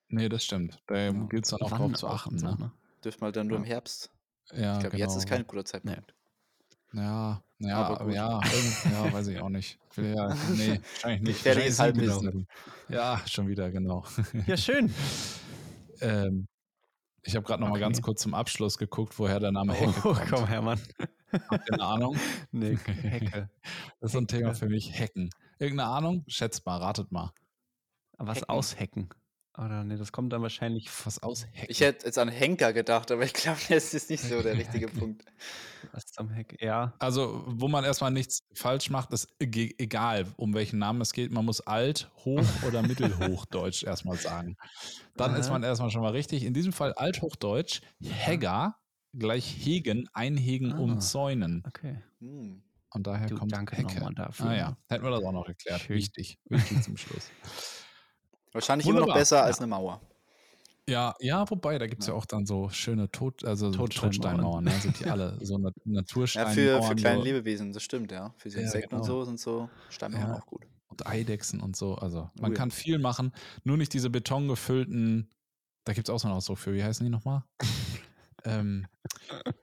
Nee, 0.07 0.29
das 0.29 0.45
stimmt. 0.45 0.81
Da 0.87 0.97
Ja. 0.97 1.11
gilt 1.11 1.43
es 1.45 1.51
dann 1.51 1.61
auch 1.61 1.71
Wann 1.71 1.79
drauf 1.91 1.93
zu 1.99 2.07
achten. 2.07 2.37
Ne? 2.37 2.71
Ne? 2.99 3.01
Dürft 3.03 3.21
man 3.21 3.31
dann 3.33 3.47
nur 3.47 3.57
Ja. 3.57 3.63
im 3.63 3.67
Herbst. 3.67 4.11
Ja, 4.53 4.73
Ich 4.75 4.79
glaube, 4.81 4.97
jetzt 4.97 5.15
ist 5.15 5.25
genau. 5.25 5.37
kein 5.37 5.47
guter 5.47 5.65
Zeitpunkt. 5.65 6.13
Ja, 6.91 7.43
ja, 7.59 7.77
Aber 7.83 8.11
ja, 8.11 8.41
ja, 8.91 9.13
weiß 9.13 9.27
ich 9.27 9.39
auch 9.39 9.49
nicht. 9.49 9.77
Ja, 9.95 10.33
nee, 10.55 10.79
wahrscheinlich 10.93 11.21
nicht. 11.21 11.37
Gefährliches 11.43 11.77
Wahrscheinlich 11.77 12.07
ist 12.07 12.11
Halbwissen. 12.13 12.47
Ja, 12.89 13.21
schon 13.27 13.47
wieder, 13.47 13.69
genau. 13.69 14.05
Ja, 14.47 14.57
schön. 14.57 14.91
ähm, 16.01 16.47
ich 17.21 17.35
habe 17.35 17.45
gerade 17.45 17.61
noch 17.61 17.67
mal 17.69 17.73
Okay. 17.75 17.81
ganz 17.81 18.01
kurz 18.01 18.21
zum 18.23 18.33
Abschluss 18.33 18.77
geguckt, 18.79 19.19
woher 19.19 19.39
der 19.39 19.51
Name 19.51 19.73
Hecke 19.73 19.93
Oh, 19.99 20.13
kommt. 20.13 20.29
komm, 20.29 20.47
Hermann. 20.47 20.79
Habt 21.31 21.67
ihr 21.69 21.73
eine 21.75 21.83
Ahnung? 21.83 22.17
Nee, 22.51 22.75
Hecke. 22.77 23.49
Das 23.99 24.07
ist 24.07 24.11
so 24.13 24.17
ein 24.17 24.27
Thema 24.27 24.55
für 24.55 24.67
mich. 24.67 24.91
Hacken. 24.99 25.29
Irgendeine 25.59 25.89
Ahnung? 25.91 26.23
Schätzt 26.27 26.65
mal, 26.65 26.77
ratet 26.77 27.11
mal. 27.11 27.31
Was 28.17 28.79
Hecken. 28.79 29.09
Oder 29.63 29.83
nee, 29.83 29.97
das 29.97 30.11
kommt 30.13 30.31
dann 30.31 30.41
wahrscheinlich 30.41 30.89
Was 31.05 31.21
aus 31.21 31.45
Hacken? 31.47 31.65
Ich 31.67 31.81
hätte 31.81 32.05
jetzt 32.05 32.17
an 32.17 32.29
Henker 32.29 32.71
gedacht, 32.71 33.11
aber 33.11 33.23
ich 33.23 33.33
glaube, 33.33 33.59
das 33.69 33.93
ist 33.93 34.09
nicht 34.09 34.23
so 34.23 34.41
der 34.41 34.57
richtige 34.57 34.87
Punkt. 34.87 35.25
was 35.91 36.05
zum 36.05 36.29
Heck. 36.29 36.55
Ja. 36.61 36.93
Also, 36.99 37.43
wo 37.45 37.67
man 37.67 37.83
erstmal 37.83 38.11
nichts 38.11 38.39
falsch 38.53 38.89
macht, 38.89 39.11
ist 39.11 39.27
egal, 39.39 40.27
um 40.37 40.53
welchen 40.53 40.79
Namen 40.79 41.01
es 41.01 41.11
geht. 41.11 41.31
Man 41.31 41.43
muss 41.43 41.59
alt, 41.61 42.09
hoch 42.23 42.41
oder 42.67 42.81
mittelhochdeutsch 42.83 43.83
erstmal 43.83 44.15
sagen. 44.17 44.55
Dann 45.17 45.35
ist 45.35 45.47
Aha. 45.47 45.53
man 45.53 45.63
erstmal 45.63 45.89
schon 45.89 46.01
mal 46.03 46.11
richtig. 46.11 46.43
In 46.43 46.53
diesem 46.53 46.71
Fall 46.71 46.93
althochdeutsch, 46.93 47.81
Hegger 48.01 48.75
gleich 49.17 49.45
hegen, 49.45 50.07
einhegen, 50.13 50.71
Ah. 50.71 50.77
umzäunen. 50.79 51.63
Okay. 51.67 52.01
Hm. 52.19 52.63
Und 52.91 53.07
daher 53.07 53.27
Du, 53.27 53.35
kommt 53.35 53.51
danke 53.51 53.75
Hecke. 53.75 53.95
nochmal 53.95 54.13
dafür. 54.15 54.45
Ah 54.47 54.55
ja, 54.55 54.77
hätten 54.87 55.03
wir 55.03 55.11
das 55.11 55.23
auch 55.23 55.31
noch 55.31 55.47
erklärt. 55.47 55.81
Schön. 55.81 55.97
Wichtig, 55.97 56.39
wichtig 56.45 56.81
zum 56.81 56.95
Schluss. 56.95 57.29
Wahrscheinlich 58.51 58.85
immer 58.87 58.95
noch 58.99 59.07
Wunderbar. 59.07 59.19
besser 59.21 59.43
als 59.43 59.57
Ja. 59.57 59.63
eine 59.63 59.69
Mauer. 59.69 60.01
Ja, 60.87 61.13
ja, 61.19 61.47
wobei, 61.51 61.77
da 61.77 61.85
gibt 61.85 62.01
es 62.01 62.07
ja. 62.07 62.15
auch 62.15 62.25
dann 62.25 62.47
so 62.47 62.69
schöne 62.69 63.11
Tot, 63.11 63.45
also 63.45 63.71
so 63.71 63.87
Totsteinmauern. 63.87 64.63
Ne? 64.63 64.71
sind 64.71 64.99
die 64.99 65.05
alle 65.05 65.37
so 65.45 65.57
Na 65.59 65.69
Ja, 65.69 65.73
Natursteinmauern. 66.01 66.55
für, 66.55 66.81
für 66.81 66.95
kleine 66.95 67.19
so- 67.19 67.23
Lebewesen, 67.25 67.73
das 67.73 67.83
stimmt, 67.83 68.11
ja. 68.11 68.33
Für 68.37 68.49
die 68.49 68.55
Ja, 68.55 68.61
Insekten 68.63 68.95
und 68.95 69.01
genau. 69.01 69.13
so 69.13 69.25
sind 69.25 69.39
so 69.39 69.69
Steinmauern 69.89 70.29
Ja. 70.29 70.35
auch 70.37 70.45
gut. 70.47 70.65
und 70.87 71.05
Eidechsen 71.05 71.61
und 71.61 71.75
so. 71.75 71.93
Also 71.95 72.31
man 72.41 72.51
Oh 72.51 72.53
ja. 72.53 72.57
kann 72.57 72.71
viel 72.71 72.97
machen, 72.97 73.31
nur 73.63 73.77
nicht 73.77 73.93
diese 73.93 74.09
betongefüllten, 74.09 75.29
da 75.85 75.93
gibt 75.93 76.09
es 76.09 76.13
auch 76.15 76.19
so 76.19 76.27
einen 76.27 76.35
Ausdruck 76.37 76.57
für, 76.57 76.73
wie 76.73 76.83
heißen 76.83 77.05
die 77.05 77.11
nochmal? 77.11 77.43
ähm, 78.45 78.87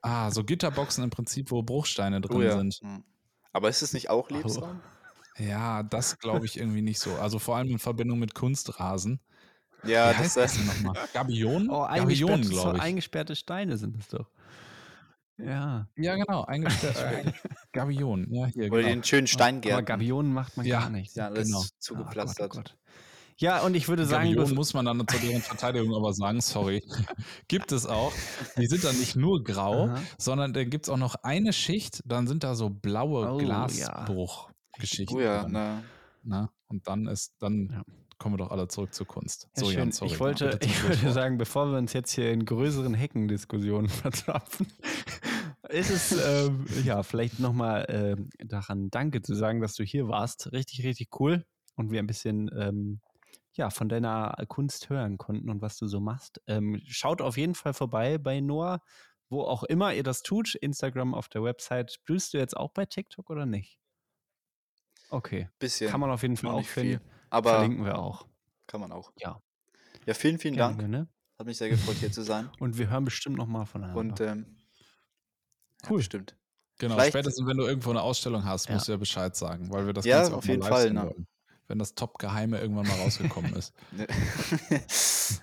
ah, 0.01 0.31
so 0.31 0.45
Gitterboxen 0.45 1.03
im 1.03 1.09
Prinzip, 1.09 1.51
wo 1.51 1.61
Bruchsteine 1.61 2.21
drin 2.21 2.37
Oh 2.37 2.41
ja. 2.41 2.57
sind. 2.57 2.75
Hm. 2.81 3.03
Aber 3.51 3.67
ist 3.67 3.81
es 3.81 3.91
nicht 3.93 4.09
auch 4.09 4.29
Oh. 4.31 4.33
Lebensraum? 4.33 4.79
Ja, 5.37 5.83
das 5.83 6.17
glaube 6.19 6.45
ich 6.45 6.57
irgendwie 6.57 6.81
nicht 6.81 6.99
so. 6.99 7.13
Also 7.15 7.39
vor 7.39 7.57
allem 7.57 7.69
in 7.69 7.79
Verbindung 7.79 8.19
mit 8.19 8.33
Kunstrasen. 8.33 9.19
Ja, 9.83 10.09
wie 10.09 10.13
das, 10.13 10.17
heißt 10.17 10.37
das 10.37 10.53
denn 10.55 10.65
nochmal? 10.65 10.95
Gabionen? 11.13 11.69
Oh, 11.69 11.81
Gabionen, 11.81 12.01
eingesperrte, 12.01 12.43
so 12.43 12.61
glaube 12.61 12.77
ich. 12.77 12.83
eingesperrte 12.83 13.35
Steine 13.35 13.77
sind 13.77 13.97
es 13.97 14.07
doch. 14.07 14.27
Ja. 15.37 15.87
Ja, 15.95 16.15
genau, 16.15 16.43
eingesperrt. 16.45 16.97
äh, 17.25 17.31
Gabionen, 17.71 18.33
ja, 18.33 18.47
hier, 18.47 18.71
oder 18.71 18.81
genau. 18.81 18.93
den 18.95 19.03
schönen 19.03 19.25
Aber 19.25 19.27
Steingärten. 19.27 19.85
Gabionen 19.85 20.33
macht 20.33 20.57
man 20.57 20.65
Ja, 20.65 20.79
gar 20.81 20.89
nicht. 20.89 21.15
Ja, 21.15 21.27
alles 21.27 21.47
genau. 21.47 21.59
Oh 21.59 21.61
Gott, 21.61 21.71
zugepflastert. 21.79 22.51
oh 22.53 22.55
Gott. 22.57 22.77
Ja, 23.39 23.61
und 23.61 23.75
ich 23.75 23.87
würde 23.87 24.07
sagen, 24.07 24.29
Gabionen 24.29 24.55
muss 24.55 24.73
man 24.73 24.85
dann 24.85 25.07
zu 25.07 25.19
deren 25.19 25.43
Verteidigung 25.43 25.95
aber 25.95 26.11
sagen, 26.13 26.41
sorry, 26.41 26.81
gibt 27.47 27.71
es 27.71 27.85
auch. 27.85 28.11
Die 28.57 28.65
sind 28.65 28.83
dann 28.83 28.97
nicht 28.97 29.15
nur 29.15 29.43
grau, 29.43 29.85
Aha. 29.85 30.01
sondern 30.17 30.53
dann 30.53 30.71
gibt 30.71 30.87
es 30.87 30.89
auch 30.89 30.97
noch 30.97 31.13
eine 31.21 31.53
Schicht, 31.53 32.01
dann 32.05 32.25
sind 32.25 32.43
da 32.43 32.55
so 32.55 32.71
blaue 32.71 33.31
Oh, 33.33 33.37
Glasbruch. 33.37 34.49
Geschichte. 34.79 35.13
Oh 35.15 35.19
ja, 35.19 35.45
na, 35.49 35.83
Na, 36.23 36.51
und 36.67 36.87
dann 36.87 37.07
ist, 37.07 37.35
dann 37.39 37.69
Ja. 37.71 37.83
kommen 38.17 38.33
wir 38.35 38.37
doch 38.39 38.51
alle 38.51 38.67
zurück 38.67 38.93
zur 38.93 39.07
Kunst. 39.07 39.47
Ja, 39.55 39.63
so, 39.63 39.69
schön. 39.69 39.79
Jan, 39.79 39.91
sorry. 39.91 40.11
ich 40.11 40.19
wollte, 40.19 40.45
Bitte 40.49 40.59
zum 40.59 40.69
ich 40.71 40.83
wollte 40.83 41.11
sagen, 41.11 41.37
bevor 41.37 41.67
wir 41.71 41.77
uns 41.77 41.93
jetzt 41.93 42.11
hier 42.11 42.31
in 42.31 42.45
größeren 42.45 42.93
Heckendiskussionen 42.93 43.89
verzapfen, 43.89 44.67
ist 45.69 45.89
es 45.89 46.11
ähm, 46.25 46.65
ja 46.83 47.03
vielleicht 47.03 47.39
nochmal 47.39 47.85
ähm, 47.89 48.29
daran 48.39 48.89
Danke 48.89 49.21
zu 49.21 49.35
sagen, 49.35 49.61
dass 49.61 49.75
du 49.75 49.83
hier 49.83 50.07
warst. 50.07 50.51
Richtig, 50.51 50.83
richtig 50.85 51.09
cool. 51.19 51.45
Und 51.75 51.91
wir 51.91 51.99
ein 51.99 52.07
bisschen 52.07 52.49
ähm, 52.57 53.01
ja, 53.53 53.69
von 53.69 53.89
deiner 53.89 54.35
Kunst 54.47 54.89
hören 54.89 55.17
konnten 55.17 55.49
und 55.49 55.61
was 55.61 55.77
du 55.77 55.87
so 55.87 55.99
machst. 55.99 56.41
Ähm, 56.47 56.81
schaut 56.85 57.21
auf 57.21 57.37
jeden 57.37 57.55
Fall 57.55 57.73
vorbei 57.73 58.17
bei 58.17 58.39
Noah, 58.39 58.81
wo 59.29 59.41
auch 59.41 59.63
immer 59.63 59.93
ihr 59.93 60.03
das 60.03 60.21
tut. 60.21 60.55
Instagram 60.55 61.13
auf 61.13 61.27
der 61.27 61.43
Website. 61.43 61.97
Blühst 62.05 62.33
du 62.33 62.37
jetzt 62.37 62.55
auch 62.55 62.71
bei 62.71 62.85
TikTok 62.85 63.29
oder 63.29 63.45
nicht? 63.45 63.79
Okay. 65.09 65.49
bisschen. 65.59 65.89
Kann 65.89 65.99
man 65.99 66.09
auf 66.11 66.21
jeden 66.21 66.37
Fall 66.37 66.51
auch 66.51 66.57
nicht 66.57 66.69
viel. 66.69 66.83
finden. 66.99 67.09
Aber 67.29 67.51
Verlinken 67.51 67.85
wir 67.85 67.97
auch. 67.99 68.25
kann 68.67 68.81
man 68.81 68.91
auch. 68.91 69.11
Ja. 69.17 69.41
Ja, 70.05 70.13
vielen, 70.13 70.37
vielen 70.39 70.55
Gerne, 70.55 70.77
Dank. 70.77 70.89
ne? 70.89 71.07
Hat 71.37 71.45
mich 71.45 71.57
sehr 71.57 71.69
gefreut, 71.69 71.95
hier 71.97 72.11
zu 72.11 72.23
sein. 72.23 72.49
Und 72.59 72.77
wir 72.77 72.89
hören 72.89 73.05
bestimmt 73.05 73.37
nochmal 73.37 73.65
voneinander. 73.65 73.99
Und 73.99 74.21
ähm, 74.21 74.57
ja, 75.83 75.89
Cool. 75.89 75.97
bestimmt. 75.97 76.35
Genau, 76.79 76.95
Vielleicht- 76.95 77.13
spätestens 77.13 77.47
wenn 77.47 77.57
du 77.57 77.65
irgendwo 77.65 77.89
eine 77.89 78.01
Ausstellung 78.01 78.43
hast, 78.45 78.67
Ja. 78.69 78.75
musst 78.75 78.87
du 78.87 78.91
ja 78.93 78.97
Bescheid 78.97 79.35
sagen, 79.35 79.71
weil 79.71 79.85
wir 79.85 79.93
das 79.93 80.05
Ja, 80.05 80.17
Ganze 80.17 80.33
auch 80.33 80.37
auf 80.37 80.45
mal 80.45 80.51
jeden 80.51 80.61
live 80.61 80.69
Fall, 80.69 80.81
sehen 80.83 80.93
ne? 80.95 81.01
wollen. 81.03 81.27
Wenn 81.69 81.79
das 81.79 81.95
Top-Geheime 81.95 82.59
irgendwann 82.61 82.87
mal 82.87 82.95
rausgekommen 82.99 83.53
ist. 83.55 83.73
Ne. 83.91 84.07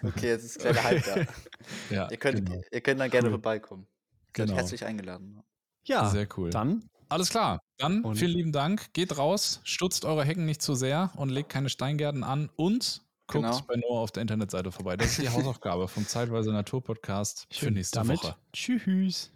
okay, 0.02 0.28
jetzt 0.28 0.44
ist 0.44 0.58
kleiner 0.60 0.82
Hype 0.84 1.04
da. 1.04 1.26
Ja, 1.94 2.10
Ihr 2.10 2.16
könnt, 2.16 2.46
genau. 2.46 2.60
ihr 2.70 2.80
könnt 2.80 3.00
dann 3.00 3.10
gerne 3.10 3.26
Cool. 3.28 3.32
vorbeikommen. 3.32 3.86
Seid 4.36 4.46
Genau. 4.46 4.54
herzlich 4.56 4.84
eingeladen. 4.84 5.42
ja, 5.84 6.08
Sehr 6.08 6.26
cool. 6.36 6.50
dann 6.50 6.88
Alles 7.14 7.30
klar. 7.30 7.60
Dann 7.78 8.02
Und- 8.02 8.16
vielen 8.16 8.32
lieben 8.32 8.50
Dank. 8.52 8.92
Geht 8.92 9.16
raus, 9.16 9.60
stutzt 9.62 10.04
eure 10.04 10.24
Hecken 10.24 10.44
nicht 10.46 10.60
zu 10.62 10.74
sehr 10.74 11.12
und 11.16 11.28
legt 11.28 11.48
keine 11.48 11.68
Steingärten 11.68 12.24
an 12.24 12.50
und 12.56 13.02
guckt 13.28 13.44
Genau. 13.44 13.60
bei 13.68 13.76
Noah 13.76 14.00
auf 14.00 14.10
der 14.10 14.22
Internetseite 14.22 14.72
vorbei. 14.72 14.96
Das 14.96 15.10
ist 15.10 15.22
die 15.22 15.28
Hausaufgabe 15.30 15.86
vom 15.86 16.06
Zeitweise 16.08 16.50
Natur 16.52 16.82
Podcast 16.82 17.46
für 17.52 17.70
nächste 17.70 18.00
damit. 18.00 18.18
Woche. 18.22 18.36
Tschüss. 18.52 19.30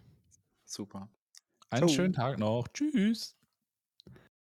Super. 0.65 1.07
Einen 1.69 1.87
Ciao. 1.87 1.95
schönen 1.95 2.13
Tag 2.13 2.37
noch. 2.37 2.67
Tschüss. 2.67 3.38